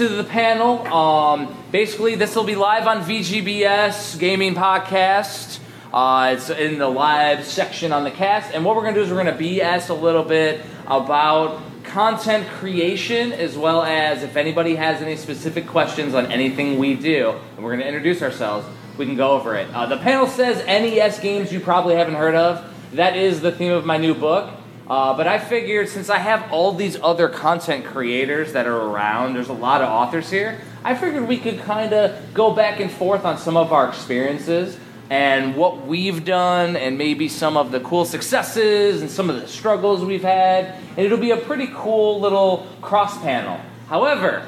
to 0.00 0.08
the 0.08 0.24
panel. 0.24 0.86
Um, 0.86 1.54
basically, 1.70 2.14
this 2.14 2.34
will 2.34 2.44
be 2.44 2.54
live 2.54 2.86
on 2.86 3.02
VGBS 3.02 4.18
Gaming 4.18 4.54
Podcast. 4.54 5.60
Uh, 5.92 6.32
it's 6.34 6.48
in 6.48 6.78
the 6.78 6.88
live 6.88 7.44
section 7.44 7.92
on 7.92 8.04
the 8.04 8.10
cast, 8.10 8.54
and 8.54 8.64
what 8.64 8.76
we're 8.76 8.80
going 8.80 8.94
to 8.94 9.00
do 9.00 9.04
is 9.04 9.12
we're 9.12 9.22
going 9.22 9.36
to 9.36 9.44
BS 9.44 9.90
a 9.90 9.92
little 9.92 10.22
bit 10.22 10.62
about 10.86 11.60
content 11.84 12.48
creation 12.48 13.32
as 13.32 13.58
well 13.58 13.82
as 13.82 14.22
if 14.22 14.38
anybody 14.38 14.74
has 14.74 15.02
any 15.02 15.16
specific 15.16 15.66
questions 15.66 16.14
on 16.14 16.32
anything 16.32 16.78
we 16.78 16.94
do, 16.94 17.34
and 17.56 17.62
we're 17.62 17.76
going 17.76 17.80
to 17.80 17.86
introduce 17.86 18.22
ourselves. 18.22 18.66
We 18.96 19.04
can 19.04 19.16
go 19.16 19.32
over 19.32 19.54
it. 19.54 19.68
Uh, 19.74 19.84
the 19.84 19.98
panel 19.98 20.26
says 20.26 20.64
NES 20.64 21.20
games 21.20 21.52
you 21.52 21.60
probably 21.60 21.96
haven't 21.96 22.14
heard 22.14 22.36
of. 22.36 22.64
That 22.94 23.16
is 23.16 23.42
the 23.42 23.52
theme 23.52 23.72
of 23.72 23.84
my 23.84 23.98
new 23.98 24.14
book. 24.14 24.50
Uh, 24.90 25.16
but 25.16 25.28
I 25.28 25.38
figured 25.38 25.88
since 25.88 26.10
I 26.10 26.18
have 26.18 26.50
all 26.50 26.72
these 26.72 26.96
other 27.00 27.28
content 27.28 27.84
creators 27.84 28.54
that 28.54 28.66
are 28.66 28.76
around, 28.76 29.34
there's 29.34 29.48
a 29.48 29.52
lot 29.52 29.82
of 29.82 29.88
authors 29.88 30.28
here, 30.28 30.60
I 30.82 30.96
figured 30.96 31.28
we 31.28 31.38
could 31.38 31.60
kind 31.60 31.92
of 31.92 32.34
go 32.34 32.52
back 32.52 32.80
and 32.80 32.90
forth 32.90 33.24
on 33.24 33.38
some 33.38 33.56
of 33.56 33.72
our 33.72 33.88
experiences 33.88 34.76
and 35.08 35.54
what 35.54 35.86
we've 35.86 36.24
done, 36.24 36.74
and 36.74 36.98
maybe 36.98 37.28
some 37.28 37.56
of 37.56 37.70
the 37.70 37.78
cool 37.80 38.04
successes 38.04 39.00
and 39.00 39.08
some 39.08 39.30
of 39.30 39.40
the 39.40 39.46
struggles 39.46 40.04
we've 40.04 40.22
had. 40.22 40.74
And 40.96 40.98
it'll 40.98 41.18
be 41.18 41.30
a 41.30 41.36
pretty 41.36 41.68
cool 41.72 42.20
little 42.20 42.66
cross 42.82 43.16
panel. 43.18 43.60
However, 43.86 44.44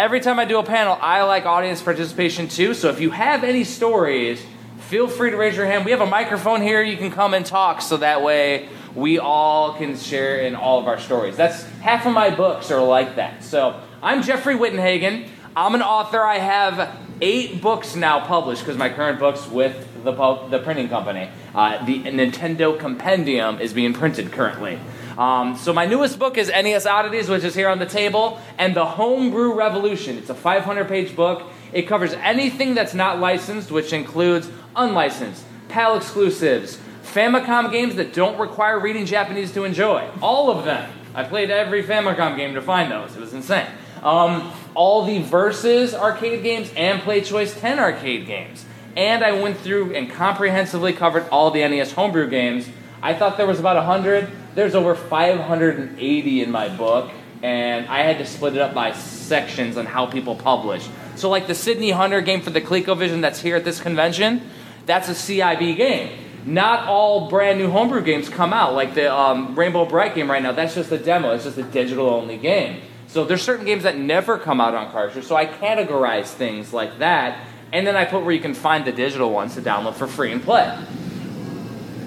every 0.00 0.18
time 0.18 0.40
I 0.40 0.46
do 0.46 0.58
a 0.58 0.64
panel, 0.64 0.98
I 1.00 1.22
like 1.22 1.46
audience 1.46 1.80
participation 1.80 2.48
too. 2.48 2.74
So 2.74 2.88
if 2.88 3.00
you 3.00 3.10
have 3.10 3.44
any 3.44 3.62
stories, 3.62 4.44
feel 4.78 5.06
free 5.06 5.30
to 5.30 5.36
raise 5.36 5.56
your 5.56 5.66
hand. 5.66 5.84
We 5.84 5.92
have 5.92 6.00
a 6.00 6.06
microphone 6.06 6.60
here. 6.60 6.82
You 6.82 6.96
can 6.96 7.12
come 7.12 7.34
and 7.34 7.46
talk 7.46 7.82
so 7.82 7.96
that 7.98 8.22
way 8.22 8.68
we 8.94 9.18
all 9.18 9.74
can 9.74 9.96
share 9.96 10.40
in 10.40 10.54
all 10.54 10.78
of 10.78 10.86
our 10.86 10.98
stories. 10.98 11.36
That's 11.36 11.62
half 11.80 12.06
of 12.06 12.12
my 12.12 12.30
books 12.30 12.70
are 12.70 12.82
like 12.82 13.16
that. 13.16 13.44
So 13.44 13.80
I'm 14.02 14.22
Jeffrey 14.22 14.54
Wittenhagen. 14.54 15.28
I'm 15.56 15.74
an 15.74 15.82
author. 15.82 16.22
I 16.22 16.38
have 16.38 16.96
eight 17.20 17.60
books 17.60 17.94
now 17.96 18.24
published 18.26 18.62
because 18.62 18.76
my 18.76 18.88
current 18.88 19.18
book's 19.18 19.46
with 19.48 19.86
the, 20.04 20.12
the 20.48 20.58
printing 20.58 20.88
company. 20.88 21.28
Uh, 21.54 21.84
the 21.84 22.02
Nintendo 22.04 22.78
Compendium 22.78 23.60
is 23.60 23.72
being 23.72 23.92
printed 23.92 24.32
currently. 24.32 24.78
Um, 25.18 25.56
so 25.56 25.72
my 25.72 25.86
newest 25.86 26.18
book 26.18 26.38
is 26.38 26.48
NES 26.48 26.86
Oddities, 26.86 27.28
which 27.28 27.44
is 27.44 27.54
here 27.54 27.68
on 27.68 27.78
the 27.78 27.86
table, 27.86 28.40
and 28.56 28.74
The 28.74 28.86
Homebrew 28.86 29.54
Revolution. 29.54 30.16
It's 30.16 30.30
a 30.30 30.34
500-page 30.34 31.14
book. 31.14 31.42
It 31.72 31.82
covers 31.82 32.14
anything 32.14 32.74
that's 32.74 32.94
not 32.94 33.20
licensed, 33.20 33.70
which 33.70 33.92
includes 33.92 34.48
unlicensed, 34.74 35.44
PAL 35.68 35.96
exclusives, 35.96 36.78
Famicom 37.10 37.72
games 37.72 37.96
that 37.96 38.12
don't 38.12 38.38
require 38.38 38.78
reading 38.78 39.04
Japanese 39.04 39.52
to 39.52 39.64
enjoy. 39.64 40.08
All 40.22 40.48
of 40.50 40.64
them. 40.64 40.88
I 41.12 41.24
played 41.24 41.50
every 41.50 41.82
Famicom 41.82 42.36
game 42.36 42.54
to 42.54 42.62
find 42.62 42.90
those. 42.90 43.16
It 43.16 43.20
was 43.20 43.34
insane. 43.34 43.66
Um, 44.00 44.52
all 44.74 45.04
the 45.04 45.18
Versus 45.18 45.92
arcade 45.92 46.44
games 46.44 46.72
and 46.76 47.02
Play 47.02 47.20
Choice 47.20 47.58
10 47.58 47.80
arcade 47.80 48.26
games. 48.26 48.64
And 48.96 49.24
I 49.24 49.32
went 49.32 49.58
through 49.58 49.94
and 49.94 50.08
comprehensively 50.08 50.92
covered 50.92 51.28
all 51.30 51.50
the 51.50 51.66
NES 51.66 51.92
homebrew 51.92 52.30
games. 52.30 52.68
I 53.02 53.14
thought 53.14 53.36
there 53.36 53.46
was 53.46 53.58
about 53.58 53.76
100. 53.76 54.30
There's 54.54 54.76
over 54.76 54.94
580 54.94 56.42
in 56.42 56.50
my 56.50 56.68
book, 56.68 57.10
and 57.42 57.86
I 57.86 58.02
had 58.02 58.18
to 58.18 58.26
split 58.26 58.54
it 58.54 58.60
up 58.60 58.72
by 58.72 58.92
sections 58.92 59.76
on 59.76 59.86
how 59.86 60.06
people 60.06 60.36
publish. 60.36 60.88
So, 61.16 61.28
like 61.30 61.46
the 61.46 61.54
Sydney 61.54 61.90
Hunter 61.90 62.20
game 62.20 62.40
for 62.40 62.50
the 62.50 62.60
ColecoVision 62.60 63.20
that's 63.20 63.40
here 63.40 63.56
at 63.56 63.64
this 63.64 63.80
convention, 63.80 64.42
that's 64.86 65.08
a 65.08 65.12
CIB 65.12 65.76
game 65.76 66.29
not 66.46 66.88
all 66.88 67.28
brand 67.28 67.58
new 67.58 67.70
homebrew 67.70 68.02
games 68.02 68.28
come 68.28 68.52
out. 68.52 68.74
Like 68.74 68.94
the 68.94 69.14
um, 69.14 69.58
Rainbow 69.58 69.84
Brite 69.84 70.14
game 70.14 70.30
right 70.30 70.42
now, 70.42 70.52
that's 70.52 70.74
just 70.74 70.90
a 70.92 70.98
demo. 70.98 71.34
It's 71.34 71.44
just 71.44 71.58
a 71.58 71.62
digital 71.62 72.08
only 72.08 72.36
game. 72.36 72.82
So 73.08 73.24
there's 73.24 73.42
certain 73.42 73.66
games 73.66 73.82
that 73.82 73.98
never 73.98 74.38
come 74.38 74.60
out 74.60 74.74
on 74.74 74.92
cartridge. 74.92 75.24
So 75.24 75.34
I 75.34 75.46
categorize 75.46 76.26
things 76.26 76.72
like 76.72 77.00
that, 77.00 77.44
and 77.72 77.86
then 77.86 77.96
I 77.96 78.04
put 78.04 78.22
where 78.22 78.32
you 78.32 78.40
can 78.40 78.54
find 78.54 78.84
the 78.84 78.92
digital 78.92 79.32
ones 79.32 79.54
to 79.56 79.60
download 79.60 79.94
for 79.94 80.06
free 80.06 80.30
and 80.30 80.42
play. 80.42 80.78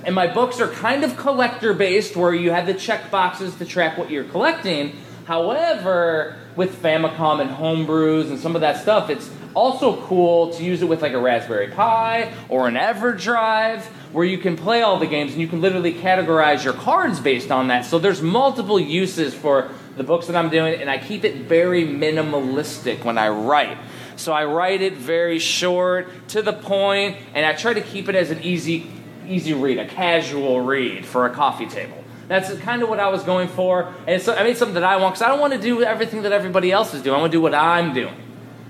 And 0.06 0.16
my 0.16 0.28
books 0.28 0.60
are 0.60 0.68
kind 0.68 1.04
of 1.04 1.18
collector 1.18 1.74
based, 1.74 2.16
where 2.16 2.34
you 2.34 2.52
have 2.52 2.66
the 2.66 2.74
check 2.74 3.12
boxes 3.12 3.56
to 3.56 3.66
track 3.66 3.98
what 3.98 4.10
you're 4.10 4.24
collecting. 4.24 4.96
However, 5.26 6.38
with 6.56 6.82
Famicom 6.82 7.40
and 7.40 7.50
homebrews 7.50 8.30
and 8.30 8.40
some 8.40 8.56
of 8.56 8.62
that 8.62 8.82
stuff, 8.82 9.10
it's 9.10 9.30
also 9.54 10.02
cool 10.06 10.54
to 10.54 10.64
use 10.64 10.82
it 10.82 10.86
with 10.86 11.02
like 11.02 11.14
a 11.14 11.20
Raspberry 11.20 11.68
Pi 11.70 12.34
or 12.50 12.68
an 12.68 12.76
EverDrive 12.76 13.84
where 14.14 14.24
you 14.24 14.38
can 14.38 14.56
play 14.56 14.84
all 14.84 15.00
the 15.00 15.08
games 15.08 15.34
and 15.34 15.42
you 15.42 15.48
can 15.48 15.60
literally 15.60 15.94
categorize 15.94 16.64
your 16.64 16.74
cards 16.74 17.20
based 17.20 17.52
on 17.52 17.68
that. 17.68 17.84
So 17.84 18.00
there's 18.00 18.22
multiple 18.22 18.80
uses 18.80 19.34
for 19.34 19.72
the 19.98 20.04
books 20.04 20.28
that 20.28 20.36
I'm 20.36 20.50
doing, 20.50 20.80
and 20.80 20.90
I 20.90 21.00
keep 21.00 21.24
it 21.24 21.48
very 21.48 21.84
minimalistic 21.86 23.04
when 23.04 23.18
I 23.18 23.30
write. 23.30 23.78
So 24.16 24.32
I 24.32 24.46
write 24.46 24.82
it 24.82 24.94
very 24.94 25.40
short, 25.40 26.08
to 26.30 26.42
the 26.42 26.54
point, 26.54 27.18
and 27.34 27.46
I 27.46 27.54
try 27.54 27.74
to 27.74 27.82
keep 27.82 28.08
it 28.08 28.16
as 28.16 28.32
an 28.32 28.42
easy, 28.44 28.90
easy 29.28 29.54
read, 29.54 29.80
a 29.80 29.88
casual 29.88 30.62
read 30.62 31.06
for 31.06 31.26
a 31.26 31.32
coffee 31.32 31.68
table. 31.68 32.04
That's 32.28 32.56
kind 32.60 32.84
of 32.84 32.90
what 32.90 33.00
I 33.00 33.10
was 33.10 33.24
going 33.24 33.48
for, 33.48 33.94
and 34.08 34.10
it's, 34.10 34.28
I 34.28 34.44
made 34.44 34.58
something 34.58 34.76
that 34.76 34.84
I 34.84 34.98
want 34.98 35.16
because 35.16 35.24
I 35.24 35.30
don't 35.30 35.40
want 35.40 35.54
to 35.54 35.60
do 35.60 35.84
everything 35.84 36.22
that 36.22 36.32
everybody 36.32 36.72
else 36.72 36.94
is 36.94 37.02
doing. 37.02 37.16
I 37.16 37.20
want 37.20 37.32
to 37.32 37.38
do 37.38 37.42
what 37.42 37.56
I'm 37.56 37.94
doing. 37.94 38.16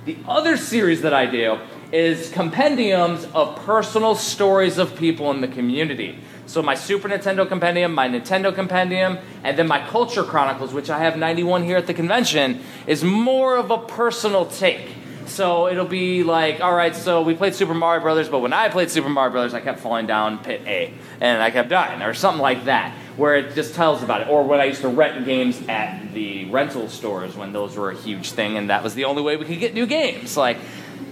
The 0.05 0.17
other 0.27 0.57
series 0.57 1.01
that 1.03 1.13
I 1.13 1.25
do 1.25 1.59
is 1.93 2.31
compendiums 2.31 3.25
of 3.35 3.55
personal 3.57 4.15
stories 4.15 4.79
of 4.79 4.95
people 4.97 5.29
in 5.29 5.41
the 5.41 5.47
community. 5.47 6.17
So 6.47 6.63
my 6.63 6.73
Super 6.73 7.07
Nintendo 7.07 7.47
compendium, 7.47 7.93
my 7.93 8.09
Nintendo 8.09 8.53
compendium, 8.53 9.19
and 9.43 9.57
then 9.59 9.67
my 9.67 9.79
Culture 9.87 10.23
Chronicles, 10.23 10.73
which 10.73 10.89
I 10.89 10.99
have 10.99 11.17
91 11.17 11.63
here 11.63 11.77
at 11.77 11.85
the 11.85 11.93
convention, 11.93 12.61
is 12.87 13.03
more 13.03 13.57
of 13.57 13.69
a 13.69 13.77
personal 13.77 14.47
take. 14.47 14.89
So 15.27 15.67
it'll 15.67 15.85
be 15.85 16.23
like, 16.23 16.61
all 16.61 16.73
right, 16.73 16.95
so 16.95 17.21
we 17.21 17.35
played 17.35 17.53
Super 17.53 17.75
Mario 17.75 18.01
Brothers, 18.01 18.27
but 18.27 18.39
when 18.39 18.53
I 18.53 18.69
played 18.69 18.89
Super 18.89 19.09
Mario 19.09 19.31
Brothers, 19.31 19.53
I 19.53 19.61
kept 19.61 19.79
falling 19.79 20.07
down 20.07 20.43
pit 20.43 20.61
A, 20.65 20.93
and 21.21 21.41
I 21.41 21.51
kept 21.51 21.69
dying, 21.69 22.01
or 22.01 22.13
something 22.13 22.41
like 22.41 22.65
that, 22.65 22.91
where 23.15 23.35
it 23.35 23.53
just 23.53 23.75
tells 23.75 24.03
about 24.03 24.21
it. 24.21 24.27
Or 24.27 24.43
when 24.43 24.59
I 24.59 24.65
used 24.65 24.81
to 24.81 24.89
rent 24.89 25.25
games 25.25 25.61
at 25.69 26.13
the 26.13 26.45
rental 26.45 26.89
stores 26.89 27.35
when 27.35 27.53
those 27.53 27.77
were 27.77 27.91
a 27.91 27.95
huge 27.95 28.31
thing, 28.31 28.57
and 28.57 28.69
that 28.69 28.83
was 28.83 28.95
the 28.95 29.05
only 29.05 29.21
way 29.21 29.37
we 29.37 29.45
could 29.45 29.59
get 29.59 29.73
new 29.73 29.85
games. 29.85 30.35
Like, 30.35 30.57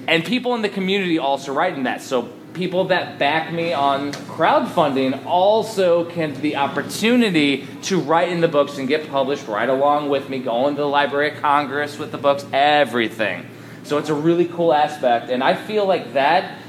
and 0.08 0.26
people 0.26 0.56
in 0.56 0.62
the 0.62 0.70
community 0.70 1.20
also 1.20 1.54
write 1.54 1.76
in 1.76 1.84
that. 1.84 2.02
So 2.02 2.24
people 2.54 2.86
that 2.86 3.18
back 3.18 3.52
me 3.52 3.74
on 3.74 4.12
crowdfunding 4.12 5.26
also 5.26 6.06
can 6.06 6.40
the 6.42 6.58
opportunity 6.58 7.68
to 7.84 8.00
write 8.00 8.30
in 8.30 8.42
the 8.42 8.48
books 8.48 8.78
and 8.78 8.88
get 8.88 9.10
published 9.10 9.48
right 9.48 9.70
along 9.70 10.10
with 10.10 10.30
me, 10.30 10.40
going 10.40 10.76
to 10.76 10.82
the 10.82 10.88
Library 10.88 11.32
of 11.32 11.42
Congress 11.42 11.98
with 11.98 12.12
the 12.12 12.18
books, 12.18 12.46
everything. 12.52 13.46
So 13.84 13.98
it's 13.98 14.10
a 14.10 14.14
really 14.14 14.46
cool 14.46 14.74
aspect, 14.74 15.30
and 15.30 15.44
I 15.44 15.56
feel 15.56 15.86
like 15.86 16.14
that. 16.14 16.60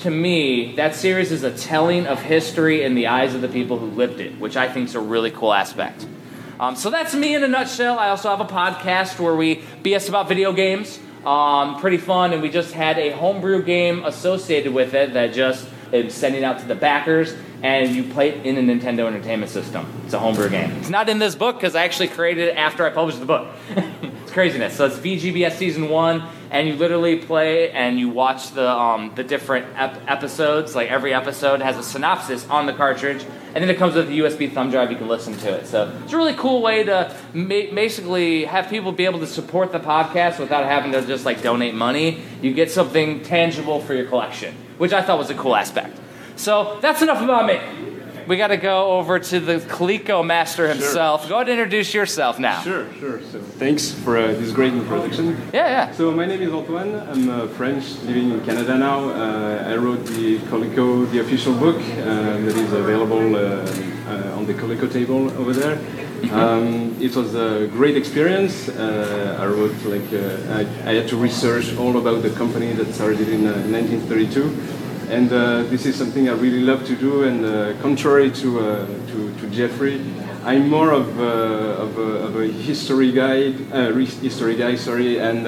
To 0.00 0.10
me, 0.10 0.76
that 0.76 0.94
series 0.94 1.32
is 1.32 1.42
a 1.42 1.56
telling 1.56 2.06
of 2.06 2.20
history 2.20 2.82
in 2.82 2.94
the 2.94 3.06
eyes 3.06 3.34
of 3.34 3.40
the 3.40 3.48
people 3.48 3.78
who 3.78 3.86
lived 3.86 4.20
it, 4.20 4.38
which 4.38 4.54
I 4.54 4.68
think 4.68 4.90
is 4.90 4.94
a 4.94 5.00
really 5.00 5.30
cool 5.30 5.54
aspect. 5.54 6.06
Um, 6.60 6.76
so 6.76 6.90
that's 6.90 7.14
me 7.14 7.34
in 7.34 7.42
a 7.42 7.48
nutshell. 7.48 7.98
I 7.98 8.10
also 8.10 8.28
have 8.28 8.40
a 8.40 8.44
podcast 8.44 9.18
where 9.18 9.34
we 9.34 9.56
BS 9.82 10.10
about 10.10 10.28
video 10.28 10.52
games. 10.52 10.98
Um, 11.26 11.80
pretty 11.80 11.96
fun, 11.96 12.32
and 12.32 12.40
we 12.40 12.48
just 12.48 12.72
had 12.72 12.98
a 12.98 13.10
homebrew 13.10 13.64
game 13.64 14.04
associated 14.04 14.72
with 14.72 14.94
it 14.94 15.14
that 15.14 15.34
just 15.34 15.68
is 15.90 16.14
sending 16.14 16.44
out 16.44 16.60
to 16.60 16.66
the 16.66 16.76
backers, 16.76 17.34
and 17.64 17.94
you 17.94 18.04
play 18.04 18.28
it 18.28 18.46
in 18.46 18.56
a 18.56 18.74
Nintendo 18.74 19.08
Entertainment 19.08 19.50
System. 19.50 19.86
It's 20.04 20.14
a 20.14 20.20
homebrew 20.20 20.50
game. 20.50 20.70
It's 20.76 20.88
not 20.88 21.08
in 21.08 21.18
this 21.18 21.34
book 21.34 21.56
because 21.56 21.74
I 21.74 21.82
actually 21.82 22.08
created 22.08 22.48
it 22.48 22.56
after 22.56 22.86
I 22.86 22.90
published 22.90 23.18
the 23.18 23.26
book. 23.26 23.48
it's 23.76 24.30
craziness. 24.30 24.76
So 24.76 24.86
it's 24.86 24.98
VGBS 24.98 25.56
Season 25.56 25.88
1, 25.88 26.22
and 26.50 26.68
you 26.68 26.74
literally 26.74 27.16
play 27.16 27.70
and 27.70 27.98
you 27.98 28.08
watch 28.08 28.52
the, 28.52 28.68
um, 28.68 29.12
the 29.14 29.24
different 29.24 29.66
ep- 29.76 30.00
episodes. 30.08 30.74
Like 30.74 30.90
every 30.90 31.12
episode 31.14 31.60
has 31.60 31.76
a 31.76 31.82
synopsis 31.82 32.48
on 32.48 32.66
the 32.66 32.72
cartridge, 32.72 33.24
and 33.54 33.62
then 33.62 33.70
it 33.70 33.76
comes 33.78 33.94
with 33.94 34.08
a 34.08 34.12
USB 34.12 34.52
thumb 34.52 34.70
drive. 34.70 34.90
You 34.90 34.96
can 34.96 35.08
listen 35.08 35.36
to 35.38 35.52
it. 35.52 35.66
So 35.66 35.98
it's 36.04 36.12
a 36.12 36.16
really 36.16 36.34
cool 36.34 36.62
way 36.62 36.84
to 36.84 37.14
ma- 37.32 37.48
basically 37.74 38.44
have 38.44 38.68
people 38.68 38.92
be 38.92 39.04
able 39.04 39.20
to 39.20 39.26
support 39.26 39.72
the 39.72 39.80
podcast 39.80 40.38
without 40.38 40.64
having 40.64 40.92
to 40.92 41.04
just 41.06 41.24
like 41.24 41.42
donate 41.42 41.74
money. 41.74 42.22
You 42.42 42.52
get 42.52 42.70
something 42.70 43.22
tangible 43.22 43.80
for 43.80 43.94
your 43.94 44.06
collection, 44.06 44.54
which 44.78 44.92
I 44.92 45.02
thought 45.02 45.18
was 45.18 45.30
a 45.30 45.34
cool 45.34 45.56
aspect. 45.56 45.98
So 46.36 46.78
that's 46.82 47.02
enough 47.02 47.22
about 47.22 47.46
me. 47.46 47.95
We 48.26 48.36
got 48.36 48.48
to 48.48 48.56
go 48.56 48.98
over 48.98 49.20
to 49.20 49.38
the 49.38 49.58
Coleco 49.58 50.26
master 50.26 50.68
himself. 50.68 51.28
Go 51.28 51.36
ahead 51.36 51.48
and 51.48 51.60
introduce 51.60 51.94
yourself 51.94 52.40
now. 52.40 52.60
Sure, 52.62 52.92
sure. 52.94 53.22
So 53.22 53.40
thanks 53.40 53.92
for 53.92 54.16
uh, 54.16 54.32
this 54.32 54.50
great 54.50 54.72
introduction. 54.72 55.36
Yeah, 55.52 55.68
yeah. 55.68 55.92
So 55.92 56.10
my 56.10 56.26
name 56.26 56.42
is 56.42 56.52
Antoine. 56.52 56.96
I'm 57.08 57.28
uh, 57.28 57.46
French, 57.46 57.84
living 58.02 58.32
in 58.32 58.44
Canada 58.44 58.76
now. 58.76 59.10
Uh, 59.10 59.64
I 59.68 59.76
wrote 59.76 60.04
the 60.06 60.38
Coleco, 60.50 61.08
the 61.12 61.20
official 61.20 61.54
book 61.54 61.76
uh, 61.76 61.80
that 61.84 62.56
is 62.56 62.72
available 62.72 63.36
uh, 63.36 63.38
uh, 63.38 64.36
on 64.36 64.46
the 64.46 64.54
Coleco 64.54 64.92
table 64.92 65.30
over 65.38 65.52
there. 65.52 65.78
Um, 66.32 66.96
it 67.00 67.14
was 67.14 67.34
a 67.34 67.68
great 67.68 67.96
experience. 67.96 68.68
Uh, 68.68 69.36
I 69.38 69.46
wrote 69.46 69.76
like 69.84 70.12
uh, 70.12 70.58
I, 70.58 70.60
I, 70.90 70.94
had 70.94 71.08
to 71.08 71.16
research 71.16 71.76
all 71.76 71.98
about 71.98 72.22
the 72.22 72.30
company 72.30 72.72
that 72.72 72.92
started 72.94 73.28
in 73.28 73.44
1932, 73.44 74.42
uh, 74.42 74.85
and 75.08 75.32
uh, 75.32 75.62
this 75.64 75.86
is 75.86 75.96
something 75.96 76.28
I 76.28 76.32
really 76.32 76.62
love 76.62 76.86
to 76.86 76.96
do. 76.96 77.24
And 77.24 77.44
uh, 77.44 77.80
contrary 77.82 78.30
to, 78.30 78.50
to, 79.08 79.34
to 79.40 79.50
Jeffrey, 79.50 80.00
I'm 80.44 80.68
more 80.68 80.92
of, 80.92 81.18
of, 81.18 81.98
a, 81.98 82.10
of 82.26 82.36
a 82.36 82.46
history 82.46 83.12
guy, 83.12 83.50
history 83.50 84.56
guy, 84.56 84.76
sorry, 84.76 85.18
and 85.18 85.46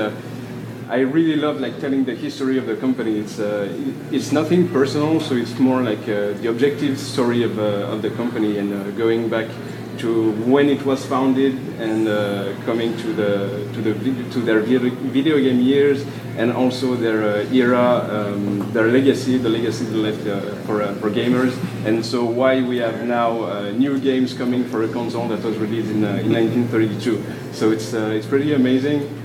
I 0.90 1.00
really 1.00 1.36
love 1.36 1.60
like 1.60 1.80
telling 1.80 2.06
the 2.06 2.14
history 2.14 2.56
of 2.56 2.64
the 2.64 2.74
company. 2.74 3.18
It's 3.18 3.38
uh, 3.38 3.68
it's 4.10 4.32
nothing 4.32 4.68
personal, 4.68 5.20
so 5.20 5.34
it's 5.34 5.58
more 5.58 5.82
like 5.82 6.00
uh, 6.08 6.32
the 6.40 6.48
objective 6.48 6.98
story 6.98 7.42
of, 7.42 7.58
uh, 7.58 7.92
of 7.92 8.00
the 8.00 8.08
company 8.08 8.56
and 8.56 8.72
uh, 8.72 8.90
going 8.92 9.28
back 9.28 9.48
to 9.98 10.32
when 10.46 10.68
it 10.68 10.84
was 10.84 11.04
founded 11.04 11.54
and 11.78 12.08
uh, 12.08 12.54
coming 12.64 12.96
to 12.98 13.12
the 13.12 13.68
to 13.74 13.80
the 13.82 13.92
to 14.32 14.40
their 14.40 14.60
video 14.60 15.38
game 15.38 15.60
years 15.60 16.04
and 16.36 16.52
also 16.52 16.94
their 16.94 17.24
uh, 17.24 17.52
era, 17.52 18.06
um, 18.10 18.72
their 18.72 18.88
legacy, 18.88 19.38
the 19.38 19.48
legacy 19.48 19.84
they 19.84 19.96
left 19.96 20.22
for 20.66 20.86
for 21.00 21.10
gamers, 21.10 21.52
and 21.84 22.04
so 22.04 22.24
why 22.24 22.62
we 22.62 22.78
have 22.78 23.04
now 23.04 23.70
new 23.72 23.98
games 23.98 24.34
coming 24.34 24.64
for 24.64 24.84
a 24.84 24.88
console 24.88 25.26
that 25.28 25.42
was 25.42 25.56
released 25.56 25.90
in, 25.90 26.04
in 26.04 26.32
1932. 26.32 27.24
So 27.52 27.70
it's 27.72 27.92
it's 27.92 28.26
pretty 28.26 28.54
amazing. 28.54 29.18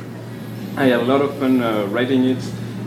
I 0.76 0.86
had 0.86 1.02
a 1.02 1.04
lot 1.04 1.22
of 1.22 1.38
fun 1.38 1.62
uh, 1.62 1.86
writing 1.92 2.26
it, 2.26 2.44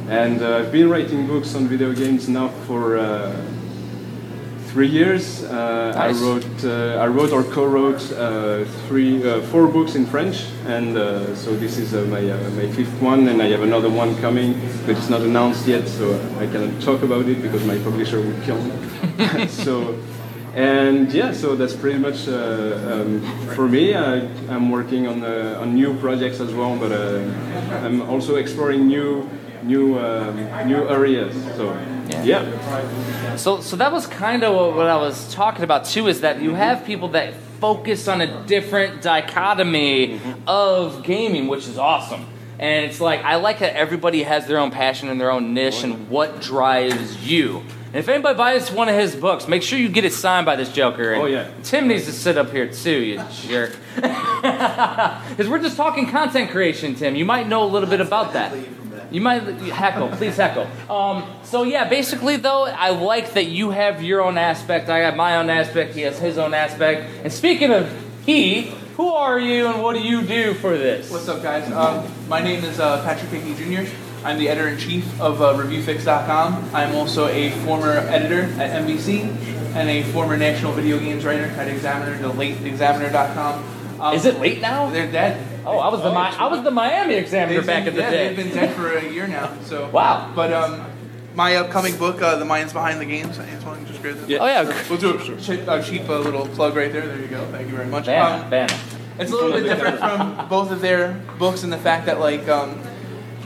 and 0.09 0.43
uh, 0.43 0.57
I've 0.57 0.73
been 0.73 0.91
writing 0.91 1.29
books 1.29 1.55
on 1.55 1.69
video 1.69 1.93
games 1.93 2.29
now 2.29 2.49
for 2.67 2.99
uh, 2.99 3.31
three 4.77 4.89
years. 4.89 5.43
Uh, 5.43 5.93
nice. 5.95 6.21
I 6.21 6.23
wrote, 6.23 6.65
uh, 6.65 7.05
I 7.05 7.07
wrote 7.07 7.33
or 7.33 7.43
co-wrote 7.45 8.13
uh, 8.13 8.67
three, 8.87 9.23
four 9.51 9.69
books 9.69 9.95
in 9.95 10.05
French, 10.05 10.45
and 10.67 10.93
so 11.35 11.57
this 11.57 11.79
is 11.79 11.95
my 12.15 12.21
my 12.61 12.69
fifth 12.77 13.01
one, 13.01 13.27
and 13.29 13.41
I 13.41 13.49
have 13.55 13.63
another 13.63 13.89
one 13.89 14.15
coming, 14.21 14.53
but 14.85 14.99
it's 14.99 15.09
not 15.09 15.23
announced 15.23 15.67
yet, 15.67 15.89
so 15.89 16.05
I 16.43 16.47
cannot 16.53 16.83
talk 16.83 17.01
about 17.03 17.25
it 17.27 17.41
because 17.41 17.65
my 17.65 17.79
publisher 17.79 18.21
would 18.21 18.41
kill 18.43 18.61
me. 18.69 19.49
so. 19.65 19.97
And 20.57 21.13
yeah, 21.13 21.33
so 21.33 21.55
that's 21.55 21.77
pretty 21.77 21.99
much 21.99 22.29
uh, 22.29 22.93
um, 22.93 23.21
for 23.55 23.69
me. 23.69 23.95
I, 23.95 24.25
am 24.57 24.71
working 24.71 25.07
on 25.07 25.23
uh, 25.23 25.61
on 25.63 25.75
new 25.75 25.93
projects 26.05 26.41
as 26.41 26.53
well, 26.55 26.75
but 26.79 26.93
uh, 26.93 27.85
I'm 27.85 28.01
also 28.01 28.37
exploring 28.37 28.87
new 28.87 29.29
new 29.67 29.99
um, 29.99 30.37
new 30.69 30.89
areas. 30.89 31.35
So 31.57 31.73
yeah. 32.09 32.23
yeah. 32.23 33.37
So 33.37 33.61
so 33.61 33.77
that 33.77 33.93
was 33.93 34.07
kind 34.07 34.45
of 34.45 34.77
what 34.77 34.87
I 34.87 34.97
was 34.97 35.33
talking 35.33 35.65
about 35.65 35.85
too. 35.85 36.07
Is 36.07 36.21
that 36.21 36.41
you 36.41 36.55
have 36.55 36.85
people 36.85 37.09
that 37.09 37.35
focus 37.61 38.09
on 38.09 38.21
a 38.21 38.47
different 38.47 39.03
dichotomy 39.03 40.19
mm-hmm. 40.19 40.49
of 40.49 41.03
gaming, 41.03 41.49
which 41.49 41.67
is 41.67 41.79
awesome. 41.79 42.27
And 42.59 42.87
it's 42.87 43.01
like 43.01 43.23
I 43.23 43.37
like 43.37 43.59
that 43.59 43.77
everybody 43.77 44.23
has 44.23 44.47
their 44.47 44.59
own 44.59 44.71
passion 44.71 45.09
and 45.09 45.21
their 45.21 45.31
own 45.31 45.53
niche 45.53 45.83
and 45.83 46.09
what 46.09 46.41
drives 46.41 47.27
you. 47.29 47.63
And 47.87 47.97
if 47.97 48.09
anybody 48.09 48.37
buys 48.37 48.71
one 48.71 48.89
of 48.89 48.95
his 48.95 49.15
books, 49.15 49.47
make 49.47 49.63
sure 49.63 49.79
you 49.79 49.89
get 49.89 50.05
it 50.05 50.13
signed 50.13 50.45
by 50.47 50.57
this 50.57 50.73
Joker. 50.73 51.13
And 51.13 51.23
oh 51.23 51.27
yeah. 51.27 51.51
Tim 51.63 51.89
needs 51.89 52.07
to 52.07 52.13
sit 52.13 52.37
up 52.37 52.51
here 52.51 52.67
too, 52.67 52.91
you 52.91 53.23
jerk. 53.43 53.77
Because 54.47 55.49
we're 55.49 55.63
just 55.63 55.77
talking 55.77 56.09
content 56.09 56.51
creation, 56.51 56.95
Tim. 56.95 57.17
You 57.17 57.25
might 57.25 57.49
know 57.49 57.65
a 57.65 57.67
little 57.67 57.89
bit 57.89 58.01
about 58.01 58.35
that. 58.35 58.55
You 59.11 59.21
might 59.21 59.43
heckle, 59.43 60.09
please 60.09 60.37
heckle. 60.37 60.67
Um, 60.91 61.25
so 61.45 61.63
yeah, 61.63 61.89
basically 61.89 62.37
though, 62.37 62.65
I 62.65 62.91
like 62.91 63.35
that 63.35 63.47
you 63.47 63.71
have 63.71 64.03
your 64.03 64.23
own 64.23 64.37
aspect. 64.37 64.89
I 64.89 64.99
have 64.99 65.17
my 65.17 65.37
own 65.37 65.49
aspect. 65.49 65.95
He 65.95 66.03
has 66.03 66.19
his 66.19 66.39
own 66.39 66.55
aspect. 66.55 67.09
And 67.23 67.33
speaking 67.33 67.73
of 67.73 67.93
he, 68.25 68.73
who 68.97 69.09
are 69.09 69.39
you 69.39 69.69
and 69.69 69.83
what 69.83 69.95
do 69.95 70.01
you 70.01 70.23
do 70.23 70.55
for 70.55 70.77
this? 70.77 71.11
What's 71.11 71.29
up, 71.29 71.43
guys? 71.43 71.71
Um, 71.71 72.11
my 72.29 72.43
name 72.43 72.65
is 72.65 72.81
uh, 72.81 73.03
Patrick 73.05 73.31
Hickey 73.31 73.55
Jr. 73.55 73.91
I'm 74.25 74.39
the 74.39 74.49
editor 74.49 74.69
in 74.69 74.79
chief 74.79 75.21
of 75.21 75.41
uh, 75.41 75.55
ReviewFix.com. 75.55 76.71
I'm 76.75 76.95
also 76.97 77.29
a 77.29 77.51
former 77.65 77.93
editor 77.93 78.43
at 78.61 78.83
NBC 78.83 79.29
and 79.77 79.89
a 79.89 80.03
former 80.13 80.37
national 80.37 80.73
video 80.73 80.99
games 80.99 81.25
writer 81.25 81.45
at 81.45 81.69
Examiner, 81.69 82.17
the 82.19 82.33
late 82.33 82.61
Examiner.com. 82.63 84.01
Um, 84.01 84.15
Is 84.15 84.25
it 84.25 84.41
late 84.41 84.61
now? 84.61 84.91
They're 84.91 85.11
dead. 85.11 85.56
Oh, 85.67 85.79
I 85.79 85.89
was 85.89 86.01
the 86.01 86.11
oh, 86.11 86.15
Mi- 86.15 86.37
I 86.37 86.47
was 86.47 86.63
the 86.63 86.71
Miami 86.71 87.15
Examiner 87.15 87.61
back 87.63 87.85
been, 87.85 87.89
in 87.89 87.95
the 87.97 88.03
yeah, 88.03 88.11
day. 88.11 88.29
They've 88.29 88.37
been 88.37 88.55
dead 88.55 88.75
for 88.77 88.97
a 88.97 89.13
year 89.13 89.27
now. 89.27 89.53
So 89.63 89.89
wow. 89.93 90.33
But 90.35 90.53
um, 90.53 90.87
my 91.35 91.57
upcoming 91.57 91.97
book, 91.97 92.23
uh, 92.23 92.37
The 92.37 92.45
Minds 92.45 92.73
Behind 92.73 93.01
the 93.01 93.05
Games. 93.05 93.39
Antoine 93.39 93.85
just 93.87 94.01
grab 94.01 94.17
Yeah. 94.29 94.39
Oh 94.39 94.47
yeah. 94.47 94.89
We'll 94.89 94.99
do 94.99 95.19
a 95.19 95.41
cheap, 95.41 95.67
uh, 95.67 95.83
cheap 95.83 96.09
uh, 96.09 96.21
little 96.21 96.47
plug 96.47 96.77
right 96.77 96.93
there. 96.93 97.07
There 97.07 97.21
you 97.21 97.27
go. 97.27 97.45
Thank 97.51 97.69
you 97.69 97.77
very 97.77 97.89
much. 97.89 98.07
Banner, 98.07 98.45
um, 98.45 98.51
banner. 98.51 98.79
It's 99.19 99.31
a 99.31 99.35
little 99.35 99.53
bit 99.53 99.65
different 99.65 99.99
from 99.99 100.49
both 100.49 100.71
of 100.71 100.81
their 100.81 101.21
books 101.39 101.65
in 101.65 101.71
the 101.71 101.79
fact 101.79 102.07
that 102.07 102.21
like 102.21 102.47
um, 102.49 102.81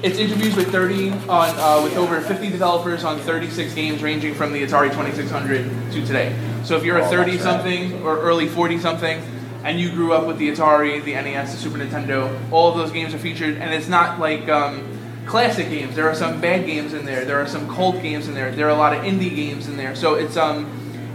it's 0.03 0.19
interviews 0.19 0.57
with 0.57 0.71
30 0.71 1.11
on 1.11 1.23
uh, 1.29 1.83
with 1.83 1.97
over 1.97 2.21
50 2.21 2.51
developers 2.51 3.03
on 3.03 3.19
36 3.19 3.75
games 3.75 4.03
ranging 4.03 4.35
from 4.35 4.53
the 4.53 4.63
Atari 4.63 4.91
2600 4.91 5.93
to 5.93 6.07
today. 6.07 6.37
So 6.65 6.77
if 6.77 6.85
you're 6.85 6.99
a 6.99 7.09
30 7.09 7.39
something 7.39 8.03
or 8.03 8.19
early 8.19 8.47
40 8.47 8.79
something 8.79 9.23
and 9.65 9.79
you 9.79 9.91
grew 9.91 10.13
up 10.13 10.27
with 10.27 10.39
the 10.39 10.51
Atari, 10.51 11.03
the 11.05 11.15
NES, 11.15 11.53
the 11.53 11.59
Super 11.59 11.79
Nintendo, 11.79 12.39
all 12.51 12.71
of 12.71 12.77
those 12.77 12.91
games 12.91 13.15
are 13.15 13.19
featured 13.19 13.57
and 13.57 13.75
it's 13.75 13.89
not 13.89 14.19
like 14.19 14.49
um, 14.49 14.99
classic 15.27 15.69
games. 15.69 15.95
There 15.95 16.09
are 16.09 16.15
some 16.15 16.41
bad 16.41 16.67
games 16.67 16.93
in 16.93 17.05
there. 17.05 17.25
There 17.25 17.41
are 17.41 17.47
some 17.47 17.69
cult 17.69 18.03
games 18.03 18.29
in 18.29 18.35
there. 18.35 18.51
There 18.51 18.67
are 18.67 18.71
a 18.71 18.77
lot 18.77 18.95
of 18.95 19.05
indie 19.05 19.35
games 19.35 19.69
in 19.69 19.77
there. 19.77 19.95
So 19.95 20.15
it's 20.15 20.37
um, 20.37 20.67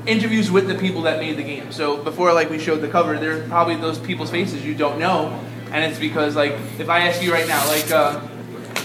interviews 0.07 0.51
with 0.51 0.68
the 0.68 0.75
people 0.75 1.01
that 1.03 1.19
made 1.19 1.38
the 1.38 1.44
game. 1.44 1.71
So 1.71 1.97
before 1.97 2.33
like 2.33 2.50
we 2.50 2.59
showed 2.59 2.81
the 2.81 2.88
cover, 2.88 3.18
there's 3.18 3.47
probably 3.50 3.75
those 3.75 4.00
people's 4.00 4.30
faces 4.30 4.65
you 4.65 4.75
don't 4.75 5.00
know, 5.00 5.39
and 5.71 5.83
it's 5.83 6.00
because 6.00 6.36
like 6.36 6.53
if 6.80 6.89
I 6.89 7.07
ask 7.07 7.21
you 7.21 7.33
right 7.33 7.48
now, 7.48 7.65
like 7.68 7.91
uh, 7.91 8.19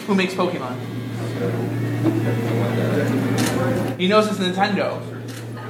who 0.07 0.15
makes 0.15 0.35
Pokemon? 0.35 0.79
He 3.99 4.09
knows 4.09 4.27
it's 4.29 4.39
Nintendo, 4.39 5.03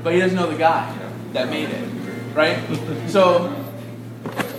but 0.05 0.15
he 0.15 0.21
doesn't 0.21 0.37
know 0.37 0.51
the 0.51 0.59
guy 0.59 0.97
that 1.33 1.51
made 1.51 1.69
it, 1.69 1.89
right? 2.35 2.59
So 3.09 3.60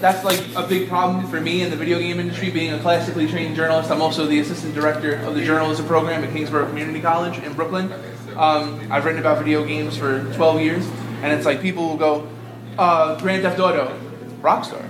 that's 0.02 0.24
like 0.26 0.42
a 0.56 0.68
big 0.68 0.90
problem 0.90 1.28
for 1.28 1.40
me 1.40 1.62
in 1.62 1.70
the 1.70 1.78
video 1.78 2.00
game 2.00 2.20
industry. 2.20 2.50
Being 2.50 2.74
a 2.74 2.80
classically 2.80 3.28
trained 3.28 3.56
journalist, 3.56 3.92
I'm 3.92 4.02
also 4.02 4.26
the 4.26 4.40
assistant 4.40 4.74
director 4.74 5.16
of 5.16 5.36
the 5.36 5.44
journalism 5.44 5.86
program 5.86 6.24
at 6.24 6.34
Kingsborough 6.34 6.68
Community 6.68 7.00
College 7.00 7.38
in 7.40 7.54
Brooklyn. 7.54 7.92
Um, 8.36 8.92
I've 8.92 9.06
written 9.06 9.20
about 9.20 9.38
video 9.38 9.64
games 9.64 9.96
for 9.96 10.24
12 10.34 10.62
years, 10.62 10.88
and 11.22 11.32
it's 11.32 11.46
like 11.46 11.62
people 11.62 11.88
will 11.88 11.98
go, 11.98 12.28
uh, 12.78 13.20
Grand 13.20 13.44
Theft 13.44 13.60
Auto, 13.60 13.98
Rockstar 14.42 14.86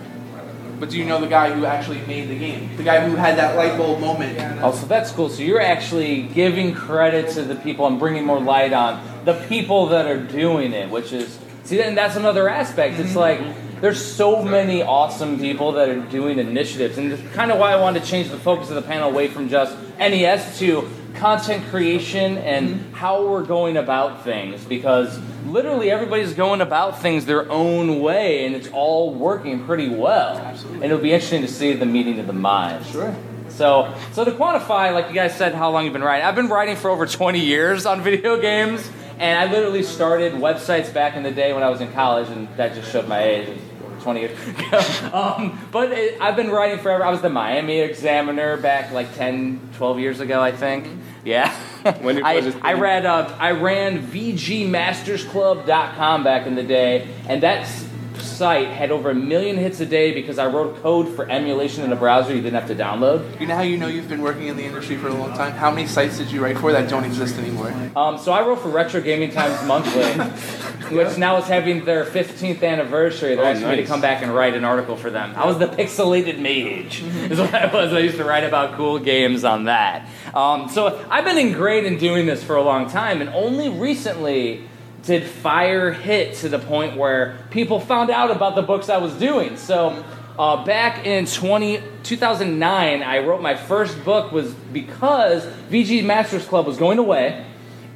but 0.82 0.90
do 0.90 0.98
you 0.98 1.06
know 1.06 1.22
the 1.22 1.28
guy 1.28 1.54
who 1.54 1.64
actually 1.64 2.02
made 2.08 2.28
the 2.28 2.38
game? 2.38 2.76
The 2.76 2.82
guy 2.82 3.08
who 3.08 3.16
had 3.16 3.38
that 3.38 3.56
light 3.56 3.78
bulb 3.78 4.00
moment. 4.00 4.36
Oh, 4.64 4.72
so 4.74 4.88
that's 4.88 5.12
cool. 5.12 5.30
So 5.30 5.44
you're 5.44 5.62
actually 5.62 6.24
giving 6.24 6.74
credit 6.74 7.30
to 7.36 7.44
the 7.44 7.56
people 7.56 7.86
and 7.86 8.00
bringing 8.00 8.26
more 8.26 8.40
light 8.40 8.74
on 8.74 9.00
the 9.24 9.36
people 9.48 9.86
that 9.90 10.08
are 10.08 10.20
doing 10.20 10.74
it, 10.74 10.90
which 10.90 11.14
is 11.14 11.38
see, 11.66 11.80
and 11.84 11.96
that's 11.96 12.16
another 12.16 12.50
aspect. 12.50 13.00
It's 13.00 13.16
like 13.16 13.40
there's 13.82 14.04
so 14.04 14.44
many 14.44 14.84
awesome 14.84 15.40
people 15.40 15.74
that 15.74 15.90
are 15.90 16.00
doing 16.00 16.40
initiatives, 16.40 16.98
and 16.98 17.12
it's 17.12 17.34
kind 17.34 17.52
of 17.52 17.60
why 17.60 17.74
I 17.74 17.82
wanted 17.82 18.04
to 18.04 18.08
change 18.10 18.30
the 18.30 18.38
focus 18.38 18.70
of 18.70 18.76
the 18.76 18.82
panel 18.84 19.10
away 19.10 19.28
from 19.28 19.50
just 19.50 19.76
NES 19.98 20.60
to 20.60 20.88
content 21.16 21.66
creation 21.70 22.38
and 22.38 22.70
mm-hmm. 22.70 22.94
how 22.94 23.28
we're 23.28 23.44
going 23.44 23.78
about 23.78 24.24
things 24.24 24.64
because 24.64 25.20
literally 25.46 25.92
everybody's 25.92 26.34
going 26.34 26.62
about 26.62 27.02
things 27.02 27.26
their 27.26 27.50
own 27.52 28.00
way 28.00 28.46
and 28.46 28.56
it's 28.56 28.70
all 28.70 29.14
working 29.14 29.66
pretty 29.66 29.90
well. 29.90 30.38
Absolutely. 30.38 30.78
And 30.78 30.86
it'll 30.86 31.04
be 31.04 31.12
interesting 31.12 31.42
to 31.42 31.48
see 31.48 31.74
the 31.74 31.86
meeting 31.86 32.20
of 32.20 32.28
the 32.28 32.34
minds. 32.34 32.90
Sure. 32.90 33.16
So, 33.50 33.94
so 34.14 34.24
to 34.24 34.32
quantify, 34.32 34.94
like 34.94 35.10
you 35.10 35.14
guys 35.14 35.36
said, 35.36 35.54
how 35.54 35.72
long 35.72 35.84
you've 35.84 35.94
been 35.94 36.04
writing. 36.04 36.26
I've 36.26 36.36
been 36.36 36.48
writing 36.48 36.76
for 36.76 36.90
over 36.90 37.06
20 37.06 37.40
years 37.40 37.86
on 37.86 38.02
video 38.04 38.40
games, 38.40 38.90
and 39.20 39.38
I 39.38 39.52
literally 39.52 39.84
started 39.84 40.34
websites 40.34 40.94
back 40.94 41.16
in 41.16 41.24
the 41.24 41.32
day 41.32 41.54
when 41.54 41.62
I 41.62 41.70
was 41.70 41.82
in 41.82 41.92
college, 41.92 42.30
and 42.30 42.48
that 42.58 42.74
just 42.74 42.92
showed 42.92 43.08
my 43.08 43.22
age. 43.22 43.50
20 44.02 44.20
years 44.20 44.38
um, 45.14 45.60
but 45.72 45.92
it, 45.92 46.20
I've 46.22 46.36
been 46.36 46.50
writing 46.50 46.80
forever. 46.80 47.06
I 47.06 47.12
was 47.12 47.22
the 47.22 47.30
Miami 47.30 47.80
Examiner 47.80 48.58
back 48.58 48.92
like 48.92 49.16
10, 49.16 49.70
12 49.78 50.00
years 50.00 50.20
ago, 50.20 50.42
I 50.42 50.52
think. 50.52 50.88
Yeah. 51.24 51.54
when 52.02 52.16
did, 52.16 52.24
I, 52.26 52.52
I 52.62 52.74
read 52.74 53.06
uh, 53.06 53.34
I 53.40 53.52
ran 53.52 54.08
VGMastersClub.com 54.08 56.24
back 56.24 56.48
in 56.48 56.56
the 56.56 56.64
day, 56.64 57.08
and 57.28 57.44
that 57.44 57.68
site 58.42 58.70
had 58.70 58.92
over 58.92 59.12
a 59.12 59.16
million 59.16 59.58
hits 59.58 59.80
a 59.80 59.86
day 59.86 60.14
because 60.14 60.40
I 60.40 60.48
wrote 60.48 60.82
code 60.82 61.08
for 61.16 61.30
emulation 61.30 61.84
in 61.84 61.92
a 61.92 61.96
browser 61.96 62.34
you 62.34 62.42
didn't 62.42 62.60
have 62.60 62.68
to 62.68 62.76
download. 62.76 63.40
You 63.40 63.48
know 63.48 63.56
how 63.56 63.62
you 63.62 63.78
know 63.78 63.88
you've 63.88 64.10
been 64.10 64.22
working 64.22 64.48
in 64.48 64.58
the 64.58 64.64
industry 64.64 64.98
for 64.98 65.10
a 65.10 65.14
long 65.14 65.34
time? 65.34 65.54
How 65.54 65.70
many 65.70 65.88
sites 65.88 66.18
did 66.18 66.32
you 66.32 66.44
write 66.44 66.58
for 66.58 66.72
that 66.72 66.90
don't 66.90 67.04
exist 67.04 67.38
anymore? 67.38 67.74
Um, 67.96 68.18
so 68.18 68.32
I 68.32 68.46
wrote 68.46 68.60
for 68.60 68.70
Retro 68.70 69.02
Gaming 69.02 69.32
Times 69.32 69.66
Monthly, 69.68 70.02
which 70.92 71.18
now 71.18 71.38
is 71.38 71.46
having 71.46 71.86
their 71.86 72.06
15th 72.06 72.64
anniversary. 72.64 73.36
They're 73.36 73.46
oh, 73.46 73.50
asking 73.50 73.68
nice. 73.68 73.78
me 73.78 73.84
to 73.84 73.88
come 73.88 74.02
back 74.02 74.22
and 74.22 74.34
write 74.34 74.56
an 74.56 74.64
article 74.64 74.96
for 74.96 75.10
them. 75.10 75.34
I 75.36 75.46
was 75.46 75.58
the 75.58 75.68
pixelated 75.68 76.40
mage, 76.40 77.02
is 77.32 77.40
what 77.40 77.54
I 77.54 77.72
was. 77.74 77.94
I 77.94 78.00
used 78.00 78.18
to 78.18 78.24
write 78.24 78.44
about 78.44 78.76
cool 78.76 79.00
games 79.00 79.44
on 79.44 79.66
that. 79.66 80.08
Um, 80.34 80.70
so 80.70 81.06
I've 81.10 81.26
been 81.26 81.38
ingrained 81.38 81.88
in 81.88 81.98
doing 81.98 82.26
this 82.26 82.44
for 82.44 82.56
a 82.56 82.62
long 82.62 82.90
time, 82.90 83.22
and 83.22 83.30
only 83.32 83.70
recently 83.70 84.68
did 85.04 85.24
fire 85.24 85.92
hit 85.92 86.36
to 86.36 86.50
the 86.50 86.60
point 86.60 86.96
where 86.96 87.38
people 87.50 87.80
found 87.80 88.10
out 88.10 88.32
about 88.32 88.56
the 88.56 88.62
books 88.62 88.90
I 88.90 88.98
was 88.98 89.14
doing. 89.14 89.58
So 89.58 90.04
uh, 90.38 90.64
back 90.64 91.06
in 91.06 91.26
20, 91.26 91.82
2009, 92.04 93.04
I 93.04 93.20
wrote 93.20 93.42
my 93.42 93.56
first 93.56 94.04
book 94.04 94.32
was 94.32 94.54
because 94.54 95.46
VG 95.70 96.04
Masters 96.04 96.46
Club 96.46 96.66
was 96.66 96.78
going 96.78 97.00
away. 97.00 97.46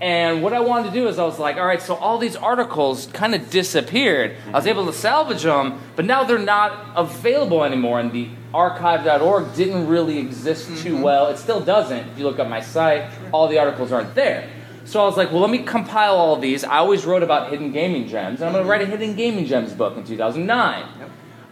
And 0.01 0.43
what 0.43 0.51
I 0.51 0.59
wanted 0.59 0.89
to 0.89 0.93
do 0.93 1.07
is 1.07 1.17
I 1.17 1.23
was 1.23 1.39
like, 1.39 1.55
all 1.55 1.65
right, 1.65 1.81
so 1.81 1.95
all 1.95 2.17
these 2.17 2.35
articles 2.35 3.07
kind 3.13 3.33
of 3.33 3.49
disappeared. 3.49 4.35
I 4.47 4.51
was 4.51 4.67
able 4.67 4.85
to 4.87 4.93
salvage 4.93 5.43
them, 5.43 5.79
but 5.95 6.03
now 6.03 6.25
they're 6.25 6.37
not 6.37 6.91
available 6.95 7.63
anymore. 7.63 8.01
And 8.01 8.11
the 8.11 8.29
archive.org 8.53 9.55
didn't 9.55 9.87
really 9.87 10.17
exist 10.17 10.83
too 10.83 11.01
well. 11.01 11.27
It 11.27 11.37
still 11.37 11.61
doesn't. 11.61 12.07
If 12.09 12.19
you 12.19 12.25
look 12.25 12.39
up 12.39 12.49
my 12.49 12.59
site, 12.59 13.09
all 13.31 13.47
the 13.47 13.57
articles 13.57 13.93
aren't 13.93 14.15
there. 14.15 14.49
So 14.83 15.01
I 15.01 15.05
was 15.05 15.17
like, 15.17 15.31
well, 15.31 15.41
let 15.41 15.49
me 15.49 15.63
compile 15.63 16.15
all 16.15 16.35
of 16.35 16.41
these. 16.41 16.63
I 16.63 16.77
always 16.77 17.05
wrote 17.05 17.23
about 17.23 17.49
hidden 17.49 17.71
gaming 17.71 18.07
gems, 18.07 18.41
and 18.41 18.47
I'm 18.47 18.53
going 18.53 18.63
to 18.63 18.69
write 18.69 18.81
a 18.81 18.85
hidden 18.85 19.15
gaming 19.15 19.45
gems 19.45 19.73
book 19.73 19.97
in 19.97 20.03
2009. 20.03 20.85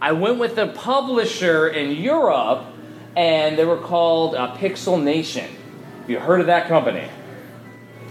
I 0.02 0.12
went 0.12 0.38
with 0.38 0.58
a 0.58 0.68
publisher 0.68 1.70
in 1.70 1.92
Europe, 1.92 2.66
and 3.16 3.58
they 3.58 3.66
were 3.66 3.78
called 3.78 4.36
uh, 4.36 4.56
Pixel 4.58 5.02
Nation. 5.02 5.50
Have 6.02 6.10
you 6.10 6.20
heard 6.20 6.42
of 6.42 6.48
that 6.48 6.68
company? 6.68 7.08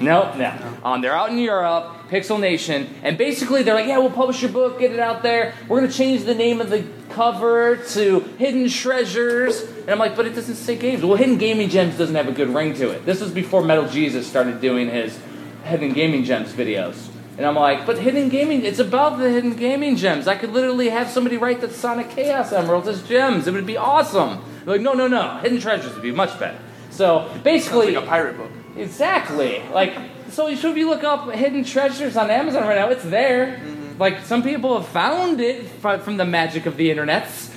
No, 0.01 0.35
no. 0.35 0.79
Um, 0.85 1.01
they're 1.01 1.15
out 1.15 1.31
in 1.31 1.39
Europe, 1.39 2.09
Pixel 2.09 2.41
Nation, 2.41 2.93
and 3.03 3.17
basically 3.17 3.63
they're 3.63 3.75
like, 3.75 3.87
yeah, 3.87 3.99
we'll 3.99 4.11
publish 4.11 4.43
your 4.43 4.51
book, 4.51 4.79
get 4.81 4.93
it 4.93 4.99
out 4.99 5.23
there. 5.23 5.55
We're 5.69 5.81
going 5.81 5.91
to 5.91 5.97
change 5.97 6.25
the 6.25 6.35
name 6.35 6.61
of 6.61 6.71
the 6.71 6.85
cover 7.11 7.77
to 7.77 8.21
Hidden 8.39 8.69
Treasures. 8.69 9.63
And 9.63 9.91
I'm 9.91 9.99
like, 9.99 10.17
but 10.17 10.27
it 10.27 10.35
doesn't 10.35 10.57
say 10.57 10.77
games. 10.77 11.05
Well, 11.05 11.17
Hidden 11.17 11.39
Gaming 11.39 11.69
Gems 11.69 11.97
doesn't 11.97 12.15
have 12.15 12.29
a 12.29 12.33
good 12.33 12.49
ring 12.49 12.75
to 12.75 12.91
it. 12.91 13.07
This 13.07 13.21
was 13.21 13.31
before 13.31 13.63
Metal 13.63 13.89
Jesus 13.89 14.27
started 14.27 14.61
doing 14.61 14.89
his 14.89 15.19
Hidden 15.65 15.93
Gaming 15.93 16.25
Gems 16.25 16.53
videos. 16.53 17.09
And 17.39 17.47
I'm 17.47 17.55
like, 17.55 17.87
but 17.87 17.99
Hidden 17.99 18.29
Gaming, 18.29 18.65
it's 18.65 18.79
about 18.79 19.19
the 19.19 19.31
Hidden 19.31 19.57
Gaming 19.57 19.97
Gems. 19.97 20.29
I 20.29 20.37
could 20.37 20.51
literally 20.51 20.91
have 20.91 21.09
somebody 21.09 21.39
write 21.39 21.61
the 21.61 21.71
Sonic 21.71 22.11
Chaos 22.11 22.53
Emeralds 22.53 22.89
as 22.89 23.03
gems. 23.09 23.47
It 23.47 23.55
would 23.55 23.67
be 23.67 23.77
awesome. 23.77 24.45
They're 24.65 24.75
like, 24.75 24.83
no, 24.83 24.93
no, 24.93 25.09
no. 25.09 25.39
Hidden 25.39 25.61
Treasures 25.61 25.95
would 25.95 26.03
be 26.03 26.13
much 26.13 26.39
better. 26.39 26.59
So 26.91 27.31
basically, 27.43 27.95
like 27.95 28.05
a 28.05 28.07
pirate 28.07 28.37
book. 28.37 28.51
Exactly. 28.77 29.63
Like, 29.73 29.95
so, 30.31 30.49
if 30.49 30.63
you 30.65 30.89
look 30.89 31.05
up 31.05 31.31
hidden 31.31 31.63
treasures 31.63 32.17
on 32.17 32.31
Amazon 32.31 32.63
right 32.63 32.77
now, 32.77 32.89
it's 32.89 33.05
there. 33.05 33.59
Mm-hmm. 33.59 33.99
Like, 33.99 34.25
some 34.25 34.43
people 34.43 34.81
have 34.81 34.89
found 34.89 35.41
it 35.41 35.69
from 35.69 36.17
the 36.17 36.25
magic 36.25 36.65
of 36.65 36.77
the 36.77 36.89
internets. 36.91 37.51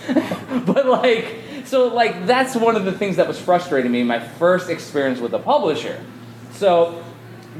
but, 0.65 0.85
like, 0.85 1.35
so, 1.65 1.87
like, 1.87 2.25
that's 2.25 2.55
one 2.55 2.75
of 2.75 2.83
the 2.83 2.91
things 2.91 3.15
that 3.15 3.27
was 3.27 3.39
frustrating 3.39 3.91
me, 3.91 4.03
my 4.03 4.19
first 4.19 4.69
experience 4.69 5.19
with 5.19 5.33
a 5.33 5.39
publisher. 5.39 6.03
So, 6.51 7.03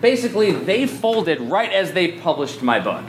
basically, 0.02 0.52
they 0.52 0.86
folded 0.86 1.40
right 1.40 1.72
as 1.72 1.94
they 1.94 2.12
published 2.12 2.62
my 2.62 2.80
book. 2.80 3.04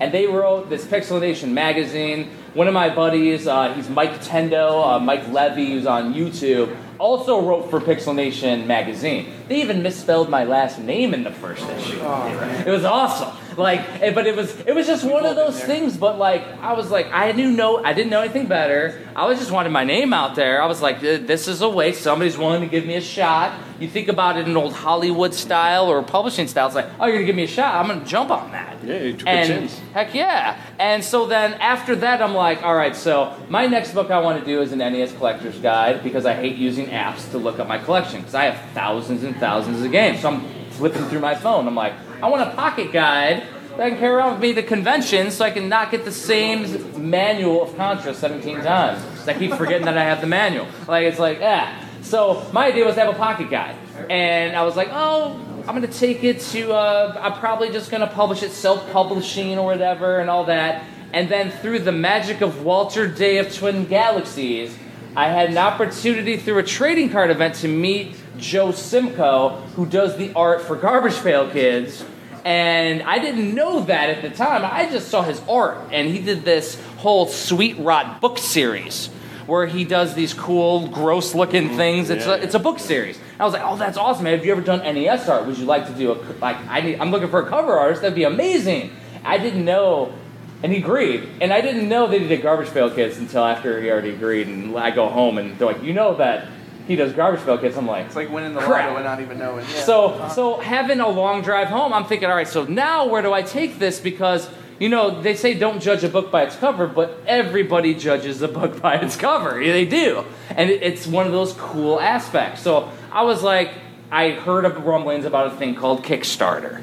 And 0.00 0.12
they 0.12 0.26
wrote 0.26 0.70
this 0.70 0.84
Pixel 0.84 1.20
Nation 1.20 1.54
magazine. 1.54 2.30
One 2.54 2.68
of 2.68 2.74
my 2.74 2.92
buddies, 2.94 3.46
uh, 3.46 3.74
he's 3.74 3.88
Mike 3.88 4.22
Tendo, 4.22 4.96
uh, 4.96 4.98
Mike 4.98 5.28
Levy, 5.28 5.72
who's 5.72 5.86
on 5.86 6.14
YouTube, 6.14 6.74
also 6.98 7.40
wrote 7.40 7.70
for 7.70 7.80
Pixel 7.80 8.14
Nation 8.14 8.66
magazine. 8.66 9.32
They 9.48 9.60
even 9.60 9.82
misspelled 9.82 10.28
my 10.28 10.44
last 10.44 10.78
name 10.78 11.14
in 11.14 11.24
the 11.24 11.30
first 11.30 11.68
issue. 11.68 11.98
Oh. 12.02 12.62
It 12.66 12.70
was 12.70 12.84
awesome. 12.84 13.36
Like, 13.56 13.80
eh, 14.00 14.12
but 14.12 14.26
it 14.26 14.36
was 14.36 14.58
it 14.60 14.74
was 14.74 14.86
just 14.86 15.04
one 15.04 15.24
of 15.26 15.36
those 15.36 15.62
things. 15.62 15.96
But 15.96 16.18
like, 16.18 16.42
I 16.60 16.72
was 16.72 16.90
like, 16.90 17.06
I 17.12 17.32
knew 17.32 17.50
no, 17.50 17.82
I 17.82 17.92
didn't 17.92 18.10
know 18.10 18.20
anything 18.20 18.46
better. 18.46 19.00
I 19.16 19.26
was 19.26 19.38
just 19.38 19.50
wanted 19.50 19.70
my 19.70 19.84
name 19.84 20.12
out 20.12 20.34
there. 20.34 20.60
I 20.62 20.66
was 20.66 20.82
like, 20.82 21.00
this 21.00 21.46
is 21.48 21.62
a 21.62 21.68
way 21.68 21.92
somebody's 21.92 22.36
willing 22.36 22.62
to 22.62 22.66
give 22.66 22.84
me 22.86 22.96
a 22.96 23.00
shot. 23.00 23.58
You 23.78 23.88
think 23.88 24.08
about 24.08 24.36
it 24.36 24.48
in 24.48 24.56
old 24.56 24.72
Hollywood 24.72 25.34
style 25.34 25.88
or 25.88 26.02
publishing 26.02 26.46
style. 26.46 26.66
It's 26.66 26.76
like, 26.76 26.88
oh, 26.98 27.06
you're 27.06 27.16
gonna 27.16 27.26
give 27.26 27.36
me 27.36 27.44
a 27.44 27.48
shot. 27.48 27.74
I'm 27.74 27.88
gonna 27.88 28.04
jump 28.04 28.30
on 28.30 28.52
that. 28.52 28.82
Yeah, 28.84 28.98
you 28.98 29.12
took 29.12 29.28
a 29.28 29.46
chance. 29.46 29.78
heck 29.92 30.14
yeah. 30.14 30.60
And 30.78 31.02
so 31.02 31.26
then 31.26 31.54
after 31.54 31.96
that, 31.96 32.22
I'm 32.22 32.34
like, 32.34 32.62
all 32.62 32.74
right. 32.74 32.94
So 32.94 33.36
my 33.48 33.66
next 33.66 33.92
book 33.92 34.10
I 34.10 34.20
want 34.20 34.38
to 34.40 34.44
do 34.44 34.60
is 34.62 34.72
an 34.72 34.78
NES 34.78 35.12
collector's 35.12 35.58
guide 35.58 36.02
because 36.02 36.26
I 36.26 36.34
hate 36.34 36.56
using 36.56 36.86
apps 36.86 37.30
to 37.32 37.38
look 37.38 37.58
up 37.58 37.66
my 37.66 37.78
collection 37.78 38.20
because 38.20 38.34
I 38.34 38.44
have 38.44 38.72
thousands 38.72 39.24
and 39.24 39.36
thousands 39.36 39.82
of 39.82 39.90
games. 39.90 40.20
So 40.20 40.28
I'm 40.28 40.53
flipping 40.76 41.04
through 41.06 41.20
my 41.20 41.34
phone. 41.34 41.66
I'm 41.66 41.74
like, 41.74 41.94
I 42.22 42.28
want 42.28 42.48
a 42.48 42.54
pocket 42.54 42.92
guide 42.92 43.46
that 43.76 43.80
I 43.80 43.90
can 43.90 43.98
carry 43.98 44.14
around 44.14 44.32
with 44.32 44.40
me 44.40 44.54
to 44.54 44.62
conventions 44.62 45.34
so 45.34 45.44
I 45.44 45.50
can 45.50 45.68
not 45.68 45.90
get 45.90 46.04
the 46.04 46.12
same 46.12 47.10
manual 47.10 47.62
of 47.62 47.76
Contra 47.76 48.14
17 48.14 48.62
times. 48.62 49.02
I 49.26 49.34
keep 49.34 49.52
forgetting 49.54 49.86
that 49.86 49.98
I 49.98 50.04
have 50.04 50.20
the 50.20 50.26
manual. 50.26 50.66
Like 50.86 51.06
it's 51.06 51.18
like, 51.18 51.40
yeah. 51.40 51.84
So 52.02 52.46
my 52.52 52.66
idea 52.66 52.84
was 52.84 52.94
to 52.96 53.00
have 53.00 53.14
a 53.14 53.18
pocket 53.18 53.50
guide, 53.50 53.76
and 54.10 54.54
I 54.54 54.62
was 54.62 54.76
like, 54.76 54.88
oh, 54.92 55.40
I'm 55.66 55.74
gonna 55.74 55.86
take 55.86 56.22
it 56.22 56.40
to. 56.52 56.72
Uh, 56.72 57.18
I'm 57.18 57.38
probably 57.40 57.70
just 57.70 57.90
gonna 57.90 58.06
publish 58.06 58.42
it 58.42 58.50
self-publishing 58.50 59.58
or 59.58 59.64
whatever, 59.64 60.20
and 60.20 60.28
all 60.28 60.44
that. 60.44 60.84
And 61.14 61.28
then 61.28 61.50
through 61.50 61.78
the 61.78 61.92
magic 61.92 62.42
of 62.42 62.64
Walter 62.64 63.06
Day 63.08 63.38
of 63.38 63.54
Twin 63.54 63.86
Galaxies, 63.86 64.76
I 65.16 65.28
had 65.28 65.50
an 65.50 65.58
opportunity 65.58 66.36
through 66.36 66.58
a 66.58 66.62
trading 66.62 67.08
card 67.08 67.30
event 67.30 67.54
to 67.56 67.68
meet 67.68 68.16
Joe 68.44 68.68
Simko, 68.68 69.62
who 69.70 69.86
does 69.86 70.18
the 70.18 70.30
art 70.34 70.60
for 70.60 70.76
Garbage 70.76 71.16
Pail 71.22 71.50
Kids. 71.50 72.04
And 72.44 73.02
I 73.02 73.18
didn't 73.18 73.54
know 73.54 73.80
that 73.84 74.10
at 74.10 74.20
the 74.20 74.28
time. 74.28 74.68
I 74.70 74.90
just 74.90 75.08
saw 75.08 75.22
his 75.22 75.40
art, 75.48 75.78
and 75.90 76.08
he 76.08 76.20
did 76.20 76.44
this 76.44 76.78
whole 76.98 77.26
Sweet 77.26 77.78
Rot 77.78 78.20
book 78.20 78.36
series 78.36 79.08
where 79.46 79.66
he 79.66 79.84
does 79.84 80.14
these 80.14 80.34
cool, 80.34 80.88
gross 80.88 81.34
looking 81.34 81.70
mm, 81.70 81.76
things. 81.76 82.10
It's, 82.10 82.26
a, 82.26 82.42
it's 82.42 82.54
a 82.54 82.58
book 82.58 82.78
series. 82.78 83.18
I 83.40 83.44
was 83.44 83.54
like, 83.54 83.62
oh, 83.64 83.76
that's 83.76 83.96
awesome. 83.96 84.26
Have 84.26 84.44
you 84.44 84.52
ever 84.52 84.60
done 84.60 84.80
NES 84.80 85.26
art? 85.26 85.46
Would 85.46 85.56
you 85.56 85.64
like 85.64 85.86
to 85.86 85.94
do 85.94 86.12
a, 86.12 86.14
like, 86.40 86.56
I 86.68 86.82
need, 86.82 87.00
I'm 87.00 87.10
looking 87.10 87.28
for 87.28 87.40
a 87.40 87.48
cover 87.48 87.78
artist. 87.78 88.02
That'd 88.02 88.14
be 88.14 88.24
amazing. 88.24 88.90
I 89.24 89.38
didn't 89.38 89.64
know, 89.64 90.14
and 90.62 90.70
he 90.70 90.78
agreed. 90.78 91.26
And 91.40 91.50
I 91.50 91.62
didn't 91.62 91.88
know 91.88 92.06
that 92.08 92.20
he 92.20 92.28
did 92.28 92.42
Garbage 92.42 92.72
Pail 92.72 92.90
Kids 92.90 93.16
until 93.16 93.44
after 93.44 93.80
he 93.80 93.90
already 93.90 94.10
agreed. 94.10 94.48
And 94.48 94.76
I 94.76 94.90
go 94.90 95.08
home, 95.08 95.38
and 95.38 95.58
they're 95.58 95.66
like, 95.66 95.82
you 95.82 95.94
know 95.94 96.14
that 96.16 96.46
he 96.86 96.96
does 96.96 97.12
Garbage 97.12 97.44
Pail 97.44 97.58
Kids. 97.58 97.76
I'm 97.76 97.86
like, 97.86 98.06
It's 98.06 98.16
like 98.16 98.30
winning 98.30 98.54
the 98.54 98.60
Crap. 98.60 98.84
lotto 98.86 98.96
and 98.96 99.04
not 99.04 99.20
even 99.20 99.38
knowing. 99.38 99.64
Yeah. 99.72 99.80
so, 99.82 100.28
so 100.34 100.58
having 100.58 101.00
a 101.00 101.08
long 101.08 101.42
drive 101.42 101.68
home, 101.68 101.92
I'm 101.92 102.04
thinking, 102.04 102.28
all 102.28 102.34
right, 102.36 102.48
so 102.48 102.64
now 102.64 103.06
where 103.06 103.22
do 103.22 103.32
I 103.32 103.42
take 103.42 103.78
this? 103.78 104.00
Because 104.00 104.48
you 104.80 104.88
know 104.88 105.22
they 105.22 105.36
say 105.36 105.54
don't 105.54 105.80
judge 105.80 106.02
a 106.04 106.08
book 106.08 106.30
by 106.30 106.42
its 106.42 106.56
cover, 106.56 106.86
but 106.86 107.18
everybody 107.26 107.94
judges 107.94 108.42
a 108.42 108.48
book 108.48 108.80
by 108.82 108.96
its 108.96 109.16
cover. 109.16 109.62
Yeah, 109.62 109.72
They 109.72 109.84
do, 109.86 110.24
and 110.50 110.68
it- 110.70 110.82
it's 110.82 111.06
one 111.06 111.26
of 111.26 111.32
those 111.32 111.52
cool 111.54 112.00
aspects. 112.00 112.60
So 112.62 112.90
I 113.12 113.22
was 113.22 113.42
like, 113.42 113.70
I 114.10 114.30
heard 114.30 114.64
of 114.64 114.84
rumblings 114.84 115.24
about 115.24 115.46
a 115.48 115.50
thing 115.56 115.74
called 115.74 116.02
Kickstarter. 116.04 116.82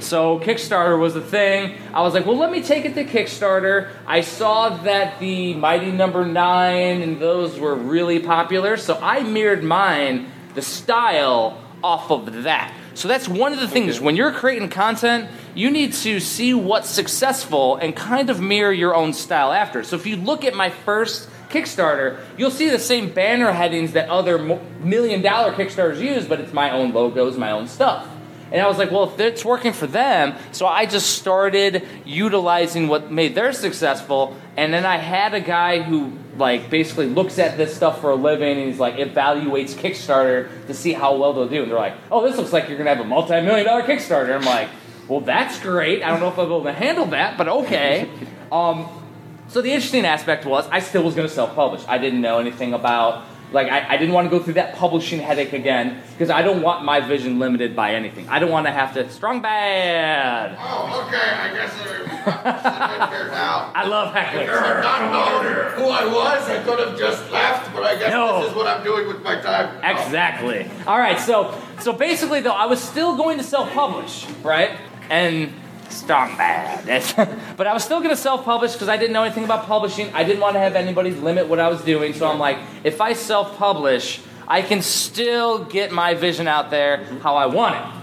So 0.00 0.40
Kickstarter 0.40 0.98
was 0.98 1.14
the 1.14 1.20
thing. 1.20 1.76
I 1.92 2.02
was 2.02 2.14
like, 2.14 2.26
well, 2.26 2.36
let 2.36 2.50
me 2.50 2.62
take 2.62 2.84
it 2.84 2.94
to 2.94 3.04
Kickstarter. 3.04 3.90
I 4.06 4.20
saw 4.20 4.70
that 4.70 5.20
the 5.20 5.54
Mighty 5.54 5.90
Number 5.92 6.24
Nine 6.24 7.02
and 7.02 7.20
those 7.20 7.58
were 7.58 7.74
really 7.74 8.18
popular, 8.20 8.76
so 8.76 8.98
I 9.02 9.22
mirrored 9.22 9.62
mine, 9.64 10.30
the 10.54 10.62
style, 10.62 11.62
off 11.82 12.10
of 12.10 12.42
that. 12.42 12.74
So 12.94 13.08
that's 13.08 13.28
one 13.28 13.52
of 13.52 13.60
the 13.60 13.68
things 13.68 14.00
when 14.00 14.16
you're 14.16 14.32
creating 14.32 14.68
content, 14.68 15.30
you 15.54 15.70
need 15.70 15.92
to 15.94 16.20
see 16.20 16.52
what's 16.52 16.90
successful 16.90 17.76
and 17.76 17.94
kind 17.96 18.30
of 18.30 18.40
mirror 18.40 18.72
your 18.72 18.94
own 18.94 19.12
style 19.12 19.52
after. 19.52 19.82
So 19.84 19.96
if 19.96 20.06
you 20.06 20.16
look 20.16 20.44
at 20.44 20.54
my 20.54 20.70
first 20.70 21.30
Kickstarter, 21.48 22.20
you'll 22.36 22.50
see 22.50 22.68
the 22.68 22.78
same 22.78 23.10
banner 23.10 23.52
headings 23.52 23.92
that 23.92 24.08
other 24.08 24.38
million 24.80 25.22
dollar 25.22 25.52
Kickstarters 25.52 26.00
use, 26.00 26.26
but 26.26 26.40
it's 26.40 26.52
my 26.52 26.70
own 26.70 26.92
logos, 26.92 27.36
my 27.36 27.50
own 27.50 27.66
stuff. 27.66 28.06
And 28.52 28.60
I 28.60 28.66
was 28.66 28.78
like, 28.78 28.90
well, 28.90 29.04
if 29.04 29.20
it's 29.20 29.44
working 29.44 29.72
for 29.72 29.86
them, 29.86 30.34
so 30.52 30.66
I 30.66 30.86
just 30.86 31.18
started 31.18 31.86
utilizing 32.04 32.88
what 32.88 33.10
made 33.10 33.34
theirs 33.34 33.58
successful. 33.58 34.36
And 34.56 34.74
then 34.74 34.84
I 34.84 34.96
had 34.96 35.34
a 35.34 35.40
guy 35.40 35.82
who, 35.82 36.12
like, 36.36 36.68
basically 36.68 37.06
looks 37.06 37.38
at 37.38 37.56
this 37.56 37.74
stuff 37.74 38.00
for 38.00 38.10
a 38.10 38.16
living 38.16 38.58
and 38.58 38.68
he's 38.68 38.80
like, 38.80 38.96
evaluates 38.96 39.74
Kickstarter 39.74 40.66
to 40.66 40.74
see 40.74 40.92
how 40.92 41.16
well 41.16 41.32
they'll 41.32 41.48
do. 41.48 41.62
And 41.62 41.70
they're 41.70 41.78
like, 41.78 41.94
oh, 42.10 42.26
this 42.26 42.36
looks 42.36 42.52
like 42.52 42.68
you're 42.68 42.76
going 42.76 42.86
to 42.86 42.94
have 42.94 43.04
a 43.04 43.08
multi 43.08 43.40
million 43.40 43.66
dollar 43.66 43.82
Kickstarter. 43.82 44.34
I'm 44.34 44.44
like, 44.44 44.68
well, 45.06 45.20
that's 45.20 45.60
great. 45.60 46.02
I 46.02 46.08
don't 46.08 46.20
know 46.20 46.28
if 46.28 46.38
I'll 46.38 46.46
be 46.46 46.54
able 46.54 46.64
to 46.64 46.72
handle 46.72 47.06
that, 47.06 47.38
but 47.38 47.48
okay. 47.48 48.10
Um, 48.50 48.88
so 49.46 49.62
the 49.62 49.70
interesting 49.70 50.04
aspect 50.04 50.44
was 50.44 50.66
I 50.72 50.80
still 50.80 51.04
was 51.04 51.14
going 51.14 51.28
to 51.28 51.32
self-publish. 51.32 51.84
I 51.86 51.98
didn't 51.98 52.20
know 52.20 52.40
anything 52.40 52.74
about 52.74 53.24
like 53.52 53.68
I, 53.68 53.94
I 53.94 53.96
didn't 53.96 54.14
want 54.14 54.30
to 54.30 54.36
go 54.36 54.42
through 54.42 54.54
that 54.54 54.74
publishing 54.76 55.18
headache 55.20 55.52
again 55.52 56.02
because 56.12 56.30
I 56.30 56.42
don't 56.42 56.62
want 56.62 56.84
my 56.84 57.00
vision 57.00 57.38
limited 57.38 57.74
by 57.74 57.94
anything. 57.94 58.28
I 58.28 58.38
don't 58.38 58.50
want 58.50 58.66
to 58.66 58.72
have 58.72 58.94
to 58.94 59.08
strong 59.10 59.42
bad. 59.42 60.56
Oh, 60.58 61.04
okay. 61.06 61.16
I 61.18 61.52
guess 61.52 61.72
I'm 61.80 63.30
now. 63.30 63.72
I 63.74 63.86
love 63.86 64.08
If 64.10 64.16
I 64.16 64.24
hecklers. 64.24 64.82
not 64.82 65.00
known 65.12 65.72
who 65.82 65.90
I 65.90 66.04
was, 66.06 66.48
I 66.48 66.62
could 66.62 66.78
have 66.78 66.98
just 66.98 67.30
left. 67.30 67.72
But 67.74 67.82
I 67.84 67.96
guess 67.96 68.10
No. 68.12 68.40
this 68.42 68.50
is 68.50 68.56
what 68.56 68.66
I'm 68.66 68.84
doing 68.84 69.06
with 69.08 69.22
my 69.22 69.40
time. 69.40 69.80
Oh. 69.82 69.90
Exactly. 69.90 70.70
All 70.86 70.98
right. 70.98 71.18
So 71.18 71.60
so 71.80 71.92
basically 71.92 72.40
though, 72.40 72.52
I 72.52 72.66
was 72.66 72.80
still 72.82 73.16
going 73.16 73.38
to 73.38 73.44
self-publish, 73.44 74.26
right? 74.42 74.78
And 75.10 75.52
strong 75.90 76.36
bad. 76.36 76.86
but 77.56 77.66
I 77.66 77.72
was 77.72 77.84
still 77.84 78.00
to 78.10 78.16
self-publish 78.16 78.72
because 78.72 78.88
I 78.88 78.96
didn't 78.96 79.12
know 79.12 79.24
anything 79.24 79.44
about 79.44 79.66
publishing. 79.66 80.12
I 80.14 80.24
didn't 80.24 80.40
want 80.40 80.54
to 80.54 80.60
have 80.60 80.76
anybody 80.76 81.10
limit 81.10 81.48
what 81.48 81.58
I 81.60 81.68
was 81.68 81.82
doing. 81.82 82.12
So 82.14 82.28
I'm 82.28 82.38
like, 82.38 82.58
if 82.84 83.00
I 83.00 83.12
self-publish, 83.12 84.20
I 84.48 84.62
can 84.62 84.82
still 84.82 85.64
get 85.64 85.92
my 85.92 86.14
vision 86.14 86.48
out 86.48 86.70
there 86.70 87.04
how 87.22 87.36
I 87.36 87.46
want 87.46 87.76
it. 87.76 87.99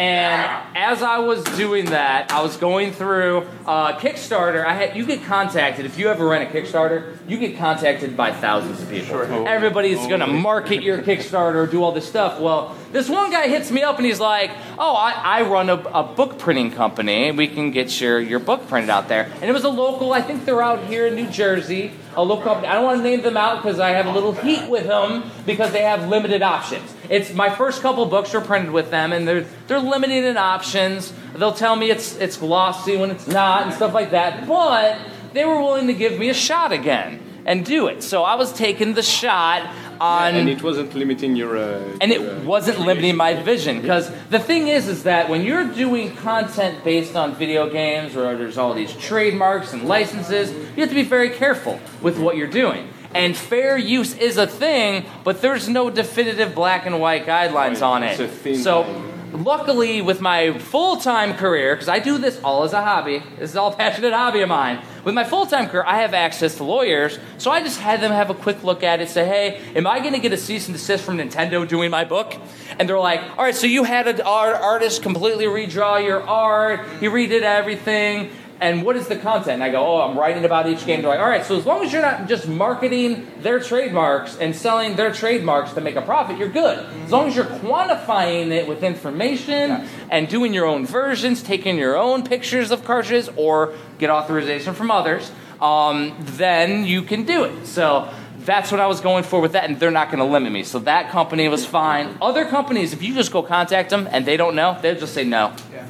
And 0.00 0.66
as 0.74 1.02
I 1.02 1.18
was 1.18 1.44
doing 1.44 1.84
that, 1.90 2.32
I 2.32 2.40
was 2.40 2.56
going 2.56 2.92
through 2.92 3.46
uh, 3.66 3.98
Kickstarter. 3.98 4.64
I 4.64 4.72
had 4.72 4.96
you 4.96 5.04
get 5.04 5.24
contacted 5.24 5.84
if 5.84 5.98
you 5.98 6.08
ever 6.08 6.26
run 6.26 6.40
a 6.40 6.46
Kickstarter. 6.46 7.18
You 7.28 7.36
get 7.36 7.58
contacted 7.58 8.16
by 8.16 8.32
thousands 8.32 8.80
of 8.80 8.88
people. 8.88 9.46
Everybody's 9.46 9.98
going 10.06 10.20
to 10.20 10.26
market 10.26 10.82
your 10.82 11.02
Kickstarter, 11.02 11.70
do 11.70 11.82
all 11.82 11.92
this 11.92 12.08
stuff. 12.08 12.40
Well, 12.40 12.74
this 12.92 13.10
one 13.10 13.30
guy 13.30 13.48
hits 13.48 13.70
me 13.70 13.82
up 13.82 13.98
and 13.98 14.06
he's 14.06 14.20
like, 14.20 14.50
"Oh, 14.78 14.94
I, 14.94 15.12
I 15.12 15.42
run 15.42 15.68
a, 15.68 15.74
a 15.74 16.02
book 16.02 16.38
printing 16.38 16.70
company. 16.70 17.30
We 17.30 17.46
can 17.46 17.70
get 17.70 18.00
your 18.00 18.18
your 18.20 18.38
book 18.38 18.68
printed 18.68 18.88
out 18.88 19.08
there." 19.08 19.30
And 19.34 19.44
it 19.44 19.52
was 19.52 19.64
a 19.64 19.68
local. 19.68 20.14
I 20.14 20.22
think 20.22 20.46
they're 20.46 20.62
out 20.62 20.82
here 20.84 21.08
in 21.08 21.14
New 21.14 21.28
Jersey. 21.28 21.92
A 22.16 22.24
local 22.24 22.44
company. 22.44 22.66
I 22.66 22.74
don't 22.74 22.84
want 22.84 22.98
to 22.98 23.02
name 23.04 23.22
them 23.22 23.36
out 23.36 23.62
because 23.62 23.78
I 23.78 23.90
have 23.90 24.06
a 24.06 24.10
little 24.10 24.32
heat 24.32 24.68
with 24.68 24.86
them 24.86 25.30
because 25.46 25.72
they 25.72 25.82
have 25.82 26.08
limited 26.08 26.42
options. 26.42 26.92
It's 27.08 27.32
my 27.32 27.50
first 27.50 27.82
couple 27.82 28.04
books 28.06 28.34
are 28.34 28.40
printed 28.40 28.72
with 28.72 28.90
them, 28.90 29.12
and 29.12 29.28
they're 29.28 29.46
they're 29.68 29.78
limited 29.78 30.24
in 30.24 30.36
options. 30.36 31.12
They'll 31.34 31.52
tell 31.52 31.76
me 31.76 31.90
it's 31.90 32.16
it's 32.16 32.36
glossy 32.36 32.96
when 32.96 33.10
it's 33.10 33.28
not 33.28 33.62
and 33.62 33.72
stuff 33.72 33.94
like 33.94 34.10
that. 34.10 34.46
But 34.48 34.98
they 35.32 35.44
were 35.44 35.60
willing 35.60 35.86
to 35.86 35.94
give 35.94 36.18
me 36.18 36.28
a 36.30 36.34
shot 36.34 36.72
again 36.72 37.29
and 37.44 37.64
do 37.64 37.86
it. 37.86 38.02
So 38.02 38.22
I 38.22 38.34
was 38.34 38.52
taking 38.52 38.94
the 38.94 39.02
shot 39.02 39.62
on 40.00 40.34
and 40.34 40.48
it 40.48 40.62
wasn't 40.62 40.94
limiting 40.94 41.36
your. 41.36 41.56
Uh, 41.56 41.98
and 42.00 42.10
your, 42.10 42.20
uh, 42.20 42.36
it 42.38 42.44
wasn't 42.44 42.80
limiting 42.80 43.16
my 43.16 43.34
vision 43.34 43.80
because 43.80 44.10
the 44.30 44.38
thing 44.38 44.68
is 44.68 44.88
is 44.88 45.02
that 45.02 45.28
when 45.28 45.42
you're 45.42 45.68
doing 45.72 46.16
content 46.16 46.82
based 46.84 47.16
on 47.16 47.34
video 47.34 47.68
games 47.68 48.16
or 48.16 48.36
there's 48.36 48.56
all 48.58 48.72
these 48.74 48.94
trademarks 48.96 49.72
and 49.72 49.86
licenses 49.86 50.50
you 50.52 50.80
have 50.80 50.88
to 50.88 50.94
be 50.94 51.02
very 51.02 51.30
careful 51.30 51.78
with 52.00 52.18
what 52.18 52.36
you're 52.36 52.46
doing 52.46 52.88
and 53.14 53.36
fair 53.36 53.76
use 53.76 54.16
is 54.16 54.36
a 54.36 54.46
thing 54.46 55.04
but 55.24 55.42
there's 55.42 55.68
no 55.68 55.90
definitive 55.90 56.54
black 56.54 56.86
and 56.86 57.00
white 57.00 57.26
guidelines 57.26 57.82
on 57.82 58.02
it's 58.02 58.20
it 58.20 58.56
so. 58.56 58.84
thing. 58.84 59.19
Luckily 59.32 60.02
with 60.02 60.20
my 60.20 60.58
full-time 60.58 61.34
career 61.34 61.74
because 61.74 61.88
i 61.88 61.98
do 61.98 62.18
this 62.18 62.40
all 62.42 62.64
as 62.64 62.72
a 62.72 62.82
hobby 62.82 63.22
this 63.38 63.50
is 63.50 63.56
all 63.56 63.72
a 63.72 63.76
passionate 63.76 64.12
hobby 64.12 64.40
of 64.40 64.48
mine. 64.48 64.82
With 65.04 65.14
my 65.14 65.24
full-time 65.24 65.68
career 65.68 65.84
i 65.86 66.00
have 66.02 66.14
access 66.14 66.56
to 66.56 66.64
lawyers 66.64 67.18
so 67.38 67.50
i 67.50 67.62
just 67.62 67.80
had 67.80 68.00
them 68.00 68.12
have 68.12 68.30
a 68.30 68.34
quick 68.34 68.62
look 68.64 68.82
at 68.82 69.00
it 69.00 69.08
say 69.08 69.24
hey 69.26 69.60
am 69.76 69.86
i 69.86 70.00
going 70.00 70.12
to 70.12 70.18
get 70.18 70.32
a 70.32 70.36
cease 70.36 70.68
and 70.68 70.76
desist 70.76 71.04
from 71.04 71.18
nintendo 71.18 71.66
doing 71.66 71.90
my 71.90 72.04
book? 72.04 72.34
And 72.78 72.88
they're 72.88 72.98
like 72.98 73.20
all 73.38 73.44
right 73.44 73.54
so 73.54 73.66
you 73.66 73.84
had 73.84 74.08
an 74.08 74.20
art- 74.20 74.56
artist 74.56 75.02
completely 75.02 75.44
redraw 75.46 76.04
your 76.04 76.22
art 76.22 76.80
he 77.00 77.06
redid 77.06 77.42
everything 77.42 78.30
and 78.60 78.82
what 78.82 78.96
is 78.96 79.08
the 79.08 79.16
content? 79.16 79.54
And 79.54 79.64
I 79.64 79.70
go, 79.70 79.84
oh, 79.84 80.02
I'm 80.02 80.18
writing 80.18 80.44
about 80.44 80.68
each 80.68 80.84
game. 80.84 81.00
They're 81.00 81.10
like, 81.10 81.20
all 81.20 81.28
right, 81.28 81.44
so 81.44 81.56
as 81.56 81.64
long 81.64 81.82
as 81.84 81.92
you're 81.92 82.02
not 82.02 82.28
just 82.28 82.46
marketing 82.46 83.26
their 83.38 83.58
trademarks 83.58 84.36
and 84.36 84.54
selling 84.54 84.96
their 84.96 85.12
trademarks 85.12 85.72
to 85.72 85.80
make 85.80 85.96
a 85.96 86.02
profit, 86.02 86.36
you're 86.36 86.50
good. 86.50 86.78
As 87.04 87.10
long 87.10 87.26
as 87.26 87.34
you're 87.34 87.46
quantifying 87.46 88.50
it 88.50 88.68
with 88.68 88.84
information 88.84 89.88
and 90.10 90.28
doing 90.28 90.52
your 90.52 90.66
own 90.66 90.84
versions, 90.84 91.42
taking 91.42 91.78
your 91.78 91.96
own 91.96 92.22
pictures 92.22 92.70
of 92.70 92.84
cartridges, 92.84 93.30
or 93.36 93.74
get 93.98 94.10
authorization 94.10 94.74
from 94.74 94.90
others, 94.90 95.32
um, 95.60 96.14
then 96.20 96.84
you 96.84 97.02
can 97.02 97.24
do 97.24 97.44
it. 97.44 97.66
So 97.66 98.12
that's 98.40 98.70
what 98.70 98.80
I 98.80 98.86
was 98.86 99.00
going 99.00 99.24
for 99.24 99.40
with 99.40 99.52
that, 99.52 99.64
and 99.64 99.80
they're 99.80 99.90
not 99.90 100.08
going 100.08 100.18
to 100.18 100.30
limit 100.30 100.52
me. 100.52 100.64
So 100.64 100.80
that 100.80 101.10
company 101.10 101.48
was 101.48 101.64
fine. 101.64 102.16
Other 102.20 102.44
companies, 102.44 102.92
if 102.92 103.02
you 103.02 103.14
just 103.14 103.32
go 103.32 103.42
contact 103.42 103.90
them 103.90 104.08
and 104.10 104.26
they 104.26 104.36
don't 104.36 104.54
know, 104.54 104.78
they'll 104.82 104.98
just 104.98 105.14
say 105.14 105.24
no. 105.24 105.54
Yeah. 105.72 105.86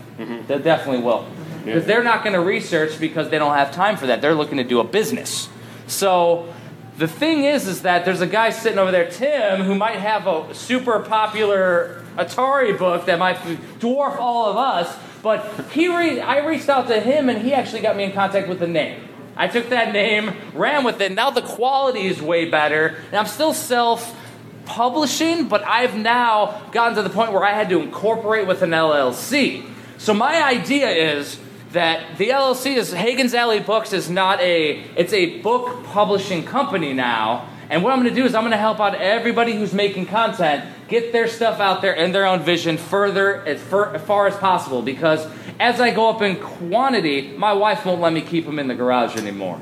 They 0.47 0.59
definitely 0.59 1.03
will. 1.03 1.27
Because 1.64 1.87
they're 1.87 2.05
not 2.05 2.23
going 2.25 2.35
to 2.35 2.40
research 2.40 2.99
because 2.99 3.31
they 3.31 3.38
don't 3.38 3.55
have 3.55 3.73
time 3.73 3.97
for 3.97 4.07
that. 4.07 4.21
They're 4.21 4.35
looking 4.35 4.59
to 4.59 4.64
do 4.64 4.81
a 4.81 4.85
business. 4.85 5.49
So 5.87 6.52
the 6.99 7.09
thing 7.09 7.45
is, 7.45 7.67
is 7.67 7.83
that 7.83 8.05
there's 8.05 8.21
a 8.21 8.26
guy 8.26 8.50
sitting 8.50 8.79
over 8.79 8.90
there, 8.90 9.11
Tim, 9.11 9.62
who 9.62 9.75
might 9.75 9.97
have 9.97 10.26
a 10.26 10.55
super 10.55 11.00
popular 11.00 12.05
Atari 12.17 12.79
book 12.79 13.07
that 13.07 13.19
might 13.19 13.37
dwarf 13.79 14.19
all 14.19 14.50
of 14.50 14.56
us. 14.56 14.97
But 15.23 15.71
he, 15.73 15.89
re- 15.89 16.21
I 16.21 16.47
reached 16.47 16.69
out 16.69 16.89
to 16.89 17.00
him, 17.00 17.28
and 17.28 17.43
he 17.43 17.52
actually 17.52 17.82
got 17.82 17.97
me 17.97 18.04
in 18.04 18.13
contact 18.13 18.49
with 18.49 18.58
the 18.58 18.67
name. 18.67 19.08
I 19.37 19.49
took 19.49 19.71
that 19.71 19.93
name, 19.93 20.32
ran 20.54 20.84
with 20.84 21.00
it. 21.00 21.13
Now 21.13 21.30
the 21.30 21.43
quality 21.43 22.06
is 22.06 22.21
way 22.21 22.50
better, 22.50 22.97
and 23.06 23.17
I'm 23.17 23.26
still 23.26 23.54
self 23.54 24.17
publishing, 24.67 25.49
but 25.49 25.65
I've 25.65 25.97
now 25.97 26.63
gotten 26.73 26.95
to 26.97 27.02
the 27.02 27.11
point 27.11 27.32
where 27.32 27.45
I 27.45 27.52
had 27.52 27.71
to 27.71 27.80
incorporate 27.80 28.47
with 28.47 28.63
an 28.63 28.71
LLC. 28.71 29.65
So 29.99 30.15
my 30.15 30.43
idea 30.43 30.89
is 30.89 31.39
that 31.73 32.19
the 32.19 32.30
LLC 32.30 32.76
is 32.76 32.93
Hagen's 32.93 33.35
Alley 33.35 33.61
Books 33.61 33.93
is 33.93 34.11
not 34.11 34.41
a 34.41 34.83
it's 34.97 35.13
a 35.13 35.41
book 35.41 35.85
publishing 35.85 36.45
company 36.45 36.93
now. 36.93 37.49
And 37.69 37.85
what 37.85 37.93
I'm 37.93 38.00
going 38.00 38.13
to 38.13 38.21
do 38.21 38.26
is 38.26 38.35
I'm 38.35 38.43
going 38.43 38.50
to 38.50 38.56
help 38.56 38.80
out 38.80 38.97
everybody 38.97 39.52
who's 39.52 39.73
making 39.73 40.06
content 40.06 40.65
get 40.89 41.13
their 41.13 41.28
stuff 41.28 41.61
out 41.61 41.83
there 41.83 41.97
and 41.97 42.13
their 42.13 42.26
own 42.26 42.41
vision 42.41 42.76
further 42.76 43.47
as, 43.47 43.63
far, 43.63 43.95
as 43.95 44.02
far 44.02 44.26
as 44.26 44.37
possible 44.37 44.83
because 44.83 45.25
as 45.61 45.80
I 45.80 45.93
go 45.93 46.11
up 46.11 46.21
in 46.21 46.37
quantity, 46.37 47.28
my 47.37 47.52
wife 47.52 47.87
won't 47.87 48.00
let 48.00 48.13
me 48.13 48.23
keep 48.23 48.45
them 48.45 48.59
in 48.59 48.67
the 48.67 48.75
garage 48.75 49.17
anymore. 49.17 49.61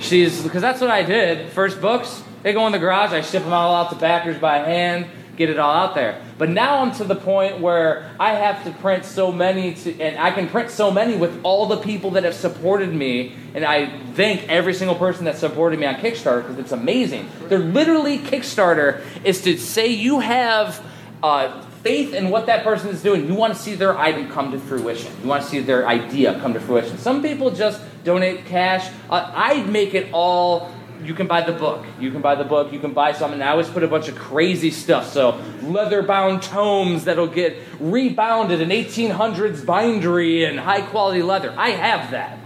She's 0.00 0.42
because 0.42 0.60
that's 0.60 0.82
what 0.82 0.90
I 0.90 1.02
did. 1.02 1.50
First 1.52 1.80
books, 1.80 2.22
they 2.42 2.52
go 2.52 2.66
in 2.66 2.72
the 2.72 2.78
garage. 2.78 3.12
I 3.12 3.22
ship 3.22 3.42
them 3.42 3.52
all 3.52 3.74
out 3.74 3.90
to 3.90 3.96
backers 3.96 4.38
by 4.38 4.58
hand, 4.58 5.06
get 5.36 5.50
it 5.50 5.58
all 5.58 5.74
out 5.74 5.94
there. 5.94 6.20
But 6.38 6.50
now 6.50 6.78
I'm 6.78 6.92
to 6.92 7.04
the 7.04 7.16
point 7.16 7.60
where 7.60 8.10
I 8.18 8.32
have 8.32 8.64
to 8.64 8.70
print 8.72 9.04
so 9.04 9.30
many, 9.30 9.74
to, 9.74 10.00
and 10.00 10.18
I 10.18 10.30
can 10.30 10.48
print 10.48 10.70
so 10.70 10.90
many 10.90 11.16
with 11.16 11.40
all 11.42 11.66
the 11.66 11.78
people 11.78 12.12
that 12.12 12.24
have 12.24 12.34
supported 12.34 12.92
me. 12.92 13.34
And 13.54 13.64
I 13.64 13.98
thank 14.14 14.48
every 14.48 14.74
single 14.74 14.96
person 14.96 15.24
that 15.24 15.38
supported 15.38 15.78
me 15.78 15.86
on 15.86 15.96
Kickstarter 15.96 16.42
because 16.42 16.58
it's 16.58 16.72
amazing. 16.72 17.28
They're 17.48 17.58
literally 17.58 18.18
Kickstarter 18.18 19.02
is 19.24 19.42
to 19.42 19.56
say 19.58 19.88
you 19.88 20.20
have. 20.20 20.84
Uh, 21.22 21.62
faith 21.86 22.14
in 22.14 22.30
what 22.30 22.46
that 22.46 22.64
person 22.64 22.88
is 22.88 23.00
doing. 23.00 23.28
You 23.28 23.34
want 23.34 23.54
to 23.54 23.58
see 23.58 23.76
their 23.76 23.96
item 23.96 24.28
come 24.28 24.50
to 24.50 24.58
fruition. 24.58 25.12
You 25.22 25.28
want 25.28 25.44
to 25.44 25.48
see 25.48 25.60
their 25.60 25.86
idea 25.86 26.36
come 26.40 26.52
to 26.54 26.60
fruition. 26.60 26.98
Some 26.98 27.22
people 27.22 27.52
just 27.52 27.80
donate 28.02 28.44
cash. 28.46 28.92
Uh, 29.08 29.30
I 29.32 29.62
make 29.62 29.94
it 29.94 30.08
all. 30.12 30.72
You 31.02 31.14
can 31.14 31.26
buy 31.26 31.42
the 31.42 31.52
book. 31.52 31.84
You 32.00 32.10
can 32.10 32.20
buy 32.20 32.34
the 32.34 32.44
book. 32.44 32.72
You 32.72 32.78
can 32.78 32.92
buy 32.92 33.12
something. 33.12 33.40
I 33.42 33.48
always 33.48 33.68
put 33.68 33.82
a 33.82 33.88
bunch 33.88 34.08
of 34.08 34.16
crazy 34.16 34.70
stuff. 34.70 35.12
So 35.12 35.40
leather 35.62 36.02
bound 36.02 36.42
tomes 36.42 37.04
that'll 37.04 37.26
get 37.26 37.56
rebounded 37.80 38.60
in 38.60 38.68
1800s 38.70 39.64
bindery 39.64 40.44
and 40.44 40.58
high 40.58 40.82
quality 40.82 41.22
leather. 41.22 41.54
I 41.56 41.70
have 41.70 42.10
that, 42.10 42.38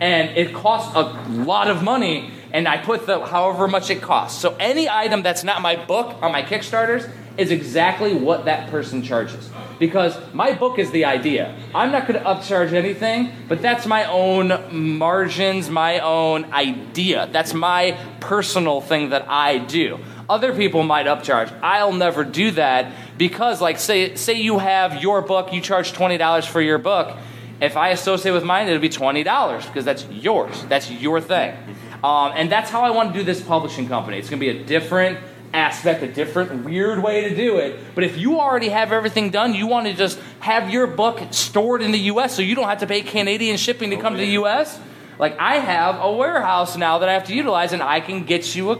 and 0.00 0.36
it 0.36 0.54
costs 0.54 0.94
a 0.94 1.02
lot 1.30 1.68
of 1.68 1.82
money. 1.82 2.32
And 2.50 2.66
I 2.66 2.78
put 2.78 3.04
the 3.04 3.26
however 3.26 3.68
much 3.68 3.90
it 3.90 4.00
costs. 4.00 4.40
So 4.40 4.56
any 4.58 4.88
item 4.88 5.22
that's 5.22 5.44
not 5.44 5.60
my 5.60 5.76
book 5.76 6.16
on 6.22 6.32
my 6.32 6.42
Kickstarters 6.42 7.10
is 7.38 7.52
exactly 7.52 8.14
what 8.14 8.44
that 8.46 8.68
person 8.68 9.02
charges. 9.02 9.48
Because 9.78 10.18
my 10.34 10.52
book 10.54 10.78
is 10.80 10.90
the 10.90 11.04
idea. 11.04 11.56
I'm 11.72 11.92
not 11.92 12.08
going 12.08 12.20
to 12.20 12.26
upcharge 12.26 12.72
anything, 12.72 13.32
but 13.46 13.62
that's 13.62 13.86
my 13.86 14.04
own 14.06 14.98
margins, 14.98 15.70
my 15.70 16.00
own 16.00 16.52
idea. 16.52 17.28
That's 17.30 17.54
my 17.54 17.96
personal 18.18 18.80
thing 18.80 19.10
that 19.10 19.30
I 19.30 19.58
do. 19.58 20.00
Other 20.28 20.52
people 20.52 20.82
might 20.82 21.06
upcharge. 21.06 21.56
I'll 21.62 21.92
never 21.92 22.24
do 22.24 22.50
that 22.52 22.92
because, 23.16 23.60
like, 23.60 23.78
say, 23.78 24.16
say 24.16 24.34
you 24.34 24.58
have 24.58 25.00
your 25.00 25.22
book, 25.22 25.52
you 25.52 25.60
charge 25.60 25.92
$20 25.92 26.46
for 26.46 26.60
your 26.60 26.78
book. 26.78 27.16
If 27.60 27.76
I 27.76 27.90
associate 27.90 28.32
with 28.32 28.44
mine, 28.44 28.66
it'll 28.66 28.80
be 28.80 28.88
$20 28.88 29.66
because 29.66 29.84
that's 29.84 30.04
yours. 30.06 30.64
That's 30.64 30.90
your 30.90 31.20
thing. 31.20 31.56
Um, 32.04 32.32
and 32.34 32.50
that's 32.50 32.70
how 32.70 32.82
I 32.82 32.90
want 32.90 33.12
to 33.12 33.18
do 33.18 33.24
this 33.24 33.40
publishing 33.40 33.88
company. 33.88 34.18
It's 34.18 34.28
going 34.28 34.40
to 34.40 34.52
be 34.52 34.60
a 34.60 34.64
different 34.64 35.18
aspect, 35.58 36.02
a 36.02 36.08
different 36.08 36.64
weird 36.64 37.02
way 37.02 37.28
to 37.28 37.34
do 37.34 37.58
it. 37.58 37.78
But 37.94 38.04
if 38.04 38.16
you 38.16 38.40
already 38.40 38.68
have 38.70 38.92
everything 38.92 39.30
done, 39.30 39.52
you 39.54 39.66
want 39.66 39.86
to 39.86 39.94
just 39.94 40.18
have 40.40 40.70
your 40.70 40.86
book 40.86 41.20
stored 41.32 41.82
in 41.82 41.90
the 41.90 41.98
US 42.12 42.34
so 42.34 42.42
you 42.42 42.54
don't 42.54 42.68
have 42.68 42.80
to 42.80 42.86
pay 42.86 43.02
Canadian 43.02 43.56
shipping 43.56 43.90
to 43.90 43.96
oh, 43.96 44.00
come 44.00 44.14
to 44.14 44.20
the 44.20 44.38
US. 44.42 44.80
Like 45.18 45.38
I 45.38 45.56
have 45.56 46.00
a 46.00 46.10
warehouse 46.12 46.76
now 46.76 46.98
that 46.98 47.08
I 47.08 47.12
have 47.12 47.24
to 47.24 47.34
utilize 47.34 47.72
and 47.72 47.82
I 47.82 48.00
can 48.00 48.24
get 48.24 48.54
you 48.54 48.70
a 48.70 48.78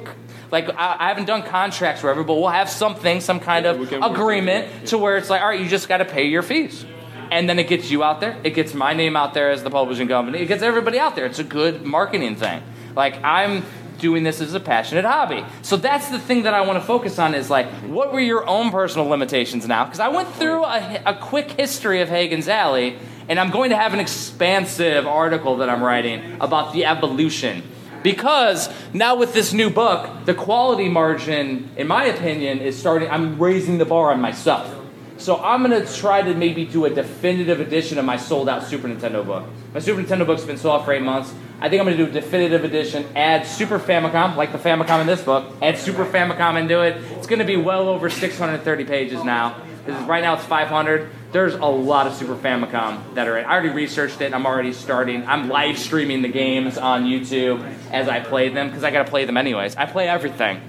like 0.50 0.70
I, 0.70 0.96
I 0.98 1.08
haven't 1.08 1.26
done 1.26 1.42
contracts 1.42 2.00
forever, 2.00 2.24
but 2.24 2.34
we'll 2.34 2.48
have 2.48 2.70
something, 2.70 3.20
some 3.20 3.40
kind 3.40 3.64
Yeah, 3.64 3.72
of 3.72 3.80
we 3.80 3.86
can 3.86 4.00
work 4.00 4.12
agreement 4.12 4.68
yeah. 4.68 4.86
to 4.86 4.98
where 4.98 5.16
it's 5.18 5.28
like, 5.28 5.42
all 5.42 5.48
right, 5.48 5.60
you 5.60 5.68
just 5.68 5.88
got 5.88 5.98
to 5.98 6.04
pay 6.06 6.24
your 6.24 6.42
fees. 6.42 6.86
And 7.30 7.46
then 7.46 7.58
it 7.58 7.68
gets 7.68 7.90
you 7.90 8.02
out 8.02 8.20
there. 8.20 8.38
It 8.42 8.54
gets 8.54 8.72
my 8.72 8.94
name 8.94 9.14
out 9.14 9.34
there 9.34 9.50
as 9.50 9.62
the 9.62 9.68
publishing 9.68 10.08
company. 10.08 10.38
It 10.38 10.46
gets 10.46 10.62
everybody 10.62 10.98
out 10.98 11.14
there. 11.14 11.26
It's 11.26 11.38
a 11.38 11.44
good 11.44 11.84
marketing 11.84 12.36
thing. 12.36 12.62
Like 12.96 13.22
I'm 13.22 13.64
doing 13.98 14.22
this 14.22 14.40
as 14.40 14.54
a 14.54 14.61
passionate 14.61 15.04
hobby. 15.04 15.44
So 15.62 15.76
that's 15.76 16.08
the 16.08 16.18
thing 16.18 16.44
that 16.44 16.54
I 16.54 16.62
want 16.62 16.78
to 16.78 16.84
focus 16.84 17.18
on 17.18 17.34
is 17.34 17.50
like, 17.50 17.68
what 17.82 18.12
were 18.12 18.20
your 18.20 18.46
own 18.46 18.70
personal 18.70 19.06
limitations 19.06 19.66
now? 19.66 19.84
Because 19.84 20.00
I 20.00 20.08
went 20.08 20.28
through 20.34 20.64
a, 20.64 21.02
a 21.06 21.14
quick 21.14 21.52
history 21.52 22.00
of 22.00 22.08
Hagen's 22.08 22.48
Alley, 22.48 22.98
and 23.28 23.38
I'm 23.38 23.50
going 23.50 23.70
to 23.70 23.76
have 23.76 23.92
an 23.92 24.00
expansive 24.00 25.06
article 25.06 25.58
that 25.58 25.68
I'm 25.68 25.82
writing 25.82 26.38
about 26.40 26.72
the 26.72 26.87
evolution. 26.87 27.62
Because 28.02 28.70
now 28.92 29.16
with 29.16 29.34
this 29.34 29.52
new 29.52 29.70
book, 29.70 30.24
the 30.24 30.34
quality 30.34 30.88
margin, 30.88 31.68
in 31.76 31.88
my 31.88 32.04
opinion, 32.04 32.61
is 32.61 32.78
starting. 32.78 33.11
I'm 33.11 33.38
raising 33.42 33.78
the 33.78 33.84
bar 33.84 34.12
on 34.12 34.20
myself. 34.20 34.74
So 35.18 35.37
I'm 35.42 35.62
gonna 35.62 35.85
try 35.85 36.22
to 36.22 36.33
maybe 36.33 36.64
do 36.64 36.85
a 36.85 36.90
definitive 36.90 37.61
edition 37.61 37.98
of 37.98 38.04
my 38.04 38.16
sold 38.16 38.48
out 38.48 38.62
Super 38.62 38.87
Nintendo 38.87 39.26
book. 39.26 39.44
My 39.74 39.81
Super 39.81 40.00
Nintendo 40.00 40.24
book's 40.24 40.44
been 40.44 40.57
sold 40.57 40.81
out 40.81 40.85
for 40.85 40.92
eight 40.92 41.02
months. 41.02 41.35
I 41.61 41.68
think 41.68 41.81
I'm 41.81 41.87
gonna 41.87 41.96
do 41.96 42.07
a 42.07 42.11
definitive 42.11 42.62
edition, 42.62 43.04
add 43.16 43.44
Super 43.44 43.81
Famicom, 43.81 44.37
like 44.37 44.52
the 44.52 44.59
Famicom 44.59 45.00
in 45.00 45.09
this 45.09 45.20
book, 45.20 45.52
add 45.61 45.76
Super 45.76 46.04
Famicom 46.07 46.57
into 46.61 46.81
it. 46.83 47.02
It's 47.16 47.26
gonna 47.26 47.44
be 47.44 47.57
well 47.57 47.88
over 47.88 48.09
630 48.09 48.85
pages 48.85 49.24
now. 49.24 49.61
Right 50.07 50.22
now 50.22 50.35
it's 50.35 50.44
500. 50.44 51.11
There's 51.33 51.54
a 51.54 51.66
lot 51.66 52.07
of 52.07 52.14
Super 52.14 52.37
Famicom 52.37 53.14
that 53.14 53.26
are 53.26 53.38
in. 53.38 53.44
I 53.44 53.52
already 53.52 53.70
researched 53.70 54.20
it. 54.20 54.33
I'm 54.33 54.46
already 54.46 54.72
starting. 54.72 55.26
I'm 55.26 55.48
live 55.48 55.78
streaming 55.78 56.22
the 56.22 56.28
games 56.28 56.78
on 56.78 57.04
YouTube 57.04 57.66
as 57.90 58.09
I 58.09 58.20
play 58.20 58.50
them 58.50 58.68
because 58.68 58.85
I 58.85 58.92
got 58.92 59.04
to 59.04 59.11
play 59.11 59.24
them 59.24 59.37
anyways. 59.37 59.74
I 59.76 59.87
play 59.87 60.09
everything. 60.09 60.61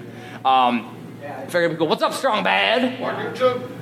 Um, 0.44 0.84
what's 1.52 2.02
up, 2.02 2.14
Strong 2.14 2.44
Bad? 2.44 2.98
YouTube? 2.98 3.79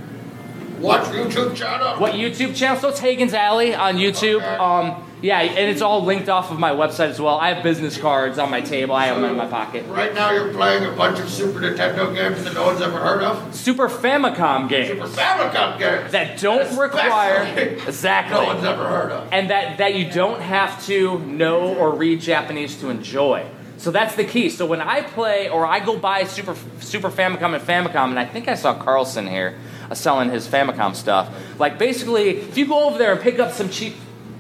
What 0.79 1.03
YouTube 1.05 1.57
channel? 1.57 2.01
What 2.01 2.13
YouTube 2.13 2.55
channel? 2.57 2.81
So 2.81 2.89
it's 2.89 3.01
Hagen's 3.01 3.35
Alley 3.35 3.75
on 3.75 3.97
YouTube. 3.97 4.43
Um, 4.59 5.05
yeah, 5.21 5.41
and 5.41 5.59
it's 5.59 5.83
all 5.83 6.05
linked 6.05 6.29
off 6.29 6.53
of 6.53 6.61
my 6.61 6.71
website 6.71 7.09
as 7.09 7.21
well. 7.21 7.39
I 7.39 7.53
have 7.53 7.65
business 7.65 7.99
cards 7.99 8.39
on 8.39 8.51
my 8.51 8.61
table. 8.61 8.95
I 8.95 9.07
have 9.07 9.21
them 9.21 9.29
in 9.29 9.37
my 9.37 9.49
pocket. 9.49 9.85
Right 9.89 10.15
now 10.15 10.31
you're 10.31 10.53
playing 10.53 10.85
a 10.85 10.93
bunch 10.93 11.19
of 11.19 11.29
Super 11.29 11.59
Nintendo 11.59 12.15
games 12.15 12.45
that 12.45 12.55
no 12.55 12.67
one's 12.67 12.81
ever 12.81 12.99
heard 12.99 13.25
of. 13.25 13.53
Super 13.53 13.89
Famicom 13.89 14.69
games. 14.69 14.89
Super 14.91 15.09
Famicom 15.09 15.79
games. 15.79 16.13
that 16.13 16.39
don't 16.39 16.79
require 16.79 17.43
Especially 17.43 17.83
exactly 17.89 18.39
No 18.39 18.45
one's 18.45 18.65
ever 18.65 18.87
heard 18.87 19.11
of. 19.11 19.29
and 19.33 19.51
that, 19.51 19.79
that 19.79 19.97
you 19.97 20.09
don't 20.09 20.41
have 20.41 20.87
to 20.87 21.19
know 21.21 21.75
or 21.75 21.97
read 21.97 22.21
Japanese 22.21 22.79
to 22.81 22.89
enjoy. 22.89 23.45
So 23.79 23.91
that's 23.91 24.15
the 24.15 24.25
key. 24.25 24.51
So 24.51 24.67
when 24.67 24.81
I 24.81 25.03
play 25.03 25.49
or 25.49 25.67
I 25.67 25.81
go 25.81 25.99
buy 25.99 26.25
Super 26.25 26.57
Super 26.81 27.11
Famicom 27.11 27.55
and 27.55 27.65
Famicom, 27.65 28.11
and 28.11 28.19
I 28.19 28.25
think 28.25 28.47
I 28.49 28.55
saw 28.55 28.75
Carlson 28.75 29.27
here 29.27 29.57
selling 29.95 30.31
his 30.31 30.47
Famicom 30.47 30.95
stuff. 30.95 31.33
Like 31.59 31.79
basically, 31.79 32.31
if 32.31 32.57
you 32.59 32.67
go 32.67 32.87
over 32.87 32.99
there 32.99 33.13
and 33.13 33.21
pick 33.21 33.39
up 33.39 33.53
some 33.53 33.69
cheap 33.69 33.95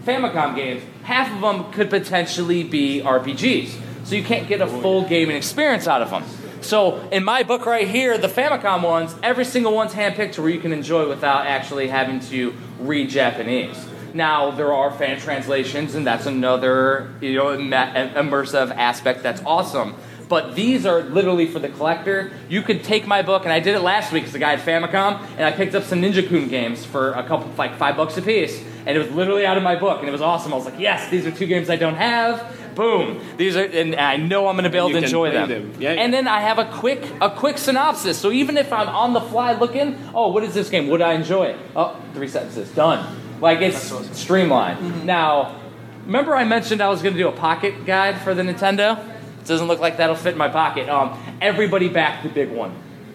Famicom 0.05 0.57
games, 0.57 0.83
half 1.03 1.33
of 1.35 1.41
them 1.41 1.71
could 1.73 1.91
potentially 1.91 2.65
be 2.65 3.03
RPGs. 3.03 3.75
So 4.05 4.15
you 4.15 4.25
can't 4.25 4.49
get 4.49 4.61
a 4.61 4.65
oh, 4.65 4.81
full 4.81 5.05
gaming 5.09 5.37
experience 5.37 5.87
out 5.87 6.01
of 6.01 6.11
them. 6.11 6.25
So 6.61 6.97
in 7.11 7.25
my 7.25 7.43
book 7.43 7.67
right 7.67 7.87
here, 7.87 8.19
the 8.19 8.29
Famicom 8.29 8.83
ones, 8.83 9.15
every 9.23 9.45
single 9.45 9.73
one's 9.73 9.93
handpicked 9.93 10.33
to 10.33 10.43
where 10.43 10.51
you 10.51 10.61
can 10.61 10.73
enjoy 10.73 11.09
without 11.09 11.47
actually 11.47 11.89
having 11.89 12.21
to 12.21 12.55
read 12.81 13.11
Japanese. 13.11 13.77
Now 14.15 14.51
there 14.51 14.73
are 14.73 14.91
fan 14.91 15.21
translations, 15.21 15.95
and 15.95 16.07
that's 16.07 16.27
another 16.27 17.13
you 17.21 17.35
know 17.35 17.57
immersive 17.57 18.75
aspect 18.75 19.23
that's 19.23 19.43
awesome. 19.45 19.95
But 20.29 20.55
these 20.55 20.85
are 20.85 21.03
literally 21.03 21.47
for 21.47 21.59
the 21.59 21.69
collector. 21.71 22.31
You 22.49 22.62
could 22.62 22.85
take 22.85 23.07
my 23.07 23.23
book, 23.23 23.45
and 23.45 23.53
I 23.53 23.61
did 23.61 23.75
it 23.75 23.81
last 23.81 24.12
week 24.12 24.25
as 24.25 24.35
a 24.35 24.38
guy 24.38 24.55
at 24.55 24.61
Famicom, 24.61 25.21
and 25.37 25.43
I 25.43 25.53
picked 25.53 25.75
up 25.75 25.85
some 25.85 26.03
Ninja 26.03 26.29
Kun 26.29 26.49
games 26.49 26.85
for 26.85 27.12
a 27.12 27.23
couple, 27.23 27.51
like 27.57 27.77
five 27.77 27.97
bucks 27.97 28.17
a 28.19 28.23
piece, 28.23 28.62
and 28.85 28.97
it 28.97 28.99
was 28.99 29.11
literally 29.11 29.47
out 29.47 29.57
of 29.57 29.62
my 29.62 29.75
book, 29.77 30.01
and 30.01 30.09
it 30.09 30.12
was 30.12 30.21
awesome. 30.21 30.53
I 30.53 30.57
was 30.57 30.67
like, 30.67 30.79
yes, 30.79 31.11
these 31.11 31.27
are 31.27 31.31
two 31.31 31.47
games 31.47 31.71
I 31.71 31.77
don't 31.77 31.97
have. 31.97 32.57
Boom, 32.75 33.21
these 33.37 33.57
are, 33.57 33.64
and 33.64 33.97
I 33.97 34.17
know 34.19 34.47
I'm 34.47 34.55
going 34.55 34.64
to 34.64 34.71
be 34.71 34.79
able 34.79 34.91
to 34.91 34.99
enjoy 34.99 35.33
them. 35.33 35.49
them. 35.49 35.73
Yeah, 35.81 35.95
yeah. 35.95 36.01
And 36.01 36.14
then 36.14 36.29
I 36.29 36.41
have 36.41 36.59
a 36.59 36.67
quick, 36.67 37.05
a 37.21 37.29
quick 37.29 37.59
synopsis. 37.59 38.19
So 38.19 38.31
even 38.31 38.57
if 38.57 38.73
I'm 38.73 38.88
on 38.88 39.14
the 39.14 39.21
fly 39.21 39.55
looking, 39.55 39.99
oh, 40.14 40.29
what 40.29 40.45
is 40.45 40.55
this 40.55 40.71
game? 40.71 40.87
Would 40.88 41.03
I 41.03 41.14
enjoy 41.14 41.47
it? 41.47 41.57
Oh, 41.75 42.01
three 42.14 42.29
sentences, 42.29 42.71
done. 42.71 43.17
Like 43.41 43.62
it's 43.62 43.93
streamlined. 44.17 45.05
Now, 45.05 45.61
remember 46.07 46.37
I 46.37 46.45
mentioned 46.45 46.81
I 46.81 46.88
was 46.88 47.03
going 47.03 47.14
to 47.14 47.19
do 47.21 47.29
a 47.29 47.33
pocket 47.33 47.85
guide 47.85 48.21
for 48.21 48.33
the 48.33 48.43
Nintendo? 48.43 49.18
Doesn't 49.49 49.67
look 49.67 49.81
like 49.81 49.97
that'll 49.97 50.15
fit 50.15 50.33
in 50.33 50.39
my 50.39 50.49
pocket. 50.49 50.89
Um, 50.89 51.19
everybody 51.41 51.89
backed 51.89 52.23
the 52.23 52.29
big 52.29 52.51
one. 52.51 52.75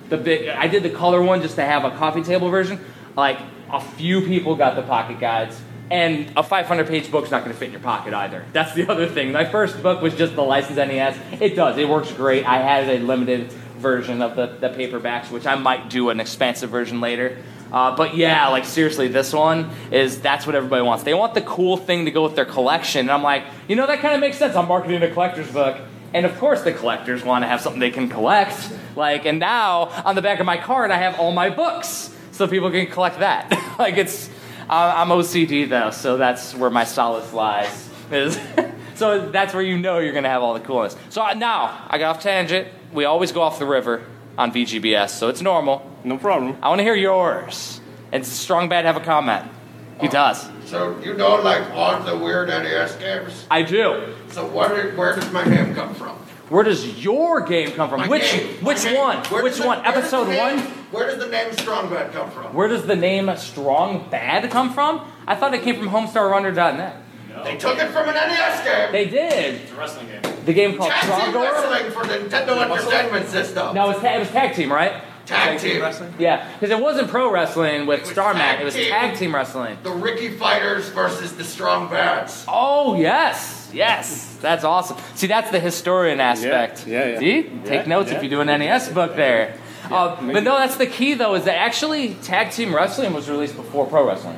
The 0.10 0.18
big. 0.18 0.50
I 0.50 0.68
did 0.68 0.84
the 0.84 0.90
color 0.90 1.22
one 1.22 1.42
just 1.42 1.56
to 1.56 1.64
have 1.64 1.86
a 1.86 1.92
coffee 1.92 2.24
table 2.24 2.50
version. 2.50 2.84
Like 3.16 3.40
a 3.72 3.80
few 3.80 4.22
people 4.22 4.56
got 4.56 4.76
the 4.76 4.82
pocket 4.82 5.20
guides. 5.20 5.60
And 5.92 6.32
a 6.36 6.42
500 6.42 6.88
page 6.88 7.12
book's 7.12 7.30
not 7.30 7.44
going 7.44 7.54
to 7.54 7.60
fit 7.60 7.66
in 7.66 7.72
your 7.74 7.82
pocket 7.82 8.14
either. 8.14 8.46
That's 8.52 8.74
the 8.74 8.88
other 8.92 9.08
thing. 9.08 9.32
My 9.32 9.46
first 9.46 9.82
book 9.84 10.02
was 10.02 10.16
just 10.16 10.36
the 10.36 10.42
licensed 10.42 10.78
NES. 10.78 11.18
It 11.40 11.56
does. 11.56 11.78
It 11.78 11.88
works 11.88 12.12
great. 12.12 12.46
I 12.46 12.58
had 12.58 12.90
a 12.90 13.00
limited 13.04 13.52
version 13.52 14.22
of 14.22 14.36
the, 14.36 14.48
the 14.48 14.70
paperbacks, 14.70 15.30
which 15.30 15.46
I 15.46 15.56
might 15.56 15.90
do 15.90 16.10
an 16.10 16.20
expansive 16.20 16.70
version 16.70 17.00
later. 17.00 17.38
Uh, 17.72 17.96
but 17.96 18.16
yeah, 18.16 18.48
like 18.50 18.66
seriously, 18.66 19.08
this 19.08 19.34
one 19.34 19.70
is 19.92 20.22
that's 20.22 20.46
what 20.46 20.56
everybody 20.56 20.84
wants. 20.84 21.04
They 21.04 21.14
want 21.14 21.34
the 21.34 21.42
cool 21.42 21.78
thing 21.78 22.06
to 22.06 22.12
go 22.12 22.24
with 22.24 22.36
their 22.36 22.46
collection. 22.46 23.02
And 23.02 23.12
I'm 23.12 23.24
like, 23.24 23.44
you 23.68 23.76
know, 23.76 23.86
that 23.88 24.00
kind 24.00 24.14
of 24.14 24.22
makes 24.22 24.38
sense. 24.38 24.56
I'm 24.56 24.68
marketing 24.68 25.02
a 25.04 25.12
collector's 25.12 25.52
book. 25.52 25.78
And 26.14 26.26
of 26.26 26.38
course, 26.38 26.62
the 26.62 26.72
collectors 26.72 27.24
want 27.24 27.44
to 27.44 27.48
have 27.48 27.62
something 27.62 27.80
they 27.80 27.92
can 27.92 28.08
collect. 28.10 28.72
Like, 28.96 29.26
and 29.26 29.40
now 29.40 29.86
on 30.06 30.16
the 30.16 30.22
back 30.22 30.40
of 30.40 30.46
my 30.46 30.58
card, 30.58 30.92
I 30.92 30.98
have 30.98 31.20
all 31.20 31.32
my 31.32 31.50
books, 31.50 32.16
so 32.32 32.48
people 32.48 32.70
can 32.70 32.88
collect 32.88 33.20
that. 33.20 33.52
like, 33.80 33.98
it's 33.98 34.30
I'm 34.70 35.10
OCD 35.10 35.68
though, 35.68 35.92
so 35.92 36.18
that's 36.18 36.56
where 36.56 36.70
my 36.70 36.84
solace 36.84 37.34
lies. 37.34 37.90
Is 38.12 38.40
so 38.96 39.30
that's 39.30 39.54
where 39.54 39.64
you 39.64 39.78
know 39.78 40.00
you're 40.00 40.14
gonna 40.14 40.30
have 40.30 40.44
all 40.44 40.54
the 40.54 40.60
coolness. 40.60 40.96
So 41.10 41.22
uh, 41.22 41.34
now 41.34 41.86
I 41.90 41.98
got 41.98 42.16
off 42.16 42.24
tangent. 42.24 42.68
We 42.92 43.06
always 43.06 43.32
go 43.32 43.42
off 43.42 43.60
the 43.60 43.66
river 43.66 44.06
on 44.38 44.52
VGBS, 44.52 45.10
so 45.10 45.30
it's 45.30 45.42
normal. 45.42 45.90
No 46.04 46.18
problem. 46.18 46.58
I 46.62 46.70
want 46.70 46.80
to 46.80 46.84
hear 46.84 46.96
yours. 46.96 47.80
And 48.12 48.26
Strong 48.26 48.70
Bad 48.70 48.86
have 48.86 48.98
a 48.98 49.00
comment. 49.00 49.50
He 50.04 50.10
does. 50.10 50.50
So 50.66 51.00
you 51.00 51.14
know 51.14 51.36
like 51.42 51.70
all 51.72 52.00
the 52.02 52.18
weird 52.18 52.50
NES 52.50 52.96
games? 52.98 53.46
I 53.50 53.62
do. 53.64 54.14
So 54.30 54.46
where, 54.48 54.70
did, 54.84 54.98
where 54.98 55.16
does 55.16 55.32
my 55.32 55.44
name 55.46 55.74
come 55.74 55.94
from? 55.96 56.18
Where 56.50 56.64
does 56.64 57.02
your 57.04 57.42
game 57.42 57.72
come 57.72 57.90
from? 57.90 58.02
My 58.02 58.08
which 58.08 58.34
name. 58.34 58.48
My 58.62 58.68
which 58.74 58.84
name. 58.84 58.98
one? 58.98 59.18
Where 59.26 59.44
which 59.44 59.58
the- 59.58 59.66
one? 59.66 59.82
where 59.82 59.94
does 59.94 60.12
the 60.12 60.18
Episode 60.18 60.28
name- 60.30 60.58
one? 60.58 60.60
Where 60.92 61.08
does 61.08 61.18
the 61.20 61.28
name 61.32 61.54
Strong 61.54 61.90
Bad 61.90 62.12
come 62.12 62.30
from? 62.32 62.54
Where 62.54 62.68
does 62.68 62.86
the 62.86 62.96
name 62.96 63.32
Strong 63.38 64.10
Bad 64.12 64.52
come 64.52 64.74
from? 64.74 65.02
I 65.26 65.36
thought 65.36 65.54
it 65.54 65.64
came 65.64 65.78
from 65.78 65.90
HomestarRunner.net. 65.90 66.98
No. 67.30 67.44
They 67.46 67.56
took 67.58 67.78
it 67.80 67.88
from 67.90 68.10
an 68.10 68.14
NES 68.16 68.64
game. 68.64 68.92
They 68.92 69.06
did. 69.06 69.56
It's 69.62 69.72
a 69.72 69.76
wrestling 69.76 70.08
game. 70.08 70.22
The 70.46 70.54
game 70.54 70.78
called 70.78 70.92
Tag 70.92 71.32
team 71.34 71.42
wrestling 71.42 71.92
for 71.92 72.06
the 72.06 72.16
Nintendo 72.20 72.62
Entertainment 72.62 73.28
System. 73.30 73.74
No, 73.74 73.86
it 73.86 73.94
was, 73.94 74.04
ta- 74.04 74.16
it 74.16 74.20
was 74.20 74.30
tag 74.30 74.54
team, 74.56 74.72
right? 74.72 75.02
Tag 75.26 75.60
team. 75.60 75.82
wrestling. 75.82 76.14
Yeah, 76.20 76.52
because 76.54 76.70
it 76.70 76.80
wasn't 76.82 77.08
pro 77.10 77.32
wrestling 77.32 77.86
with 77.86 78.02
was 78.02 78.10
Star 78.10 78.34
Mac. 78.34 78.60
It 78.60 78.66
was 78.66 78.76
tag 78.76 79.18
team 79.18 79.34
wrestling. 79.34 79.78
The 79.84 79.92
Ricky 79.92 80.30
Fighters 80.30 80.90
versus 80.90 81.34
the 81.34 81.44
Strong 81.46 81.90
Bads. 81.90 82.44
Oh 82.48 83.00
yes, 83.00 83.70
yes, 83.74 84.38
that's 84.42 84.64
awesome. 84.66 84.98
See, 85.16 85.28
that's 85.28 85.50
the 85.52 85.60
historian 85.62 86.20
aspect. 86.20 86.86
yeah, 86.86 87.08
yeah. 87.14 87.20
See, 87.20 87.42
Yeah, 87.48 87.64
take 87.64 87.88
notes 87.88 88.12
yeah. 88.12 88.18
if 88.18 88.24
you 88.24 88.30
do 88.30 88.42
an 88.42 88.48
NES 88.48 88.90
book 88.90 89.16
there. 89.16 89.56
uh, 89.90 90.16
but 90.32 90.44
no, 90.44 90.58
that's 90.58 90.76
the 90.78 90.88
key 90.88 91.14
though. 91.14 91.36
Is 91.36 91.46
that 91.46 91.56
actually 91.56 92.16
tag 92.16 92.52
team 92.52 92.76
wrestling 92.76 93.14
was 93.14 93.30
released 93.30 93.56
before 93.56 93.86
pro 93.88 94.06
wrestling. 94.08 94.38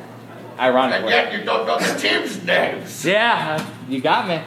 And 0.58 0.62
Ironically. 0.62 1.10
yet 1.10 1.34
you 1.34 1.44
don't 1.44 1.66
know 1.68 1.78
the 1.80 2.00
team's 2.00 2.44
names. 2.46 3.04
Yeah, 3.04 3.66
you 3.90 4.00
got 4.02 4.28
me. 4.28 4.40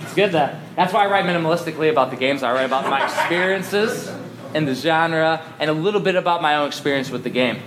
It's 0.00 0.12
good 0.14 0.32
that. 0.32 0.56
That's 0.76 0.92
why 0.92 1.04
I 1.06 1.10
write 1.10 1.24
minimalistically 1.24 1.88
about 1.90 2.10
the 2.10 2.16
games. 2.16 2.42
I 2.42 2.52
write 2.52 2.66
about 2.66 2.90
my 2.90 3.02
experiences 3.04 4.10
in 4.54 4.64
the 4.64 4.74
genre 4.74 5.42
and 5.58 5.68
a 5.70 5.74
little 5.74 6.00
bit 6.00 6.14
about 6.14 6.42
my 6.42 6.56
own 6.56 6.66
experience 6.68 7.10
with 7.10 7.24
the 7.24 7.30
game, 7.30 7.58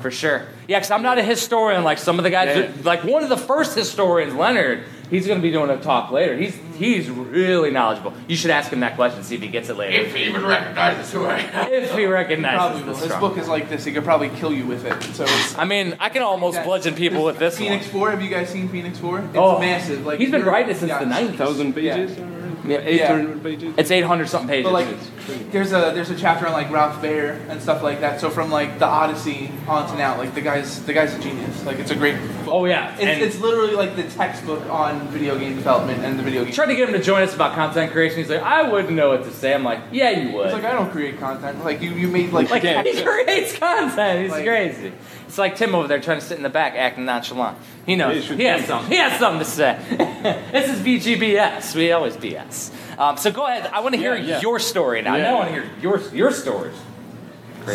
for 0.00 0.10
sure. 0.10 0.46
Yeah, 0.66 0.78
because 0.78 0.90
I'm 0.90 1.02
not 1.02 1.18
a 1.18 1.22
historian 1.22 1.84
like 1.84 1.98
some 1.98 2.18
of 2.18 2.24
the 2.24 2.30
guys. 2.30 2.56
Yeah. 2.56 2.62
that- 2.66 2.84
Like 2.84 3.04
one 3.04 3.22
of 3.22 3.28
the 3.28 3.36
first 3.36 3.74
historians, 3.76 4.34
Leonard. 4.34 4.84
He's 5.10 5.26
going 5.26 5.38
to 5.38 5.42
be 5.42 5.52
doing 5.52 5.68
a 5.68 5.76
talk 5.76 6.10
later. 6.10 6.34
He's 6.34 6.58
he's 6.76 7.10
really 7.10 7.70
knowledgeable. 7.70 8.14
You 8.26 8.36
should 8.36 8.50
ask 8.50 8.72
him 8.72 8.80
that 8.80 8.96
question, 8.96 9.22
see 9.22 9.34
if 9.34 9.42
he 9.42 9.48
gets 9.48 9.68
it 9.68 9.76
later. 9.76 10.00
If 10.02 10.14
he 10.16 10.24
even 10.24 10.44
recognizes 10.44 11.12
who 11.12 11.26
I 11.26 11.40
am. 11.40 11.70
If 11.72 11.94
he 11.94 12.06
recognizes 12.06 12.58
Probably 12.58 12.80
the 12.82 12.86
will. 12.92 12.96
His 12.96 13.16
book 13.16 13.36
is 13.36 13.46
like 13.46 13.68
this. 13.68 13.84
He 13.84 13.92
could 13.92 14.02
probably 14.02 14.30
kill 14.30 14.52
you 14.52 14.64
with 14.66 14.86
it. 14.86 15.00
So 15.14 15.24
it's. 15.24 15.56
I 15.58 15.66
mean, 15.66 15.94
I 16.00 16.08
can 16.08 16.22
almost 16.22 16.60
bludgeon 16.64 16.94
people 16.94 17.22
with 17.22 17.38
this 17.38 17.58
Phoenix 17.58 17.84
one. 17.84 17.92
Four. 17.92 18.10
Have 18.12 18.22
you 18.22 18.30
guys 18.30 18.48
seen 18.48 18.66
Phoenix 18.70 18.98
Four? 18.98 19.18
It's 19.20 19.28
Oh, 19.36 19.58
massive. 19.60 20.06
Like 20.06 20.18
he's 20.18 20.30
been 20.30 20.42
writing 20.44 20.70
it 20.74 20.78
since 20.78 20.88
yeah. 20.88 21.00
the 21.00 21.04
90s. 21.04 21.36
Thousand 21.36 21.74
pages? 21.74 22.16
Yeah. 22.18 22.24
Or 22.64 22.70
Yeah. 22.70 22.78
800 23.16 23.42
pages? 23.42 23.74
It's 23.76 23.90
800 23.90 24.28
something 24.28 24.48
pages. 24.48 24.64
But 24.64 24.72
like, 24.72 25.50
there's 25.52 25.72
a 25.72 25.92
there's 25.94 26.10
a 26.10 26.16
chapter 26.16 26.46
on 26.46 26.52
like 26.52 26.70
Ralph 26.70 27.00
Baer 27.02 27.40
and 27.48 27.60
stuff 27.62 27.82
like 27.82 28.00
that. 28.00 28.20
So 28.20 28.30
from 28.30 28.50
like 28.50 28.78
the 28.78 28.86
Odyssey 28.86 29.50
on 29.68 29.88
to 29.90 29.96
now, 29.96 30.16
like 30.18 30.34
the 30.34 30.40
guy's 30.40 30.82
the 30.84 30.92
guy's 30.92 31.14
a 31.14 31.18
genius. 31.18 31.64
Like 31.64 31.78
it's 31.78 31.90
a 31.90 31.96
great. 31.96 32.14
Book. 32.16 32.48
oh 32.48 32.64
yeah, 32.66 32.94
It's, 32.98 33.34
it's 33.36 33.42
literally 33.42 33.74
like 33.74 33.96
the 33.96 34.02
textbook 34.04 34.62
on 34.68 35.08
video 35.08 35.38
game 35.38 35.54
development 35.56 36.04
and 36.04 36.18
the 36.18 36.22
video 36.22 36.44
game. 36.44 36.52
tried 36.52 36.66
to 36.66 36.76
get 36.76 36.88
him 36.88 36.94
to 36.94 37.02
join 37.02 37.22
us 37.22 37.34
about 37.34 37.54
content 37.54 37.90
creation. 37.92 38.18
He's 38.18 38.28
like, 38.30 38.42
I 38.42 38.62
wouldn't 38.68 38.92
know 38.94 39.08
what 39.10 39.24
to 39.24 39.30
say. 39.30 39.54
I'm 39.54 39.64
like, 39.64 39.80
yeah, 39.92 40.10
you 40.10 40.32
would. 40.36 40.46
It's 40.46 40.54
like 40.54 40.64
I 40.64 40.72
don't 40.72 40.90
create 40.90 41.18
content. 41.18 41.64
Like 41.64 41.80
you, 41.80 41.90
you 41.92 42.08
made 42.08 42.32
like, 42.32 42.50
Like, 42.50 42.62
he 42.86 43.02
creates 43.02 43.56
content. 43.58 44.22
He's 44.22 44.30
Like- 44.30 44.44
crazy. 44.46 44.92
It's 45.26 45.38
like 45.38 45.56
Tim 45.56 45.74
over 45.74 45.88
there 45.88 46.00
trying 46.00 46.20
to 46.20 46.24
sit 46.24 46.36
in 46.36 46.42
the 46.42 46.48
back 46.48 46.74
acting 46.74 47.04
nonchalant. 47.04 47.58
He 47.86 47.96
knows. 47.96 48.28
he 48.28 48.44
has 48.44 48.58
think. 48.60 48.68
something. 48.68 48.90
He 48.90 48.96
has 48.98 49.18
something 49.18 49.38
to 49.40 49.44
say. 49.44 49.78
this 50.52 50.70
is 50.70 50.80
VGBS. 50.80 51.74
We 51.74 51.92
always 51.92 52.16
BS. 52.16 52.70
Um, 52.98 53.16
so 53.16 53.30
go 53.32 53.46
ahead. 53.46 53.70
I 53.72 53.80
want 53.80 53.94
to 53.94 53.98
hear 54.00 54.14
Yeah, 54.14 54.24
yeah. 54.36 54.40
your 54.40 54.58
story 54.58 55.02
now. 55.02 55.16
Yeah. 55.16 55.22
Now 55.22 55.30
I 55.30 55.34
want 55.38 55.48
to 55.48 55.54
hear 55.54 55.70
your 55.82 56.00
your 56.14 56.30
stories. 56.30 56.76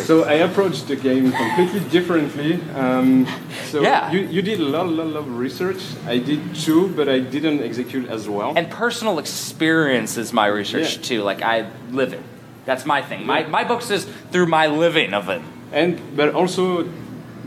So 0.04 0.22
I 0.22 0.34
approached 0.34 0.86
the 0.86 0.94
game 0.94 1.32
completely 1.32 1.80
differently. 1.90 2.60
Um, 2.76 3.26
so 3.64 3.82
Yeah. 3.82 4.12
you, 4.12 4.20
you 4.20 4.40
did 4.40 4.60
a 4.60 4.64
lot, 4.64 4.88
lot, 4.88 5.06
lot 5.08 5.16
of 5.18 5.36
research. 5.36 5.82
I 6.06 6.18
did 6.18 6.54
too, 6.54 6.88
but 6.94 7.08
I 7.08 7.18
didn't 7.18 7.60
execute 7.60 8.08
as 8.08 8.28
well. 8.28 8.52
And 8.56 8.70
personal 8.70 9.18
experience 9.18 10.16
is 10.16 10.32
my 10.32 10.46
research 10.46 10.96
Yeah. 10.96 11.02
too. 11.02 11.22
Like 11.24 11.42
I 11.42 11.66
live 11.90 12.12
it. 12.12 12.22
That's 12.66 12.86
my 12.86 13.02
thing. 13.02 13.26
My 13.26 13.42
my 13.48 13.64
books 13.64 13.90
is 13.90 14.06
through 14.30 14.46
my 14.46 14.68
living 14.68 15.12
of 15.12 15.28
it. 15.28 15.42
And 15.72 15.98
but 16.16 16.34
also, 16.34 16.88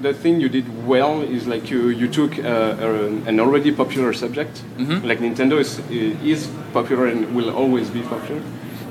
the 0.01 0.13
thing 0.13 0.41
you 0.41 0.49
did 0.49 0.65
well 0.87 1.21
is 1.21 1.47
like 1.47 1.69
you 1.69 1.89
you 1.89 2.07
took 2.07 2.37
uh, 2.39 2.43
a, 2.87 3.05
an 3.29 3.39
already 3.39 3.71
popular 3.71 4.13
subject, 4.13 4.61
Mm-hmm. 4.77 5.07
like 5.07 5.19
Nintendo 5.19 5.59
is 5.59 5.79
is 6.23 6.47
popular 6.73 7.07
and 7.07 7.35
will 7.35 7.49
always 7.55 7.89
be 7.89 8.01
popular. 8.01 8.41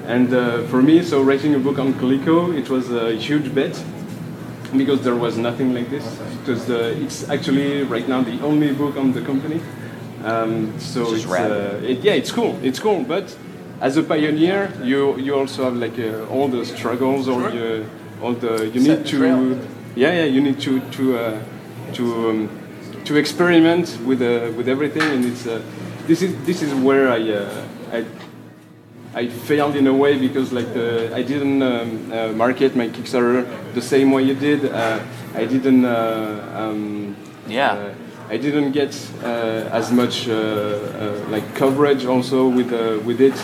And 0.06 0.32
uh, 0.34 0.62
for 0.70 0.82
me, 0.82 1.02
so 1.02 1.22
writing 1.22 1.54
a 1.54 1.58
book 1.58 1.78
on 1.78 1.94
Coleco, 1.94 2.52
it 2.56 2.68
was 2.68 2.90
a 2.90 3.12
huge 3.16 3.54
bet. 3.54 3.74
because 4.76 5.02
there 5.04 5.14
was 5.16 5.36
nothing 5.36 5.74
like 5.74 5.88
this. 5.90 6.04
Because 6.40 6.70
uh, 6.70 7.04
it's 7.04 7.28
actually 7.28 7.82
right 7.84 8.08
now 8.08 8.22
the 8.22 8.40
only 8.42 8.72
book 8.72 8.96
on 8.96 9.12
the 9.12 9.20
company. 9.20 9.60
Um, 10.24 10.72
so 10.78 11.00
it's, 11.14 11.26
uh, 11.26 11.80
it, 11.84 11.98
yeah, 12.04 12.14
it's 12.14 12.32
cool. 12.32 12.58
It's 12.62 12.78
cool, 12.80 13.04
but 13.04 13.36
as 13.80 13.96
a 13.96 14.02
pioneer, 14.02 14.70
you 14.82 15.18
you 15.18 15.34
also 15.40 15.64
have 15.64 15.76
like 15.76 15.98
uh, 15.98 16.32
all 16.34 16.48
the 16.48 16.64
struggles, 16.64 17.28
all 17.28 17.40
the 17.40 17.84
all 18.22 18.34
the 18.34 18.70
you 18.74 18.80
need 18.80 19.04
to. 19.06 19.18
Yeah 19.96 20.12
yeah 20.12 20.24
you 20.24 20.40
need 20.40 20.60
to 20.60 20.80
to 20.96 21.16
uh, 21.18 21.40
to 21.94 22.30
um, 22.30 22.48
to 23.04 23.16
experiment 23.16 23.98
with 24.06 24.22
uh, 24.22 24.52
with 24.56 24.68
everything, 24.68 25.02
and 25.02 25.24
it's 25.24 25.46
uh, 25.46 25.60
this 26.06 26.22
is 26.22 26.34
this 26.44 26.62
is 26.62 26.72
where 26.74 27.08
I 27.10 27.20
uh, 27.30 27.66
I 27.92 28.04
I 29.14 29.28
failed 29.28 29.76
in 29.76 29.86
a 29.86 29.92
way 29.92 30.16
because 30.18 30.52
like 30.52 30.72
the, 30.72 31.10
I 31.14 31.22
didn't 31.22 31.62
um, 31.62 32.10
uh, 32.12 32.28
market 32.32 32.74
my 32.76 32.88
Kickstarter 32.88 33.44
the 33.74 33.82
same 33.82 34.10
way 34.10 34.22
you 34.22 34.34
did. 34.34 34.64
Uh, 34.64 35.00
I 35.34 35.44
didn't. 35.44 35.84
Uh, 35.84 36.40
um, 36.56 37.16
Yeah. 37.48 37.72
uh, 37.72 37.94
I 38.34 38.38
didn't 38.38 38.72
get 38.72 38.94
uh, 39.22 39.78
as 39.78 39.90
much 39.90 40.26
uh, 40.28 40.32
uh, 40.32 41.30
like 41.34 41.44
coverage 41.54 42.06
also 42.06 42.48
with 42.48 42.72
uh, 42.72 42.98
with 43.04 43.20
it. 43.20 43.34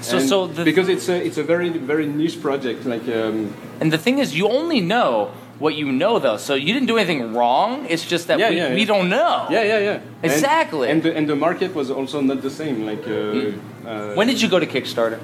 So- 0.00 0.20
so 0.20 0.46
the- 0.46 0.64
because 0.64 0.88
it's 0.88 1.08
a 1.08 1.16
it's 1.26 1.38
a 1.38 1.42
very 1.44 1.68
very 1.70 2.06
niche 2.06 2.40
project 2.40 2.86
like 2.86 3.06
um, 3.08 3.52
And 3.80 3.90
the 3.92 3.98
thing 3.98 4.18
is, 4.20 4.32
you 4.32 4.48
only 4.48 4.80
know 4.80 5.30
what 5.58 5.74
you 5.74 5.90
know, 5.90 6.18
though. 6.18 6.36
So 6.36 6.54
you 6.54 6.72
didn't 6.72 6.86
do 6.86 6.96
anything 6.98 7.34
wrong. 7.34 7.86
It's 7.88 8.04
just 8.04 8.26
that 8.28 8.38
Yeah, 8.38 8.50
we, 8.50 8.56
yeah, 8.56 8.74
we 8.74 8.80
yeah. 8.80 8.86
don't 8.86 9.08
know. 9.08 9.46
yeah 9.50 9.62
yeah 9.62 9.78
yeah 9.78 10.00
Exactly. 10.22 10.88
and 10.90 11.02
the, 11.02 11.16
and 11.16 11.28
the 11.28 11.36
market 11.36 11.74
was 11.74 11.90
also 11.90 12.20
not 12.20 12.42
the 12.42 12.50
same 12.50 12.86
like 12.86 13.04
uh, 13.06 13.88
uh, 13.88 14.14
When 14.14 14.26
did 14.28 14.40
you 14.42 14.48
go 14.48 14.58
to 14.60 14.66
Kickstarter? 14.66 15.18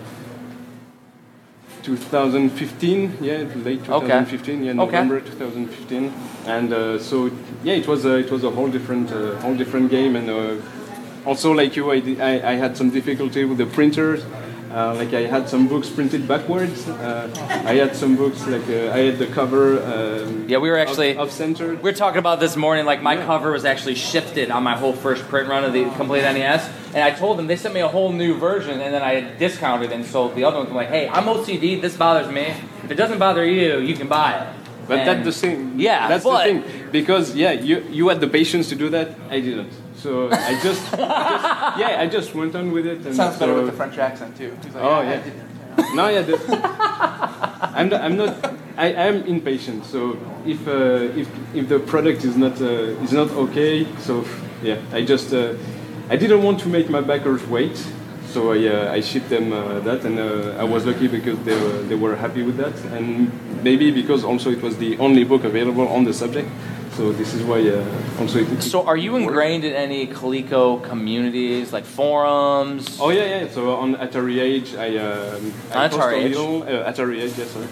2015, 1.82 3.18
yeah, 3.20 3.44
late 3.56 3.84
2015, 3.84 4.64
yeah, 4.64 4.70
Okay. 4.70 4.74
November 4.74 5.20
2015, 5.20 6.12
and 6.46 6.72
uh, 6.72 6.98
so 6.98 7.30
yeah, 7.62 7.74
it 7.74 7.86
was 7.86 8.06
a, 8.06 8.14
it 8.16 8.30
was 8.30 8.42
a 8.42 8.50
whole 8.50 8.68
different 8.70 9.12
uh, 9.12 9.34
whole 9.42 9.54
different 9.54 9.90
game, 9.90 10.16
and 10.16 10.30
uh, 10.30 10.56
also 11.26 11.52
like 11.52 11.76
you, 11.76 11.90
I, 11.92 11.96
I, 12.20 12.52
I 12.52 12.54
had 12.54 12.76
some 12.76 12.88
difficulty 12.88 13.44
with 13.44 13.58
the 13.58 13.66
printers. 13.66 14.24
Uh, 14.72 14.94
like 14.94 15.12
I 15.14 15.22
had 15.26 15.48
some 15.48 15.68
books 15.68 15.88
printed 15.88 16.26
backwards. 16.26 16.88
Uh, 16.88 17.28
I 17.64 17.74
had 17.74 17.94
some 17.94 18.16
books 18.16 18.44
like 18.46 18.66
uh, 18.68 18.90
I 18.92 18.98
had 19.06 19.18
the 19.18 19.26
cover. 19.28 19.78
Um, 19.82 20.48
Yeah, 20.48 20.58
we 20.58 20.68
were 20.70 20.78
actually- 20.78 21.16
off 21.16 21.30
centered. 21.30 21.76
We 21.82 21.90
were 21.90 21.96
talking 21.96 22.18
about 22.18 22.40
this 22.40 22.56
morning. 22.56 22.84
Like 22.84 23.00
my 23.02 23.14
Yeah. 23.14 23.26
cover 23.26 23.52
was 23.52 23.64
actually 23.64 23.94
shifted 23.94 24.50
on 24.50 24.62
my 24.64 24.74
whole 24.76 24.92
first 24.92 25.22
print 25.28 25.48
run 25.48 25.62
of 25.64 25.72
the 25.72 25.84
complete 25.96 26.24
NES, 26.24 26.68
and 26.94 27.04
I 27.04 27.10
told 27.12 27.38
them 27.38 27.46
they 27.46 27.56
sent 27.56 27.72
me 27.74 27.80
a 27.80 27.88
whole 27.88 28.10
new 28.12 28.34
version, 28.34 28.80
and 28.80 28.92
then 28.94 29.02
I 29.02 29.36
discounted 29.38 29.92
and 29.92 30.04
sold 30.04 30.34
the 30.34 30.44
other 30.44 30.56
ones. 30.58 30.70
I'm 30.70 30.76
like, 30.76 30.88
hey, 30.90 31.08
I'm 31.08 31.24
OCD. 31.28 31.80
This 31.80 31.96
bothers 31.96 32.28
me. 32.32 32.46
If 32.84 32.90
it 32.90 32.96
doesn't 32.96 33.18
bother 33.18 33.44
you, 33.44 33.78
you 33.78 33.94
can 33.94 34.08
buy 34.08 34.30
it. 34.40 34.46
But 34.88 34.98
And- 34.98 35.08
that's 35.08 35.24
the 35.24 35.32
thing. 35.46 35.74
Yeah, 35.76 36.08
that's 36.08 36.24
but- 36.24 36.38
the 36.38 36.44
thing 36.52 36.64
because 36.90 37.34
yeah, 37.36 37.52
you 37.52 37.84
you 37.90 38.08
had 38.08 38.20
the 38.20 38.28
patience 38.28 38.68
to 38.70 38.74
do 38.74 38.88
that. 38.90 39.08
I 39.30 39.38
didn't. 39.40 39.70
So 40.04 40.28
I 40.30 40.60
just, 40.62 40.82
I 40.92 40.96
just 40.98 41.78
yeah, 41.80 42.02
I 42.02 42.06
just 42.06 42.34
went 42.34 42.54
on 42.54 42.72
with 42.72 42.86
it. 42.86 43.06
And 43.06 43.16
Sounds 43.16 43.38
better 43.38 43.52
so- 43.52 43.60
with 43.62 43.70
the 43.70 43.76
French 43.80 43.96
accent 43.96 44.36
too. 44.36 44.52
Like, 44.74 44.84
Oh, 44.84 45.00
yeah. 45.00 45.22
did- 45.22 45.96
No, 45.96 46.08
yeah, 46.08 46.20
the, 46.28 46.36
I'm 47.78 47.88
not. 47.88 48.00
I'm 48.02 48.16
not. 48.16 48.32
I 48.76 48.88
am 49.08 49.16
impatient. 49.24 49.86
So 49.86 50.18
if 50.46 50.60
uh, 50.68 51.20
if 51.20 51.28
if 51.54 51.68
the 51.72 51.78
product 51.80 52.22
is 52.24 52.36
not 52.36 52.60
uh, 52.60 53.04
is 53.04 53.12
not 53.12 53.30
okay, 53.44 53.86
so 53.98 54.24
yeah, 54.62 54.78
I 54.92 55.00
just 55.12 55.32
uh, 55.32 55.54
I 56.10 56.16
didn't 56.16 56.42
want 56.42 56.60
to 56.64 56.68
make 56.68 56.90
my 56.90 57.00
backers 57.00 57.42
wait. 57.46 57.76
So 58.28 58.52
I 58.52 58.58
uh, 58.68 58.96
I 58.96 59.00
shipped 59.00 59.30
them 59.30 59.52
uh, 59.52 59.80
that, 59.88 60.04
and 60.04 60.18
uh, 60.18 60.62
I 60.62 60.64
was 60.64 60.84
lucky 60.84 61.08
because 61.08 61.38
they 61.46 61.56
were, 61.64 61.82
they 61.88 61.96
were 61.96 62.14
happy 62.16 62.42
with 62.42 62.56
that, 62.58 62.76
and 62.96 63.30
maybe 63.64 63.90
because 63.90 64.22
also 64.22 64.50
it 64.50 64.60
was 64.62 64.76
the 64.76 64.98
only 64.98 65.24
book 65.24 65.44
available 65.44 65.88
on 65.88 66.04
the 66.04 66.12
subject. 66.12 66.48
So 66.96 67.10
this 67.12 67.34
is 67.34 67.42
why 67.42 67.60
uh, 67.68 68.20
also 68.20 68.38
it. 68.38 68.62
So 68.62 68.86
are 68.86 68.96
you 68.96 69.16
ingrained 69.16 69.64
in 69.64 69.72
any 69.74 70.06
Coleco 70.06 70.82
communities, 70.84 71.72
like 71.72 71.84
forums? 71.84 72.98
Oh 73.00 73.10
yeah, 73.10 73.24
yeah. 73.24 73.48
So 73.50 73.74
on 73.74 73.96
Atari 73.96 74.40
Age, 74.40 74.74
I, 74.76 74.96
um, 74.98 75.52
I 75.72 75.88
post 75.88 76.00
Atari 76.00 76.12
a 76.12 76.16
Age. 76.16 76.36
little. 76.36 76.62
Uh, 76.62 76.92
Atari 76.92 77.20
Age, 77.22 77.32
yes, 77.36 77.50
sorry. 77.50 77.66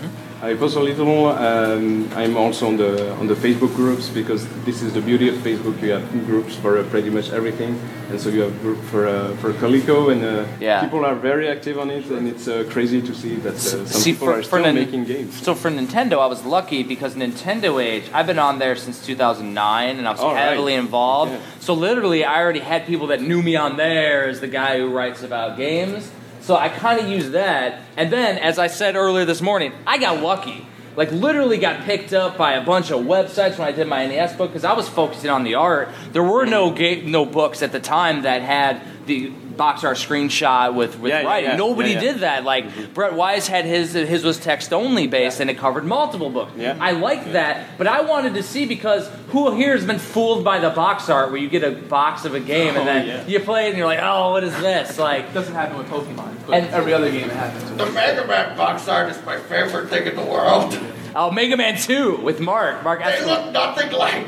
I 0.45 0.55
post 0.55 0.75
a 0.77 0.81
little. 0.81 1.27
Um, 1.29 2.09
I'm 2.17 2.37
also 2.37 2.67
on 2.67 2.77
the 2.77 3.13
on 3.21 3.29
the 3.29 3.35
Facebook 3.37 3.77
groups 3.77 4.09
because 4.09 4.45
this 4.65 4.83
is 4.83 4.93
the 4.93 5.01
beauty 5.01 5.29
of 5.29 5.37
Facebook. 5.37 5.81
You 5.81 5.93
have 5.93 6.27
groups 6.27 6.57
for 6.57 6.79
uh, 6.79 6.83
pretty 6.91 7.11
much 7.11 7.31
everything, 7.31 7.79
and 8.11 8.21
so 8.21 8.29
you 8.29 8.41
have 8.41 8.61
group 8.61 8.81
for 8.91 9.07
uh, 9.07 9.37
for 9.37 9.53
Coleco, 9.53 10.11
and 10.11 10.25
uh, 10.25 10.45
Yeah. 10.61 10.81
people 10.81 11.05
are 11.05 11.15
very 11.15 11.47
active 11.49 11.79
on 11.79 11.91
it, 11.91 12.07
and 12.11 12.27
it's 12.27 12.49
uh, 12.49 12.65
crazy 12.75 13.01
to 13.03 13.15
see 13.15 13.37
that 13.37 13.55
uh, 13.55 13.59
some 13.59 13.87
See, 13.87 14.13
people 14.13 14.27
for- 14.27 14.39
are 14.41 14.43
still 14.43 14.73
making 14.73 15.05
games. 15.05 15.41
So 15.41 15.55
for 15.55 15.71
Nintendo, 15.71 16.19
I 16.19 16.27
was 16.27 16.45
lucky 16.45 16.83
because 16.83 17.15
Nintendo 17.15 17.79
Age, 17.81 18.11
I've 18.13 18.27
been 18.27 18.41
on 18.41 18.59
there 18.59 18.75
since 18.75 18.99
2009, 19.07 19.97
and 19.99 20.09
I 20.09 20.11
was 20.11 20.21
Oh, 20.21 20.33
right. 20.33 20.39
heavily 20.49 20.75
involved. 20.75 21.31
Yeah. 21.33 21.39
So 21.61 21.73
literally, 21.75 22.25
I 22.25 22.43
already 22.43 22.61
had 22.73 22.85
people 22.87 23.07
that 23.13 23.21
knew 23.23 23.43
me 23.43 23.55
on 23.55 23.77
there 23.77 24.29
as 24.29 24.41
the 24.41 24.49
guy 24.49 24.79
who 24.81 24.89
writes 24.89 25.23
about 25.23 25.57
games. 25.57 26.11
So 26.43 26.57
I 26.57 26.69
kind 26.69 26.99
of 27.01 27.09
used 27.09 27.33
that, 27.33 27.83
and 27.97 28.13
then, 28.13 28.37
as 28.37 28.59
I 28.59 28.67
said 28.67 28.97
earlier 28.97 29.25
this 29.25 29.41
morning, 29.41 29.73
I 29.87 29.99
got 29.99 30.21
lucky. 30.21 30.67
Like 30.97 31.11
literally 31.13 31.57
got 31.57 31.85
picked 31.85 32.13
up 32.13 32.37
by 32.37 32.55
a 32.55 32.65
bunch 32.65 32.91
of 32.91 33.01
websites 33.05 33.59
when 33.59 33.69
I 33.69 33.73
did 33.73 33.87
my 33.87 34.07
NES 34.07 34.35
book 34.35 34.51
because 34.51 34.65
I 34.65 34.75
was 34.75 34.89
focusing 34.89 35.31
on 35.31 35.45
the 35.45 35.55
art. 35.55 35.89
There 36.13 36.23
were 36.23 36.45
no 36.45 36.71
ga- 36.71 37.03
no 37.03 37.25
books 37.25 37.63
at 37.63 37.73
the 37.73 37.81
time 37.81 38.23
that 38.23 38.43
had 38.43 38.83
the 39.07 39.33
box 39.57 39.85
art 39.85 39.97
screenshot 39.97 40.75
with, 40.75 40.99
with 40.99 41.11
Yeah, 41.11 41.23
yeah, 41.23 41.27
writing. 41.27 41.51
yeah. 41.51 41.57
Nobody 41.57 41.91
Yeah, 41.91 41.95
yeah. 42.01 42.13
did 42.13 42.21
that. 42.21 42.45
Like 42.45 42.67
mm-hmm. 42.67 42.93
Brett 42.93 43.15
Weiss 43.15 43.47
had 43.47 43.65
his 43.65 43.93
his 43.93 44.25
was 44.25 44.39
text 44.39 44.73
only 44.73 45.07
based 45.07 45.41
and 45.41 45.49
it 45.51 45.59
covered 45.59 45.85
multiple 45.85 46.31
books. 46.31 46.53
Yeah. 46.57 46.77
I 46.81 46.93
liked 46.93 47.33
that, 47.33 47.79
but 47.79 47.87
I 47.87 48.01
wanted 48.03 48.35
to 48.35 48.43
see 48.43 48.67
because 48.67 49.09
who 49.29 49.55
here 49.55 49.73
has 49.77 49.85
been 49.87 49.99
fooled 49.99 50.45
by 50.45 50.59
the 50.59 50.71
box 50.71 51.09
art 51.09 51.31
where 51.31 51.41
you 51.41 51.49
get 51.49 51.65
a 51.65 51.71
box 51.73 52.25
of 52.25 52.35
a 52.35 52.41
game 52.41 52.71
and 52.77 52.79
Oh, 52.79 52.85
then 52.85 53.07
yeah. 53.07 53.27
you 53.27 53.41
play 53.41 53.67
it 53.67 53.71
and 53.71 53.79
you're 53.79 53.87
like, 53.87 54.01
oh, 54.03 54.33
what 54.33 54.45
is 54.45 54.55
this? 54.61 54.99
Like, 55.03 55.25
It 55.27 55.35
doesn't 55.35 55.55
happen 55.55 55.79
with 55.79 55.89
Pokemon, 55.89 56.35
but 56.47 56.55
And- 56.55 56.69
every 56.75 56.93
other 56.93 57.11
game 57.11 57.29
it 57.31 57.37
happens. 57.37 57.71
The 57.77 57.87
Mega 57.93 58.27
Man 58.27 58.57
box 58.57 58.87
art 58.89 59.09
is 59.11 59.25
my 59.25 59.39
favorite 59.39 59.89
thing 59.89 60.07
in 60.07 60.17
the 60.17 60.25
world. 60.25 60.79
oh, 61.15 61.31
Mega 61.31 61.57
Man 61.57 61.77
Two 61.79 62.17
with 62.17 62.41
Mark. 62.41 62.83
Mark. 62.85 63.01
They 63.01 63.11
Esselstyn. 63.13 63.27
look 63.27 63.53
nothing 63.53 63.93
like 63.93 64.27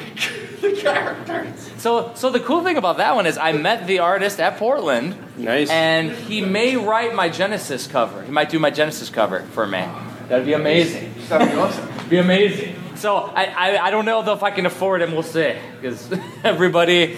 the 0.70 0.81
characters. 0.81 1.70
So, 1.79 2.12
so 2.14 2.31
the 2.31 2.40
cool 2.40 2.62
thing 2.62 2.77
about 2.77 2.96
that 2.98 3.14
one 3.14 3.27
is 3.27 3.37
I 3.38 3.53
met 3.53 3.87
the 3.87 3.98
artist 4.00 4.40
at 4.40 4.57
Portland, 4.59 5.16
Nice. 5.37 5.70
and 5.70 6.11
he 6.12 6.40
may 6.40 6.77
write 6.77 7.14
my 7.14 7.29
Genesis 7.29 7.87
cover. 7.87 8.22
He 8.22 8.31
might 8.31 8.50
do 8.50 8.59
my 8.59 8.70
Genesis 8.70 9.11
cover 9.11 9.40
for 9.53 9.66
me. 9.66 9.85
That'd 10.29 10.46
be 10.46 10.55
amazing. 10.55 11.14
That'd 11.29 11.50
be 11.50 11.57
awesome. 11.59 12.09
be 12.09 12.16
amazing. 12.18 12.77
So 12.96 13.16
I, 13.16 13.44
I, 13.46 13.87
I 13.87 13.90
don't 13.90 14.05
know 14.07 14.22
though 14.22 14.33
if 14.35 14.42
I 14.42 14.50
can 14.50 14.66
afford 14.66 15.03
him. 15.03 15.12
We'll 15.12 15.22
see 15.22 15.55
because 15.81 16.11
everybody, 16.44 17.16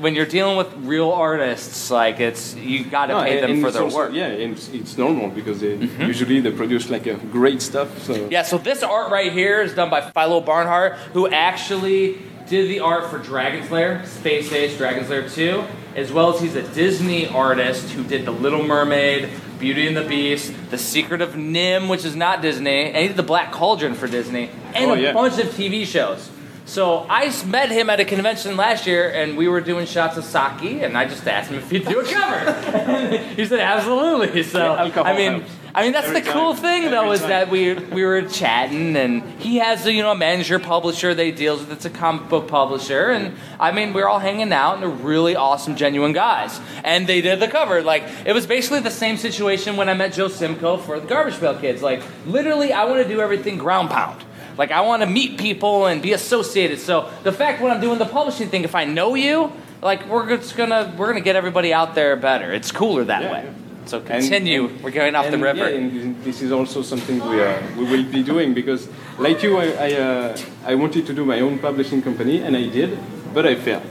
when 0.00 0.14
you're 0.14 0.26
dealing 0.26 0.56
with 0.56 0.72
real 0.76 1.10
artists, 1.10 1.90
like 1.90 2.20
it's 2.20 2.54
you 2.54 2.84
got 2.84 3.06
to 3.06 3.14
No, 3.14 3.22
pay 3.24 3.40
them 3.40 3.60
for 3.60 3.70
their 3.70 3.82
also- 3.82 3.96
work. 3.96 4.08
Mm-hmm. 4.12 4.16
Yeah, 4.16 4.28
it's, 4.52 4.68
it's 4.70 4.96
normal 4.96 5.28
because 5.28 5.60
they, 5.60 5.74
usually 5.74 6.40
they 6.40 6.52
produce 6.52 6.88
like 6.88 7.06
a 7.06 7.14
great 7.14 7.60
stuff. 7.60 8.02
So 8.04 8.28
Yeah, 8.30 8.42
so 8.44 8.56
this 8.58 8.82
art 8.82 9.10
right 9.10 9.32
here 9.32 9.60
is 9.60 9.74
done 9.74 9.90
by 9.90 10.00
Philo 10.12 10.40
Barnhart, 10.40 10.94
who 11.12 11.28
actually 11.28 12.18
did 12.48 12.68
the 12.68 12.80
art 12.80 13.10
for 13.10 13.18
Dragon's 13.18 13.70
Lair, 13.70 14.04
Space 14.06 14.52
Ace, 14.52 14.76
Dragon's 14.76 15.08
Lair 15.10 15.28
2, 15.28 15.64
as 15.96 16.12
well 16.12 16.34
as 16.34 16.40
he's 16.40 16.56
a 16.56 16.62
Disney 16.74 17.28
artist 17.28 17.90
who 17.90 18.02
did 18.04 18.24
The 18.24 18.30
Little 18.30 18.62
Mermaid, 18.62 19.28
Beauty 19.58 19.86
and 19.86 19.96
the 19.96 20.04
Beast, 20.04 20.52
The 20.70 20.78
Secret 20.78 21.20
of 21.20 21.30
NIMH, 21.34 21.88
which 21.88 22.04
is 22.04 22.16
not 22.16 22.42
Disney, 22.42 22.86
and 22.86 22.96
he 22.96 23.08
did 23.08 23.16
The 23.16 23.22
Black 23.22 23.52
Cauldron 23.52 23.94
for 23.94 24.06
Disney, 24.08 24.50
and 24.74 24.90
Oh, 24.90 24.94
a 24.94 24.98
yeah. 24.98 25.12
bunch 25.12 25.38
of 25.38 25.48
TV 25.48 25.86
shows. 25.86 26.30
So 26.64 27.06
I 27.08 27.32
met 27.46 27.70
him 27.70 27.90
at 27.90 28.00
a 28.00 28.04
convention 28.04 28.56
last 28.56 28.86
year, 28.86 29.10
and 29.10 29.36
we 29.36 29.48
were 29.48 29.60
doing 29.60 29.84
shots 29.86 30.16
of 30.16 30.24
sake, 30.24 30.82
and 30.82 30.96
I 30.96 31.04
just 31.06 31.26
asked 31.26 31.50
him 31.50 31.58
if 31.58 31.70
he'd 31.70 31.86
do 31.86 32.00
a 32.00 32.04
cover. 32.04 33.18
he 33.36 33.44
said 33.44 33.60
absolutely. 33.60 34.42
So 34.44 34.58
Yeah, 34.86 35.02
I 35.02 35.16
mean, 35.16 35.32
helps. 35.40 35.50
I 35.74 35.82
mean 35.84 35.92
that's 35.92 36.08
Every 36.08 36.20
the 36.20 36.30
cool 36.30 36.52
time. 36.52 36.62
thing 36.62 36.90
though 36.90 37.04
Every 37.04 37.14
is 37.14 37.20
that 37.22 37.48
we 37.50 37.72
we 37.74 38.04
were 38.04 38.20
chatting, 38.22 38.94
and 38.94 39.22
he 39.40 39.56
has 39.56 39.86
a, 39.86 39.92
you 39.92 40.02
know 40.02 40.10
a 40.12 40.14
manager 40.16 40.58
publisher 40.58 41.14
that 41.14 41.24
he 41.24 41.32
deals 41.32 41.60
with. 41.60 41.72
It's 41.72 41.86
a 41.86 41.90
comic 41.90 42.28
book 42.28 42.46
publisher, 42.46 43.10
and 43.10 43.34
I 43.58 43.72
mean 43.72 43.94
we 43.94 44.02
are 44.02 44.08
all 44.08 44.18
hanging 44.18 44.52
out, 44.52 44.74
and 44.74 44.82
they're 44.82 44.90
really 44.90 45.34
awesome, 45.34 45.74
genuine 45.76 46.12
guys. 46.12 46.60
And 46.84 47.06
they 47.06 47.22
did 47.22 47.40
the 47.40 47.48
cover. 47.48 47.80
Like 47.80 48.04
it 48.26 48.34
was 48.34 48.46
basically 48.46 48.80
the 48.80 48.90
same 48.90 49.16
situation 49.16 49.76
when 49.76 49.88
I 49.88 49.94
met 49.94 50.12
Joe 50.12 50.28
Simko 50.28 50.78
for 50.78 51.00
the 51.00 51.06
Garbage 51.06 51.40
Pail 51.40 51.58
Kids. 51.58 51.80
Like 51.80 52.02
literally, 52.26 52.72
I 52.74 52.84
want 52.84 53.02
to 53.02 53.08
do 53.08 53.20
everything 53.22 53.56
ground 53.56 53.88
pound. 53.88 54.22
Like 54.58 54.72
I 54.72 54.82
want 54.82 55.00
to 55.02 55.08
meet 55.08 55.38
people 55.38 55.86
and 55.86 56.02
be 56.02 56.12
associated. 56.12 56.80
So 56.80 57.08
the 57.22 57.32
fact 57.32 57.62
when 57.62 57.72
I'm 57.72 57.80
doing 57.80 57.98
the 57.98 58.04
publishing 58.04 58.50
thing, 58.50 58.64
if 58.64 58.74
I 58.74 58.84
know 58.84 59.14
you, 59.14 59.50
like 59.80 60.06
we're 60.06 60.36
just 60.36 60.54
gonna 60.54 60.94
we're 60.98 61.06
gonna 61.06 61.20
get 61.22 61.34
everybody 61.36 61.72
out 61.72 61.94
there 61.94 62.14
better. 62.16 62.52
It's 62.52 62.70
cooler 62.70 63.04
that 63.04 63.22
Yeah, 63.22 63.32
way. 63.32 63.44
yeah. 63.46 63.52
So 63.86 64.00
continue. 64.00 64.66
and- 64.68 64.82
we're 64.82 64.90
going 64.90 65.14
off 65.14 65.26
the 65.26 65.34
And, 65.34 65.42
river. 65.42 65.68
Yeah, 65.70 65.76
and 65.76 66.24
this 66.24 66.40
is 66.42 66.52
also 66.52 66.82
something 66.82 67.16
we, 67.28 67.42
uh, 67.42 67.54
we 67.76 67.84
will 67.84 68.04
be 68.04 68.22
doing 68.22 68.54
because, 68.54 68.88
like 69.18 69.42
you, 69.42 69.58
I, 69.58 69.66
I, 69.88 69.92
uh, 69.94 70.36
I 70.66 70.74
wanted 70.74 71.06
to 71.06 71.12
do 71.12 71.24
my 71.24 71.40
own 71.40 71.58
publishing 71.58 72.00
company 72.02 72.38
and 72.42 72.56
I 72.56 72.68
did, 72.68 72.98
but 73.34 73.44
I 73.46 73.54
failed. 73.56 73.82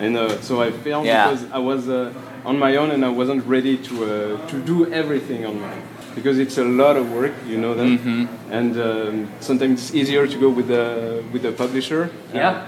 And 0.00 0.16
uh, 0.16 0.40
so 0.42 0.60
I 0.62 0.70
failed 0.70 1.06
Yeah. 1.06 1.30
because 1.30 1.44
I 1.50 1.58
was 1.58 1.88
uh, 1.88 2.12
on 2.44 2.58
my 2.58 2.76
own 2.76 2.90
and 2.90 3.04
I 3.04 3.08
wasn't 3.08 3.44
ready 3.46 3.76
to, 3.78 3.94
uh, 4.04 4.46
to 4.48 4.56
do 4.60 4.92
everything 4.92 5.44
on 5.46 5.60
my 5.60 5.72
own. 5.72 5.82
because 6.14 6.38
it's 6.44 6.58
a 6.58 6.64
lot 6.64 6.96
of 6.96 7.12
work, 7.12 7.32
you 7.46 7.56
know 7.56 7.74
that, 7.74 7.86
Mm-hmm. 7.86 8.26
and 8.58 8.72
um, 8.80 9.28
sometimes 9.40 9.74
it's 9.80 9.94
easier 9.94 10.26
to 10.26 10.36
go 10.44 10.48
with 10.58 10.66
the 10.66 10.84
with 11.32 11.42
the 11.42 11.52
publisher. 11.52 12.10
Yeah. 12.34 12.66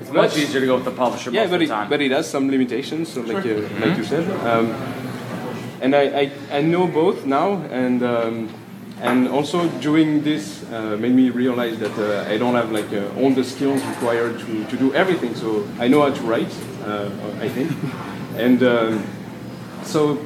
It's 0.00 0.10
much 0.10 0.34
easier 0.36 0.60
to 0.60 0.66
go 0.66 0.74
with 0.78 0.84
the 0.84 0.96
publisher 1.04 1.30
Yeah, 1.30 1.46
but 1.52 1.58
the 1.60 1.66
it, 1.66 1.88
but 1.92 2.00
it 2.00 2.10
has 2.12 2.26
some 2.34 2.50
limitations, 2.50 3.04
so 3.12 3.20
like 3.20 3.46
uh, 3.46 3.60
like 3.84 3.96
you 4.00 4.04
said. 4.04 4.24
Um, 4.50 4.66
and 5.80 5.94
I, 5.94 6.02
I, 6.02 6.32
I 6.58 6.62
know 6.62 6.86
both 6.86 7.24
now, 7.26 7.52
and 7.70 8.02
um, 8.02 8.48
and 9.00 9.28
also 9.28 9.68
doing 9.80 10.22
this 10.22 10.64
uh, 10.72 10.96
made 10.98 11.12
me 11.14 11.30
realize 11.30 11.78
that 11.78 11.96
uh, 11.98 12.28
I 12.28 12.36
don't 12.36 12.54
have 12.54 12.72
like 12.72 12.92
uh, 12.92 13.08
all 13.20 13.30
the 13.30 13.44
skills 13.44 13.84
required 13.84 14.40
to, 14.40 14.64
to 14.64 14.76
do 14.76 14.92
everything. 14.94 15.34
So 15.34 15.66
I 15.78 15.86
know 15.88 16.02
how 16.02 16.12
to 16.12 16.22
write, 16.22 16.52
uh, 16.84 17.10
I 17.40 17.48
think, 17.48 17.70
and 18.36 18.62
um, 18.62 19.04
so 19.84 20.18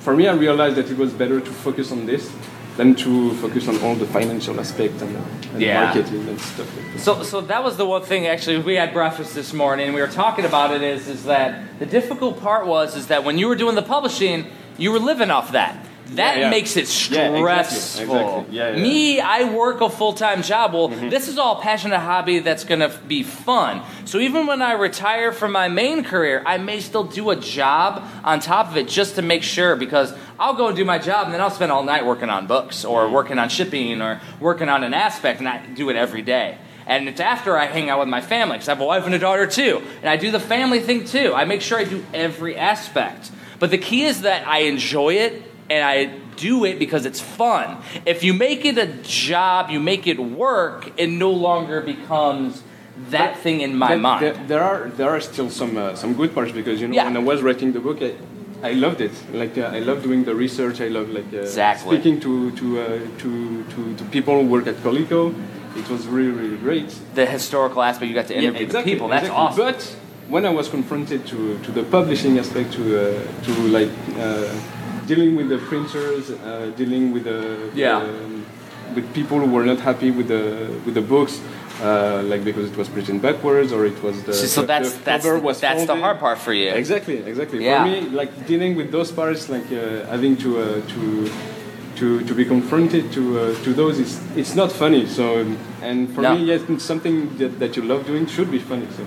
for 0.00 0.14
me, 0.14 0.28
I 0.28 0.34
realized 0.34 0.76
that 0.76 0.90
it 0.90 0.96
was 0.98 1.12
better 1.12 1.40
to 1.40 1.50
focus 1.50 1.90
on 1.90 2.06
this 2.06 2.30
than 2.76 2.94
to 2.96 3.32
focus 3.34 3.68
on 3.68 3.78
all 3.82 3.94
the 3.94 4.06
financial 4.06 4.58
aspects 4.58 5.00
and, 5.00 5.16
and 5.54 5.62
Yeah. 5.62 5.84
marketing 5.84 6.28
and 6.28 6.40
stuff. 6.40 6.76
Like 6.76 6.92
that. 6.92 7.00
So, 7.00 7.22
so 7.22 7.40
that 7.40 7.62
was 7.62 7.76
the 7.76 7.86
one 7.86 8.02
thing. 8.02 8.26
Actually, 8.26 8.58
we 8.58 8.74
had 8.74 8.92
breakfast 8.92 9.32
this 9.34 9.52
morning, 9.52 9.86
and 9.86 9.94
we 9.94 10.00
were 10.00 10.08
talking 10.08 10.44
about 10.44 10.72
it. 10.72 10.82
Is 10.82 11.08
is 11.08 11.24
that 11.24 11.78
the 11.78 11.86
difficult 11.86 12.40
part 12.40 12.66
was 12.66 12.96
is 12.96 13.06
that 13.08 13.22
when 13.24 13.38
you 13.38 13.46
were 13.48 13.54
doing 13.56 13.76
the 13.76 13.82
publishing, 13.82 14.46
you 14.78 14.92
were 14.92 14.98
living 14.98 15.30
off 15.30 15.52
that. 15.52 15.86
That 16.06 16.36
Yeah, 16.36 16.42
yeah. 16.42 16.50
makes 16.50 16.76
it 16.76 17.10
Yeah, 17.10 17.28
exactly, 17.30 17.40
stressful. 17.78 18.04
exactly. 18.04 18.56
Yeah, 18.56 18.76
yeah. 18.76 18.82
Me, 18.82 19.20
I 19.20 19.44
work 19.44 19.80
a 19.80 19.88
full 19.88 20.12
time 20.12 20.42
job. 20.42 20.74
Well, 20.74 20.90
Mm-hmm. 20.90 21.08
this 21.08 21.28
is 21.28 21.38
all 21.38 21.60
passionate 21.62 21.98
hobby 22.00 22.40
that's 22.40 22.62
going 22.64 22.80
to 22.80 22.90
be 23.08 23.22
fun. 23.22 23.82
So 24.04 24.18
even 24.18 24.46
when 24.46 24.60
I 24.60 24.72
retire 24.72 25.32
from 25.32 25.52
my 25.52 25.68
main 25.68 26.04
career, 26.04 26.42
I 26.44 26.58
may 26.58 26.80
still 26.80 27.04
do 27.04 27.30
a 27.30 27.36
job 27.36 28.04
on 28.22 28.40
top 28.40 28.68
of 28.68 28.76
it 28.76 28.86
just 28.86 29.14
to 29.16 29.22
make 29.22 29.42
sure 29.42 29.76
because 29.76 30.12
I'll 30.38 30.54
go 30.54 30.68
and 30.68 30.76
do 30.76 30.84
my 30.84 30.98
job 30.98 31.24
and 31.24 31.32
then 31.34 31.40
I'll 31.40 31.50
spend 31.50 31.72
all 31.72 31.82
night 31.84 32.04
working 32.04 32.28
on 32.28 32.46
books 32.46 32.84
or 32.84 33.04
Mm-hmm. 33.04 33.14
working 33.14 33.38
on 33.38 33.48
shipping 33.48 34.02
or 34.02 34.20
working 34.40 34.68
on 34.68 34.84
an 34.84 34.92
aspect 34.92 35.40
and 35.40 35.48
I 35.48 35.64
do 35.74 35.88
it 35.88 35.96
every 35.96 36.22
day. 36.22 36.58
And 36.86 37.08
it's 37.08 37.18
after 37.20 37.56
I 37.56 37.64
hang 37.64 37.88
out 37.88 37.98
with 38.00 38.08
my 38.08 38.20
family 38.20 38.56
because 38.56 38.68
I 38.68 38.72
have 38.72 38.80
a 38.82 38.84
wife 38.84 39.06
and 39.06 39.14
a 39.14 39.18
daughter 39.18 39.46
too. 39.46 39.80
And 40.02 40.08
I 40.10 40.16
do 40.18 40.30
the 40.30 40.38
family 40.38 40.80
thing 40.80 41.06
too. 41.06 41.32
I 41.34 41.46
make 41.46 41.62
sure 41.62 41.78
I 41.78 41.84
do 41.84 42.04
every 42.12 42.56
aspect. 42.58 43.30
But 43.58 43.70
the 43.70 43.78
key 43.78 44.02
is 44.04 44.22
that 44.22 44.46
I 44.46 44.58
enjoy 44.60 45.14
it 45.14 45.42
and 45.70 45.84
I 45.84 46.06
do 46.36 46.64
it 46.64 46.78
because 46.78 47.06
it's 47.06 47.20
fun. 47.20 47.78
If 48.04 48.24
you 48.24 48.34
make 48.34 48.64
it 48.64 48.76
a 48.78 48.86
job, 49.02 49.70
you 49.70 49.80
make 49.80 50.06
it 50.06 50.18
work, 50.18 50.90
it 50.96 51.08
no 51.08 51.30
longer 51.30 51.80
becomes 51.80 52.62
that 53.10 53.38
thing 53.38 53.60
in 53.60 53.76
my 53.76 53.88
There- 53.88 53.98
mind. 53.98 54.20
There, 54.24 54.34
there 54.46 54.62
are 54.62 54.88
there 54.96 55.10
are 55.10 55.20
still 55.20 55.50
some 55.50 55.76
uh, 55.76 55.94
some 55.96 56.14
good 56.14 56.32
parts 56.34 56.52
because 56.52 56.80
you 56.80 56.88
know 56.88 56.94
Yeah. 56.94 57.04
when 57.08 57.16
I 57.16 57.20
was 57.32 57.42
writing 57.42 57.72
the 57.72 57.80
book, 57.80 57.98
I, 58.02 58.12
I 58.62 58.72
loved 58.72 59.00
it. 59.00 59.12
Like 59.32 59.56
uh, 59.58 59.76
I 59.78 59.80
love 59.80 60.02
doing 60.02 60.24
the 60.24 60.34
research. 60.34 60.80
I 60.80 60.88
love 60.88 61.08
like 61.10 61.30
uh, 61.32 61.38
Exactly. 61.40 61.96
speaking 61.96 62.20
to 62.20 62.50
to, 62.52 62.66
uh, 62.80 62.86
to 63.22 63.30
to 63.72 63.80
to 63.98 64.04
people 64.16 64.34
who 64.40 64.46
work 64.48 64.66
at 64.66 64.76
Coleco. 64.84 65.34
It 65.76 65.88
was 65.88 66.06
really 66.06 66.30
really 66.42 66.56
great. 66.66 66.88
the 67.14 67.26
historical 67.26 67.82
aspect, 67.82 68.08
you 68.10 68.14
got 68.14 68.28
to 68.28 68.36
interview 68.36 68.66
the 68.66 68.82
people. 68.82 69.08
That's 69.08 69.26
exactly. 69.26 69.64
awesome. 69.64 69.64
But 69.64 69.96
when 70.28 70.44
I 70.46 70.50
was 70.50 70.68
confronted 70.68 71.26
to, 71.26 71.58
to 71.58 71.70
the 71.72 71.82
publishing 71.84 72.38
aspect, 72.38 72.72
to 72.74 72.82
uh, 72.82 73.42
to 73.46 73.52
like 73.68 73.90
uh, 74.18 74.50
dealing 75.06 75.36
with 75.36 75.48
the 75.48 75.58
printers, 75.58 76.30
uh, 76.30 76.72
dealing 76.76 77.12
with 77.12 77.24
the 77.24 77.70
Yeah. 77.74 77.98
um, 77.98 78.44
with 78.94 79.12
people 79.14 79.38
who 79.38 79.50
were 79.50 79.64
not 79.64 79.80
happy 79.80 80.10
with 80.10 80.28
the 80.28 80.42
with 80.86 80.94
the 80.94 81.02
books, 81.02 81.40
uh, 81.82 82.22
like 82.24 82.42
because 82.44 82.70
it 82.70 82.76
was 82.76 82.88
printed 82.88 83.20
backwards 83.20 83.72
or 83.72 83.84
it 83.86 83.98
was 84.02 84.22
the, 84.24 84.32
so, 84.32 84.46
so 84.46 84.60
the- 84.60 84.66
that's 84.66 84.92
the 84.92 85.04
that's 85.04 85.24
cover 85.24 85.38
was 85.38 85.60
that's 85.60 85.84
the 85.86 85.96
hard 85.96 86.18
part 86.18 86.38
for 86.38 86.52
you. 86.52 86.70
Exactly, 86.70 87.18
exactly. 87.18 87.64
Yeah. 87.64 87.84
For 87.84 87.90
me, 87.90 88.08
like 88.20 88.30
dealing 88.46 88.76
with 88.76 88.90
those 88.92 89.10
parts, 89.12 89.48
like 89.48 89.66
uh, 89.72 90.06
having 90.14 90.36
to 90.38 90.48
uh, 90.60 90.64
to 90.94 91.30
to 91.96 92.06
to 92.28 92.34
be 92.34 92.44
confronted 92.44 93.12
to 93.12 93.22
uh, 93.40 93.64
to 93.64 93.70
those, 93.74 93.98
it's 94.00 94.16
it's 94.36 94.54
not 94.54 94.70
funny. 94.72 95.06
So 95.06 95.24
and 95.82 96.08
for 96.14 96.22
No. 96.22 96.34
me, 96.34 96.44
yes, 96.44 96.60
something 96.82 97.36
that, 97.38 97.58
that 97.60 97.76
you 97.76 97.82
love 97.82 98.06
doing 98.06 98.26
should 98.26 98.50
be 98.50 98.58
funny. 98.58 98.86
So 98.96 99.02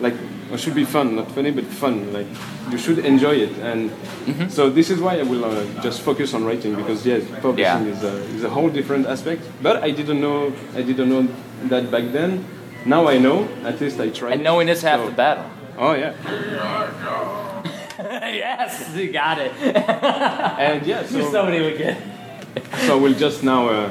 like 0.00 0.14
or 0.50 0.58
should 0.58 0.74
be 0.74 0.84
fun, 0.84 1.16
not 1.16 1.30
funny 1.32 1.50
but 1.50 1.64
fun. 1.64 2.12
Like 2.12 2.26
you 2.70 2.78
should 2.78 2.98
enjoy 2.98 3.36
it, 3.46 3.56
and 3.58 3.90
Mm-hmm. 4.20 4.48
so 4.48 4.68
this 4.70 4.90
is 4.90 5.00
why 5.00 5.18
I 5.18 5.22
will 5.22 5.44
uh, 5.44 5.64
just 5.82 6.02
focus 6.02 6.34
on 6.34 6.44
writing 6.44 6.74
because 6.76 7.04
yes, 7.06 7.24
publishing 7.40 7.86
Yeah. 7.86 7.96
is 7.96 8.02
a 8.04 8.14
is 8.36 8.44
a 8.44 8.50
whole 8.50 8.68
different 8.68 9.06
aspect. 9.06 9.42
But 9.62 9.82
I 9.82 9.90
didn't 9.90 10.20
know 10.20 10.52
I 10.76 10.82
didn't 10.82 11.08
know 11.08 11.26
that 11.68 11.90
back 11.90 12.12
then. 12.12 12.44
Now 12.84 13.08
I 13.08 13.18
know. 13.18 13.48
At 13.64 13.80
least 13.80 13.98
I 14.00 14.10
tried. 14.10 14.34
And 14.34 14.42
knowing 14.44 14.68
is 14.68 14.82
half 14.82 15.00
So- 15.00 15.06
the 15.10 15.16
battle. 15.16 15.44
Oh 15.78 15.94
yeah. 15.94 16.12
yes, 18.44 18.94
you 18.94 19.10
got 19.12 19.38
it. 19.38 19.52
And 19.64 20.86
yeah, 20.86 21.04
so, 21.12 21.30
Somebody 21.30 21.60
would 21.62 21.78
get. 21.78 21.96
so 22.86 22.98
we'll 22.98 23.14
just 23.18 23.42
now 23.42 23.68
uh, 23.68 23.90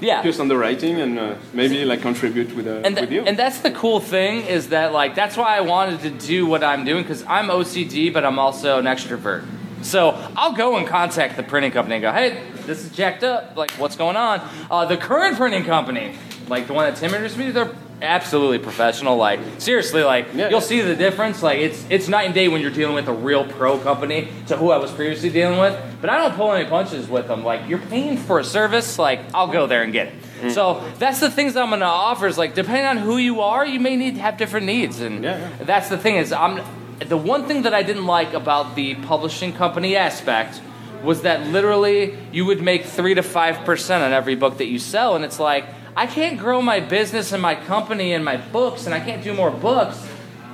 Yeah. 0.00 0.22
focus 0.22 0.38
on 0.40 0.48
the 0.48 0.56
writing 0.56 1.00
and 1.00 1.18
uh, 1.18 1.34
maybe 1.52 1.84
like 1.84 2.00
contribute 2.02 2.54
with, 2.54 2.66
uh, 2.66 2.82
and, 2.84 2.94
th- 2.96 3.00
with 3.00 3.12
you. 3.12 3.22
and 3.22 3.36
that's 3.36 3.60
the 3.60 3.70
cool 3.70 4.00
thing 4.00 4.46
is 4.46 4.68
that 4.68 4.92
like 4.92 5.14
that's 5.14 5.36
why 5.36 5.56
I 5.56 5.60
wanted 5.60 6.00
to 6.02 6.10
do 6.10 6.46
what 6.46 6.62
I'm 6.62 6.84
doing 6.84 7.02
because 7.02 7.24
I'm 7.24 7.48
OCD 7.48 8.12
but 8.12 8.24
I'm 8.24 8.38
also 8.38 8.78
an 8.78 8.84
extrovert. 8.84 9.44
So 9.82 10.10
I'll 10.36 10.52
go 10.54 10.76
and 10.76 10.86
contact 10.86 11.36
the 11.36 11.42
printing 11.42 11.70
company 11.72 11.96
and 11.96 12.02
go, 12.02 12.12
hey, 12.12 12.42
this 12.66 12.84
is 12.84 12.90
jacked 12.90 13.22
up. 13.22 13.56
Like, 13.56 13.70
what's 13.72 13.96
going 13.96 14.16
on? 14.16 14.40
Uh, 14.70 14.84
the 14.86 14.96
current 14.96 15.36
printing 15.36 15.64
company, 15.64 16.16
like 16.48 16.66
the 16.66 16.72
one 16.72 16.86
that 16.86 16.98
Tim 16.98 17.10
introduced 17.14 17.38
me, 17.38 17.46
to, 17.46 17.52
they're 17.52 17.72
absolutely 18.02 18.58
professional. 18.58 19.16
Like, 19.16 19.40
seriously, 19.58 20.02
like 20.02 20.26
Yeah. 20.34 20.48
you'll 20.50 20.60
see 20.60 20.80
the 20.80 20.94
difference. 20.94 21.42
Like, 21.42 21.58
it's 21.58 21.84
it's 21.90 22.08
night 22.08 22.24
and 22.26 22.34
day 22.34 22.48
when 22.48 22.60
you're 22.60 22.70
dealing 22.70 22.94
with 22.94 23.08
a 23.08 23.12
real 23.12 23.44
pro 23.44 23.78
company 23.78 24.28
to 24.48 24.56
who 24.56 24.70
I 24.70 24.78
was 24.78 24.90
previously 24.90 25.30
dealing 25.30 25.58
with. 25.58 25.74
But 26.00 26.10
I 26.10 26.18
don't 26.18 26.34
pull 26.36 26.52
any 26.52 26.68
punches 26.68 27.08
with 27.08 27.26
them. 27.28 27.44
Like, 27.44 27.68
you're 27.68 27.78
paying 27.78 28.16
for 28.16 28.38
a 28.38 28.44
service. 28.44 28.98
Like, 28.98 29.20
I'll 29.34 29.48
go 29.48 29.66
there 29.66 29.82
and 29.82 29.92
get 29.92 30.08
it. 30.08 30.14
Mm. 30.42 30.52
So 30.52 30.82
that's 30.98 31.18
the 31.20 31.30
things 31.30 31.56
I'm 31.56 31.70
gonna 31.70 31.84
offer. 31.84 32.26
Is 32.26 32.38
like 32.38 32.54
depending 32.54 32.86
on 32.86 32.98
who 32.98 33.16
you 33.16 33.40
are, 33.40 33.66
you 33.66 33.80
may 33.80 33.96
need 33.96 34.14
to 34.14 34.20
have 34.20 34.36
different 34.36 34.66
needs, 34.66 35.00
and 35.00 35.24
Yeah, 35.24 35.38
yeah. 35.38 35.48
that's 35.64 35.88
the 35.88 35.98
thing. 35.98 36.16
Is 36.16 36.32
I'm 36.32 36.60
the 37.00 37.16
one 37.16 37.44
thing 37.44 37.62
that 37.62 37.74
I 37.74 37.82
didn't 37.82 38.06
like 38.06 38.32
about 38.34 38.76
the 38.76 38.94
publishing 38.94 39.52
company 39.52 39.96
aspect 39.96 40.60
was 41.02 41.22
that 41.22 41.46
literally 41.48 42.16
you 42.32 42.44
would 42.44 42.60
make 42.62 42.84
three 42.84 43.14
to 43.14 43.22
five 43.22 43.64
percent 43.64 44.02
on 44.04 44.12
every 44.12 44.36
book 44.36 44.58
that 44.58 44.66
you 44.66 44.78
sell, 44.78 45.16
and 45.16 45.24
it's 45.24 45.40
like 45.40 45.64
I 45.98 46.06
can't 46.06 46.38
grow 46.38 46.62
my 46.62 46.78
business 46.78 47.32
and 47.32 47.42
my 47.42 47.56
company 47.56 48.12
and 48.12 48.24
my 48.24 48.36
books, 48.36 48.86
and 48.86 48.94
I 48.94 49.00
can't 49.00 49.20
do 49.20 49.34
more 49.34 49.50
books 49.50 50.00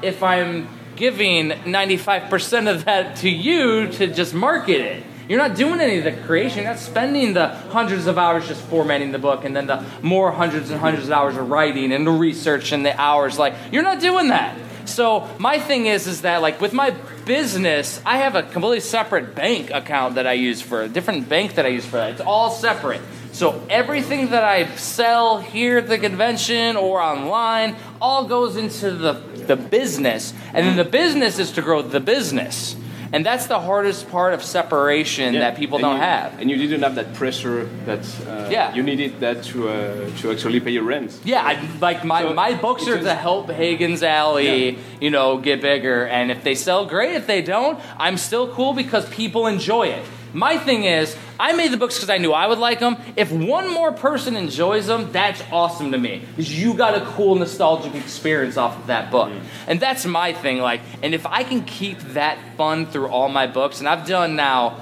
if 0.00 0.22
I'm 0.22 0.66
giving 0.96 1.50
95% 1.50 2.74
of 2.74 2.86
that 2.86 3.16
to 3.16 3.28
you 3.28 3.88
to 3.88 4.06
just 4.06 4.32
market 4.32 4.80
it. 4.80 5.04
You're 5.28 5.46
not 5.46 5.54
doing 5.54 5.80
any 5.80 5.98
of 5.98 6.04
the 6.04 6.12
creation. 6.12 6.62
You're 6.62 6.72
not 6.72 6.78
spending 6.78 7.34
the 7.34 7.48
hundreds 7.48 8.06
of 8.06 8.16
hours 8.16 8.48
just 8.48 8.62
formatting 8.62 9.12
the 9.12 9.18
book 9.18 9.44
and 9.44 9.54
then 9.54 9.66
the 9.66 9.84
more 10.00 10.32
hundreds 10.32 10.70
and 10.70 10.80
hundreds 10.80 11.08
of 11.08 11.12
hours 11.12 11.36
of 11.36 11.50
writing 11.50 11.92
and 11.92 12.06
the 12.06 12.10
research 12.10 12.72
and 12.72 12.86
the 12.86 12.98
hours. 12.98 13.38
Like, 13.38 13.52
you're 13.70 13.82
not 13.82 14.00
doing 14.00 14.28
that. 14.28 14.56
So 14.86 15.28
my 15.38 15.58
thing 15.58 15.84
is, 15.84 16.06
is 16.06 16.22
that 16.22 16.40
like 16.40 16.58
with 16.58 16.72
my 16.72 16.92
business, 17.26 18.00
I 18.06 18.16
have 18.16 18.34
a 18.34 18.44
completely 18.44 18.80
separate 18.80 19.34
bank 19.34 19.70
account 19.70 20.14
that 20.14 20.26
I 20.26 20.32
use 20.32 20.62
for 20.62 20.80
a 20.80 20.88
different 20.88 21.28
bank 21.28 21.56
that 21.56 21.66
I 21.66 21.68
use 21.68 21.84
for 21.84 21.98
that. 21.98 22.12
It's 22.12 22.20
all 22.22 22.48
separate. 22.48 23.02
So 23.34 23.60
everything 23.68 24.30
that 24.30 24.44
I 24.44 24.76
sell 24.76 25.38
here 25.38 25.78
at 25.78 25.88
the 25.88 25.98
convention 25.98 26.76
or 26.76 27.00
online 27.02 27.74
all 28.00 28.26
goes 28.28 28.56
into 28.56 28.92
the, 28.92 29.14
the 29.50 29.56
business. 29.56 30.32
And 30.52 30.64
then 30.64 30.76
the 30.76 30.84
business 30.84 31.40
is 31.40 31.50
to 31.52 31.60
grow 31.62 31.82
the 31.82 31.98
business. 31.98 32.76
And 33.12 33.26
that's 33.26 33.46
the 33.46 33.58
hardest 33.60 34.08
part 34.08 34.34
of 34.34 34.42
separation 34.42 35.34
Yeah. 35.34 35.40
that 35.40 35.56
people 35.56 35.78
And 35.78 35.82
don't 35.82 35.96
you- 35.96 36.02
have. 36.02 36.40
And 36.40 36.48
you 36.48 36.56
didn't 36.56 36.82
have 36.82 36.94
that 36.94 37.14
pressure 37.14 37.68
that 37.86 38.00
uh, 38.28 38.48
Yeah. 38.52 38.72
you 38.74 38.82
needed 38.84 39.18
that 39.20 39.42
to 39.50 39.68
uh, 39.68 40.10
to 40.20 40.30
actually 40.32 40.60
pay 40.60 40.70
your 40.72 40.84
rent. 40.84 41.10
Yeah, 41.24 41.42
I, 41.50 41.54
like 41.80 42.04
my, 42.04 42.22
So, 42.22 42.34
my 42.34 42.54
books 42.54 42.86
are 42.88 43.00
to 43.00 43.14
help 43.14 43.50
Hagen's 43.50 44.02
Alley, 44.04 44.70
Yeah. 44.70 44.78
you 45.00 45.10
know, 45.10 45.38
get 45.38 45.60
bigger. 45.60 46.06
And 46.06 46.30
if 46.30 46.42
they 46.44 46.54
sell, 46.54 46.86
great. 46.86 47.14
If 47.16 47.26
they 47.26 47.42
don't, 47.42 47.78
I'm 47.98 48.16
still 48.16 48.46
cool 48.48 48.72
because 48.74 49.08
people 49.10 49.46
enjoy 49.48 49.88
it. 49.98 50.04
My 50.34 50.58
thing 50.58 50.84
is, 50.84 51.16
I 51.38 51.52
made 51.52 51.70
the 51.70 51.76
books 51.76 51.94
because 51.94 52.10
I 52.10 52.18
knew 52.18 52.32
I 52.32 52.46
would 52.46 52.58
like 52.58 52.80
them. 52.80 52.96
If 53.16 53.30
one 53.30 53.72
more 53.72 53.92
person 53.92 54.36
enjoys 54.36 54.86
them, 54.86 55.12
that's 55.12 55.42
awesome 55.52 55.92
to 55.92 55.98
me 55.98 56.22
because 56.36 56.60
you 56.60 56.74
got 56.74 57.00
a 57.00 57.06
cool 57.06 57.36
nostalgic 57.36 57.94
experience 57.94 58.56
off 58.56 58.76
of 58.76 58.88
that 58.88 59.12
book, 59.12 59.30
mm. 59.30 59.40
and 59.68 59.78
that's 59.78 60.04
my 60.04 60.32
thing. 60.32 60.58
Like, 60.58 60.80
and 61.02 61.14
if 61.14 61.24
I 61.24 61.44
can 61.44 61.64
keep 61.64 61.98
that 62.14 62.38
fun 62.56 62.86
through 62.86 63.08
all 63.08 63.28
my 63.28 63.46
books, 63.46 63.78
and 63.78 63.88
I've 63.88 64.06
done 64.06 64.34
now 64.34 64.80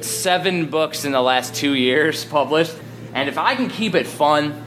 seven 0.00 0.70
books 0.70 1.04
in 1.04 1.12
the 1.12 1.20
last 1.20 1.54
two 1.54 1.74
years 1.74 2.24
published, 2.38 2.76
and 3.12 3.28
if 3.28 3.38
I 3.38 3.56
can 3.56 3.68
keep 3.68 3.96
it 3.96 4.06
fun, 4.06 4.64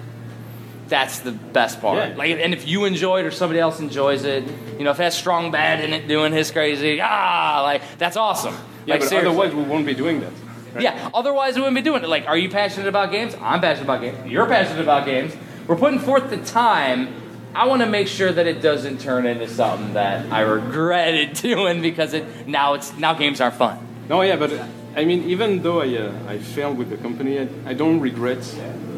that's 0.87 1.19
the 1.19 1.31
best 1.31 1.81
part. 1.81 2.09
Yeah. 2.09 2.15
Like, 2.15 2.31
and 2.31 2.53
if 2.53 2.67
you 2.67 2.85
enjoy 2.85 3.19
it 3.19 3.25
or 3.25 3.31
somebody 3.31 3.59
else 3.59 3.79
enjoys 3.79 4.23
it, 4.23 4.43
you 4.77 4.83
know, 4.83 4.91
if 4.91 4.97
that's 4.97 5.15
strong 5.15 5.51
bad 5.51 5.83
in 5.83 5.93
it 5.93 6.07
doing 6.07 6.31
his 6.31 6.51
crazy, 6.51 6.99
ah, 7.01 7.61
like 7.63 7.81
that's 7.97 8.17
awesome. 8.17 8.53
Yeah, 8.85 8.95
like, 8.95 9.01
but 9.01 9.09
seriously. 9.09 9.29
otherwise 9.29 9.55
we 9.55 9.63
won't 9.63 9.85
be 9.85 9.93
doing 9.93 10.19
that. 10.21 10.31
right? 10.73 10.83
Yeah, 10.83 11.09
otherwise 11.13 11.55
we 11.55 11.61
wouldn't 11.61 11.75
be 11.75 11.81
doing 11.81 12.03
it. 12.03 12.09
Like, 12.09 12.27
are 12.27 12.37
you 12.37 12.49
passionate 12.49 12.87
about 12.87 13.11
games? 13.11 13.35
I'm 13.41 13.61
passionate 13.61 13.85
about 13.85 14.01
games. 14.01 14.31
You're 14.31 14.45
passionate 14.45 14.81
about 14.81 15.05
games. 15.05 15.35
We're 15.67 15.77
putting 15.77 15.99
forth 15.99 16.29
the 16.29 16.37
time. 16.37 17.21
I 17.55 17.67
want 17.67 17.81
to 17.81 17.87
make 17.87 18.07
sure 18.07 18.31
that 18.31 18.47
it 18.47 18.61
doesn't 18.61 18.99
turn 18.99 19.25
into 19.25 19.47
something 19.47 19.93
that 19.93 20.31
I 20.31 20.41
regretted 20.41 21.33
doing 21.41 21.81
because 21.81 22.13
it 22.13 22.47
now 22.47 22.73
it's 22.73 22.95
now 22.97 23.13
games 23.13 23.41
aren't 23.41 23.55
fun. 23.55 23.79
No, 24.09 24.21
yeah, 24.21 24.35
but 24.35 24.51
I 24.95 25.03
mean, 25.05 25.23
even 25.23 25.63
though 25.63 25.81
I, 25.81 25.95
uh, 25.95 26.13
I 26.27 26.37
failed 26.37 26.77
with 26.77 26.89
the 26.89 26.97
company, 26.97 27.39
I, 27.39 27.47
I 27.65 27.73
don't 27.73 27.99
regret 27.99 28.37
uh, 28.37 28.94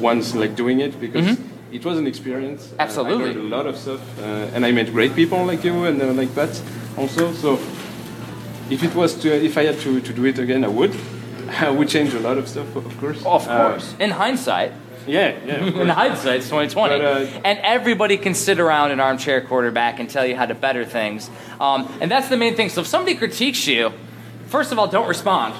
once 0.00 0.34
like 0.34 0.54
doing 0.56 0.80
it 0.80 0.98
because 1.00 1.38
it 1.72 1.84
was 1.84 1.98
an 1.98 2.06
experience. 2.06 2.62
Uh, 2.64 2.68
Mm-hmm. 2.70 2.80
Absolutely. 2.80 3.24
I 3.24 3.26
learned 3.34 3.52
a 3.52 3.56
lot 3.56 3.66
of 3.66 3.76
stuff, 3.76 4.00
uh, 4.18 4.54
and 4.54 4.64
I 4.66 4.72
met 4.72 4.90
great 4.92 5.14
people 5.14 5.44
like 5.44 5.62
you 5.64 5.84
and 5.84 6.00
uh, 6.02 6.06
like 6.12 6.34
that 6.34 6.60
also. 6.96 7.32
So 7.32 7.54
if 8.70 8.82
it 8.82 8.94
was 8.94 9.14
to, 9.22 9.28
if 9.44 9.56
I 9.58 9.64
had 9.64 9.78
to, 9.80 10.00
to 10.00 10.12
do 10.12 10.24
it 10.26 10.38
again, 10.38 10.64
I 10.64 10.68
would. 10.68 10.94
I 11.60 11.70
would 11.70 11.88
change 11.88 12.12
a 12.14 12.20
lot 12.20 12.36
of 12.38 12.46
stuff, 12.48 12.76
of 12.76 12.98
course. 13.00 13.18
Of 13.24 13.48
Uh, 13.48 13.70
course. 13.70 13.94
In 13.98 14.10
hindsight, 14.10 14.72
yeah, 15.06 15.32
yeah. 15.46 15.64
In 15.82 15.88
hindsight, 15.88 16.36
it's 16.40 16.48
2020. 16.50 16.98
But, 16.98 17.04
uh, 17.04 17.40
and 17.44 17.58
everybody 17.62 18.18
can 18.18 18.34
sit 18.34 18.60
around 18.60 18.90
an 18.90 19.00
armchair 19.00 19.40
quarterback 19.40 19.98
and 20.00 20.10
tell 20.10 20.26
you 20.26 20.36
how 20.36 20.44
to 20.46 20.54
better 20.54 20.84
things. 20.84 21.30
Um, 21.58 21.88
and 22.02 22.10
that's 22.10 22.28
the 22.28 22.36
main 22.36 22.54
thing. 22.54 22.68
So 22.68 22.82
if 22.82 22.86
somebody 22.86 23.16
critiques 23.16 23.66
you, 23.66 23.92
first 24.48 24.72
of 24.72 24.78
all, 24.78 24.88
don't 24.88 25.08
respond 25.08 25.54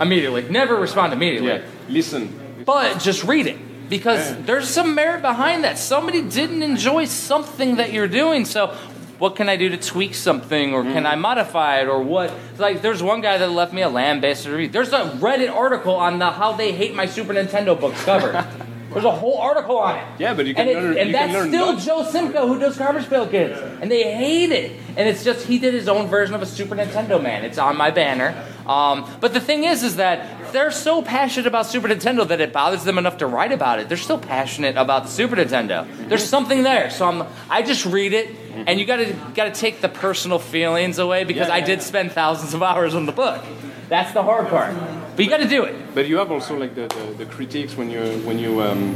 immediately. 0.00 0.42
Never 0.50 0.76
respond 0.76 1.12
immediately. 1.14 1.48
yeah. 1.48 1.62
Listen. 1.88 2.28
But 2.64 3.00
just 3.00 3.24
read 3.24 3.46
it. 3.46 3.58
Because 3.88 4.30
Yeah. 4.30 4.36
there's 4.46 4.68
some 4.68 4.94
merit 4.94 5.20
behind 5.20 5.64
that. 5.64 5.78
Somebody 5.78 6.22
didn't 6.22 6.62
enjoy 6.62 7.04
something 7.04 7.76
that 7.76 7.92
you're 7.92 8.08
doing. 8.08 8.44
So 8.44 8.74
what 9.18 9.36
can 9.36 9.48
I 9.48 9.56
do 9.56 9.68
to 9.68 9.76
tweak 9.76 10.14
something 10.14 10.74
or 10.74 10.82
can 10.82 11.06
I 11.06 11.14
mm. 11.14 11.20
modify 11.20 11.80
it 11.80 11.88
or 11.88 12.02
what? 12.02 12.32
Like 12.58 12.82
there's 12.82 13.02
one 13.02 13.20
guy 13.20 13.38
that 13.38 13.50
left 13.50 13.72
me 13.72 13.82
a 13.82 13.88
land-based 13.88 14.46
review. 14.46 14.68
There's 14.68 14.92
a 14.92 15.10
Reddit 15.20 15.54
article 15.54 15.94
on 15.94 16.18
the 16.18 16.30
how 16.30 16.52
they 16.52 16.72
hate 16.72 16.94
my 16.94 17.06
Super 17.06 17.34
Nintendo 17.34 17.78
books 17.78 18.02
cover. 18.04 18.46
there's 18.92 19.04
a 19.04 19.10
whole 19.10 19.38
article 19.38 19.78
on 19.78 19.96
it. 19.96 20.04
Yeah, 20.18 20.34
but 20.34 20.46
you 20.46 20.54
can 20.54 20.68
and, 20.68 20.70
it- 20.70 20.82
learn- 20.82 20.98
and 20.98 21.14
that's 21.14 21.48
still. 21.48 21.76
Joe 21.78 22.04
Simko 22.04 22.46
who 22.48 22.58
does 22.58 22.76
Garbage 22.78 23.08
Pail 23.08 23.26
Kids, 23.26 23.58
and 23.80 23.90
they 23.90 24.14
hate 24.14 24.50
it. 24.52 24.72
And 24.96 25.08
it's 25.08 25.24
just 25.24 25.46
he 25.46 25.58
did 25.58 25.72
his 25.74 25.88
own 25.88 26.06
version 26.08 26.34
of 26.34 26.42
a 26.42 26.46
Super 26.46 26.74
Nintendo 26.76 27.22
man. 27.22 27.44
It's 27.44 27.58
on 27.58 27.76
my 27.76 27.90
banner. 27.90 28.34
Um, 28.66 29.10
but 29.20 29.32
the 29.32 29.40
thing 29.40 29.64
is, 29.64 29.82
is 29.82 29.96
that 29.96 30.52
they're 30.52 30.70
so 30.70 31.02
passionate 31.02 31.46
about 31.46 31.66
Super 31.66 31.88
Nintendo 31.88 32.28
that 32.28 32.40
it 32.40 32.52
bothers 32.52 32.84
them 32.84 32.98
enough 32.98 33.16
to 33.18 33.26
write 33.26 33.52
about 33.52 33.80
it. 33.80 33.88
They're 33.88 33.96
still 33.96 34.18
passionate 34.18 34.76
about 34.76 35.04
the 35.04 35.08
Super 35.08 35.34
Nintendo. 35.36 35.86
There's 36.08 36.22
something 36.24 36.62
there. 36.62 36.90
So 36.90 37.06
I'm, 37.08 37.26
I 37.48 37.62
just 37.62 37.86
read 37.86 38.12
it, 38.12 38.28
and 38.66 38.78
you 38.78 38.84
gotta 38.84 39.16
gotta 39.34 39.50
take 39.50 39.80
the 39.80 39.88
personal 39.88 40.38
feelings 40.38 40.98
away 40.98 41.24
because 41.24 41.48
Yeah, 41.48 41.54
I 41.54 41.60
did 41.60 41.78
yeah. 41.78 41.84
spend 41.84 42.12
thousands 42.12 42.52
of 42.54 42.62
hours 42.62 42.94
on 42.94 43.06
the 43.06 43.12
book. 43.12 43.42
That's 43.88 44.12
the 44.12 44.22
hard 44.22 44.48
part. 44.48 44.74
But 45.16 45.24
you 45.24 45.30
got 45.30 45.38
to 45.40 45.48
do 45.48 45.64
it. 45.64 45.74
But 45.94 46.06
you 46.08 46.16
have 46.18 46.30
also 46.30 46.56
like 46.58 46.74
the, 46.74 46.86
the, 46.88 47.24
the 47.24 47.26
critiques 47.26 47.76
when 47.76 47.90
you 47.90 48.00
when 48.26 48.38
you 48.38 48.62
um, 48.62 48.94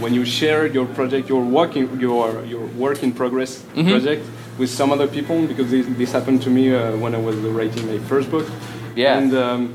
when 0.00 0.12
you 0.14 0.24
share 0.24 0.66
your 0.66 0.86
project, 0.86 1.28
your 1.28 1.44
working 1.44 2.00
your 2.00 2.44
your 2.44 2.66
work 2.76 3.02
in 3.02 3.12
progress 3.12 3.62
Mm-hmm. 3.74 3.90
project 3.90 4.24
with 4.58 4.68
some 4.70 4.92
other 4.92 5.06
people 5.08 5.46
because 5.46 5.70
this, 5.70 5.86
this 5.96 6.12
happened 6.12 6.42
to 6.42 6.50
me 6.50 6.74
uh, 6.74 6.96
when 6.96 7.14
I 7.14 7.18
was 7.18 7.36
writing 7.36 7.86
my 7.86 7.98
first 8.08 8.30
book. 8.30 8.46
Yeah. 8.96 9.16
And 9.18 9.32
um, 9.34 9.74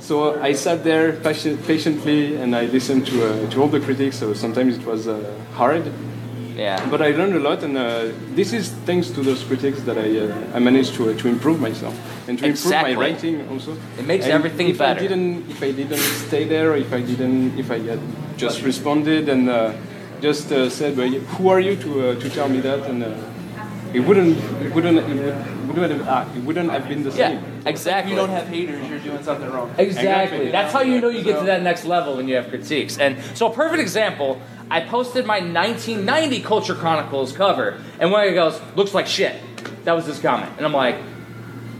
so 0.00 0.40
I 0.42 0.54
sat 0.54 0.82
there 0.82 1.12
patient, 1.12 1.64
patiently 1.66 2.36
and 2.36 2.56
I 2.56 2.64
listened 2.66 3.06
to 3.06 3.16
uh, 3.28 3.50
to 3.50 3.60
all 3.62 3.68
the 3.68 3.80
critics. 3.80 4.16
So 4.18 4.32
sometimes 4.34 4.76
it 4.78 4.84
was 4.86 5.06
uh, 5.06 5.14
hard, 5.54 5.84
Yeah. 6.56 6.84
but 6.90 7.00
I 7.00 7.10
learned 7.10 7.34
a 7.34 7.40
lot, 7.40 7.62
and 7.62 7.76
uh, 7.76 8.08
this 8.34 8.52
is 8.52 8.70
thanks 8.86 9.10
to 9.10 9.22
those 9.22 9.42
critics 9.44 9.80
that 9.82 9.96
I 9.96 10.08
uh, 10.18 10.56
I 10.56 10.58
managed 10.58 10.94
to 10.96 11.10
uh, 11.10 11.14
to 11.22 11.28
improve 11.28 11.60
myself 11.60 11.94
and 12.28 12.38
to 12.38 12.46
Exactly. 12.46 12.92
improve 12.92 12.98
my 12.98 13.12
writing 13.14 13.48
also. 13.48 13.76
It 13.98 14.06
makes 14.06 14.24
And 14.24 14.32
everything 14.34 14.68
if 14.68 14.78
better. 14.78 15.00
I 15.00 15.02
didn't, 15.08 15.50
if 15.50 15.62
I 15.62 15.70
didn't 15.72 15.98
stay 16.28 16.44
there, 16.44 16.76
if 16.76 16.92
I 16.92 17.00
didn't, 17.00 17.58
if 17.58 17.70
I 17.70 17.78
had 17.78 18.00
just 18.36 18.62
responded 18.62 19.28
and 19.28 19.48
uh, 19.48 19.72
just 20.20 20.52
uh, 20.52 20.68
said, 20.68 20.96
"But 20.96 21.08
"Who 21.38 21.48
are 21.48 21.60
you 21.60 21.74
to 21.76 21.90
uh, 22.10 22.20
to 22.20 22.28
tell 22.30 22.48
me 22.48 22.60
that?" 22.60 22.80
and 22.90 23.02
uh, 23.02 23.14
it 23.94 24.00
wouldn't, 24.00 24.36
it 24.64 24.72
wouldn't, 24.74 24.98
it 24.98 25.06
would- 25.24 25.62
wouldn't 25.72 25.92
have, 25.92 26.08
uh, 26.08 26.36
it 26.36 26.42
wouldn't 26.44 26.70
have 26.70 26.86
been 26.88 27.02
the 27.02 27.10
same. 27.12 27.20
Yeah. 27.20 27.40
same. 27.40 27.60
If 27.60 27.66
Exactly. 27.66 28.10
you 28.12 28.16
don't 28.16 28.28
have 28.30 28.46
haters, 28.48 28.88
you're 28.90 28.98
doing 28.98 29.22
something 29.22 29.48
wrong. 29.50 29.68
Exactly. 29.78 29.86
Exactly. 30.08 30.50
That's 30.50 30.72
how 30.72 30.82
you 30.82 31.00
know 31.00 31.08
you 31.08 31.22
get 31.22 31.38
to 31.38 31.46
that 31.46 31.62
next 31.62 31.84
level 31.86 32.16
when 32.16 32.28
you 32.28 32.34
have 32.36 32.48
critiques. 32.48 32.98
And 32.98 33.16
so, 33.38 33.46
a 33.46 33.54
perfect 33.54 33.80
example 33.80 34.40
I 34.72 34.80
posted 34.80 35.26
my 35.26 35.40
1990 35.40 36.40
Culture 36.40 36.74
Chronicles 36.74 37.32
cover, 37.32 37.78
and 38.00 38.10
one 38.10 38.26
guy 38.26 38.34
goes, 38.34 38.60
Looks 38.74 38.94
like 38.94 39.06
shit. 39.06 39.36
That 39.84 39.92
was 39.92 40.06
his 40.06 40.18
comment. 40.18 40.50
And 40.56 40.64
I'm 40.64 40.72
like, 40.72 40.96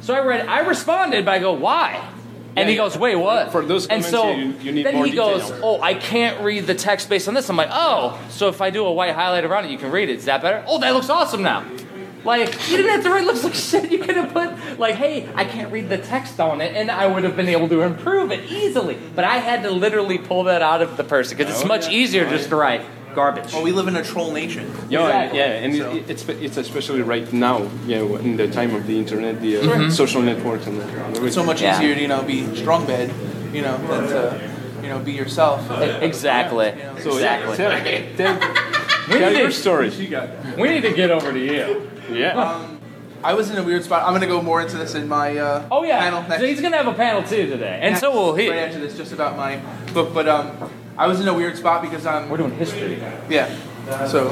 So 0.03 0.12
I 0.14 0.20
read, 0.24 0.47
I 0.47 0.61
responded, 0.61 1.24
but 1.24 1.32
I 1.32 1.38
go, 1.38 1.53
Why? 1.55 2.07
And 2.55 2.68
he 2.68 2.76
goes, 2.76 2.99
Wait, 2.99 3.16
what? 3.16 3.51
For 3.51 3.64
those 3.64 3.86
and 3.86 4.05
so 4.05 4.30
you- 4.32 4.53
you 4.61 4.72
need 4.72 4.84
then 4.84 5.05
he 5.07 5.12
goes. 5.12 5.51
Oh, 5.62 5.80
I 5.80 5.95
can't 5.95 6.43
read 6.43 6.66
the 6.66 6.74
text 6.74 7.09
based 7.09 7.26
on 7.28 7.32
this. 7.32 7.49
I'm 7.49 7.57
like, 7.57 7.70
Oh, 7.72 8.20
so 8.28 8.49
if 8.49 8.61
I 8.61 8.68
do 8.68 8.84
a 8.84 8.93
white 8.93 9.14
highlight 9.14 9.45
around 9.47 9.64
it, 9.64 9.70
you 9.70 9.78
can 9.78 9.90
read 9.90 10.11
it. 10.11 10.16
Is 10.16 10.26
that 10.26 10.43
better? 10.43 10.62
Oh, 10.68 10.78
that 10.80 10.93
looks 10.93 11.09
awesome 11.09 11.43
now. 11.43 11.64
Like, 12.24 12.70
you 12.70 12.76
didn't 12.76 12.92
have 12.92 13.02
to 13.04 13.10
write 13.10 13.24
looks 13.24 13.42
like 13.44 13.54
shit. 13.54 13.90
You 13.90 13.98
could 13.98 14.16
have 14.16 14.32
put, 14.32 14.78
like, 14.78 14.94
hey, 14.94 15.28
I 15.34 15.44
can't 15.44 15.72
read 15.72 15.88
the 15.88 15.98
text 15.98 16.38
on 16.40 16.60
it, 16.60 16.76
and 16.76 16.90
I 16.90 17.06
would 17.06 17.24
have 17.24 17.36
been 17.36 17.48
able 17.48 17.68
to 17.68 17.82
improve 17.82 18.30
it 18.30 18.50
easily. 18.50 18.96
But 19.14 19.24
I 19.24 19.38
had 19.38 19.62
to 19.64 19.70
literally 19.70 20.18
pull 20.18 20.44
that 20.44 20.62
out 20.62 20.82
of 20.82 20.96
the 20.96 21.04
person 21.04 21.36
because 21.36 21.52
it's 21.52 21.64
Oh, 21.64 21.68
much 21.68 21.86
yeah. 21.88 21.98
easier 21.98 22.28
just 22.30 22.48
to 22.50 22.56
write 22.56 22.82
garbage. 23.14 23.52
Well, 23.52 23.62
we 23.62 23.72
live 23.72 23.88
in 23.88 23.96
a 23.96 24.02
troll 24.04 24.32
nation. 24.32 24.70
Yeah, 24.88 25.04
Exactly. 25.06 25.38
yeah, 25.38 25.44
and 25.46 25.74
it, 25.74 26.10
it's 26.10 26.28
it's 26.28 26.56
especially 26.56 27.02
right 27.02 27.30
now, 27.32 27.68
you 27.86 27.96
know, 27.96 28.16
in 28.16 28.36
the 28.36 28.48
time 28.48 28.74
of 28.74 28.86
the 28.86 28.96
internet, 28.98 29.40
the 29.42 29.58
uh, 29.58 29.90
social 29.90 30.22
networks, 30.22 30.66
and 30.66 30.80
the, 30.80 31.24
It's 31.26 31.34
so 31.34 31.44
much 31.44 31.60
Yeah. 31.60 31.76
easier 31.76 31.94
to 31.94 32.00
you 32.00 32.08
know 32.08 32.22
be 32.22 32.46
strong 32.56 32.86
bed, 32.86 33.12
you 33.52 33.60
know, 33.62 33.76
than 33.88 34.06
to 34.08 34.50
you 34.82 34.88
know 34.88 34.98
be 35.00 35.12
yourself. 35.12 35.60
Exactly. 36.02 36.72
So 37.02 37.10
exactly. 37.16 37.56
tell, 37.58 37.70
tell, 38.16 38.34
We 39.08 39.18
tell 39.18 39.32
your 39.34 39.48
to- 39.48 39.52
story. 39.52 39.90
We 40.56 40.68
need 40.70 40.82
to 40.82 40.92
get 40.94 41.10
over 41.10 41.32
to 41.32 41.38
you. 41.38 41.90
Yeah. 42.11 42.78
I 43.24 43.34
was 43.34 43.50
in 43.50 43.57
a 43.57 43.62
weird 43.62 43.84
spot. 43.84 44.03
I'm 44.05 44.12
gonna 44.12 44.26
go 44.26 44.42
more 44.42 44.61
into 44.61 44.76
this 44.76 44.94
in 44.96 45.07
my 45.07 45.36
uh, 45.38 45.68
Oh 45.70 45.84
yeah. 45.84 46.00
panel 46.00 46.22
next. 46.22 46.40
So 46.40 46.46
he's 46.46 46.61
gonna 46.61 46.76
have 46.76 46.88
a 46.88 46.94
panel 46.94 47.22
too 47.22 47.46
today, 47.46 47.78
and 47.82 47.96
so 47.96 48.11
will 48.11 48.34
he. 48.34 48.48
Right 48.50 48.59
after 48.59 48.80
this, 48.80 48.96
just 48.96 49.12
about 49.12 49.36
my 49.36 49.61
book. 49.94 50.12
But 50.12 50.26
um, 50.26 50.70
I 50.98 51.07
was 51.07 51.20
in 51.20 51.28
a 51.28 51.34
weird 51.34 51.57
spot 51.57 51.82
because 51.82 52.05
I'm. 52.05 52.28
We're 52.28 52.38
doing 52.38 52.50
history. 52.57 53.00
yeah. 53.28 53.55
So 54.09 54.28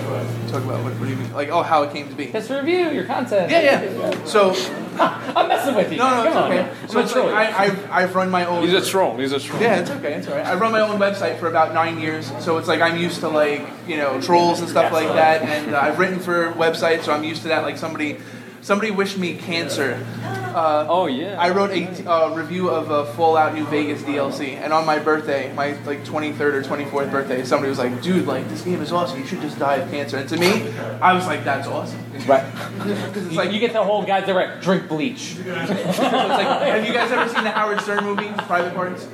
talk 0.51 0.63
about 0.65 0.83
what, 0.83 0.93
what 0.95 1.05
do 1.05 1.09
you 1.11 1.17
mean? 1.17 1.33
Like 1.33 1.49
oh, 1.49 1.63
how 1.63 1.83
it 1.83 1.93
came 1.93 2.09
to 2.09 2.15
be. 2.15 2.27
History 2.27 2.57
review 2.59 2.91
your 2.91 3.05
content. 3.05 3.51
Yeah, 3.51 3.83
yeah. 3.83 4.25
So 4.25 4.55
I'm 5.01 5.49
messing 5.49 5.75
with 5.75 5.91
you. 5.93 5.99
no, 5.99 6.05
no, 6.11 6.17
Come 6.17 6.27
it's 6.27 6.37
on. 6.37 6.53
okay. 6.53 6.61
I'm 6.71 6.89
So 6.89 6.93
gonna 6.95 7.05
it's 7.05 7.13
troll 7.13 7.27
like 7.31 7.49
you. 7.51 7.55
I, 7.55 7.63
I've, 7.65 7.91
I've 7.91 8.15
run 8.15 8.31
my 8.31 8.45
own. 8.45 8.63
He's 8.65 8.75
a 8.75 8.85
troll. 8.85 9.17
He's 9.17 9.33
a 9.33 9.41
troll. 9.41 9.61
Yeah, 9.63 9.81
it's 9.81 9.91
okay. 9.91 10.15
It's 10.15 10.29
alright. 10.29 10.47
I 10.47 10.55
run 10.55 10.73
my 10.73 10.81
own 10.81 10.99
website 10.99 11.39
for 11.39 11.49
about 11.49 11.73
nine 11.75 11.99
years, 12.01 12.31
so 12.41 12.59
it's 12.59 12.69
like 12.69 12.81
I'm 12.81 12.97
used 12.99 13.21
to 13.21 13.29
like 13.29 13.67
you 13.87 13.97
know 13.97 14.21
trolls 14.21 14.61
and 14.61 14.69
stuff 14.69 14.93
like 14.93 15.09
that, 15.09 15.43
and 15.43 15.75
uh, 15.75 15.81
I've 15.81 15.99
written 15.99 16.19
for 16.19 16.53
websites, 16.53 17.03
so 17.05 17.13
I'm 17.13 17.25
used 17.25 17.43
to 17.43 17.49
that. 17.49 17.63
Like 17.63 17.79
somebody, 17.79 18.19
somebody 18.63 18.91
wished 18.91 19.19
me 19.19 19.35
cancer. 19.37 20.05
Uh, 20.23 20.87
Oh 20.89 21.07
yeah. 21.07 21.37
I 21.39 21.51
wrote 21.51 21.71
a 21.71 22.11
uh, 22.11 22.35
review 22.35 22.71
of 22.71 22.91
uh, 22.91 23.05
Fallout 23.13 23.55
New 23.55 23.65
Vegas 23.67 24.03
DLC, 24.03 24.55
and 24.55 24.73
on 24.73 24.85
my 24.85 24.99
birthday, 24.99 25.53
my 25.55 25.73
like 25.85 26.05
23rd 26.05 26.41
or 26.41 26.63
24th 26.63 27.11
birthday, 27.11 27.45
somebody 27.45 27.69
was 27.69 27.79
like, 27.79 28.03
"Dude, 28.03 28.27
like 28.27 28.49
this 28.49 28.63
game 28.63 28.83
is 28.83 28.93
awesome. 28.93 29.21
You 29.21 29.27
should 29.27 29.41
just 29.41 29.59
die 29.59 29.77
of 29.77 29.91
cancer." 29.91 30.17
And 30.17 30.29
to 30.29 30.37
me, 30.37 30.73
I 31.01 31.13
was 31.13 31.27
like, 31.27 31.45
"That's 31.45 31.69
awesome." 31.69 32.01
Right. 32.27 32.45
Because 32.81 33.27
it's 33.27 33.37
like, 33.37 33.53
you 33.53 33.61
get 33.61 33.73
the 33.73 33.85
whole 33.85 34.03
guys 34.05 34.27
that 34.27 34.35
write 34.35 34.61
drink 34.63 34.89
bleach. 34.89 35.37
it's 35.39 35.99
like, 35.99 36.47
have 36.63 36.87
you 36.87 36.93
guys 36.93 37.11
ever 37.11 37.29
seen 37.33 37.45
the 37.45 37.51
Howard 37.51 37.81
Stern 37.83 38.05
movie, 38.05 38.29
Private 38.47 38.75
Parts? 38.75 39.07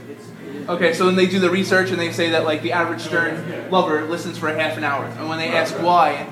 Okay, 0.68 0.92
so 0.92 1.06
then 1.06 1.16
they 1.16 1.26
do 1.26 1.38
the 1.38 1.50
research 1.50 1.90
and 1.90 1.98
they 1.98 2.12
say 2.12 2.30
that 2.30 2.44
like 2.44 2.62
the 2.62 2.72
average 2.72 3.00
Stern 3.02 3.70
lover 3.70 4.04
listens 4.06 4.38
for 4.38 4.48
a 4.48 4.60
half 4.60 4.76
an 4.76 4.84
hour, 4.84 5.04
and 5.04 5.28
when 5.28 5.38
they 5.38 5.48
ask 5.48 5.74
why, 5.74 6.28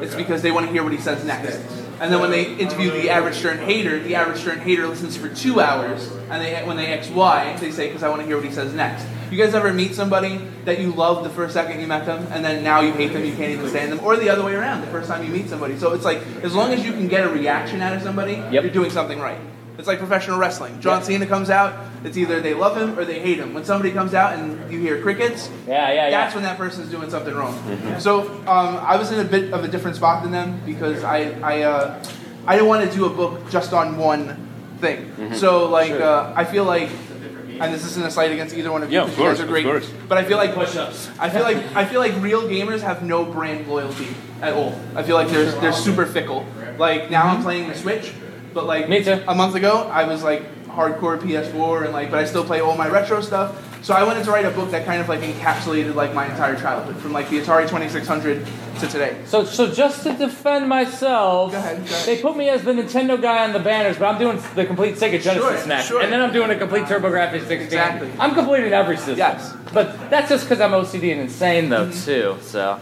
it's 0.00 0.14
because 0.14 0.42
they 0.42 0.50
want 0.50 0.66
to 0.66 0.72
hear 0.72 0.82
what 0.82 0.92
he 0.92 0.98
says 0.98 1.24
next. 1.24 1.60
And 2.00 2.12
then 2.12 2.20
when 2.20 2.30
they 2.30 2.54
interview 2.56 2.90
the 2.90 3.10
average 3.10 3.36
Stern 3.36 3.58
hater, 3.58 3.98
the 4.00 4.14
average 4.16 4.40
Stern 4.40 4.60
hater 4.60 4.86
listens 4.86 5.16
for 5.16 5.28
two 5.28 5.60
hours, 5.60 6.10
and 6.30 6.42
they 6.42 6.62
when 6.64 6.76
they 6.76 6.92
ask 6.96 7.08
why, 7.10 7.56
they 7.58 7.70
say 7.70 7.86
because 7.88 8.02
I 8.02 8.08
want 8.08 8.20
to 8.22 8.26
hear 8.26 8.36
what 8.36 8.44
he 8.44 8.50
says 8.52 8.74
next. 8.74 9.06
You 9.30 9.38
guys 9.38 9.54
ever 9.54 9.72
meet 9.72 9.94
somebody 9.94 10.38
that 10.64 10.78
you 10.80 10.92
loved 10.92 11.24
the 11.24 11.30
first 11.30 11.54
second 11.54 11.80
you 11.80 11.86
met 11.86 12.04
them, 12.06 12.26
and 12.30 12.44
then 12.44 12.62
now 12.62 12.80
you 12.80 12.92
hate 12.92 13.12
them, 13.12 13.24
you 13.24 13.34
can't 13.34 13.52
even 13.52 13.68
stand 13.68 13.90
them, 13.90 14.00
or 14.04 14.16
the 14.16 14.28
other 14.28 14.44
way 14.44 14.54
around, 14.54 14.80
the 14.82 14.86
first 14.88 15.08
time 15.08 15.24
you 15.24 15.30
meet 15.30 15.48
somebody. 15.48 15.76
So 15.78 15.92
it's 15.92 16.04
like 16.04 16.18
as 16.42 16.54
long 16.54 16.72
as 16.72 16.84
you 16.84 16.92
can 16.92 17.08
get 17.08 17.24
a 17.24 17.28
reaction 17.28 17.80
out 17.80 17.94
of 17.96 18.02
somebody, 18.02 18.34
Yep. 18.34 18.52
you're 18.64 18.72
doing 18.72 18.90
something 18.90 19.18
right. 19.18 19.38
It's 19.76 19.88
like 19.88 19.98
professional 19.98 20.38
wrestling. 20.38 20.80
John 20.80 21.02
Cena 21.02 21.26
comes 21.26 21.50
out, 21.50 21.74
it's 22.04 22.16
either 22.16 22.40
they 22.40 22.54
love 22.54 22.76
him 22.76 22.96
or 22.98 23.04
they 23.04 23.18
hate 23.18 23.38
him. 23.38 23.54
When 23.54 23.64
somebody 23.64 23.90
comes 23.92 24.14
out 24.14 24.38
and 24.38 24.70
you 24.72 24.78
hear 24.78 25.02
crickets, 25.02 25.50
Yeah, 25.66 25.88
yeah, 25.88 25.94
yeah. 25.94 26.10
that's 26.10 26.34
when 26.34 26.44
that 26.44 26.56
person's 26.58 26.90
doing 26.90 27.10
something 27.10 27.34
wrong. 27.34 27.58
So 27.98 28.30
um, 28.46 28.76
I 28.78 28.96
was 28.96 29.10
in 29.10 29.18
a 29.18 29.24
bit 29.24 29.52
of 29.52 29.64
a 29.64 29.68
different 29.68 29.96
spot 29.96 30.22
than 30.22 30.30
them 30.32 30.60
because 30.64 31.02
I 31.02 31.32
I, 31.42 31.62
uh, 31.62 32.04
I 32.46 32.54
didn't 32.56 32.68
want 32.68 32.88
to 32.88 32.96
do 32.96 33.06
a 33.06 33.10
book 33.10 33.50
just 33.50 33.72
on 33.72 33.96
one 33.96 34.36
thing. 34.78 35.34
So 35.34 35.68
like 35.68 35.90
uh, 35.92 36.32
I 36.36 36.44
feel 36.44 36.64
like, 36.64 36.90
and 37.60 37.72
this 37.74 37.84
isn't 37.84 38.04
a 38.04 38.10
slight 38.10 38.30
against 38.32 38.54
either 38.54 38.70
one 38.70 38.82
of 38.84 38.90
you. 38.92 38.98
Yeah, 38.98 39.04
of 39.04 39.08
'cause 39.10 39.18
you 39.18 39.24
guys 39.24 39.38
course, 39.38 39.50
are 39.50 39.56
of 39.58 39.64
course. 39.64 39.90
But 40.08 40.18
I 40.18 40.24
feel 40.24 40.36
like 40.38 40.54
Push-ups. 40.54 41.08
I 41.18 41.30
feel 41.30 41.42
like 41.42 41.56
I 41.74 41.84
feel 41.84 42.00
like 42.00 42.12
real 42.20 42.42
gamers 42.42 42.80
have 42.82 43.02
no 43.02 43.24
brand 43.24 43.66
loyalty 43.66 44.08
at 44.40 44.52
all. 44.52 44.78
I 44.94 45.02
feel 45.02 45.16
like 45.16 45.28
they're 45.30 45.50
they're 45.60 45.72
super 45.72 46.06
fickle. 46.06 46.46
Like 46.78 47.10
now 47.10 47.24
I'm 47.26 47.42
playing 47.42 47.68
the 47.68 47.74
Switch, 47.76 48.12
but 48.54 48.64
like 48.66 48.88
Me 48.88 49.02
too. 49.04 49.22
a 49.28 49.34
month 49.34 49.54
ago 49.54 49.88
I 49.92 50.04
was 50.04 50.22
like 50.22 50.42
hardcore 50.66 51.18
PS4 51.20 51.84
and 51.84 51.92
like 51.92 52.10
but 52.10 52.18
I 52.18 52.24
still 52.24 52.44
play 52.44 52.60
all 52.60 52.76
my 52.76 52.88
retro 52.88 53.20
stuff. 53.20 53.60
So 53.84 53.92
I 53.92 54.02
wanted 54.02 54.24
to 54.24 54.30
write 54.30 54.46
a 54.46 54.50
book 54.50 54.70
that 54.70 54.86
kind 54.86 54.98
of 55.02 55.10
like 55.10 55.20
encapsulated 55.20 55.94
like 55.94 56.14
my 56.14 56.24
entire 56.24 56.56
childhood, 56.58 56.96
from 56.96 57.12
like 57.12 57.28
the 57.28 57.38
Atari 57.38 57.68
2600 57.68 58.46
to 58.80 58.86
today. 58.88 59.14
So, 59.26 59.44
so 59.44 59.70
just 59.70 60.04
to 60.04 60.14
defend 60.14 60.70
myself, 60.70 61.52
Go 61.52 61.58
ahead, 61.58 61.76
go 61.76 61.82
ahead. 61.84 62.06
they 62.06 62.22
put 62.22 62.34
me 62.34 62.48
as 62.48 62.62
the 62.64 62.72
Nintendo 62.72 63.20
guy 63.20 63.44
on 63.44 63.52
the 63.52 63.58
banners, 63.58 63.98
but 63.98 64.06
I'm 64.06 64.18
doing 64.18 64.40
the 64.54 64.64
complete 64.64 64.94
Sega 64.94 65.20
Genesis 65.20 65.34
Sure, 65.60 65.66
next, 65.68 65.86
sure. 65.88 66.00
and 66.00 66.10
then 66.10 66.22
I'm 66.22 66.32
doing 66.32 66.50
a 66.50 66.56
complete 66.56 66.84
TurboGrafx 66.86 67.32
16. 67.40 67.60
Exactly. 67.60 68.10
I'm 68.18 68.32
completing 68.34 68.72
every 68.72 68.96
system. 68.96 69.18
Yes. 69.18 69.50
Mm-hmm. 69.52 69.74
But 69.74 70.08
that's 70.08 70.30
just 70.30 70.44
because 70.44 70.62
I'm 70.62 70.70
OCD 70.70 71.12
and 71.12 71.20
insane, 71.20 71.68
though, 71.68 71.90
too. 71.90 72.38
So, 72.40 72.80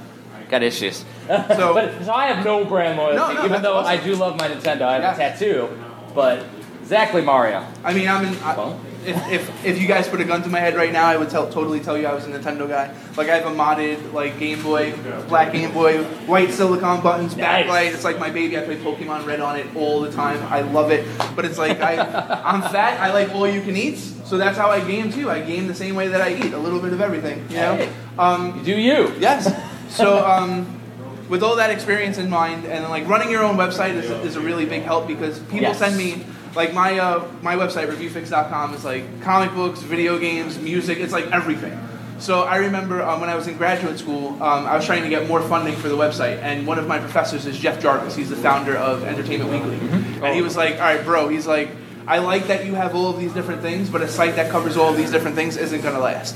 got 0.52 0.62
issues. 0.62 1.04
So 1.58 1.72
but 1.74 2.04
so 2.04 2.12
I 2.12 2.26
have 2.26 2.44
no 2.44 2.64
brand 2.64 2.98
loyalty, 2.98 3.34
No, 3.34 3.40
no, 3.40 3.44
even 3.46 3.62
though 3.62 3.76
awesome. 3.78 3.90
I 3.92 3.96
do 4.04 4.14
love 4.14 4.38
my 4.38 4.48
Nintendo. 4.48 4.82
I 4.82 4.92
have 5.00 5.02
Yeah. 5.02 5.14
a 5.14 5.16
tattoo, 5.16 5.68
but 6.14 6.44
exactly 6.82 7.22
Mario. 7.22 7.66
I 7.84 7.92
mean, 7.94 8.08
I'm 8.08 8.24
in. 8.26 8.34
I, 8.42 8.74
if, 9.04 9.16
if 9.32 9.64
if 9.66 9.80
you 9.82 9.88
guys 9.88 10.06
put 10.08 10.20
a 10.20 10.24
gun 10.24 10.42
to 10.44 10.48
my 10.48 10.60
head 10.60 10.76
right 10.76 10.92
now, 10.92 11.06
I 11.06 11.16
would 11.16 11.28
tell, 11.30 11.50
totally 11.50 11.80
tell 11.80 11.96
you 11.98 12.06
I 12.06 12.14
was 12.14 12.24
a 12.26 12.28
Nintendo 12.30 12.68
guy. 12.68 12.94
Like 13.16 13.28
I 13.28 13.36
have 13.38 13.46
a 13.50 13.54
modded 13.54 14.12
like 14.12 14.38
Game 14.38 14.62
Boy, 14.62 14.94
black 15.28 15.52
Game 15.52 15.72
Boy, 15.72 16.04
white 16.26 16.50
silicone 16.52 17.00
buttons, 17.02 17.36
Nice. 17.36 17.66
backlight. 17.66 17.94
It's 17.94 18.04
like 18.04 18.18
my 18.20 18.30
baby. 18.30 18.56
I 18.58 18.62
play 18.62 18.76
Pokemon 18.76 19.26
Red 19.26 19.40
on 19.40 19.56
it 19.58 19.66
all 19.74 20.00
the 20.02 20.12
time. 20.12 20.40
I 20.52 20.60
love 20.60 20.90
it. 20.92 21.04
But 21.34 21.44
it's 21.46 21.58
like 21.58 21.80
I, 21.80 21.94
I'm 22.50 22.62
fat. 22.70 23.00
I 23.00 23.12
like 23.12 23.34
all 23.34 23.48
you 23.48 23.60
can 23.62 23.76
eat. 23.76 23.96
So 23.98 24.38
that's 24.38 24.56
how 24.58 24.70
I 24.70 24.78
game 24.80 25.10
too. 25.12 25.28
I 25.30 25.40
game 25.40 25.66
the 25.66 25.74
same 25.74 25.94
way 25.96 26.06
that 26.08 26.20
I 26.20 26.34
eat. 26.34 26.52
A 26.52 26.58
little 26.58 26.78
bit 26.80 26.92
of 26.92 27.00
everything. 27.00 27.38
You 27.50 27.56
know. 27.56 27.74
Hey. 27.76 27.88
Um, 28.18 28.58
You 28.58 28.64
do 28.64 28.76
you. 28.80 29.14
Yes. 29.18 29.50
So, 29.92 30.24
um, 30.26 30.80
with 31.28 31.42
all 31.42 31.56
that 31.56 31.70
experience 31.70 32.18
in 32.18 32.28
mind, 32.30 32.64
and 32.64 32.84
like 32.88 33.06
running 33.08 33.30
your 33.30 33.42
own 33.42 33.56
website 33.56 33.94
is, 33.94 34.10
is 34.10 34.36
a 34.36 34.40
really 34.40 34.64
big 34.66 34.82
help 34.82 35.06
because 35.06 35.38
people 35.40 35.60
Yes. 35.60 35.78
send 35.78 35.96
me 35.96 36.24
like 36.54 36.74
my 36.74 36.98
uh, 36.98 37.24
my 37.42 37.56
website 37.56 37.88
reviewfix.com 37.88 38.74
is 38.74 38.84
like 38.84 39.04
comic 39.22 39.54
books, 39.54 39.80
video 39.80 40.18
games, 40.18 40.58
music. 40.58 40.98
It's 40.98 41.12
like 41.12 41.30
everything. 41.30 41.78
So 42.18 42.42
I 42.42 42.56
remember 42.56 43.02
um, 43.02 43.20
when 43.20 43.28
I 43.30 43.34
was 43.34 43.48
in 43.48 43.56
graduate 43.56 43.98
school, 43.98 44.28
um, 44.42 44.66
I 44.66 44.76
was 44.76 44.86
trying 44.86 45.02
to 45.02 45.08
get 45.08 45.26
more 45.26 45.40
funding 45.42 45.74
for 45.74 45.88
the 45.88 45.96
website, 45.96 46.38
and 46.42 46.66
one 46.66 46.78
of 46.78 46.86
my 46.86 46.98
professors 46.98 47.46
is 47.46 47.58
Jeff 47.58 47.80
Jarvis. 47.82 48.14
He's 48.14 48.30
the 48.30 48.36
founder 48.36 48.76
of 48.76 49.02
Entertainment 49.04 49.50
Weekly, 49.50 49.78
and 50.22 50.34
he 50.34 50.40
was 50.42 50.56
like, 50.56 50.74
"All 50.74 50.80
right, 50.82 51.04
bro." 51.04 51.28
He's 51.28 51.46
like, 51.46 51.70
"I 52.06 52.18
like 52.18 52.46
that 52.48 52.64
you 52.64 52.74
have 52.74 52.94
all 52.94 53.08
of 53.10 53.18
these 53.18 53.32
different 53.32 53.60
things, 53.62 53.90
but 53.90 54.02
a 54.02 54.08
site 54.08 54.36
that 54.36 54.50
covers 54.50 54.76
all 54.76 54.90
of 54.90 54.96
these 54.96 55.10
different 55.10 55.36
things 55.36 55.56
isn't 55.56 55.80
going 55.82 55.94
to 55.94 56.00
last." 56.00 56.34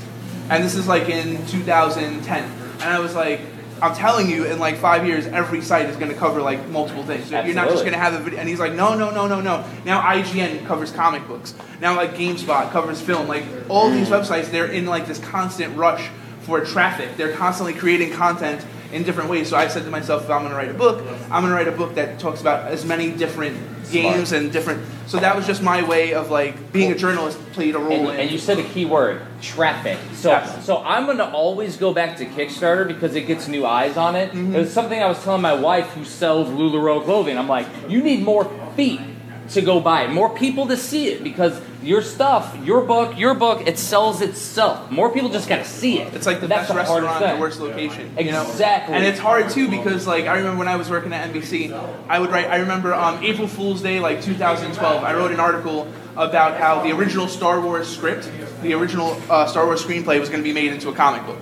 And 0.49 0.63
this 0.63 0.75
is 0.75 0.87
like 0.87 1.09
in 1.09 1.45
2010. 1.47 2.51
And 2.81 2.93
I 2.93 2.99
was 2.99 3.15
like, 3.15 3.41
I'm 3.81 3.95
telling 3.95 4.29
you, 4.29 4.45
in 4.45 4.59
like 4.59 4.77
five 4.77 5.05
years, 5.05 5.27
every 5.27 5.61
site 5.61 5.87
is 5.87 5.97
going 5.97 6.11
to 6.11 6.17
cover 6.17 6.41
like 6.41 6.67
multiple 6.69 7.03
things. 7.03 7.29
You're 7.29 7.53
not 7.53 7.69
just 7.69 7.83
going 7.83 7.93
to 7.93 7.99
have 7.99 8.13
a 8.13 8.19
video. 8.19 8.39
And 8.39 8.49
he's 8.49 8.59
like, 8.59 8.73
no, 8.73 8.95
no, 8.97 9.11
no, 9.11 9.27
no, 9.27 9.39
no. 9.39 9.63
Now 9.85 10.01
IGN 10.01 10.65
covers 10.65 10.91
comic 10.91 11.27
books. 11.27 11.53
Now 11.79 11.95
like 11.95 12.15
GameSpot 12.15 12.71
covers 12.71 13.01
film. 13.01 13.27
Like 13.27 13.43
all 13.69 13.89
these 13.91 14.09
mm. 14.09 14.19
websites, 14.19 14.49
they're 14.49 14.71
in 14.71 14.87
like 14.87 15.05
this 15.05 15.19
constant 15.19 15.77
rush 15.77 16.09
for 16.41 16.63
traffic. 16.63 17.17
They're 17.17 17.35
constantly 17.35 17.73
creating 17.73 18.13
content 18.13 18.65
in 18.91 19.03
different 19.03 19.29
ways. 19.29 19.49
So 19.49 19.57
I 19.57 19.67
said 19.67 19.83
to 19.83 19.91
myself, 19.91 20.23
if 20.23 20.29
I'm 20.29 20.41
going 20.41 20.51
to 20.51 20.57
write 20.57 20.69
a 20.69 20.73
book, 20.73 20.99
I'm 21.31 21.41
going 21.43 21.49
to 21.49 21.53
write 21.53 21.67
a 21.67 21.71
book 21.71 21.95
that 21.95 22.19
talks 22.19 22.41
about 22.41 22.71
as 22.71 22.85
many 22.85 23.11
different 23.11 23.57
games 23.91 24.31
and 24.31 24.51
different. 24.51 24.83
So 25.07 25.17
that 25.19 25.35
was 25.35 25.45
just 25.47 25.61
my 25.61 25.81
way 25.87 26.13
of 26.13 26.29
like 26.29 26.73
being 26.73 26.91
a 26.91 26.95
journalist 26.95 27.39
played 27.53 27.75
a 27.75 27.79
role 27.79 27.91
And, 27.91 28.09
in. 28.09 28.19
and 28.21 28.31
you 28.31 28.37
said 28.37 28.59
a 28.59 28.63
key 28.63 28.85
word, 28.85 29.21
traffic. 29.41 29.97
So, 30.13 30.29
Yes. 30.31 30.65
so 30.65 30.83
I'm 30.83 31.05
gonna 31.05 31.29
always 31.31 31.77
go 31.77 31.93
back 31.93 32.17
to 32.17 32.25
Kickstarter 32.25 32.85
because 32.87 33.15
it 33.15 33.21
gets 33.27 33.47
new 33.47 33.65
eyes 33.65 33.95
on 33.95 34.15
it. 34.15 34.29
Mm-hmm. 34.31 34.55
It 34.55 34.59
was 34.59 34.73
something 34.73 35.01
I 35.01 35.07
was 35.07 35.23
telling 35.23 35.41
my 35.41 35.53
wife 35.53 35.87
who 35.93 36.03
sells 36.03 36.49
Lularoe 36.49 37.03
clothing. 37.03 37.37
I'm 37.37 37.47
like, 37.47 37.67
you 37.87 38.01
need 38.01 38.23
more 38.23 38.45
feet 38.75 38.99
to 39.49 39.61
go 39.61 39.79
buy 39.79 40.03
it, 40.03 40.11
more 40.11 40.29
people 40.29 40.67
to 40.67 40.77
see 40.77 41.07
it 41.07 41.23
because 41.23 41.61
your 41.81 42.01
stuff, 42.01 42.57
your 42.63 42.81
book, 42.81 43.17
your 43.17 43.33
book, 43.33 43.65
it 43.67 43.77
sells 43.77 44.21
itself. 44.21 44.91
More 44.91 45.11
people 45.11 45.29
just 45.29 45.47
gotta 45.47 45.65
see 45.65 45.99
it. 45.99 46.13
It's 46.13 46.25
like 46.25 46.41
the 46.41 46.47
That's 46.47 46.67
best 46.71 46.89
restaurant, 46.89 47.35
the 47.35 47.39
worst 47.39 47.59
location. 47.59 48.11
You 48.17 48.31
know? 48.31 48.43
Exactly. 48.43 48.95
And 48.95 49.05
it's 49.05 49.19
hard 49.19 49.49
too 49.49 49.69
because 49.69 50.05
like 50.07 50.25
I 50.25 50.37
remember 50.37 50.59
when 50.59 50.67
I 50.67 50.75
was 50.75 50.89
working 50.89 51.13
at 51.13 51.31
NBC, 51.31 51.71
I 52.09 52.19
would 52.19 52.29
write. 52.29 52.47
I 52.47 52.57
remember 52.57 52.93
on 52.93 53.23
April 53.23 53.47
Fool's 53.47 53.81
Day, 53.81 53.99
like 53.99 54.21
2012, 54.21 55.03
I 55.03 55.13
wrote 55.13 55.31
an 55.31 55.39
article 55.39 55.87
about 56.17 56.59
how 56.59 56.81
the 56.81 56.91
original 56.91 57.27
Star 57.27 57.61
Wars 57.61 57.87
script, 57.87 58.29
the 58.63 58.73
original 58.73 59.21
uh, 59.29 59.45
Star 59.45 59.65
Wars 59.65 59.83
screenplay, 59.83 60.19
was 60.19 60.29
going 60.29 60.41
to 60.41 60.47
be 60.47 60.53
made 60.53 60.73
into 60.73 60.89
a 60.89 60.93
comic 60.93 61.25
book. 61.27 61.39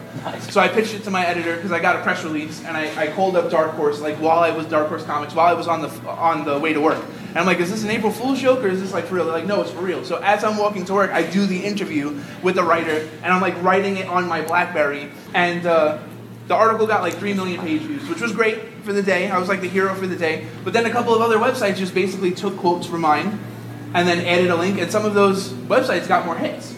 So 0.49 0.59
I 0.59 0.67
pitched 0.67 0.93
it 0.93 1.03
to 1.03 1.11
my 1.11 1.25
editor 1.25 1.55
because 1.55 1.71
I 1.71 1.79
got 1.79 1.95
a 1.95 2.01
press 2.01 2.23
release, 2.23 2.63
and 2.65 2.75
I, 2.75 3.03
I 3.03 3.07
called 3.07 3.37
up 3.37 3.49
Dark 3.49 3.71
Horse 3.71 4.01
like 4.01 4.17
while 4.17 4.39
I 4.39 4.51
was 4.51 4.65
Dark 4.67 4.89
Horse 4.89 5.05
Comics, 5.05 5.33
while 5.33 5.47
I 5.47 5.53
was 5.53 5.67
on 5.67 5.81
the 5.81 5.89
on 6.09 6.45
the 6.45 6.59
way 6.59 6.73
to 6.73 6.81
work. 6.81 7.03
And 7.35 7.41
I'm 7.41 7.45
like, 7.45 7.59
is 7.59 7.69
this 7.69 7.83
an 7.83 7.91
April 7.91 8.13
Fool's 8.13 8.39
joke 8.39 8.63
or 8.63 8.69
is 8.69 8.79
this 8.79 8.93
like 8.93 9.07
for 9.07 9.15
real? 9.15 9.25
They're 9.25 9.33
like, 9.33 9.45
no, 9.45 9.59
it's 9.59 9.71
for 9.71 9.81
real. 9.81 10.05
So 10.05 10.21
as 10.23 10.45
I'm 10.45 10.55
walking 10.55 10.85
to 10.85 10.93
work, 10.93 11.11
I 11.11 11.21
do 11.21 11.45
the 11.45 11.65
interview 11.65 12.17
with 12.41 12.55
the 12.55 12.63
writer, 12.63 13.09
and 13.21 13.25
I'm 13.25 13.41
like 13.41 13.61
writing 13.61 13.97
it 13.97 14.07
on 14.07 14.27
my 14.27 14.41
BlackBerry, 14.41 15.11
and. 15.33 15.65
Uh, 15.65 15.99
the 16.47 16.53
article 16.53 16.85
got 16.85 17.01
like 17.01 17.15
3 17.15 17.33
million 17.33 17.59
page 17.59 17.81
views, 17.81 18.07
which 18.07 18.21
was 18.21 18.31
great 18.31 18.61
for 18.83 18.93
the 18.93 19.01
day. 19.01 19.31
I 19.31 19.39
was 19.39 19.49
like 19.49 19.61
the 19.61 19.67
hero 19.67 19.95
for 19.95 20.05
the 20.05 20.15
day. 20.15 20.45
But 20.63 20.73
then 20.73 20.85
a 20.85 20.91
couple 20.91 21.15
of 21.15 21.21
other 21.21 21.37
websites 21.37 21.77
just 21.77 21.95
basically 21.95 22.31
took 22.31 22.55
quotes 22.57 22.85
from 22.85 23.01
mine 23.01 23.39
and 23.95 24.07
then 24.07 24.23
added 24.25 24.51
a 24.51 24.55
link, 24.55 24.79
and 24.79 24.91
some 24.91 25.05
of 25.05 25.15
those 25.15 25.49
websites 25.49 26.07
got 26.07 26.23
more 26.23 26.37
hits. 26.37 26.75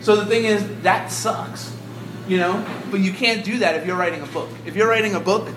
So 0.00 0.16
the 0.16 0.24
thing 0.24 0.44
is, 0.44 0.66
that 0.82 1.10
sucks, 1.10 1.76
you 2.26 2.38
know? 2.38 2.64
But 2.90 3.00
you 3.00 3.12
can't 3.12 3.44
do 3.44 3.58
that 3.58 3.74
if 3.74 3.86
you're 3.86 3.96
writing 3.96 4.22
a 4.22 4.26
book. 4.26 4.48
If 4.64 4.76
you're 4.76 4.88
writing 4.88 5.14
a 5.14 5.20
book, 5.20 5.48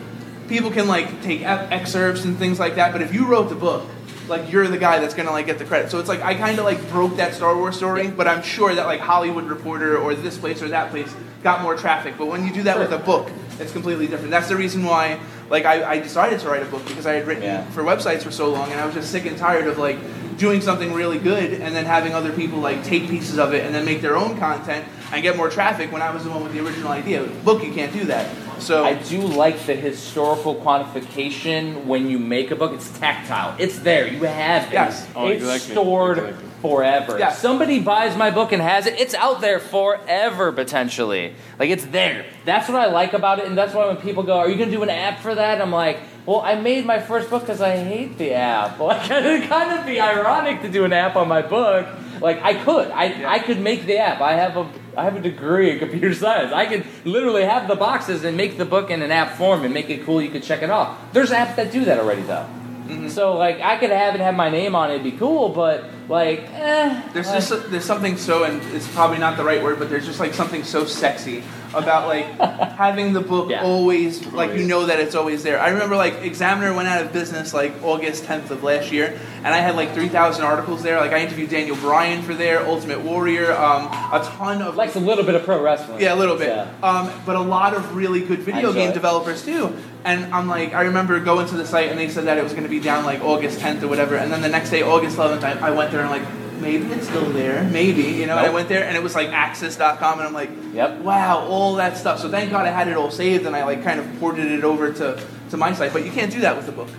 people 0.50 0.72
can 0.72 0.88
like 0.88 1.22
take 1.22 1.44
excerpts 1.44 2.26
and 2.26 2.38
things 2.38 2.60
like 2.60 2.76
that, 2.76 2.92
but 2.92 3.02
if 3.02 3.14
you 3.14 3.26
wrote 3.26 3.50
the 3.50 3.56
book, 3.56 3.86
like 4.28 4.52
you're 4.52 4.68
the 4.68 4.78
guy 4.78 5.00
that's 5.00 5.14
gonna 5.14 5.32
like 5.32 5.46
get 5.46 5.58
the 5.60 5.66
credit. 5.66 5.92
So 5.92 6.00
it's 6.00 6.10
like 6.10 6.22
I 6.22 6.36
kind 6.36 6.58
of 6.60 6.66
like 6.66 6.88
broke 6.90 7.16
that 7.18 7.34
Star 7.34 7.56
Wars 7.56 7.76
story, 7.76 8.08
but 8.08 8.28
I'm 8.28 8.42
sure 8.44 8.74
that 8.74 8.86
like 8.86 9.00
Hollywood 9.00 9.46
Reporter 9.46 9.98
or 9.98 10.16
this 10.16 10.38
place 10.38 10.62
or 10.62 10.68
that 10.70 10.90
place 10.92 11.14
got 11.44 11.62
more 11.62 11.76
traffic. 11.76 12.16
But 12.18 12.28
when 12.28 12.46
you 12.46 12.54
do 12.54 12.64
that 12.64 12.80
with 12.80 12.92
a 12.92 12.98
book, 12.98 13.30
it's 13.60 13.72
completely 13.72 14.08
different. 14.08 14.32
That's 14.32 14.50
the 14.50 14.56
reason 14.56 14.84
why 14.84 15.20
like 15.50 15.66
I, 15.66 15.92
I 15.92 16.00
decided 16.00 16.40
to 16.42 16.50
write 16.50 16.64
a 16.64 16.66
book 16.66 16.86
because 16.88 17.06
I 17.06 17.14
had 17.14 17.28
written 17.28 17.44
Yeah. 17.44 17.66
for 17.72 17.84
websites 17.84 18.24
for 18.24 18.32
so 18.32 18.50
long, 18.50 18.72
and 18.72 18.80
I 18.80 18.86
was 18.86 18.96
just 18.96 19.12
sick 19.12 19.26
and 19.26 19.38
tired 19.38 19.68
of 19.68 19.78
like 19.78 19.98
doing 20.38 20.60
something 20.60 20.92
really 20.94 21.18
good 21.18 21.54
and 21.62 21.74
then 21.74 21.86
having 21.86 22.14
other 22.14 22.34
people 22.34 22.60
like 22.60 22.84
take 22.84 23.08
pieces 23.10 23.38
of 23.40 23.54
it 23.54 23.66
and 23.66 23.74
then 23.74 23.86
make 23.86 24.02
their 24.02 24.18
own 24.18 24.38
content 24.38 24.84
and 25.14 25.22
get 25.24 25.38
more 25.38 25.50
traffic 25.50 25.92
when 25.94 26.02
I 26.02 26.10
was 26.14 26.26
the 26.26 26.30
one 26.30 26.44
with 26.44 26.52
the 26.52 26.60
original 26.66 26.90
idea. 26.92 27.22
With 27.22 27.46
book, 27.46 27.64
you 27.64 27.72
can't 27.72 27.94
do 27.94 28.04
that. 28.06 28.28
So 28.60 28.84
I 28.84 28.94
do 28.96 29.22
like 29.22 29.60
the 29.66 29.76
historical 29.76 30.56
quantification 30.56 31.86
when 31.86 32.10
you 32.10 32.20
make 32.20 32.52
a 32.52 32.56
book. 32.56 32.74
It's 32.74 32.90
tactile. 33.00 33.56
It's 33.60 33.80
there. 33.80 34.08
You 34.08 34.24
have 34.24 34.68
it. 34.68 34.74
Yes. 34.74 35.08
Oh, 35.16 35.28
it's 35.28 35.44
exactly. 35.44 35.72
stored 35.72 36.18
Exactly. 36.20 36.50
forever. 36.62 37.20
Yeah. 37.20 37.30
If 37.32 37.38
somebody 37.38 37.80
buys 37.80 38.18
my 38.18 38.32
book 38.32 38.52
and 38.52 38.62
has 38.62 38.86
it, 38.88 39.00
it's 39.00 39.14
out 39.14 39.42
there 39.42 39.60
forever 39.60 40.52
potentially. 40.52 41.34
Like 41.60 41.70
it's 41.70 41.86
there. 41.86 42.26
That's 42.46 42.68
what 42.70 42.78
I 42.80 42.88
like 42.88 43.14
about 43.14 43.40
it, 43.40 43.46
and 43.46 43.58
that's 43.58 43.74
why 43.74 43.88
when 43.88 43.98
people 43.98 44.24
go, 44.24 44.38
"Are 44.38 44.50
you 44.50 44.58
gonna 44.58 44.72
do 44.72 44.84
an 44.84 44.90
app 44.90 45.20
for 45.20 45.36
that?" 45.36 45.62
I'm 45.62 45.72
like, 45.72 46.00
"Well, 46.26 46.42
I 46.42 46.56
made 46.56 46.86
my 46.86 47.00
first 47.00 47.30
book 47.30 47.42
because 47.44 47.62
I 47.62 47.76
hate 47.78 48.18
the 48.18 48.34
app." 48.34 48.80
Like 48.86 49.10
it'd 49.10 49.50
kind 49.50 49.78
of 49.80 49.86
be 49.86 50.00
ironic 50.00 50.62
to 50.62 50.70
do 50.70 50.86
an 50.86 50.94
app 50.94 51.16
on 51.16 51.28
my 51.28 51.42
book. 51.42 51.88
Like 52.22 52.42
I 52.42 52.54
could, 52.54 52.90
I 52.92 53.26
I 53.36 53.40
could 53.40 53.60
make 53.60 53.86
the 53.86 53.98
app. 53.98 54.22
I 54.22 54.34
have 54.34 54.56
a 54.58 54.68
I 54.98 55.04
have 55.04 55.16
a 55.16 55.22
degree 55.22 55.72
in 55.72 55.80
computer 55.80 56.14
science. 56.24 56.54
I 56.54 56.66
could 56.66 56.86
literally 57.04 57.44
have 57.44 57.68
the 57.68 57.76
boxes 57.76 58.24
and 58.24 58.36
make 58.38 58.58
the 58.58 58.66
book 58.66 58.90
in 58.90 59.02
an 59.02 59.12
app 59.12 59.38
form 59.38 59.64
and 59.64 59.74
make 59.74 59.90
it 59.90 60.06
cool. 60.06 60.22
You 60.22 60.30
could 60.30 60.44
check 60.44 60.62
it 60.62 60.70
off. 60.70 60.98
There's 61.14 61.32
apps 61.32 61.56
that 61.56 61.72
do 61.72 61.86
that 61.86 62.00
already, 62.00 62.24
though. 62.24 62.48
Mm-hmm. 62.88 63.10
So 63.10 63.36
like 63.36 63.62
I 63.62 63.78
could 63.78 63.90
have 63.90 64.14
it 64.14 64.22
have 64.22 64.36
my 64.36 64.50
name 64.50 64.76
on 64.76 64.92
it, 64.92 64.96
it'd 64.96 65.04
be 65.04 65.18
cool. 65.18 65.50
But 65.50 65.86
like, 66.08 66.48
eh, 66.54 67.02
There's 67.14 67.28
like- 67.28 67.36
just 67.48 67.72
there's 67.72 67.86
something 67.86 68.18
so 68.18 68.44
and 68.44 68.62
it's 68.76 68.88
probably 68.88 69.18
not 69.18 69.38
the 69.38 69.44
right 69.44 69.62
word, 69.64 69.80
but 69.80 69.90
there's 69.90 70.06
just 70.06 70.20
like 70.20 70.34
something 70.34 70.64
so 70.64 70.86
sexy 70.86 71.44
about 71.74 72.08
like 72.08 72.26
having 72.78 73.12
the 73.12 73.20
book 73.20 73.50
Yeah. 73.50 73.64
always 73.64 74.26
like 74.28 74.54
you 74.54 74.66
know 74.66 74.86
that 74.86 75.00
it's 75.00 75.16
always 75.16 75.44
there. 75.44 75.60
I 75.60 75.70
remember 75.70 75.96
like 75.98 76.22
Examiner 76.24 76.74
went 76.74 76.88
out 76.88 77.04
of 77.06 77.12
business 77.12 77.54
like 77.54 77.74
August 77.84 78.24
10th 78.24 78.50
of 78.52 78.64
last 78.64 78.92
year, 78.92 79.20
and 79.44 79.48
I 79.48 79.58
had 79.58 79.76
like 79.76 79.94
3,000 79.94 80.44
articles 80.44 80.84
there. 80.84 80.98
Like 81.00 81.12
I 81.12 81.20
interviewed 81.20 81.50
Daniel 81.50 81.76
Bryan 81.76 82.22
for 82.22 82.34
there, 82.34 82.66
Ultimate 82.66 83.02
Warrior, 83.02 83.52
um, 83.52 83.86
a 84.14 84.22
ton 84.38 84.62
of 84.62 84.76
likes 84.78 84.96
a 84.96 85.00
little 85.00 85.24
bit 85.26 85.36
of 85.36 85.44
pro 85.44 85.62
wrestling. 85.62 86.00
yeah, 86.02 86.14
a 86.14 86.16
little 86.16 86.38
bit. 86.38 86.48
Yeah. 86.50 86.68
Um, 86.84 87.12
but 87.26 87.36
a 87.36 87.42
lot 87.42 87.74
of 87.74 87.96
really 87.96 88.22
good 88.22 88.40
video 88.40 88.72
game 88.72 88.92
it. 88.92 88.94
developers 88.94 89.44
too. 89.44 89.76
And 90.06 90.32
I'm 90.36 90.48
like, 90.48 90.76
I 90.76 90.84
remember 90.84 91.20
going 91.20 91.48
to 91.48 91.58
the 91.58 91.66
site 91.66 91.90
and 91.90 91.98
they 92.00 92.10
said 92.10 92.26
that 92.26 92.38
it 92.38 92.44
was 92.44 92.52
going 92.54 92.64
to 92.64 92.70
be 92.70 92.80
down 92.80 93.06
like 93.06 93.22
August 93.24 93.58
10th 93.60 93.82
or 93.82 93.88
whatever. 93.88 94.16
And 94.16 94.32
then 94.32 94.44
the 94.44 94.50
next 94.50 94.70
day, 94.70 94.84
August 94.84 95.18
11th, 95.18 95.42
I, 95.44 95.70
I 95.70 95.72
went 95.72 95.90
there 95.96 96.02
and 96.06 96.12
like, 96.12 96.62
maybe 96.62 96.86
it's 96.94 97.08
still 97.08 97.30
there, 97.32 97.64
maybe, 97.66 98.04
you 98.04 98.26
know. 98.28 98.38
And 98.38 98.46
I 98.46 98.50
went 98.50 98.70
there 98.70 98.84
and 98.86 98.96
it 98.96 99.04
was 99.04 99.16
like 99.16 99.30
axs.com 99.30 100.20
and 100.20 100.28
I'm 100.28 100.34
like, 100.34 100.50
Yep. 100.74 101.00
wow, 101.00 101.40
all 101.48 101.76
that 101.76 101.98
stuff. 101.98 102.20
So 102.20 102.30
thank 102.30 102.52
God 102.52 102.66
I 102.66 102.72
had 102.72 102.88
it 102.88 102.98
all 102.98 103.12
saved 103.12 103.46
and 103.46 103.56
I 103.56 103.64
like 103.66 103.84
kind 103.84 104.00
of 104.00 104.20
ported 104.20 104.52
it 104.52 104.64
over 104.64 104.92
to 104.94 105.22
to 105.52 105.58
my 105.58 105.74
site. 105.74 105.94
But 105.94 106.06
you 106.06 106.12
can't 106.12 106.32
do 106.32 106.42
that 106.42 106.56
with 106.58 106.66
the 106.66 106.72
book, 106.72 106.90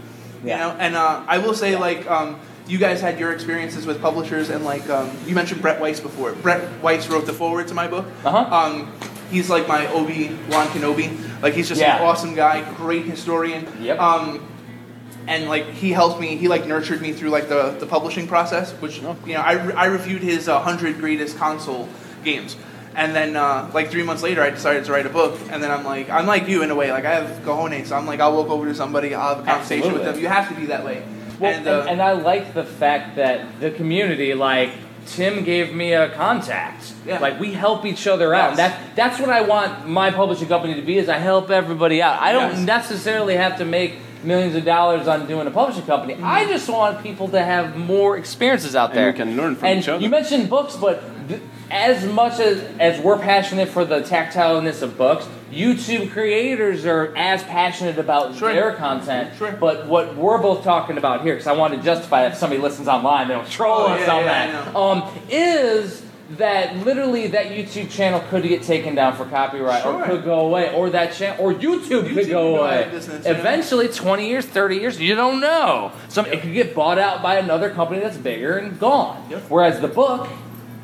Yeah. 0.44 0.54
you 0.54 0.72
know. 0.74 0.80
And 0.80 0.96
uh, 0.96 1.22
I 1.26 1.38
will 1.38 1.54
say 1.54 1.76
like. 1.76 2.08
Um, 2.10 2.38
you 2.68 2.78
guys 2.78 3.00
had 3.00 3.20
your 3.20 3.32
experiences 3.32 3.86
with 3.86 4.02
publishers, 4.02 4.50
and 4.50 4.64
like 4.64 4.90
um, 4.90 5.08
you 5.24 5.36
mentioned 5.36 5.62
Brett 5.62 5.80
Weiss 5.80 6.00
before. 6.00 6.32
Brett 6.32 6.82
Weiss 6.82 7.06
wrote 7.08 7.24
the 7.24 7.32
foreword 7.32 7.68
to 7.68 7.74
my 7.74 7.86
book. 7.86 8.04
Uh-huh. 8.24 8.38
Um, 8.52 8.92
he's 9.30 9.48
like 9.48 9.68
my 9.68 9.86
Obi 9.92 10.36
Wan 10.50 10.66
Kenobi. 10.74 11.16
Like 11.40 11.54
he's 11.54 11.68
just 11.68 11.80
Yeah. 11.80 11.98
an 11.98 12.02
awesome 12.02 12.34
guy, 12.34 12.68
great 12.74 13.04
historian. 13.04 13.68
Yep. 13.80 14.00
Um, 14.00 14.44
and 15.28 15.48
like 15.48 15.66
he 15.70 15.92
helped 15.92 16.20
me, 16.20 16.36
he 16.36 16.48
like 16.48 16.66
nurtured 16.66 17.00
me 17.00 17.12
through 17.12 17.30
like 17.30 17.48
the, 17.48 17.70
the 17.80 17.86
publishing 17.86 18.26
process, 18.28 18.72
which 18.74 19.02
Oh. 19.04 19.16
you 19.26 19.34
know 19.34 19.40
I, 19.40 19.70
I 19.70 19.86
reviewed 19.86 20.22
his 20.22 20.48
uh, 20.48 20.60
hundred 20.60 20.98
greatest 20.98 21.36
console 21.38 21.88
games, 22.24 22.56
And 22.96 23.14
then, 23.14 23.36
uh, 23.36 23.70
like 23.74 23.90
three 23.90 24.02
months 24.02 24.22
later, 24.22 24.40
I 24.42 24.48
decided 24.50 24.84
to 24.86 24.92
write 24.92 25.04
a 25.04 25.10
book. 25.10 25.38
And 25.50 25.62
then 25.62 25.70
I'm 25.70 25.84
like, 25.84 26.08
I'm 26.08 26.26
like 26.26 26.48
you 26.48 26.62
in 26.62 26.70
a 26.70 26.74
way. 26.74 26.90
Like 26.90 27.04
I 27.04 27.14
have 27.20 27.28
cojones, 27.44 27.86
so 27.88 27.96
I'm 27.96 28.06
like, 28.06 28.20
I'll 28.20 28.34
walk 28.34 28.48
over 28.48 28.64
to 28.66 28.74
somebody, 28.74 29.14
I'll 29.14 29.34
have 29.34 29.44
a 29.44 29.46
conversation 29.46 29.92
with 29.92 30.02
them. 30.04 30.18
You 30.18 30.28
have 30.28 30.48
to 30.48 30.54
be 30.54 30.66
that 30.66 30.82
way. 30.84 31.02
Well, 31.38 31.52
and, 31.52 31.66
and, 31.66 31.68
uh, 31.68 31.90
and 31.90 32.00
I 32.00 32.12
like 32.12 32.54
the 32.54 32.64
fact 32.64 33.16
that 33.16 33.60
the 33.60 33.70
community, 33.70 34.32
like 34.32 34.70
Tim, 35.04 35.44
gave 35.44 35.74
me 35.74 35.92
a 35.92 36.08
contact. 36.08 36.94
Yeah. 37.06 37.18
Like 37.20 37.38
we 37.38 37.52
help 37.52 37.84
each 37.84 38.06
other 38.06 38.34
out. 38.34 38.50
And 38.50 38.58
Yes. 38.58 38.72
that 38.72 38.96
that's 38.96 39.20
what 39.20 39.28
I 39.30 39.42
want 39.42 39.86
my 39.86 40.10
publishing 40.10 40.48
company 40.48 40.74
to 40.74 40.82
be. 40.82 40.96
Is 40.96 41.08
I 41.10 41.18
help 41.18 41.50
everybody 41.50 42.00
out. 42.00 42.20
I 42.20 42.32
don't 42.32 42.52
Yes. 42.56 42.66
necessarily 42.66 43.36
have 43.36 43.58
to 43.58 43.64
make 43.66 43.92
millions 44.24 44.54
of 44.56 44.64
dollars 44.64 45.06
on 45.08 45.26
doing 45.26 45.46
a 45.46 45.50
publishing 45.50 45.84
company. 45.86 46.14
Mm-hmm. 46.14 46.24
I 46.24 46.46
just 46.46 46.68
want 46.68 47.02
people 47.02 47.28
to 47.28 47.42
have 47.42 47.76
more 47.76 48.16
experiences 48.16 48.74
out 48.74 48.90
And 48.90 48.98
there. 48.98 49.06
we 49.12 49.16
can 49.16 49.36
learn 49.36 49.56
from 49.56 49.66
and 49.68 49.78
each 49.80 49.88
other. 49.88 50.02
You 50.02 50.08
mentioned 50.10 50.48
books, 50.50 50.76
but 50.76 51.02
th- 51.28 51.40
as 51.70 52.04
much 52.06 52.38
as 52.38 52.62
as 52.78 53.00
we're 53.00 53.18
passionate 53.18 53.68
for 53.68 53.84
the 53.84 54.00
tactileness 54.00 54.82
of 54.82 54.96
books, 54.96 55.26
YouTube 55.50 56.12
creators 56.12 56.86
are 56.86 57.12
as 57.16 57.42
passionate 57.44 57.98
about 57.98 58.36
Sure. 58.36 58.52
their 58.52 58.72
content. 58.74 59.36
Sure. 59.36 59.50
But 59.52 59.86
what 59.88 60.14
we're 60.16 60.38
both 60.38 60.62
talking 60.62 60.96
about 60.98 61.22
here, 61.22 61.34
because 61.34 61.48
I 61.48 61.52
want 61.52 61.74
to 61.74 61.80
justify 61.82 62.26
if 62.26 62.36
somebody 62.36 62.62
listens 62.62 62.86
online, 62.86 63.26
they 63.28 63.34
don't 63.34 63.48
troll 63.50 63.80
Oh, 63.80 63.86
us 63.94 64.06
yeah, 64.06 64.14
on 64.14 64.24
yeah, 64.24 64.62
that. 64.62 64.76
Um, 64.76 65.02
is 65.28 66.02
that 66.30 66.76
literally 66.78 67.28
that 67.28 67.46
YouTube 67.46 67.90
channel 67.90 68.20
could 68.28 68.42
get 68.42 68.62
taken 68.62 68.94
down 68.94 69.16
for 69.16 69.24
copyright, 69.26 69.86
or 69.86 70.04
could 70.04 70.24
go 70.24 70.46
away, 70.46 70.74
or 70.74 70.90
that 70.90 71.12
channel, 71.12 71.44
or 71.44 71.54
YouTube, 71.54 72.08
YouTube 72.08 72.14
could 72.14 72.28
go 72.28 72.56
away. 72.56 72.84
of 72.84 72.90
business, 72.90 73.24
yeah. 73.24 73.32
Eventually, 73.32 73.88
twenty 73.88 74.28
years, 74.28 74.44
thirty 74.44 74.76
years, 74.76 75.00
you 75.00 75.14
don't 75.14 75.40
know. 75.40 75.92
Some 76.08 76.26
it 76.26 76.40
could 76.42 76.52
get 76.52 76.74
bought 76.74 76.98
out 76.98 77.22
by 77.22 77.36
another 77.36 77.70
company 77.70 78.00
that's 78.00 78.16
bigger 78.16 78.58
and 78.58 78.78
gone. 78.78 79.24
Yep. 79.30 79.42
Whereas 79.48 79.80
the 79.80 79.88
book. 79.88 80.28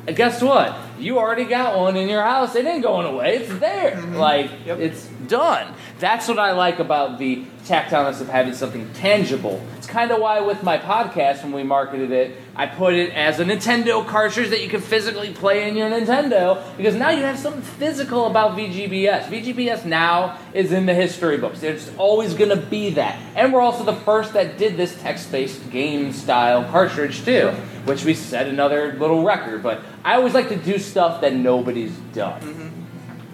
Guess 0.05 0.41
what? 0.41 0.75
You 0.99 1.17
already 1.19 1.45
got 1.45 1.77
one 1.77 1.95
in 1.97 2.07
your 2.07 2.21
house. 2.23 2.55
It 2.55 2.65
ain't 2.65 2.83
going 2.83 3.05
away. 3.07 3.37
It's 3.37 3.59
there. 3.59 3.99
Like 4.01 4.49
Mm-hmm. 4.51 4.67
Yep. 4.67 4.79
it's 4.79 5.05
done. 5.27 5.73
That's 5.99 6.27
what 6.27 6.39
I 6.39 6.51
like 6.51 6.79
about 6.79 7.17
the 7.19 7.45
tactileness 7.65 8.19
of 8.19 8.27
having 8.27 8.53
something 8.53 8.91
tangible. 8.93 9.61
It's 9.77 9.87
kind 9.87 10.11
of 10.11 10.19
why 10.19 10.41
with 10.41 10.63
my 10.63 10.77
podcast 10.77 11.43
when 11.43 11.53
we 11.53 11.63
marketed 11.63 12.11
it, 12.11 12.35
I 12.57 12.65
put 12.65 12.93
it 12.93 13.11
as 13.13 13.39
a 13.39 13.45
Nintendo 13.45 14.05
cartridge 14.05 14.49
that 14.49 14.61
you 14.61 14.67
can 14.69 14.81
physically 14.81 15.31
play 15.33 15.67
in 15.69 15.77
your 15.77 15.89
Nintendo 15.89 16.61
because 16.75 16.93
now 16.95 17.09
you 17.09 17.23
have 17.23 17.39
something 17.39 17.61
physical 17.61 18.27
about 18.27 18.57
VGBS. 18.57 19.27
VGBS 19.27 19.85
now 19.85 20.37
is 20.53 20.73
in 20.73 20.85
the 20.85 20.93
history 20.93 21.37
books. 21.37 21.63
It's 21.63 21.89
always 21.97 22.33
going 22.33 22.49
to 22.49 22.57
be 22.57 22.89
that. 22.91 23.17
And 23.35 23.53
we're 23.53 23.61
also 23.61 23.85
the 23.85 23.95
first 23.95 24.33
that 24.33 24.57
did 24.57 24.75
this 24.75 24.99
text-based 25.01 25.69
game 25.71 26.11
style 26.11 26.65
cartridge 26.69 27.23
too, 27.23 27.49
which 27.85 28.03
we 28.03 28.13
set 28.13 28.47
another 28.47 28.93
little 28.99 29.23
record, 29.23 29.63
but 29.63 29.81
I 30.03 30.15
always 30.15 30.33
like 30.33 30.49
to 30.49 30.57
do 30.57 30.77
stuff 30.83 31.21
that 31.21 31.33
nobody's 31.33 31.91
done. 32.13 32.71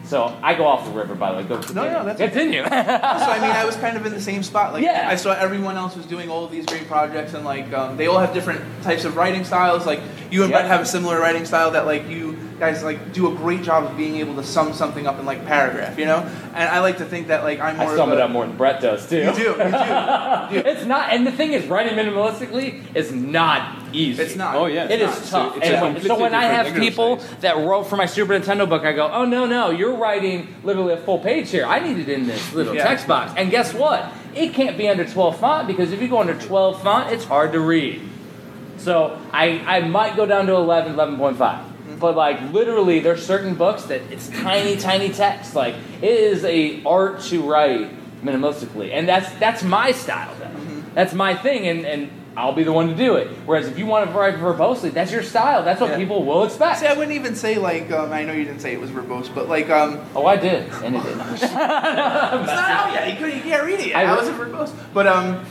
So 0.04 0.36
I 0.42 0.56
go 0.56 0.66
off 0.66 0.86
the 0.86 0.92
river, 0.92 1.14
by 1.14 1.32
the 1.32 1.38
way. 1.38 1.44
Go 1.44 1.58
Mm-hmm. 1.58 1.76
No, 1.76 1.84
no, 1.84 2.04
that's 2.04 2.20
continue. 2.20 2.64
so 2.68 2.70
I 2.72 3.40
mean, 3.40 3.52
I 3.52 3.64
was 3.64 3.76
kind 3.76 3.96
of 3.96 4.06
in 4.08 4.12
the 4.14 4.20
same 4.22 4.42
spot. 4.42 4.74
Like, 4.74 4.84
Yeah. 4.84 5.08
I 5.08 5.16
saw 5.16 5.34
everyone 5.34 5.78
else 5.78 5.96
was 5.96 6.08
doing 6.08 6.32
all 6.32 6.44
of 6.44 6.52
these 6.52 6.66
great 6.66 6.88
projects, 6.88 7.36
and 7.36 7.46
like, 7.46 7.72
um, 7.74 7.96
they 7.96 8.08
all 8.08 8.18
have 8.18 8.34
different 8.34 8.62
types 8.82 9.06
of 9.06 9.16
writing 9.16 9.44
styles. 9.44 9.86
Like, 9.86 10.00
you 10.32 10.42
and 10.42 10.50
Yeah. 10.50 10.58
Brett 10.58 10.68
have 10.68 10.82
a 10.82 10.86
similar 10.86 11.20
writing 11.20 11.46
style 11.46 11.70
that 11.72 11.86
like 11.86 12.10
you 12.10 12.38
guys 12.60 12.84
like 12.84 13.14
do 13.14 13.32
a 13.32 13.36
great 13.36 13.64
job 13.64 13.86
of 13.86 13.96
being 13.98 14.18
able 14.18 14.36
to 14.36 14.44
sum 14.44 14.74
something 14.74 15.08
up 15.08 15.18
in 15.20 15.26
like 15.26 15.46
paragraph, 15.46 15.98
you 15.98 16.06
know. 16.06 16.20
And 16.54 16.70
I 16.70 16.80
like 16.80 16.98
to 16.98 17.06
think 17.06 17.28
that 17.30 17.44
like 17.44 17.60
I'm 17.60 17.78
more 17.78 17.88
I 17.94 17.96
sum 17.96 18.10
of 18.12 18.18
it 18.18 18.22
up 18.22 18.32
more 18.32 18.46
than 18.46 18.58
Brett 18.58 18.82
does 18.82 19.08
too. 19.10 19.18
You 19.18 19.34
do, 19.34 19.42
you 19.42 19.54
do. 19.54 19.54
You 19.54 19.54
do. 20.64 20.70
It's 20.70 20.86
not, 20.86 21.12
and 21.14 21.26
the 21.26 21.32
thing 21.32 21.54
is, 21.54 21.66
writing 21.68 21.94
minimalistically 21.98 22.84
is 22.96 23.12
not 23.12 23.78
easy. 23.94 24.22
It's 24.22 24.36
not. 24.36 24.56
Oh, 24.56 24.66
yeah. 24.66 24.86
It 24.86 25.02
It's 25.02 25.18
is 25.22 25.32
not. 25.32 25.46
tough. 25.46 25.54
So 25.56 25.60
it's 25.62 25.68
And 25.70 25.96
when- 25.96 26.04
so 26.04 26.20
when 26.20 26.34
I 26.36 26.44
have 26.44 26.76
people 26.76 27.14
exercise. 27.14 27.40
that 27.42 27.58
wrote 27.58 27.84
for 27.86 27.96
my 27.96 28.06
Super 28.06 28.34
Nintendo 28.38 28.68
book, 28.68 28.84
I 28.84 28.92
go, 28.94 29.10
"Oh 29.12 29.26
no, 29.26 29.46
no, 29.46 29.70
you're 29.72 29.96
writing 29.96 30.48
literally 30.64 30.94
a 30.94 30.98
full 30.98 31.20
page 31.20 31.50
here. 31.50 31.66
I 31.66 31.80
need 31.80 31.98
it 31.98 32.10
in 32.10 32.28
this 32.28 32.54
little 32.54 32.76
Yeah. 32.76 32.84
text 32.88 33.08
box." 33.08 33.32
And 33.38 33.50
guess 33.50 33.74
what? 33.74 34.06
It 34.36 34.54
can't 34.54 34.78
be 34.78 34.88
under 34.88 35.06
12 35.06 35.40
font 35.40 35.68
because 35.68 35.92
if 35.92 36.02
you 36.02 36.08
go 36.08 36.20
under 36.20 36.36
12 36.36 36.82
font, 36.84 37.12
it's 37.12 37.26
hard 37.26 37.52
to 37.54 37.60
read. 37.60 38.02
So 38.78 39.18
I, 39.34 39.62
I 39.68 39.80
might 39.82 40.16
go 40.16 40.26
down 40.26 40.46
to 40.48 40.54
11, 40.56 40.94
11.5. 40.96 41.60
But 42.00 42.16
like 42.16 42.54
literally, 42.54 43.00
there's 43.00 43.26
certain 43.26 43.56
books 43.56 43.84
that 43.84 44.02
it's 44.12 44.30
tiny, 44.30 44.78
tiny 44.78 45.10
text. 45.10 45.56
Like 45.56 45.76
it 46.02 46.10
is 46.10 46.44
a 46.46 46.82
art 46.86 47.22
to 47.24 47.42
write 47.42 47.92
minimalistically, 48.24 48.92
and 48.94 49.08
that's 49.08 49.30
that's 49.40 49.64
my 49.64 49.92
style. 49.92 50.34
Though. 50.40 50.50
That's 50.94 51.14
my 51.14 51.36
thing, 51.36 51.68
and 51.68 51.86
and 51.86 52.10
I'll 52.38 52.54
be 52.54 52.64
the 52.64 52.72
one 52.72 52.88
to 52.88 52.96
do 52.96 53.16
it. 53.16 53.28
Whereas 53.46 53.68
if 53.68 53.78
you 53.78 53.86
want 53.86 54.10
to 54.10 54.18
write 54.18 54.36
verbosely, 54.36 54.94
that's 54.94 55.12
your 55.12 55.24
style. 55.24 55.64
That's 55.64 55.82
what 55.82 55.90
Yeah. 55.92 55.98
people 55.98 56.24
will 56.24 56.46
expect. 56.46 56.80
See, 56.80 56.88
I 56.88 56.94
wouldn't 56.94 57.16
even 57.16 57.36
say 57.36 57.58
like 57.58 57.92
um, 57.92 58.14
I 58.14 58.24
know 58.24 58.32
you 58.34 58.46
didn't 58.46 58.62
say 58.62 58.72
it 58.72 58.80
was 58.80 58.92
verbose, 58.92 59.34
but 59.34 59.50
like 59.50 59.70
um, 59.70 60.00
Oh, 60.16 60.26
I 60.26 60.38
did, 60.38 60.72
and 60.84 60.96
it 60.96 61.04
didn't. 61.04 61.20
it's 61.34 61.52
not 61.52 61.62
out 61.68 62.94
yet. 62.94 63.10
You, 63.12 63.18
couldn't, 63.18 63.36
you 63.38 63.44
can't 63.44 63.64
read 63.66 63.80
it 63.82 63.88
yet. 63.88 63.98
I 63.98 64.06
How 64.06 64.22
re- 64.22 64.28
verbose? 64.46 64.74
But 64.94 65.08
um, 65.08 65.46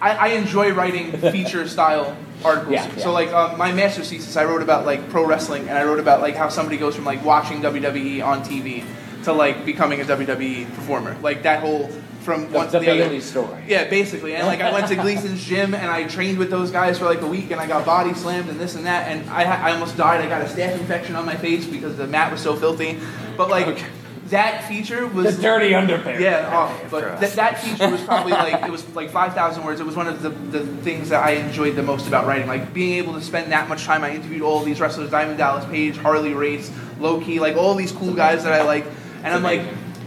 I, 0.00 0.10
I 0.10 0.26
enjoy 0.28 0.72
writing 0.72 1.12
feature 1.12 1.66
style 1.68 2.16
articles. 2.44 2.72
Yeah, 2.72 2.92
yeah. 2.96 3.02
So 3.02 3.12
like 3.12 3.32
um, 3.32 3.58
my 3.58 3.72
master's 3.72 4.10
thesis, 4.10 4.36
I 4.36 4.44
wrote 4.44 4.62
about 4.62 4.86
like 4.86 5.08
pro 5.10 5.26
wrestling, 5.26 5.68
and 5.68 5.76
I 5.76 5.84
wrote 5.84 6.00
about 6.00 6.20
like 6.20 6.36
how 6.36 6.48
somebody 6.48 6.76
goes 6.78 6.96
from 6.96 7.04
like 7.04 7.24
watching 7.24 7.60
WWE 7.60 8.24
on 8.24 8.42
TV 8.42 8.84
to 9.24 9.32
like 9.32 9.64
becoming 9.64 10.00
a 10.00 10.04
WWE 10.04 10.66
performer. 10.74 11.16
Like 11.20 11.42
that 11.42 11.60
whole 11.60 11.90
from 12.22 12.50
The, 12.50 12.56
one 12.56 12.66
to 12.66 12.72
the 12.72 12.90
other. 12.90 12.98
Bailey 12.98 13.20
story. 13.20 13.62
Yeah, 13.66 13.88
basically. 13.88 14.34
And 14.34 14.46
like 14.46 14.60
I 14.60 14.72
went 14.72 14.88
to 14.88 14.96
Gleason's 15.02 15.44
gym 15.44 15.74
and 15.74 15.90
I 15.90 16.04
trained 16.04 16.38
with 16.38 16.50
those 16.50 16.70
guys 16.70 16.98
for 16.98 17.06
like 17.06 17.20
a 17.22 17.26
week 17.26 17.50
and 17.50 17.60
I 17.60 17.66
got 17.66 17.84
body 17.86 18.14
slammed 18.14 18.48
and 18.48 18.60
this 18.60 18.74
and 18.74 18.86
that 18.86 19.08
and 19.08 19.28
I, 19.30 19.44
I 19.44 19.72
almost 19.72 19.96
died. 19.96 20.20
I 20.20 20.28
got 20.28 20.42
a 20.42 20.44
staph 20.44 20.78
infection 20.78 21.16
on 21.16 21.24
my 21.24 21.36
face 21.36 21.66
because 21.66 21.96
the 21.96 22.06
mat 22.06 22.30
was 22.30 22.40
so 22.40 22.56
filthy. 22.56 22.98
But 23.36 23.48
like 23.48 23.82
that 24.30 24.64
feature 24.68 25.06
was 25.06 25.36
The 25.36 25.42
dirty 25.42 25.70
underpair. 25.70 26.18
yeah, 26.18 26.50
oh, 26.52 26.88
but 26.90 27.20
th- 27.20 27.34
that 27.34 27.60
feature 27.60 27.90
was 27.90 28.02
probably 28.02 28.32
like 28.32 28.62
it 28.68 28.70
was 28.70 28.88
like 28.94 29.10
five 29.10 29.34
thousand 29.34 29.64
words. 29.64 29.80
It 29.80 29.86
was 29.86 29.96
one 29.96 30.06
of 30.08 30.22
the, 30.22 30.30
the 30.30 30.64
things 30.82 31.10
that 31.10 31.24
I 31.24 31.32
enjoyed 31.32 31.76
the 31.76 31.82
most 31.82 32.08
about 32.08 32.26
writing. 32.26 32.46
Like 32.48 32.72
being 32.72 32.94
able 32.94 33.14
to 33.14 33.20
spend 33.22 33.52
that 33.52 33.68
much 33.68 33.84
time. 33.84 34.02
I 34.04 34.14
interviewed 34.14 34.42
all 34.42 34.60
these 34.60 34.80
wrestlers: 34.80 35.10
Diamond 35.10 35.38
Dallas 35.38 35.64
Page, 35.66 35.96
Harley 35.98 36.32
Race, 36.34 36.70
Low 36.98 37.20
Ki, 37.20 37.38
like 37.40 37.56
all 37.56 37.74
these 37.74 37.92
cool 37.92 38.14
guys 38.14 38.44
that 38.44 38.52
I 38.52 38.64
like. 38.64 38.86
And 39.22 39.34
I'm 39.34 39.42
like, 39.42 39.62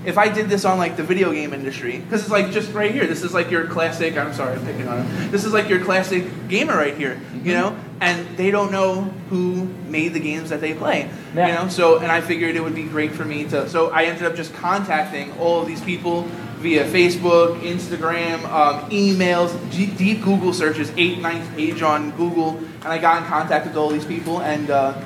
if 0.05 0.17
I 0.17 0.27
did 0.27 0.49
this 0.49 0.65
on 0.65 0.77
like 0.77 0.97
the 0.97 1.03
video 1.03 1.31
game 1.31 1.53
industry, 1.53 1.99
because 1.99 2.21
it's 2.23 2.31
like 2.31 2.51
just 2.51 2.73
right 2.73 2.91
here. 2.91 3.05
This 3.05 3.23
is 3.23 3.33
like 3.33 3.51
your 3.51 3.67
classic. 3.67 4.17
I'm 4.17 4.33
sorry, 4.33 4.55
I'm 4.55 4.65
picking 4.65 4.87
on 4.87 5.05
him. 5.05 5.31
This 5.31 5.45
is 5.45 5.53
like 5.53 5.69
your 5.69 5.83
classic 5.83 6.25
gamer 6.49 6.75
right 6.75 6.95
here. 6.97 7.19
You 7.43 7.53
know, 7.53 7.77
and 8.03 8.37
they 8.37 8.51
don't 8.51 8.71
know 8.71 9.03
who 9.29 9.65
made 9.87 10.13
the 10.13 10.19
games 10.19 10.49
that 10.49 10.59
they 10.59 10.73
play. 10.73 11.09
Yeah. 11.33 11.47
You 11.47 11.53
know, 11.53 11.69
so 11.69 11.99
and 11.99 12.11
I 12.11 12.19
figured 12.19 12.55
it 12.55 12.61
would 12.61 12.75
be 12.75 12.83
great 12.83 13.13
for 13.13 13.23
me 13.23 13.45
to. 13.45 13.69
So 13.69 13.91
I 13.91 14.03
ended 14.03 14.23
up 14.23 14.35
just 14.35 14.53
contacting 14.53 15.31
all 15.39 15.61
of 15.61 15.67
these 15.67 15.81
people 15.81 16.23
via 16.59 16.85
Facebook, 16.85 17.61
Instagram, 17.61 18.43
um, 18.45 18.89
emails, 18.89 19.51
G- 19.71 19.85
deep 19.85 20.21
Google 20.23 20.53
searches, 20.53 20.91
eight 20.97 21.19
ninth 21.19 21.55
page 21.55 21.81
on 21.81 22.11
Google, 22.11 22.57
and 22.57 22.87
I 22.87 22.97
got 22.97 23.21
in 23.21 23.27
contact 23.29 23.65
with 23.65 23.77
all 23.77 23.89
these 23.89 24.05
people. 24.05 24.41
And 24.41 24.69
uh, 24.69 24.99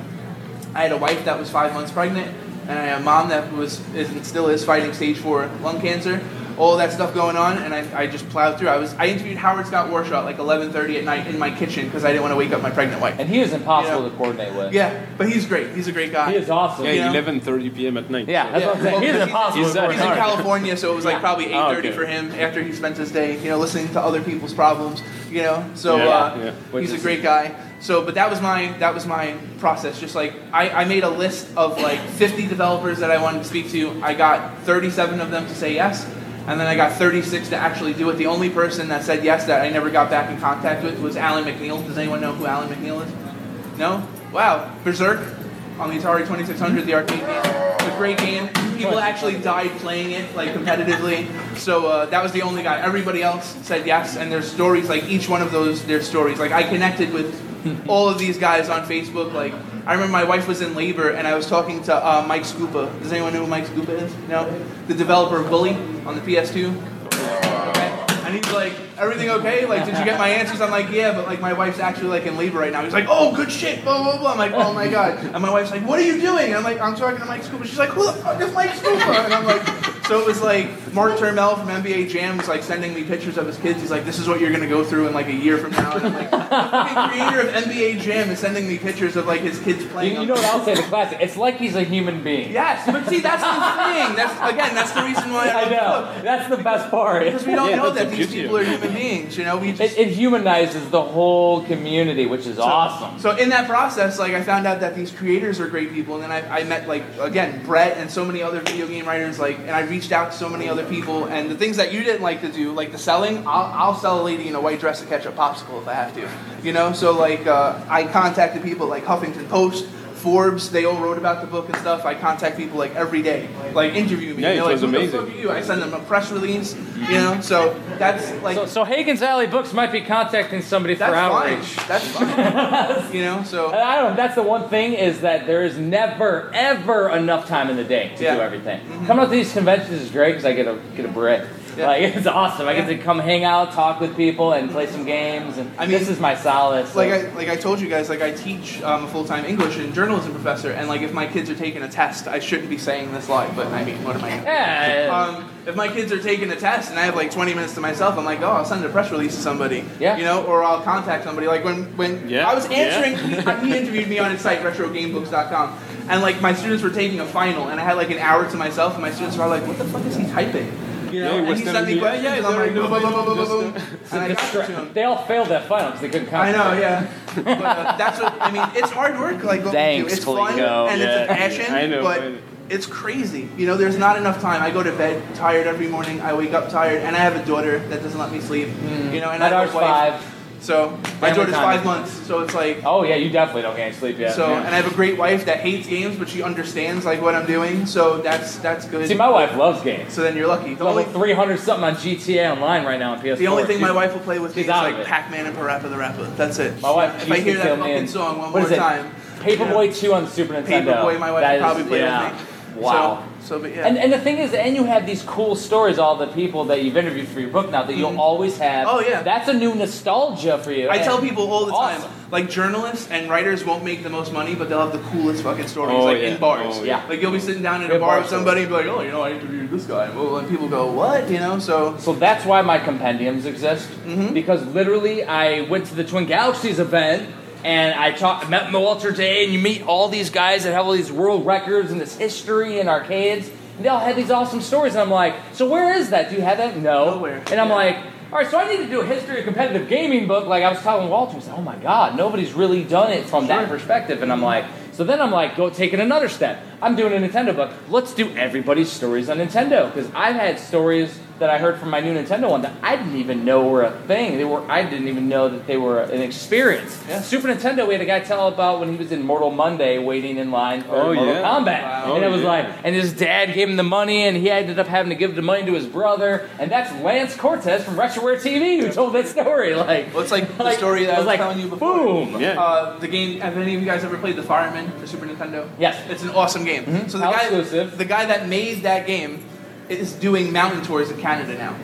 I 0.74 0.82
had 0.82 0.92
a 0.92 0.96
wife 0.98 1.24
that 1.24 1.38
was 1.38 1.50
five 1.50 1.72
months 1.74 1.92
pregnant, 1.92 2.34
and 2.68 2.78
I 2.78 2.84
had 2.84 3.00
a 3.00 3.04
mom 3.04 3.28
that 3.28 3.52
was 3.52 3.78
is, 3.94 4.26
still 4.26 4.48
is 4.48 4.64
fighting 4.64 4.92
stage 4.92 5.18
four 5.18 5.46
lung 5.62 5.80
cancer. 5.80 6.20
All 6.58 6.76
that 6.78 6.92
stuff 6.92 7.14
going 7.14 7.36
on, 7.36 7.56
and 7.58 7.72
I, 7.72 8.02
I 8.02 8.06
just 8.08 8.28
plowed 8.30 8.58
through. 8.58 8.68
I 8.68 8.78
was 8.78 8.92
I 8.94 9.06
interviewed 9.06 9.36
Howard 9.36 9.66
Scott 9.68 9.90
Warshaw 9.90 10.18
at 10.18 10.24
like 10.24 10.38
11:30 10.38 10.98
at 10.98 11.04
night 11.04 11.26
in 11.28 11.38
my 11.38 11.50
kitchen 11.50 11.84
because 11.86 12.04
I 12.04 12.08
didn't 12.08 12.22
want 12.22 12.32
to 12.32 12.36
wake 12.36 12.50
up 12.52 12.60
my 12.62 12.70
pregnant 12.70 13.00
wife. 13.00 13.16
And 13.18 13.28
he 13.28 13.38
was 13.38 13.52
impossible 13.52 14.02
Yeah. 14.04 14.08
to 14.10 14.16
coordinate 14.16 14.54
with. 14.54 14.72
Yeah, 14.72 15.06
but 15.16 15.28
he's 15.28 15.46
great. 15.46 15.70
He's 15.70 15.86
a 15.86 15.92
great 15.92 16.10
guy. 16.10 16.32
He 16.32 16.36
is 16.36 16.50
awesome. 16.50 16.84
Yeah, 16.84 16.92
You 17.12 17.12
know? 17.12 17.22
11:30 17.22 17.74
p.m. 17.76 17.96
at 17.96 18.10
night. 18.10 18.28
Yeah, 18.28 18.50
that's 18.50 18.64
what 18.66 18.76
I'm 18.76 18.82
saying. 18.82 18.92
well, 18.94 19.02
He's 19.02 19.10
he's- 19.12 19.26
impossible 19.28 19.64
he's 19.64 19.72
to 19.74 19.80
that 19.80 19.90
He's 19.92 20.00
in. 20.00 20.06
California, 20.08 20.76
so 20.76 20.92
it 20.92 20.96
was 20.96 21.04
like 21.04 21.20
probably 21.20 21.46
8:30 21.46 21.54
Oh, 21.54 21.78
okay. 21.78 21.92
for 21.92 22.06
him 22.06 22.32
after 22.32 22.62
he 22.62 22.72
spent 22.72 22.96
his 22.96 23.12
day, 23.12 23.38
you 23.38 23.50
know, 23.50 23.58
listening 23.58 23.88
to 23.92 24.00
other 24.00 24.20
people's 24.20 24.52
problems, 24.54 25.00
you 25.30 25.42
know. 25.42 25.64
So 25.74 25.96
Yeah, 25.96 26.04
uh, 26.08 26.52
yeah. 26.72 26.80
he's 26.80 26.92
a 26.92 26.98
great 26.98 27.22
guy. 27.22 27.54
So, 27.80 28.02
but 28.04 28.14
that 28.16 28.28
was 28.28 28.40
my 28.40 28.72
that 28.80 28.92
was 28.92 29.06
my 29.06 29.34
process. 29.60 30.00
Just 30.00 30.16
like 30.16 30.34
I, 30.52 30.70
I 30.70 30.84
made 30.86 31.04
a 31.04 31.08
list 31.10 31.46
of 31.56 31.80
like 31.80 32.00
50 32.00 32.48
developers 32.48 32.98
that 32.98 33.12
I 33.12 33.22
wanted 33.22 33.38
to 33.38 33.44
speak 33.44 33.70
to. 33.70 34.00
I 34.02 34.14
got 34.14 34.58
37 34.64 35.20
of 35.20 35.30
them 35.30 35.46
to 35.46 35.54
say 35.54 35.74
yes, 35.74 36.04
and 36.48 36.58
then 36.58 36.66
I 36.66 36.76
got 36.76 36.92
36 36.92 37.50
to 37.50 37.56
actually 37.56 37.92
do 37.92 38.08
it. 38.08 38.14
The 38.14 38.26
only 38.26 38.48
person 38.48 38.88
that 38.88 39.04
said 39.04 39.22
yes 39.22 39.44
that 39.44 39.60
I 39.60 39.68
never 39.68 39.90
got 39.90 40.08
back 40.08 40.30
in 40.30 40.40
contact 40.40 40.82
with 40.82 40.98
was 40.98 41.14
Alan 41.14 41.44
McNeil. 41.44 41.86
Does 41.86 41.98
anyone 41.98 42.22
know 42.22 42.32
who 42.32 42.46
Alan 42.46 42.70
McNeil 42.70 43.06
is? 43.06 43.78
No? 43.78 44.08
Wow. 44.32 44.74
Berzerk 44.82 45.38
on 45.78 45.90
the 45.90 45.98
Atari 45.98 46.20
2600, 46.20 46.86
the 46.86 46.94
arcade 46.94 47.20
game. 47.20 47.28
It's 47.28 47.84
a 47.84 47.96
great 47.98 48.16
game. 48.16 48.48
People 48.78 48.98
actually 48.98 49.38
died 49.38 49.70
playing 49.72 50.12
it, 50.12 50.34
like 50.34 50.54
competitively. 50.54 51.28
So 51.58 51.86
uh, 51.86 52.06
that 52.06 52.22
was 52.22 52.32
the 52.32 52.40
only 52.40 52.62
guy. 52.62 52.80
Everybody 52.80 53.22
else 53.22 53.44
said 53.62 53.86
yes, 53.86 54.16
and 54.16 54.32
there's 54.32 54.50
stories, 54.50 54.88
like 54.88 55.04
each 55.04 55.28
one 55.28 55.42
of 55.42 55.52
those, 55.52 55.84
there's 55.84 56.08
stories. 56.08 56.38
Like 56.38 56.52
I 56.52 56.62
connected 56.62 57.12
with 57.12 57.86
all 57.88 58.08
of 58.08 58.18
these 58.18 58.38
guys 58.38 58.70
on 58.70 58.86
Facebook. 58.86 59.34
Like 59.34 59.52
I 59.88 59.94
remember 59.94 60.12
my 60.12 60.24
wife 60.24 60.46
was 60.46 60.60
in 60.60 60.74
labor, 60.74 61.08
and 61.08 61.26
I 61.26 61.34
was 61.34 61.46
talking 61.46 61.82
to 61.84 61.96
uh, 61.96 62.22
Mike 62.28 62.42
Scupa. 62.42 62.92
Does 63.00 63.10
anyone 63.10 63.32
know 63.32 63.40
who 63.40 63.46
Mike 63.46 63.64
Scupa 63.64 63.88
is? 63.88 64.14
No? 64.28 64.44
The 64.86 64.92
developer 64.92 65.40
of 65.40 65.48
Bully 65.48 65.70
on 66.04 66.14
the 66.14 66.20
PS2. 66.20 66.76
Okay. 67.06 68.16
And 68.26 68.34
he's 68.34 68.52
like, 68.52 68.74
everything 68.98 69.30
okay? 69.30 69.66
Like, 69.66 69.84
did 69.84 69.96
you 69.98 70.04
get 70.04 70.18
my 70.18 70.28
answers? 70.28 70.60
I'm 70.60 70.70
like, 70.70 70.90
yeah, 70.90 71.12
but 71.12 71.26
like 71.26 71.40
my 71.40 71.52
wife's 71.52 71.78
actually 71.78 72.08
like 72.08 72.26
in 72.26 72.36
labor 72.36 72.58
right 72.58 72.72
now. 72.72 72.82
He's 72.84 72.92
like, 72.92 73.06
oh, 73.08 73.34
good 73.34 73.50
shit, 73.50 73.82
blah 73.82 74.02
blah 74.02 74.18
blah. 74.18 74.32
I'm 74.32 74.38
like, 74.38 74.52
oh 74.52 74.72
my 74.72 74.88
god. 74.88 75.18
And 75.18 75.40
my 75.42 75.50
wife's 75.50 75.70
like, 75.70 75.82
what 75.86 75.98
are 75.98 76.02
you 76.04 76.20
doing? 76.20 76.54
I'm 76.54 76.62
like, 76.64 76.80
I'm 76.80 76.94
talking 76.94 77.18
to 77.20 77.26
Mike 77.26 77.42
Scuba. 77.44 77.66
She's 77.66 77.78
like, 77.78 77.90
who 77.90 78.06
the 78.06 78.12
fuck 78.12 78.40
is 78.40 78.52
Mike 78.52 78.74
Scuba? 78.74 78.94
And 79.00 79.34
I'm 79.34 79.44
like, 79.44 79.64
so 80.06 80.20
it 80.20 80.26
was 80.26 80.40
like 80.40 80.68
Mark 80.94 81.18
Turmell 81.18 81.58
from 81.58 81.68
NBA 81.68 82.08
Jam 82.08 82.38
was 82.38 82.48
like 82.48 82.62
sending 82.62 82.94
me 82.94 83.04
pictures 83.04 83.36
of 83.36 83.46
his 83.46 83.58
kids. 83.58 83.80
He's 83.80 83.90
like, 83.90 84.04
this 84.06 84.18
is 84.18 84.26
what 84.26 84.40
you're 84.40 84.50
gonna 84.50 84.66
go 84.68 84.82
through 84.82 85.06
in 85.08 85.12
like 85.14 85.26
a 85.28 85.34
year 85.34 85.58
from 85.58 85.72
now. 85.72 85.96
And 85.96 86.06
I'm 86.06 86.14
like, 86.14 86.30
the 86.30 87.08
creator 87.10 87.40
of 87.48 87.64
NBA 87.64 88.00
Jam 88.00 88.30
is 88.30 88.38
sending 88.38 88.66
me 88.66 88.78
pictures 88.78 89.16
of 89.16 89.26
like 89.26 89.42
his 89.42 89.58
kids 89.60 89.84
playing. 89.86 90.14
You, 90.14 90.20
you 90.22 90.26
know 90.26 90.34
what 90.34 90.44
I'll 90.46 90.64
say? 90.64 90.74
The 90.74 90.82
classic. 90.82 91.18
It's 91.20 91.36
like 91.36 91.56
he's 91.58 91.76
a 91.76 91.82
human 91.82 92.22
being. 92.24 92.50
Yes, 92.52 92.86
but 92.86 93.06
see, 93.06 93.20
that's 93.20 93.42
the 93.42 93.48
thing. 93.52 94.16
That's 94.16 94.32
again, 94.52 94.74
that's 94.74 94.92
the 94.92 95.02
reason 95.02 95.30
why 95.32 95.48
I, 95.54 95.64
I 95.64 95.68
know. 95.68 96.12
book. 96.14 96.24
That's 96.24 96.48
the 96.48 96.62
best 96.62 96.90
part. 96.90 97.24
Because 97.24 97.46
we 97.46 97.54
don't 97.54 97.68
Yeah, 97.70 97.76
know 97.76 97.90
that 97.92 98.10
these 98.10 98.32
people 98.32 98.56
are 98.56 98.64
human 98.64 98.87
beings. 98.92 99.36
You 99.36 99.44
know, 99.44 99.56
we 99.56 99.72
just. 99.72 99.96
It, 99.96 100.08
it 100.08 100.08
humanizes 100.08 100.90
the 100.90 101.02
whole 101.02 101.62
community, 101.64 102.26
which 102.26 102.46
is 102.46 102.58
awesome. 102.58 103.18
So 103.20 103.36
in 103.36 103.48
that 103.50 103.68
process, 103.68 104.18
like 104.18 104.32
I 104.32 104.42
found 104.42 104.66
out 104.66 104.80
that 104.80 104.94
these 104.94 105.10
creators 105.10 105.60
are 105.60 105.68
great 105.68 105.92
people, 105.92 106.14
and 106.14 106.24
then 106.24 106.32
I, 106.32 106.60
I 106.60 106.64
met 106.64 106.88
like 106.88 107.04
again 107.18 107.64
Brett 107.64 107.96
and 107.96 108.10
so 108.10 108.24
many 108.24 108.42
other 108.42 108.60
video 108.60 108.86
game 108.86 109.06
writers. 109.06 109.38
Like, 109.38 109.58
and 109.58 109.70
I 109.70 109.80
reached 109.80 110.12
out 110.12 110.32
to 110.32 110.38
so 110.38 110.48
many 110.48 110.68
other 110.68 110.84
people, 110.86 111.26
and 111.26 111.50
the 111.50 111.56
things 111.56 111.76
that 111.76 111.92
you 111.92 112.02
didn't 112.04 112.22
like 112.22 112.40
to 112.42 112.52
do, 112.52 112.72
like 112.72 112.92
the 112.92 112.98
selling, 112.98 113.38
I'll, 113.46 113.72
I'll 113.74 113.96
sell 113.96 114.20
a 114.20 114.24
lady 114.24 114.48
in 114.48 114.54
a 114.54 114.60
white 114.60 114.80
dress 114.80 115.00
to 115.00 115.06
catch 115.06 115.26
a 115.26 115.32
popsicle 115.32 115.80
if 115.80 115.88
I 115.88 115.94
have 115.94 116.14
to. 116.14 116.28
You 116.62 116.72
know, 116.72 116.92
so 116.92 117.12
like 117.12 117.46
uh, 117.46 117.80
I 117.88 118.04
contacted 118.04 118.62
people 118.62 118.86
like 118.86 119.04
Huffington 119.04 119.48
Post. 119.48 119.86
Forbes, 120.18 120.70
they 120.70 120.84
all 120.84 120.96
wrote 120.98 121.18
about 121.18 121.40
the 121.40 121.46
book 121.46 121.66
and 121.68 121.76
stuff. 121.78 122.04
I 122.04 122.14
contact 122.14 122.56
people 122.56 122.78
like 122.78 122.94
every 122.94 123.22
day, 123.22 123.48
like 123.72 123.94
interview 123.94 124.34
me. 124.34 124.42
Yeah, 124.42 124.50
it 124.50 124.54
They're 124.54 124.62
like, 124.64 124.72
was 124.72 124.80
the 124.82 124.86
amazing. 124.88 125.20
fuck 125.20 125.28
are 125.28 125.32
you?" 125.32 125.50
I 125.50 125.60
send 125.62 125.80
them 125.82 125.94
a 125.94 126.00
press 126.00 126.30
release, 126.32 126.74
you 126.96 127.14
know. 127.18 127.40
So 127.40 127.78
that's 127.98 128.30
like 128.42 128.56
So, 128.56 128.66
so 128.66 128.84
Hagen's 128.84 129.22
Alley 129.22 129.46
Books 129.46 129.72
might 129.72 129.92
be 129.92 130.00
contacting 130.00 130.62
somebody 130.62 130.94
for 130.94 131.00
that's 131.00 131.14
outreach. 131.14 131.64
fine. 131.64 131.88
That's 131.88 132.06
fine. 132.08 133.12
you 133.14 133.22
know, 133.22 133.42
so 133.44 133.66
And 133.70 133.80
I 133.80 133.96
don't 133.96 134.10
know. 134.10 134.16
That's 134.16 134.34
the 134.34 134.42
one 134.42 134.68
thing 134.68 134.94
is 134.94 135.20
that 135.20 135.46
there 135.46 135.64
is 135.64 135.78
never, 135.78 136.50
ever 136.54 137.10
enough 137.10 137.46
time 137.46 137.70
in 137.70 137.76
the 137.76 137.84
day 137.84 138.12
to 138.16 138.22
Yeah. 138.22 138.34
do 138.36 138.40
everything. 138.42 138.80
Mm-hmm. 138.80 139.06
Coming 139.06 139.24
up 139.24 139.30
to 139.30 139.36
these 139.36 139.52
conventions 139.52 140.00
is 140.02 140.10
great 140.10 140.32
because 140.32 140.44
I 140.44 140.52
get 140.52 140.66
a 140.66 140.78
get 140.96 141.04
a 141.04 141.08
break. 141.08 141.42
Yeah. 141.78 141.86
Like 141.86 142.02
it's 142.02 142.26
awesome. 142.26 142.66
I 142.66 142.74
get 142.74 142.86
to 142.88 142.98
come 142.98 143.18
hang 143.18 143.44
out, 143.44 143.72
talk 143.72 144.00
with 144.00 144.16
people, 144.16 144.52
and 144.52 144.70
play 144.70 144.86
some 144.86 145.04
games. 145.04 145.58
And 145.58 145.70
I 145.78 145.82
mean, 145.86 145.98
this 145.98 146.08
is 146.08 146.18
my 146.18 146.34
solace. 146.34 146.94
like 146.96 147.12
I 147.12 147.30
like 147.34 147.48
I 147.48 147.56
told 147.56 147.80
you 147.80 147.88
guys, 147.88 148.08
like 148.08 148.20
I 148.20 148.32
teach 148.32 148.82
um, 148.82 149.04
a 149.04 149.08
full 149.08 149.24
time 149.24 149.44
English 149.44 149.76
and 149.78 149.94
journalism 149.94 150.32
professor, 150.32 150.72
and 150.72 150.88
like 150.88 151.02
if 151.02 151.12
my 151.12 151.26
kids 151.26 151.48
are 151.50 151.54
taking 151.54 151.82
a 151.82 151.88
test, 151.88 152.26
I 152.26 152.40
shouldn't 152.40 152.68
be 152.68 152.78
saying 152.78 153.12
this 153.12 153.28
live, 153.28 153.54
but 153.54 153.68
I 153.68 153.84
mean, 153.84 154.02
what 154.04 154.16
am 154.16 154.24
I? 154.24 154.30
Gonna 154.30 154.42
yeah, 154.42 155.08
um, 155.38 155.48
if 155.66 155.76
my 155.76 155.86
kids 155.88 156.10
are 156.12 156.20
taking 156.22 156.50
a 156.50 156.56
test 156.56 156.90
and 156.90 156.98
I 156.98 157.02
have 157.04 157.14
like 157.14 157.30
20 157.30 157.54
minutes 157.54 157.74
to 157.74 157.80
myself, 157.80 158.16
I'm 158.18 158.24
like, 158.24 158.40
oh, 158.40 158.50
I'll 158.50 158.64
send 158.64 158.84
a 158.84 158.88
press 158.88 159.10
release 159.12 159.34
to 159.36 159.40
somebody. 159.40 159.84
Yeah. 160.00 160.16
You 160.16 160.24
know, 160.24 160.44
or 160.46 160.64
I'll 160.64 160.80
contact 160.82 161.24
somebody. 161.24 161.46
Like 161.46 161.62
when 161.64 161.96
when 161.96 162.28
Yeah, 162.28 162.48
I 162.48 162.54
was 162.54 162.64
answering, 162.66 163.12
yeah. 163.30 163.60
he, 163.60 163.70
he 163.70 163.78
interviewed 163.78 164.08
me 164.08 164.18
on 164.18 164.30
his 164.30 164.40
site, 164.40 164.60
retrogamebooks.com, 164.60 165.78
and 166.08 166.22
like 166.22 166.40
my 166.40 166.54
students 166.54 166.82
were 166.82 166.90
taking 166.90 167.20
a 167.20 167.26
final, 167.26 167.68
and 167.68 167.78
I 167.80 167.84
had 167.84 167.96
like 167.96 168.10
an 168.10 168.18
hour 168.18 168.50
to 168.50 168.56
myself, 168.56 168.94
and 168.94 169.02
my 169.02 169.10
students 169.10 169.36
were 169.36 169.46
like, 169.46 169.66
what 169.66 169.78
the 169.78 169.84
fuck 169.84 170.04
is 170.06 170.16
he 170.16 170.24
typing? 170.26 170.72
You 171.12 171.24
know, 171.24 171.30
Yeah, 171.32 171.38
and 171.38 171.48
was 171.48 171.58
he 171.58 171.64
sent 171.64 171.76
telling 171.76 171.88
me 171.90 171.94
me, 171.94 172.00
yeah, 172.00 172.10
questions, 172.10 172.36
and 172.36 172.44
they're 172.44 172.66
like, 172.66 172.74
boom, 172.74 172.90
boom, 172.90 173.02
boom, 173.02 173.24
boom, 173.24 173.36
boom, 173.36 173.72
boom, 173.72 173.74
just, 174.00 174.12
and 174.12 174.22
I 174.22 174.28
got 174.34 174.38
to 174.52 174.62
him. 174.72 174.92
they 174.94 175.04
all 175.04 175.24
failed 175.24 175.48
that 175.48 175.66
final 175.68 175.86
because 175.92 176.00
they 176.02 176.08
couldn't 176.10 176.32
I 176.32 176.52
know, 176.52 176.72
yeah. 176.78 177.12
But 177.34 177.46
uh, 177.46 177.96
that's 177.96 178.20
what 178.20 178.34
I 178.40 178.50
mean. 178.50 178.64
It's 178.74 178.90
hard 178.90 179.18
work, 179.18 179.42
like 179.44 179.60
what 179.60 179.66
we 179.66 179.72
Thanks, 179.72 180.08
do. 180.10 180.16
It's 180.16 180.24
fun 180.24 180.52
Felico. 180.54 180.86
and 180.88 181.00
it's 181.02 181.30
a 181.30 181.34
passion, 181.34 181.74
I 181.74 181.86
know, 181.86 182.02
but 182.02 182.20
I 182.22 182.28
know. 182.30 182.38
it's 182.68 182.86
crazy. 182.86 183.48
You 183.56 183.66
know, 183.66 183.76
there's 183.76 183.96
not 183.98 184.16
enough 184.16 184.40
time. 184.40 184.62
I 184.62 184.70
go 184.70 184.82
to 184.82 184.92
bed 184.92 185.22
tired 185.34 185.66
every 185.66 185.88
morning. 185.88 186.20
I 186.20 186.32
wake 186.34 186.52
up 186.52 186.68
tired, 186.70 187.02
and 187.02 187.14
I 187.16 187.20
have 187.20 187.36
a 187.36 187.44
daughter 187.44 187.78
that 187.78 188.02
doesn't 188.02 188.18
let 188.18 188.30
me 188.32 188.40
sleep. 188.40 188.68
You 189.12 189.20
know, 189.20 189.30
and 189.30 189.40
My 189.40 189.46
I 189.46 189.60
have 189.60 189.72
a 189.72 189.76
wife. 189.76 189.84
five. 190.20 190.34
So 190.60 190.98
my 191.20 191.30
daughter's 191.30 191.54
five 191.54 191.84
months. 191.84 192.10
So 192.26 192.40
it's 192.40 192.54
like. 192.54 192.84
Oh 192.84 193.04
yeah, 193.04 193.14
you 193.16 193.30
definitely 193.30 193.62
don't 193.62 193.76
get 193.76 193.86
any 193.88 193.94
sleep 193.94 194.18
yet. 194.18 194.34
So 194.34 194.48
Yeah. 194.48 194.58
and 194.64 194.74
I 194.74 194.76
have 194.80 194.90
a 194.90 194.94
great 194.94 195.16
wife 195.16 195.44
that 195.46 195.58
hates 195.60 195.86
games, 195.88 196.16
but 196.16 196.28
she 196.28 196.42
understands 196.42 197.04
like 197.04 197.22
what 197.22 197.34
I'm 197.34 197.46
doing. 197.46 197.86
So 197.86 198.18
that's 198.18 198.56
that's 198.58 198.84
good. 198.86 199.06
See, 199.08 199.14
my 199.14 199.28
wife 199.28 199.56
loves 199.56 199.82
games. 199.82 200.12
so 200.12 200.22
then 200.22 200.36
you're 200.36 200.46
lucky. 200.48 200.74
The 200.74 200.84
Level 200.84 201.00
only 201.02 201.12
300 201.12 201.58
something 201.60 201.84
on 201.84 201.94
GTA 201.94 202.52
Online 202.52 202.84
right 202.84 202.98
now 202.98 203.12
on 203.12 203.20
PS4. 203.20 203.38
the 203.38 203.46
only 203.48 203.64
thing 203.64 203.80
my 203.80 203.92
wife 203.92 204.12
will 204.12 204.20
play 204.20 204.38
with 204.38 204.54
me 204.56 204.62
is 204.62 204.68
like. 204.68 205.04
Pac-Man 205.04 205.46
and 205.46 205.56
Parappa 205.56 205.88
the 205.88 205.96
Rapper. 205.96 206.24
That's 206.36 206.58
it. 206.58 206.80
My 206.82 206.90
wife 206.90 207.22
If 207.22 207.30
I 207.30 207.38
hear 207.38 207.56
that 207.58 207.78
fucking 207.78 208.06
song 208.08 208.38
one 208.38 208.52
What 208.52 208.60
more 208.60 208.66
is 208.66 208.72
it? 208.72 208.76
time. 208.76 209.10
Paperboy 209.40 209.96
2 209.96 210.12
on 210.14 210.24
the 210.24 210.30
Super 210.30 210.54
Nintendo. 210.54 210.96
Paperboy, 211.02 211.18
my 211.20 211.30
wife 211.30 211.42
That 211.42 211.52
would 211.52 211.56
is- 211.56 211.62
probably 211.62 211.84
play 211.84 211.98
yeah. 212.00 212.32
with 212.32 212.40
me. 212.40 212.46
Wow. 212.80 213.24
So, 213.40 213.46
so 213.46 213.58
but 213.60 213.74
yeah. 213.74 213.86
And, 213.86 213.98
and 213.98 214.12
the 214.12 214.18
thing 214.18 214.38
is, 214.38 214.52
and 214.54 214.74
you 214.76 214.84
have 214.84 215.06
these 215.06 215.22
cool 215.22 215.56
stories, 215.56 215.98
all 215.98 216.16
the 216.16 216.26
people 216.28 216.64
that 216.66 216.82
you've 216.82 216.96
interviewed 216.96 217.28
for 217.28 217.40
your 217.40 217.50
book 217.50 217.70
now 217.70 217.82
that 217.84 217.96
you'll 217.96 218.20
always 218.20 218.58
have. 218.58 218.86
Oh, 218.88 219.00
yeah. 219.00 219.22
That's 219.22 219.48
a 219.48 219.52
new 219.54 219.74
nostalgia 219.74 220.58
for 220.58 220.72
you. 220.72 220.88
I 220.90 220.98
tell 220.98 221.20
people 221.20 221.50
all 221.50 221.66
the 221.66 221.72
Awesome. 221.72 222.02
time, 222.02 222.12
like 222.30 222.50
journalists 222.50 223.08
and 223.10 223.30
writers 223.30 223.64
won't 223.64 223.84
make 223.84 224.02
the 224.02 224.10
most 224.10 224.32
money, 224.32 224.54
but 224.54 224.68
they'll 224.68 224.80
have 224.88 224.92
the 224.92 225.06
coolest 225.10 225.42
fucking 225.42 225.68
stories, 225.68 225.94
Oh, 225.96 226.04
like 226.04 226.20
yeah. 226.20 226.28
in 226.28 226.40
bars. 226.40 226.76
Oh, 226.78 226.84
yeah. 226.84 227.06
Like 227.08 227.20
you'll 227.20 227.32
be 227.32 227.40
sitting 227.40 227.62
down 227.62 227.82
in 227.82 227.88
Good 227.88 227.96
a 227.96 228.00
bar 228.00 228.10
bar 228.10 228.20
with 228.20 228.30
somebody 228.30 228.62
and 228.62 228.68
be 228.70 228.74
like, 228.74 228.86
oh, 228.86 229.00
you 229.02 229.10
know, 229.10 229.22
I 229.22 229.32
interviewed 229.32 229.70
this 229.70 229.84
guy. 229.84 230.10
Well, 230.10 230.38
and 230.38 230.48
people 230.48 230.68
go, 230.68 230.90
what? 230.92 231.30
You 231.30 231.38
know, 231.38 231.58
so 231.58 231.96
So 231.98 232.12
that's 232.14 232.44
why 232.44 232.62
my 232.62 232.78
compendiums 232.78 233.46
exist. 233.46 233.88
Mm-hmm. 234.04 234.34
Because 234.34 234.64
literally, 234.66 235.24
I 235.24 235.62
went 235.62 235.86
to 235.86 235.94
the 235.94 236.04
Twin 236.04 236.26
Galaxies 236.26 236.78
event 236.78 237.28
and 237.64 237.98
I 237.98 238.12
talked, 238.12 238.48
met 238.48 238.72
Walter 238.72 239.10
Day, 239.12 239.44
and 239.44 239.52
you 239.52 239.58
meet 239.58 239.82
all 239.86 240.08
these 240.08 240.30
guys 240.30 240.64
that 240.64 240.72
have 240.72 240.86
all 240.86 240.92
these 240.92 241.10
world 241.12 241.44
records 241.44 241.90
and 241.90 242.00
this 242.00 242.16
history 242.16 242.80
and 242.80 242.88
arcades. 242.88 243.48
And 243.76 243.84
they 243.84 243.88
all 243.88 244.00
had 244.00 244.16
these 244.16 244.30
awesome 244.30 244.60
stories. 244.60 244.94
And 244.94 245.02
I'm 245.02 245.10
like, 245.10 245.34
so 245.52 245.68
where 245.68 245.96
is 245.96 246.10
that? 246.10 246.30
Do 246.30 246.36
you 246.36 246.42
have 246.42 246.58
that? 246.58 246.76
No. 246.76 247.14
Nowhere. 247.14 247.42
And 247.50 247.60
I'm 247.60 247.68
Yeah. 247.68 247.74
like, 247.74 247.96
all 248.30 248.38
right, 248.38 248.46
so 248.50 248.58
I 248.58 248.68
need 248.68 248.78
to 248.78 248.88
do 248.88 249.00
a 249.00 249.06
history 249.06 249.38
of 249.38 249.44
competitive 249.44 249.88
gaming 249.88 250.26
book. 250.26 250.46
Like 250.46 250.62
I 250.62 250.68
was 250.70 250.80
telling 250.82 251.08
Walter, 251.08 251.34
he 251.36 251.40
said, 251.40 251.54
oh 251.56 251.62
my 251.62 251.76
God, 251.76 252.16
nobody's 252.16 252.52
really 252.52 252.84
done 252.84 253.10
it 253.10 253.24
from 253.24 253.46
that 253.46 253.68
perspective. 253.68 254.22
And 254.22 254.30
I'm 254.30 254.42
like, 254.42 254.64
so 254.92 255.04
then 255.04 255.20
I'm 255.20 255.30
like, 255.30 255.56
go 255.56 255.70
taking 255.70 256.00
another 256.00 256.28
step. 256.28 256.60
I'm 256.82 256.94
doing 256.96 257.12
a 257.12 257.26
Nintendo 257.26 257.54
book. 257.56 257.72
Let's 257.88 258.12
do 258.14 258.30
everybody's 258.36 258.90
stories 258.92 259.30
on 259.30 259.38
Nintendo 259.38 259.92
because 259.92 260.10
I've 260.14 260.34
had 260.36 260.58
stories 260.58 261.18
that 261.38 261.50
I 261.50 261.58
heard 261.58 261.78
from 261.78 261.90
my 261.90 262.00
new 262.00 262.14
Nintendo 262.14 262.50
one 262.50 262.62
that 262.62 262.72
I 262.82 262.96
didn't 262.96 263.16
even 263.16 263.44
know 263.44 263.68
were 263.68 263.82
a 263.82 263.90
thing. 263.90 264.36
They 264.38 264.44
were 264.44 264.62
I 264.70 264.82
didn't 264.84 265.08
even 265.08 265.28
know 265.28 265.48
that 265.48 265.66
they 265.66 265.76
were 265.76 266.00
an 266.02 266.20
experience. 266.20 267.00
Yeah. 267.08 267.20
Super 267.20 267.48
Nintendo, 267.48 267.86
we 267.86 267.94
had 267.94 268.00
a 268.00 268.06
guy 268.06 268.20
tell 268.20 268.48
about 268.48 268.80
when 268.80 268.90
he 268.90 268.96
was 268.96 269.12
in 269.12 269.22
Mortal 269.22 269.50
Monday 269.50 269.98
waiting 269.98 270.36
in 270.38 270.50
line 270.50 270.82
for 270.82 270.96
Oh, 270.96 271.14
Mortal 271.14 271.26
yeah. 271.26 271.42
Kombat, 271.42 271.82
Wow. 271.82 272.14
and 272.16 272.24
it 272.24 272.26
Oh, 272.28 272.30
was 272.32 272.42
yeah. 272.42 272.48
like, 272.48 272.66
and 272.84 272.94
his 272.94 273.12
dad 273.12 273.54
gave 273.54 273.68
him 273.68 273.76
the 273.76 273.82
money, 273.82 274.24
and 274.26 274.36
he 274.36 274.50
ended 274.50 274.78
up 274.78 274.86
having 274.88 275.10
to 275.10 275.16
give 275.16 275.34
the 275.36 275.42
money 275.42 275.64
to 275.66 275.74
his 275.74 275.86
brother, 275.86 276.48
and 276.58 276.70
that's 276.70 276.92
Lance 277.02 277.36
Cortez 277.36 277.84
from 277.84 277.94
Retroware 277.96 278.40
TV 278.40 278.80
who 278.80 278.90
told 278.92 279.14
that 279.14 279.28
story. 279.28 279.74
Like, 279.74 280.12
well, 280.12 280.22
it's 280.22 280.32
like 280.32 280.56
the 280.56 280.64
like, 280.64 280.78
story 280.78 281.04
that 281.04 281.14
I 281.14 281.18
was, 281.18 281.26
like, 281.26 281.38
telling 281.38 281.60
you 281.60 281.68
before. 281.68 281.98
Boom. 281.98 282.40
Yeah. 282.40 282.60
Uh, 282.60 282.98
the 282.98 283.08
game. 283.08 283.40
Have 283.40 283.56
any 283.56 283.74
of 283.74 283.80
you 283.80 283.86
guys 283.86 284.04
ever 284.04 284.16
played 284.18 284.36
the 284.36 284.42
Firemen 284.42 284.90
for 284.98 285.06
Super 285.06 285.26
Nintendo? 285.26 285.68
Yes. 285.78 285.96
It's 286.10 286.22
an 286.22 286.30
awesome 286.30 286.64
game. 286.64 287.08
So 287.08 287.18
the 287.18 287.24
How 287.24 287.32
guy, 287.32 287.42
exclusive. 287.42 287.96
the 287.98 288.04
guy 288.04 288.26
that 288.26 288.48
made 288.48 288.82
that 288.82 289.06
game, 289.06 289.44
is 289.88 290.12
doing 290.12 290.52
mountain 290.52 290.82
tours 290.82 291.10
in 291.10 291.18
Canada 291.20 291.56
now. 291.56 291.74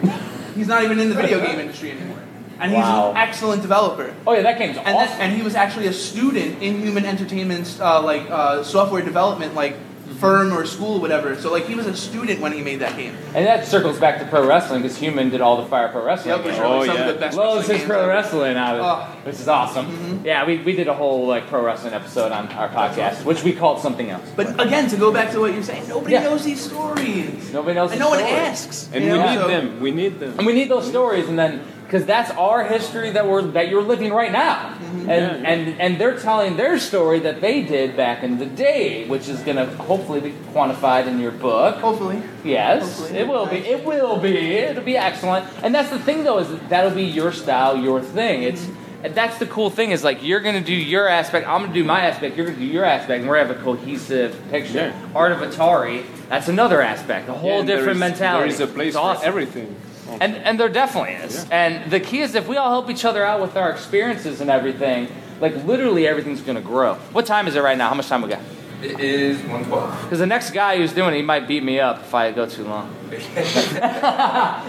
He's 0.55 0.69
not 0.69 0.85
even 0.85 0.99
in 1.01 1.09
the 1.09 1.15
video 1.15 1.45
game 1.45 1.59
industry 1.59 1.91
anymore, 1.93 2.19
and 2.61 2.71
he's 2.71 2.81
Wow. 2.81 3.11
an 3.11 3.17
excellent 3.17 3.63
developer. 3.63 4.15
Oh 4.27 4.33
yeah, 4.35 4.43
that 4.43 4.59
game's 4.59 4.77
And, 4.77 4.89
awesome. 4.97 5.19
then, 5.19 5.21
and 5.31 5.37
he 5.37 5.43
was 5.43 5.55
actually 5.55 5.87
a 5.89 5.93
student 5.93 6.63
in 6.63 6.81
Human 6.81 7.05
Entertainment's 7.05 7.81
uh, 7.81 8.01
like 8.03 8.29
uh, 8.31 8.63
software 8.63 9.03
development 9.03 9.55
like 9.55 9.77
firm 10.21 10.53
or 10.53 10.65
school, 10.65 10.97
or 10.97 11.01
whatever. 11.01 11.35
So 11.37 11.51
like 11.51 11.67
he 11.67 11.75
was 11.75 11.87
a 11.87 11.97
student 11.97 12.41
when 12.41 12.53
he 12.53 12.63
made 12.63 12.81
that 12.81 12.97
game. 12.97 13.15
And 13.35 13.47
that 13.47 13.67
circles 13.67 13.99
back 13.99 14.19
to 14.21 14.27
pro 14.27 14.47
wrestling 14.47 14.83
because 14.83 14.97
Human 14.99 15.31
did 15.31 15.41
all 15.41 15.57
the 15.63 15.67
Fire 15.67 15.89
Pro 15.89 16.05
Wrestling. 16.05 16.37
Yep, 16.37 16.45
which 16.45 16.55
games. 16.55 16.59
like 16.59 16.71
Oh, 16.71 16.87
some 16.87 16.97
yeah. 16.97 17.03
of 17.09 17.15
the 17.15 17.21
best. 17.21 17.37
Loves 17.37 17.59
wrestling 17.61 17.79
his 17.79 17.87
pro 17.87 17.99
ever. 18.01 18.09
wrestling 18.09 18.57
out 18.57 18.77
of 18.77 18.83
Oh. 18.83 18.87
Mm-hmm. 19.05 19.27
which 19.27 19.35
is 19.37 19.49
awesome. 19.49 20.21
Yeah, 20.25 20.47
we, 20.47 20.59
we 20.59 20.73
did 20.75 20.89
a 20.89 20.95
whole 20.95 21.27
like 21.27 21.47
pro 21.49 21.65
wrestling 21.65 21.95
episode 21.95 22.33
on 22.33 22.49
our 22.49 22.69
podcast, 22.69 23.25
which 23.25 23.43
we 23.43 23.53
called 23.53 23.81
something 23.81 24.09
else. 24.11 24.31
But 24.37 24.61
again, 24.61 24.89
to 24.89 24.97
go 24.97 25.13
back 25.13 25.33
to 25.33 25.41
what 25.41 25.53
you're 25.53 25.63
saying, 25.63 25.89
nobody 25.89 26.13
Yeah. 26.15 26.23
knows 26.25 26.45
these 26.45 26.61
stories. 26.61 27.53
Nobody 27.53 27.75
knows. 27.75 27.91
And 27.93 28.01
the 28.01 28.05
no 28.05 28.11
one 28.11 28.21
asks. 28.21 28.89
And 28.93 29.05
you 29.05 29.13
we 29.13 29.19
know? 29.19 29.27
need 29.31 29.39
So- 29.39 29.49
them. 29.49 29.81
We 29.81 29.91
need 29.91 30.21
them. 30.21 30.35
And 30.39 30.47
we 30.47 30.53
need 30.53 30.69
those 30.69 30.87
stories, 30.89 31.29
and 31.29 31.39
then 31.39 31.61
because 31.95 32.09
that's 32.09 32.33
our 32.33 32.65
history 32.65 33.11
that 33.11 33.29
we're 33.29 33.43
that 33.43 33.69
you're 33.69 33.81
living 33.81 34.13
right 34.13 34.33
now, 34.33 34.71
mm-hmm. 34.71 35.09
and 35.09 35.09
Yeah, 35.09 35.37
yeah. 35.37 35.49
and 35.49 35.81
and 35.81 36.01
they're 36.01 36.19
telling 36.19 36.57
their 36.57 36.77
story 36.81 37.21
that 37.21 37.41
they 37.41 37.63
did 37.63 37.97
back 37.97 38.25
in 38.25 38.39
the 38.39 38.47
day, 38.47 39.07
which 39.07 39.29
is 39.29 39.39
going 39.43 39.59
to 39.59 39.67
hopefully 39.77 40.19
be 40.21 40.33
quantified 40.53 41.07
in 41.07 41.21
your 41.21 41.31
book. 41.31 41.77
Hopefully. 41.77 42.21
Yes, 42.43 42.99
Hopefully. 42.99 43.21
it 43.21 43.29
will 43.29 43.47
be. 43.47 43.59
It 43.59 43.85
will 43.85 44.19
be. 44.19 44.37
It'll 44.37 44.83
be 44.83 44.97
excellent. 44.97 45.47
And 45.63 45.73
that's 45.73 45.91
the 45.91 46.01
thing, 46.01 46.25
though, 46.25 46.39
is 46.39 46.49
that 46.49 46.69
that'll 46.69 46.91
be 46.97 47.05
your 47.05 47.31
style, 47.31 47.77
your 47.77 48.01
thing. 48.01 48.43
It's 48.43 48.63
mm-hmm. 48.63 49.15
that's 49.15 49.39
the 49.39 49.47
cool 49.47 49.71
thing 49.71 49.93
is 49.93 50.03
like 50.03 50.19
you're 50.21 50.41
gonna 50.41 50.61
do 50.61 50.75
your 50.75 51.07
aspect. 51.07 51.47
I'm 51.47 51.61
gonna 51.61 51.75
do 51.75 51.85
my 51.85 52.07
aspect. 52.07 52.37
You're 52.37 52.47
gonna 52.47 52.59
do 52.59 52.65
your 52.65 52.85
aspect, 52.85 53.21
and 53.21 53.29
we're 53.29 53.37
gonna 53.37 53.55
have 53.55 53.61
a 53.61 53.63
cohesive 53.63 54.37
picture. 54.51 54.91
Yeah. 54.91 55.09
Art 55.15 55.31
of 55.31 55.39
Atari. 55.39 56.05
That's 56.29 56.49
another 56.49 56.83
aspect. 56.83 57.29
A 57.29 57.35
whole 57.35 57.61
Yeah, 57.61 57.67
different 57.77 57.99
is- 58.03 58.09
mentality. 58.09 58.53
There 58.53 58.67
is 58.67 58.69
a 58.69 58.75
place 58.75 58.89
It's 58.89 58.97
for 58.97 59.03
awesome. 59.03 59.29
everything. 59.29 59.77
And 60.09 60.37
and 60.37 60.59
there 60.59 60.69
definitely 60.69 61.15
is. 61.15 61.47
And 61.51 61.91
the 61.91 62.01
key 62.01 62.21
is 62.21 62.35
if 62.35 62.47
we 62.47 62.57
all 62.57 62.71
help 62.71 62.91
each 62.91 63.05
other 63.05 63.25
out 63.25 63.41
with 63.41 63.57
our 63.57 63.71
experiences 63.71 64.41
and 64.41 64.51
everything, 64.51 65.09
like 65.41 65.55
literally 65.65 66.07
everything's 66.07 66.41
gonna 66.41 66.61
grow. 66.61 66.95
What 67.13 67.27
time 67.27 67.49
is 67.49 67.57
it 67.57 67.63
right 67.63 67.77
now? 67.77 67.89
How 67.89 67.95
much 67.95 68.09
time 68.09 68.23
we 68.23 68.29
got? 68.29 68.41
It 68.83 69.01
is 69.01 69.39
112. 69.39 70.03
Because 70.03 70.19
the 70.19 70.27
next 70.27 70.51
guy 70.51 70.77
who's 70.77 70.93
doing 70.93 71.15
it, 71.15 71.17
he 71.17 71.23
might 71.23 71.49
beat 71.49 71.63
me 71.63 71.81
up 71.81 72.01
if 72.01 72.15
I 72.15 72.33
go 72.33 72.47
too 72.47 72.65
long. 72.65 72.95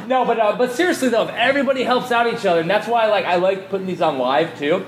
no, 0.08 0.24
but 0.26 0.40
uh, 0.40 0.56
but 0.58 0.72
seriously 0.72 1.10
though, 1.10 1.24
if 1.24 1.32
everybody 1.32 1.84
helps 1.84 2.12
out 2.12 2.32
each 2.32 2.46
other, 2.46 2.62
and 2.62 2.70
that's 2.70 2.88
why 2.88 3.08
like 3.08 3.26
I 3.26 3.36
like 3.36 3.70
putting 3.70 3.88
these 3.88 4.02
on 4.02 4.18
live 4.18 4.58
too, 4.58 4.86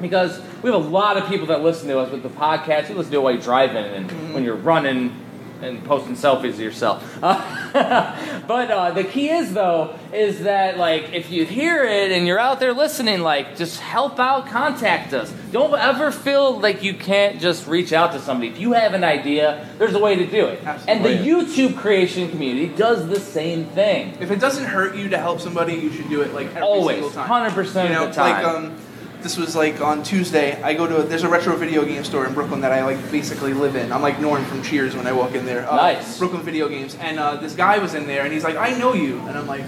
because 0.00 0.40
we 0.62 0.70
have 0.70 0.82
a 0.82 0.88
lot 0.88 1.16
of 1.16 1.28
people 1.28 1.46
that 1.48 1.62
listen 1.62 1.88
to 1.88 1.98
us 1.98 2.10
with 2.10 2.22
the 2.22 2.30
podcast. 2.30 2.88
You 2.88 2.96
listen 2.96 3.12
to 3.12 3.18
it 3.18 3.22
while 3.22 3.32
you're 3.32 3.42
driving 3.42 3.84
and 3.84 4.34
when 4.34 4.42
you're 4.42 4.56
running 4.56 5.14
and 5.62 5.84
posting 5.84 6.14
selfies 6.14 6.54
of 6.54 6.60
yourself. 6.60 7.18
but 7.20 8.70
uh, 8.70 8.90
the 8.92 9.04
key 9.04 9.30
is 9.30 9.54
though 9.54 9.96
is 10.12 10.44
that 10.44 10.78
like 10.78 11.12
if 11.12 11.30
you 11.30 11.44
hear 11.44 11.84
it 11.84 12.12
and 12.12 12.26
you're 12.26 12.38
out 12.38 12.60
there 12.60 12.72
listening, 12.72 13.20
like 13.20 13.56
just 13.56 13.80
help 13.80 14.18
out, 14.18 14.46
contact 14.46 15.12
us. 15.12 15.32
Don't 15.50 15.78
ever 15.78 16.10
feel 16.10 16.58
like 16.58 16.82
you 16.82 16.94
can't 16.94 17.40
just 17.40 17.66
reach 17.66 17.92
out 17.92 18.12
to 18.12 18.20
somebody. 18.20 18.48
If 18.48 18.58
you 18.58 18.72
have 18.72 18.94
an 18.94 19.04
idea, 19.04 19.68
there's 19.78 19.94
a 19.94 19.98
way 19.98 20.16
to 20.16 20.26
do 20.26 20.46
it. 20.46 20.64
And 20.88 21.04
the 21.04 21.10
YouTube 21.10 21.76
creation 21.76 22.30
community 22.30 22.68
does 22.74 23.08
the 23.08 23.20
same 23.20 23.66
thing. 23.66 24.16
If 24.20 24.30
it 24.30 24.40
doesn't 24.40 24.64
hurt 24.64 24.96
you 24.96 25.08
to 25.10 25.18
help 25.18 25.40
somebody, 25.40 25.74
you 25.74 25.92
should 25.92 26.08
do 26.08 26.22
it 26.22 26.32
like 26.34 26.48
every 26.48 26.62
Always, 26.62 26.96
single 26.96 27.10
time. 27.10 27.52
100% 27.52 28.02
of 28.02 28.08
the 28.08 28.14
time. 28.14 28.42
Like 28.42 28.44
um, 28.44 28.76
this 29.24 29.38
was 29.38 29.56
like 29.56 29.80
on 29.80 30.02
Tuesday. 30.02 30.62
I 30.62 30.74
go 30.74 30.86
to 30.86 30.98
a, 30.98 31.02
there's 31.02 31.24
a 31.24 31.28
retro 31.28 31.56
video 31.56 31.84
game 31.84 32.04
store 32.04 32.26
in 32.26 32.34
Brooklyn 32.34 32.60
that 32.60 32.72
I 32.72 32.84
like 32.84 33.10
basically 33.10 33.54
live 33.54 33.74
in. 33.74 33.90
I'm 33.90 34.02
like 34.02 34.20
Norm 34.20 34.44
from 34.44 34.62
Cheers 34.62 34.94
when 34.94 35.06
I 35.06 35.12
walk 35.12 35.34
in 35.34 35.46
there. 35.46 35.68
Uh, 35.68 35.76
Nice. 35.76 36.18
Brooklyn 36.18 36.42
Video 36.42 36.68
Games, 36.68 36.94
and 36.96 37.18
uh, 37.18 37.36
this 37.36 37.56
guy 37.56 37.78
was 37.78 37.94
in 37.94 38.06
there, 38.06 38.24
and 38.24 38.32
he's 38.32 38.44
like, 38.44 38.56
"I 38.56 38.78
know 38.78 38.92
you," 38.92 39.18
and 39.20 39.30
I'm 39.30 39.46
like, 39.46 39.64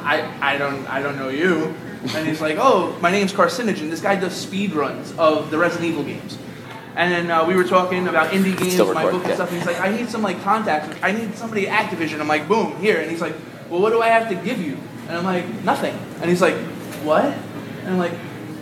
"I 0.00 0.28
I 0.42 0.58
don't 0.58 0.84
I 0.90 1.00
don't 1.00 1.16
know 1.16 1.28
you," 1.28 1.72
and 2.14 2.26
he's 2.26 2.40
like, 2.40 2.56
"Oh, 2.58 2.98
my 3.00 3.12
name's 3.12 3.32
Carcinogen. 3.32 3.88
This 3.88 4.00
guy 4.00 4.16
does 4.16 4.34
speed 4.34 4.72
runs 4.72 5.16
of 5.16 5.50
the 5.52 5.58
Resident 5.58 5.88
Evil 5.88 6.02
games." 6.02 6.36
And 6.96 7.12
then 7.12 7.30
uh, 7.30 7.46
we 7.46 7.54
were 7.54 7.62
talking 7.62 8.08
about 8.08 8.32
indie 8.32 8.58
games, 8.58 8.76
my 8.92 9.04
book 9.04 9.22
and 9.22 9.28
yeah. 9.28 9.34
stuff. 9.36 9.50
And 9.50 9.58
he's 9.58 9.66
like, 9.68 9.78
I 9.78 9.96
need 9.96 10.08
some 10.08 10.20
like 10.20 10.42
contacts. 10.42 10.98
I 11.00 11.12
need 11.12 11.36
somebody 11.36 11.68
at 11.68 11.88
Activision. 11.88 12.18
I'm 12.18 12.26
like, 12.26 12.48
boom, 12.48 12.76
here. 12.80 13.00
And 13.00 13.08
he's 13.08 13.20
like, 13.20 13.36
well, 13.70 13.80
what 13.80 13.90
do 13.90 14.02
I 14.02 14.08
have 14.08 14.28
to 14.30 14.34
give 14.34 14.60
you? 14.60 14.76
And 15.06 15.16
I'm 15.16 15.22
like, 15.22 15.46
nothing. 15.62 15.94
And 16.20 16.28
he's 16.28 16.42
like, 16.42 16.56
what? 17.04 17.26
And 17.26 17.90
I'm 17.90 17.98
like, 17.98 18.14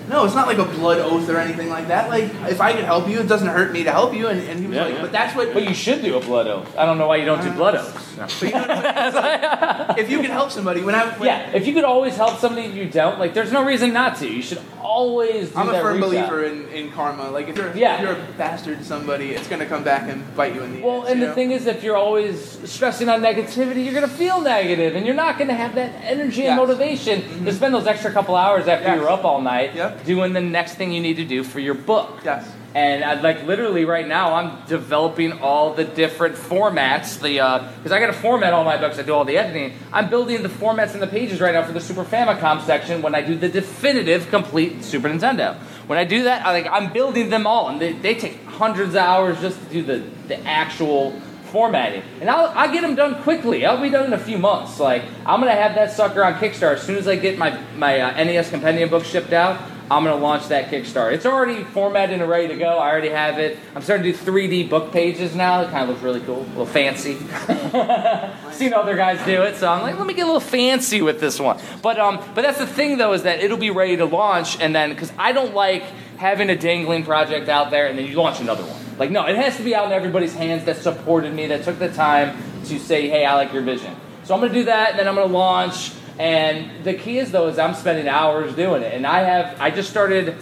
no, 0.09 0.25
it's 0.25 0.35
not 0.35 0.47
like 0.47 0.59
a 0.59 0.65
blood 0.65 0.99
oath 0.99 1.29
or 1.29 1.39
anything 1.39 1.69
like 1.69 1.89
that. 1.89 2.09
Like, 2.09 2.25
if 2.51 2.61
I 2.61 2.73
can 2.73 2.85
help 2.85 3.09
you, 3.09 3.21
it 3.21 3.29
doesn't 3.29 3.49
hurt 3.49 3.73
me 3.73 3.85
to 3.85 3.91
help 3.93 4.15
you. 4.15 4.29
And, 4.29 4.41
and 4.41 4.61
he 4.61 4.67
was 4.67 4.77
Yeah, 4.77 4.85
like, 4.85 4.95
yeah. 4.95 5.01
but 5.03 5.13
that's 5.13 5.35
what. 5.37 5.53
But 5.53 5.65
you 5.69 5.75
should 5.75 6.03
do 6.03 6.17
a 6.17 6.21
blood 6.21 6.47
oath. 6.47 6.77
I 6.77 6.87
don't 6.87 6.99
know 6.99 7.09
why 7.09 7.17
you 7.17 7.25
don't 7.25 7.43
do 7.43 7.51
blood 7.53 7.75
oaths. 7.77 8.17
No. 8.17 8.23
but 8.27 8.43
you 8.43 8.51
know 8.51 8.61
what 8.61 8.87
I'm 8.87 9.13
saying? 9.13 9.99
if 9.99 10.11
you 10.11 10.21
can 10.23 10.31
help 10.31 10.51
somebody, 10.51 10.83
when 10.83 10.95
I 10.95 11.07
when, 11.19 11.27
Yeah, 11.29 11.51
if 11.51 11.67
you 11.67 11.75
could 11.75 11.85
always 11.85 12.17
help 12.17 12.39
somebody 12.39 12.69
you 12.69 12.89
don't, 12.89 13.19
like 13.19 13.35
there's 13.35 13.53
no 13.53 13.65
reason 13.65 13.93
not 13.93 14.17
to. 14.19 14.27
You 14.29 14.41
should 14.43 14.61
always 14.81 15.51
do 15.51 15.59
I'm 15.59 15.69
a 15.69 15.73
that 15.73 15.83
firm 15.83 15.97
reach 15.97 16.05
out. 16.17 16.31
believer 16.31 16.45
in, 16.45 16.69
in 16.69 16.91
karma. 16.93 17.31
Like 17.31 17.49
if 17.49 17.57
you're 17.57 17.77
Yeah. 17.77 17.97
if 17.97 18.01
you're 18.03 18.13
a 18.13 18.27
bastard 18.39 18.79
to 18.79 18.85
somebody, 18.85 19.33
it's 19.33 19.49
gonna 19.49 19.67
come 19.67 19.85
back 19.85 20.09
and 20.09 20.25
bite 20.37 20.55
you 20.55 20.63
in 20.63 20.77
the 20.77 20.83
Well, 20.83 21.03
ass. 21.03 21.11
and 21.11 21.19
you 21.21 21.25
the 21.27 21.29
know? 21.31 21.35
thing 21.35 21.51
is, 21.51 21.67
if 21.67 21.83
you're 21.83 21.97
always 21.97 22.59
stressing 22.71 23.09
on 23.09 23.21
negativity, 23.21 23.85
you're 23.85 23.93
going 23.95 24.09
to 24.09 24.15
feel 24.17 24.41
negative, 24.41 24.97
and 24.97 25.05
you're 25.05 25.15
not 25.15 25.37
going 25.39 25.49
to 25.49 25.55
have 25.55 25.75
that 25.75 25.93
energy 26.03 26.47
and 26.47 26.57
Yes. 26.57 26.59
Mm-hmm. 26.59 26.67
motivation 26.69 27.45
to 27.45 27.53
spend 27.53 27.75
those 27.75 27.87
extra 27.87 28.11
couple 28.13 28.35
hours 28.37 28.67
after 28.69 28.87
Yes. 28.89 28.97
you're 28.99 29.09
up 29.11 29.25
all 29.25 29.41
night 29.43 29.75
Yep. 29.75 29.96
Doing 30.05 30.33
the 30.33 30.41
next 30.41 30.75
thing 30.75 30.93
you 30.93 31.01
need 31.01 31.17
to 31.17 31.25
do 31.25 31.43
for 31.43 31.61
your 31.61 31.75
book. 31.75 32.21
yes. 32.25 32.53
And 32.77 33.03
I'd 33.03 33.23
like 33.23 33.45
literally 33.45 33.87
right 33.87 34.07
now, 34.07 34.35
I'm 34.35 34.67
developing 34.67 35.33
all 35.41 35.73
the 35.73 35.85
different 35.85 36.35
formats. 36.35 37.19
The 37.19 37.39
because 37.79 37.91
I 37.91 37.99
got 37.99 38.09
to 38.09 38.13
format 38.13 38.53
all 38.53 38.65
my 38.65 38.77
books. 38.77 38.99
I 38.99 39.03
do 39.03 39.15
all 39.15 39.25
the 39.25 39.39
editing. 39.39 39.79
I'm 39.95 40.11
building 40.11 40.43
the 40.43 40.51
formats 40.51 40.93
and 40.93 41.01
the 41.01 41.07
pages 41.07 41.41
right 41.41 41.55
now 41.55 41.63
for 41.63 41.73
the 41.73 41.81
Super 41.81 42.05
Famicom 42.05 42.63
section 42.67 43.01
when 43.01 43.15
I 43.15 43.23
do 43.23 43.35
the 43.35 43.49
definitive 43.49 44.29
complete 44.29 44.85
Super 44.85 45.09
Nintendo. 45.09 45.57
When 45.87 45.99
I 45.99 46.05
do 46.05 46.25
that, 46.25 46.45
I 46.45 46.53
like 46.53 46.67
I'm 46.71 46.93
building 46.93 47.31
them 47.31 47.47
all, 47.47 47.71
and 47.71 47.81
they, 47.81 47.93
they 47.93 48.15
take 48.15 48.45
hundreds 48.45 48.91
of 48.91 49.01
hours 49.01 49.41
just 49.41 49.59
to 49.59 49.73
do 49.73 49.83
the 49.83 50.05
the 50.29 50.39
actual 50.45 51.19
formatting. 51.47 52.03
And 52.21 52.29
I'll 52.29 52.49
I 52.49 52.71
get 52.71 52.83
them 52.83 52.95
done 52.95 53.23
quickly. 53.23 53.65
I'll 53.65 53.81
be 53.81 53.89
done 53.89 54.05
in 54.05 54.13
a 54.13 54.19
few 54.19 54.37
months. 54.37 54.79
Like 54.79 55.03
I'm 55.25 55.41
gonna 55.41 55.53
have 55.53 55.77
that 55.77 55.93
sucker 55.93 56.23
on 56.23 56.35
Kickstarter 56.35 56.75
as 56.75 56.83
soon 56.83 56.97
as 56.97 57.09
I 57.09 57.17
get 57.17 57.39
my 57.39 57.59
my 57.75 58.01
uh, 58.01 58.23
NES 58.23 58.51
Compendium 58.51 58.91
book 58.91 59.07
shipped 59.07 59.33
out. 59.33 59.59
I'm 59.89 60.03
gonna 60.03 60.17
launch 60.17 60.49
that 60.49 60.69
Kickstarter. 60.69 61.13
It's 61.13 61.27
already 61.27 61.63
formatted 61.63 62.21
and 62.21 62.29
ready 62.29 62.49
to 62.49 62.57
go. 62.57 62.79
I 62.79 62.91
already 62.91 63.11
have 63.11 63.39
it. 63.39 63.57
I'm 63.75 63.83
starting 63.83 64.13
to 64.13 64.19
do 64.19 64.33
3D 64.33 64.69
book 64.69 64.91
pages 64.93 65.37
now. 65.37 65.61
It 65.61 65.71
kind 65.71 65.85
of 65.85 65.91
looks 65.91 66.03
really 66.03 66.21
cool, 66.21 66.41
a 66.41 66.49
little 66.49 66.67
fancy. 66.67 67.15
Seen 68.53 68.73
other 68.73 68.97
guys 68.97 69.25
do 69.25 69.43
it, 69.43 69.55
so 69.55 69.69
I'm 69.69 69.83
like, 69.83 69.97
let 69.97 70.07
me 70.07 70.15
get 70.15 70.23
a 70.23 70.27
little 70.27 70.41
fancy 70.41 71.03
with 71.03 71.21
this 71.21 71.39
one. 71.39 71.61
But 71.83 72.01
um, 72.01 72.17
but 72.35 72.43
that's 72.43 72.59
the 72.59 72.67
thing 72.67 72.99
though 72.99 73.13
is 73.13 73.23
that 73.23 73.39
it'll 73.39 73.59
be 73.59 73.71
ready 73.71 73.97
to 73.99 74.07
launch, 74.07 74.61
and 74.61 74.75
then 74.75 74.91
because 74.91 75.13
I 75.17 75.31
don't 75.31 75.55
like 75.55 75.85
having 76.17 76.51
a 76.51 76.57
dangling 76.57 77.05
project 77.05 77.49
out 77.49 77.71
there 77.71 77.87
and 77.87 77.99
then 77.99 78.07
you 78.07 78.17
launch 78.17 78.41
another 78.41 78.65
one. 78.65 78.99
Like 78.99 79.13
no, 79.13 79.27
it 79.27 79.37
has 79.37 79.57
to 79.59 79.63
be 79.63 79.75
out 79.75 79.87
in 79.87 79.93
everybody's 79.93 80.35
hands 80.35 80.65
that 80.65 80.79
supported 80.79 81.33
me, 81.33 81.47
that 81.47 81.63
took 81.63 81.79
the 81.79 81.93
time 81.93 82.37
to 82.65 82.81
say, 82.81 83.09
hey, 83.09 83.25
I 83.25 83.35
like 83.35 83.53
your 83.53 83.63
vision. 83.63 83.95
So 84.25 84.35
I'm 84.35 84.41
gonna 84.41 84.53
do 84.53 84.65
that, 84.65 84.91
and 84.91 84.99
then 84.99 85.07
I'm 85.07 85.15
gonna 85.15 85.33
launch. 85.33 85.93
And 86.19 86.85
the 86.85 86.95
key 86.95 87.19
is 87.19 87.33
though 87.33 87.49
is 87.49 87.59
I'm 87.59 87.75
spending 87.75 88.09
hours 88.09 88.55
doing 88.55 88.83
it, 88.83 88.95
and 88.95 89.07
I 89.07 89.21
have 89.21 89.61
I 89.61 89.71
just 89.71 89.91
started 89.91 90.37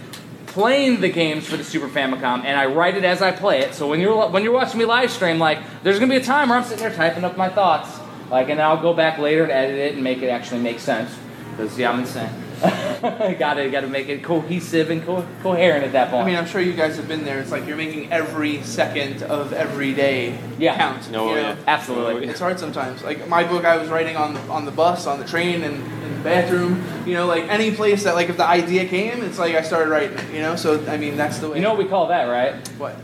playing 0.46 1.00
the 1.00 1.08
games 1.08 1.46
for 1.46 1.56
the 1.56 1.64
Super 1.64 1.88
Famicom, 1.88 2.44
and 2.44 2.56
I 2.56 2.66
write 2.66 2.96
it 2.96 3.04
as 3.04 3.20
I 3.20 3.32
play 3.32 3.60
it. 3.60 3.74
So 3.74 3.88
when 3.88 4.00
you're 4.00 4.28
when 4.28 4.44
you're 4.44 4.52
watching 4.52 4.78
me 4.78 4.84
live 4.84 5.10
stream, 5.10 5.38
like 5.38 5.58
there's 5.82 5.98
gonna 5.98 6.10
be 6.10 6.18
a 6.18 6.24
time 6.24 6.48
where 6.48 6.58
I'm 6.58 6.64
sitting 6.64 6.78
there 6.78 6.94
typing 6.94 7.24
up 7.24 7.36
my 7.36 7.48
thoughts, 7.48 7.90
like, 8.30 8.50
and 8.50 8.60
I'll 8.60 8.80
go 8.80 8.94
back 8.94 9.18
later 9.18 9.42
and 9.42 9.52
edit 9.52 9.76
it 9.76 9.94
and 9.94 10.04
make 10.04 10.22
it 10.22 10.28
actually 10.28 10.60
make 10.60 10.78
sense. 10.78 11.12
Because 11.50 11.76
yeah, 11.76 11.90
I'm 11.90 12.00
insane. 12.00 12.43
Got 12.60 13.54
to 13.54 13.68
got 13.70 13.80
to 13.82 13.88
make 13.88 14.08
it 14.08 14.22
cohesive 14.22 14.90
and 14.90 15.04
co- 15.04 15.26
coherent 15.42 15.84
at 15.84 15.92
that 15.92 16.10
point. 16.10 16.22
I 16.22 16.26
mean, 16.26 16.36
I'm 16.36 16.46
sure 16.46 16.60
you 16.60 16.72
guys 16.72 16.96
have 16.96 17.08
been 17.08 17.24
there. 17.24 17.40
It's 17.40 17.50
like 17.50 17.66
you're 17.66 17.76
making 17.76 18.12
every 18.12 18.62
second 18.62 19.22
of 19.22 19.52
every 19.52 19.92
day 19.92 20.38
Yeah. 20.58 20.76
count. 20.76 21.10
No, 21.10 21.26
you 21.26 21.30
oh, 21.30 21.34
know? 21.34 21.40
yeah. 21.40 21.56
Absolutely. 21.66 22.26
Oh, 22.26 22.30
it's 22.30 22.40
hard 22.40 22.58
sometimes. 22.58 23.02
Like 23.02 23.28
my 23.28 23.44
book, 23.44 23.64
I 23.64 23.76
was 23.76 23.88
writing 23.88 24.16
on 24.16 24.36
on 24.48 24.64
the 24.64 24.70
bus, 24.70 25.06
on 25.06 25.18
the 25.18 25.26
train, 25.26 25.62
and 25.62 25.76
in 25.76 26.16
the 26.16 26.22
bathroom. 26.22 26.84
You 27.06 27.14
know, 27.14 27.26
like 27.26 27.44
any 27.44 27.70
place 27.74 28.04
that 28.04 28.14
like 28.14 28.28
if 28.28 28.36
the 28.36 28.46
idea 28.46 28.86
came, 28.86 29.22
it's 29.22 29.38
like 29.38 29.54
I 29.54 29.62
started 29.62 29.90
writing. 29.90 30.18
You 30.34 30.40
know, 30.42 30.56
so 30.56 30.84
I 30.86 30.96
mean 30.96 31.16
that's 31.16 31.38
the 31.38 31.50
way. 31.50 31.56
you 31.56 31.62
know 31.62 31.70
what 31.70 31.78
we 31.78 31.86
call 31.86 32.08
that, 32.08 32.24
right? 32.24 32.66
what? 32.78 32.96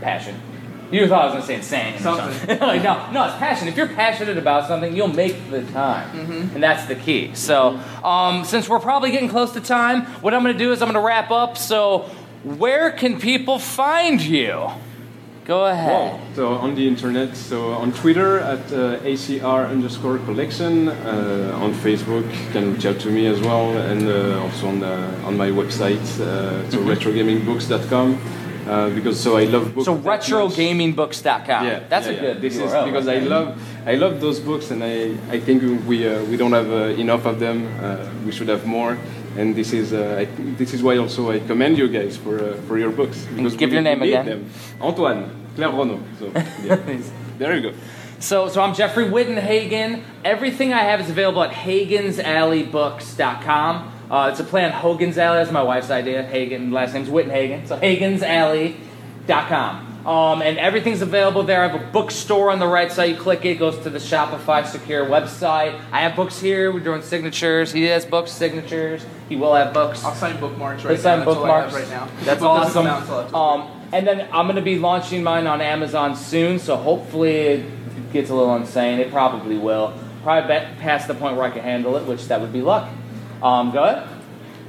Passion. 0.00 0.40
You 0.90 1.06
thought 1.06 1.22
I 1.22 1.24
was 1.26 1.34
gonna 1.34 1.46
say 1.46 1.56
insane. 1.56 1.94
or 1.94 1.98
Something. 1.98 2.32
something. 2.38 2.58
like, 2.66 2.82
no, 2.82 3.10
no, 3.12 3.24
it's 3.26 3.36
passion. 3.36 3.68
If 3.68 3.76
you're 3.76 3.88
passionate 3.88 4.38
about 4.38 4.66
something, 4.68 4.96
you'll 4.96 5.08
make 5.08 5.50
the 5.50 5.62
time, 5.64 6.08
Mm-hmm. 6.16 6.54
and 6.54 6.62
that's 6.62 6.86
the 6.86 6.94
key. 6.94 7.34
So, 7.34 7.78
um, 8.02 8.44
since 8.44 8.68
we're 8.68 8.80
probably 8.80 9.10
getting 9.10 9.28
close 9.28 9.52
to 9.52 9.60
time, 9.60 10.02
what 10.22 10.32
I'm 10.34 10.42
gonna 10.42 10.54
do 10.56 10.72
is 10.72 10.80
I'm 10.80 10.88
gonna 10.88 11.00
wrap 11.04 11.30
up. 11.30 11.58
So, 11.58 12.08
where 12.44 12.90
can 12.90 13.18
people 13.20 13.58
find 13.58 14.20
you? 14.20 14.70
Go 15.44 15.64
ahead. 15.64 15.88
Well, 15.90 16.20
so 16.34 16.54
on 16.56 16.74
the 16.74 16.86
internet, 16.86 17.34
so 17.34 17.72
on 17.72 17.92
Twitter 17.92 18.38
at 18.40 18.70
uh, 18.70 18.98
ACR 19.00 19.66
underscore 19.70 20.18
collection, 20.18 20.88
uh, 20.88 21.58
on 21.62 21.72
Facebook, 21.72 22.24
you 22.44 22.50
can 22.52 22.74
reach 22.74 22.84
out 22.84 22.98
to 23.00 23.08
me 23.10 23.26
as 23.26 23.40
well, 23.40 23.74
and 23.78 24.06
uh, 24.06 24.42
also 24.42 24.68
on, 24.68 24.80
the, 24.80 24.94
on 25.24 25.38
my 25.38 25.48
website, 25.48 26.04
uh, 26.20 26.68
so 26.70 26.78
retrogamingbooks.com, 26.92 28.18
uh, 28.68 28.90
because 28.90 29.18
so 29.18 29.36
I 29.36 29.44
love 29.44 29.74
books. 29.74 29.86
So 29.86 29.96
retrogamingbooks.com. 29.96 31.66
Yeah, 31.66 31.80
that's 31.88 32.06
yeah, 32.06 32.12
a 32.12 32.14
yeah. 32.14 32.20
good. 32.20 32.40
This 32.40 32.56
is 32.56 32.70
URL. 32.70 32.84
because 32.84 33.08
I 33.08 33.18
love 33.18 33.58
I 33.86 33.94
love 33.94 34.20
those 34.20 34.40
books, 34.40 34.70
and 34.70 34.84
I, 34.84 35.16
I 35.30 35.40
think 35.40 35.62
we 35.86 36.06
uh, 36.06 36.22
we 36.24 36.36
don't 36.36 36.52
have 36.52 36.70
uh, 36.70 37.00
enough 37.00 37.24
of 37.26 37.40
them. 37.40 37.66
Uh, 37.80 38.08
we 38.24 38.32
should 38.32 38.48
have 38.48 38.66
more, 38.66 38.98
and 39.36 39.54
this 39.54 39.72
is 39.72 39.92
uh, 39.92 40.16
I, 40.20 40.24
this 40.56 40.74
is 40.74 40.82
why 40.82 40.98
also 40.98 41.30
I 41.30 41.38
commend 41.40 41.78
you 41.78 41.88
guys 41.88 42.16
for 42.16 42.38
uh, 42.38 42.54
for 42.66 42.78
your 42.78 42.90
books 42.90 43.26
because 43.34 43.56
give 43.56 43.72
your 43.72 43.82
name 43.82 44.02
again. 44.02 44.26
Them. 44.26 44.50
Antoine 44.80 45.30
Claire. 45.54 45.72
So 46.18 46.26
yeah. 46.64 46.76
there 47.38 47.56
you 47.56 47.70
go. 47.70 47.76
So, 48.20 48.48
so 48.48 48.62
I'm 48.62 48.74
Jeffrey 48.74 49.04
Wittenhagen. 49.04 50.02
Everything 50.24 50.72
I 50.72 50.80
have 50.80 51.00
is 51.00 51.08
available 51.08 51.44
at 51.44 51.52
HagensAlleyBooks.com. 51.52 53.97
Uh, 54.10 54.28
it's 54.30 54.40
a 54.40 54.44
play 54.44 54.64
on 54.64 54.72
Hogan's 54.72 55.18
Alley. 55.18 55.38
That's 55.38 55.52
my 55.52 55.62
wife's 55.62 55.90
idea. 55.90 56.22
Hagen, 56.22 56.70
last 56.70 56.94
name's 56.94 57.08
Wittenhagen. 57.08 57.68
So 57.68 57.78
HagensAlley.com. 57.78 59.84
Um, 60.06 60.40
and 60.40 60.56
everything's 60.58 61.02
available 61.02 61.42
there. 61.42 61.62
I 61.62 61.68
have 61.68 61.78
a 61.78 61.84
bookstore 61.92 62.50
on 62.50 62.60
the 62.60 62.66
right 62.66 62.90
side. 62.90 63.10
You 63.10 63.16
click 63.16 63.44
it, 63.44 63.50
it 63.50 63.58
goes 63.58 63.78
to 63.80 63.90
the 63.90 63.98
Shopify 63.98 64.64
secure 64.64 65.04
website. 65.04 65.78
I 65.92 66.00
have 66.00 66.16
books 66.16 66.40
here. 66.40 66.72
We're 66.72 66.80
doing 66.80 67.02
signatures. 67.02 67.72
He 67.72 67.82
has 67.84 68.06
books, 68.06 68.32
signatures. 68.32 69.04
He 69.28 69.36
will 69.36 69.54
have 69.54 69.74
books. 69.74 70.02
I'll 70.04 70.14
sign 70.14 70.40
bookmarks 70.40 70.84
right 70.84 70.98
sign 70.98 71.18
now. 71.18 71.24
That's 71.26 71.36
all 71.36 71.44
I 71.44 71.60
have 71.64 71.70
bookmarks. 71.70 71.74
right 71.74 71.90
now. 71.90 72.08
That's 72.24 72.42
awesome. 72.72 72.72
come 72.72 72.86
out 72.86 73.02
until 73.02 73.16
October. 73.16 73.36
Um, 73.36 73.68
and 73.92 74.06
then 74.06 74.28
I'm 74.32 74.46
going 74.46 74.56
to 74.56 74.62
be 74.62 74.78
launching 74.78 75.22
mine 75.22 75.46
on 75.46 75.60
Amazon 75.60 76.16
soon, 76.16 76.58
so 76.58 76.76
hopefully 76.76 77.36
it 77.36 78.12
gets 78.12 78.30
a 78.30 78.34
little 78.34 78.56
insane. 78.56 79.00
It 79.00 79.10
probably 79.10 79.58
will. 79.58 79.92
Probably 80.22 80.48
past 80.78 81.08
the 81.08 81.14
point 81.14 81.36
where 81.36 81.44
I 81.44 81.50
can 81.50 81.62
handle 81.62 81.96
it, 81.96 82.06
which 82.06 82.28
that 82.28 82.40
would 82.40 82.52
be 82.52 82.62
luck. 82.62 82.88
Um, 83.42 83.70
go 83.70 83.84
ahead. 83.84 84.08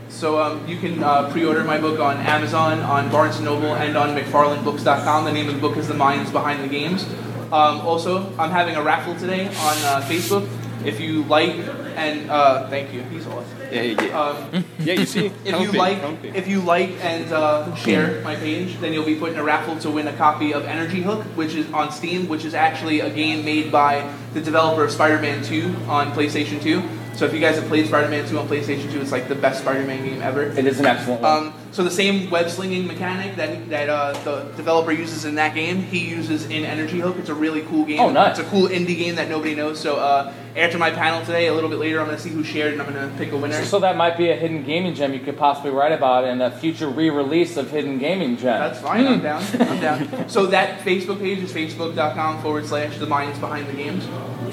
So 0.09 0.41
um, 0.41 0.67
you 0.67 0.77
can 0.79 1.03
uh, 1.03 1.29
pre-order 1.29 1.63
my 1.63 1.77
book 1.79 1.99
on 1.99 2.17
Amazon, 2.17 2.79
on 2.79 3.11
Barnes 3.11 3.39
& 3.39 3.41
Noble, 3.41 3.75
and 3.75 3.95
on 3.95 4.15
McFarlandBooks.com. 4.17 5.25
The 5.25 5.31
name 5.31 5.47
of 5.47 5.55
the 5.55 5.61
book 5.61 5.77
is 5.77 5.87
The 5.87 5.93
Minds 5.93 6.31
Behind 6.31 6.63
the 6.63 6.67
Games. 6.67 7.03
Um, 7.51 7.81
also, 7.81 8.35
I'm 8.37 8.51
having 8.51 8.75
a 8.75 8.81
raffle 8.81 9.15
today 9.15 9.47
on 9.47 9.53
uh, 9.53 10.05
Facebook. 10.07 10.49
If 10.83 10.99
you 10.99 11.23
like 11.23 11.55
and 11.99 12.31
uh, 12.31 12.67
thank 12.69 12.93
you. 12.93 13.01
He's 13.03 13.27
awesome. 13.27 13.57
Yeah, 13.71 13.81
yeah. 13.81 14.19
Um, 14.19 14.65
yeah, 14.79 14.93
you 14.93 15.05
see? 15.05 15.25
if 15.25 15.45
Count 15.45 15.63
you 15.63 15.71
me, 15.73 15.77
like, 15.77 16.01
count 16.01 16.25
if 16.25 16.47
you 16.47 16.61
like 16.61 16.91
and 17.03 17.31
uh, 17.31 17.75
share 17.75 18.21
my 18.21 18.35
page, 18.35 18.79
then 18.79 18.93
you'll 18.93 19.05
be 19.05 19.15
put 19.15 19.33
in 19.33 19.39
a 19.39 19.43
raffle 19.43 19.77
to 19.79 19.89
win 19.91 20.07
a 20.07 20.13
copy 20.13 20.53
of 20.53 20.65
Energy 20.65 21.01
Hook, 21.01 21.23
which 21.35 21.55
is 21.55 21.71
on 21.73 21.91
Steam, 21.91 22.29
which 22.29 22.45
is 22.45 22.53
actually 22.53 23.01
a 23.01 23.09
game 23.09 23.43
made 23.43 23.71
by 23.71 24.09
the 24.33 24.41
developer 24.41 24.85
of 24.85 24.91
Spider-Man 24.91 25.43
2 25.43 25.75
on 25.87 26.11
PlayStation 26.13 26.61
2. 26.61 26.81
So 27.19 27.25
if 27.25 27.33
you 27.33 27.41
guys 27.41 27.57
have 27.57 27.67
played 27.67 27.85
Spider-Man 27.85 28.29
2 28.29 28.39
on 28.39 28.47
PlayStation 28.47 28.89
2, 28.93 29.01
it's 29.01 29.11
like 29.11 29.27
the 29.27 29.35
best 29.35 29.59
Spider-Man 29.59 30.05
game 30.05 30.21
ever. 30.21 30.43
It 30.43 30.65
is 30.65 30.79
an 30.79 30.85
excellent 30.85 31.21
one. 31.21 31.47
Um, 31.47 31.53
so 31.71 31.83
the 31.83 31.91
same 31.91 32.29
web 32.29 32.49
slinging 32.49 32.87
mechanic 32.87 33.35
that 33.35 33.69
that 33.69 33.89
uh, 33.89 34.13
the 34.23 34.51
developer 34.57 34.91
uses 34.91 35.25
in 35.25 35.35
that 35.35 35.53
game, 35.53 35.83
he 35.83 35.99
uses 36.09 36.45
in 36.45 36.65
Energy 36.65 36.99
Hook. 36.99 37.17
It's 37.19 37.29
a 37.29 37.33
really 37.35 37.61
cool 37.63 37.85
game. 37.85 37.99
Oh, 37.99 38.09
nice. 38.11 38.39
It's 38.39 38.47
a 38.47 38.51
cool 38.51 38.67
indie 38.67 38.97
game 38.97 39.15
that 39.15 39.29
nobody 39.29 39.53
knows. 39.55 39.79
So 39.79 39.97
uh, 39.97 40.33
after 40.57 40.77
my 40.77 40.89
panel 40.91 41.19
today, 41.25 41.47
a 41.47 41.53
little 41.53 41.69
bit 41.69 41.79
later, 41.79 41.99
I'm 41.99 42.05
going 42.07 42.17
to 42.17 42.23
see 42.23 42.29
who 42.31 42.43
shared 42.43 42.73
and 42.73 42.81
I'm 42.81 42.91
going 42.91 43.09
to 43.09 43.15
pick 43.17 43.31
a 43.31 43.37
winner. 43.37 43.63
so 43.65 43.79
that 43.79 43.95
might 43.97 44.17
be 44.17 44.29
a 44.31 44.35
hidden 44.35 44.63
gaming 44.65 44.95
gem 44.95 45.13
you 45.13 45.19
could 45.19 45.37
possibly 45.37 45.71
write 45.71 45.91
about 45.91 46.23
in 46.25 46.41
a 46.41 46.49
future 46.51 46.89
re-release 46.89 47.55
of 47.55 47.69
Hidden 47.69 47.99
Gaming 47.99 48.35
Gem. 48.35 48.59
That's 48.59 48.79
fine. 48.79 49.05
I'm 49.05 49.21
down. 49.21 49.43
I'm 49.59 49.79
down. 49.79 50.29
So 50.29 50.47
that 50.47 50.79
Facebook 50.81 51.19
page 51.19 51.39
is 51.39 51.51
facebook.com 51.53 52.41
forward 52.41 52.65
slash 52.65 52.97
the 52.97 53.05
minds 53.05 53.37
behind 53.39 53.67
the 53.67 53.73
games. 53.73 54.03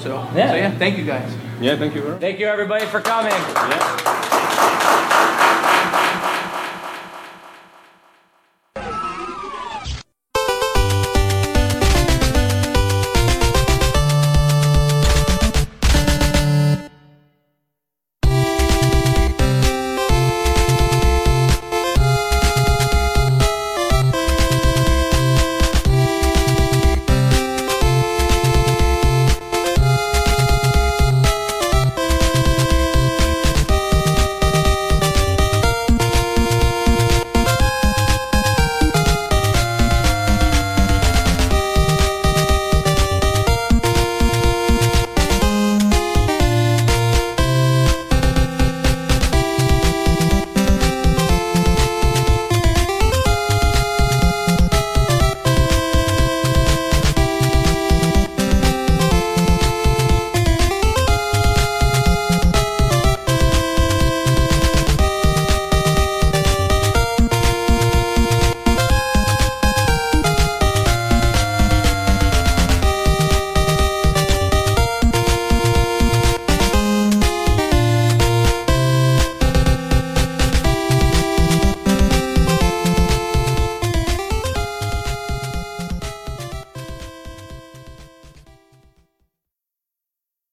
So 0.03 0.15
Yeah. 0.35 0.49
so 0.51 0.55
yeah, 0.55 0.71
thank 0.77 0.97
you 0.97 1.05
guys. 1.05 1.33
Yeah, 1.59 1.75
thank 1.77 1.95
you 1.95 2.03
very. 2.03 2.19
Thank 2.19 2.39
you 2.39 2.45
everybody 2.47 2.85
for 2.85 3.01
coming. 3.01 3.31
Yeah. 3.31 4.23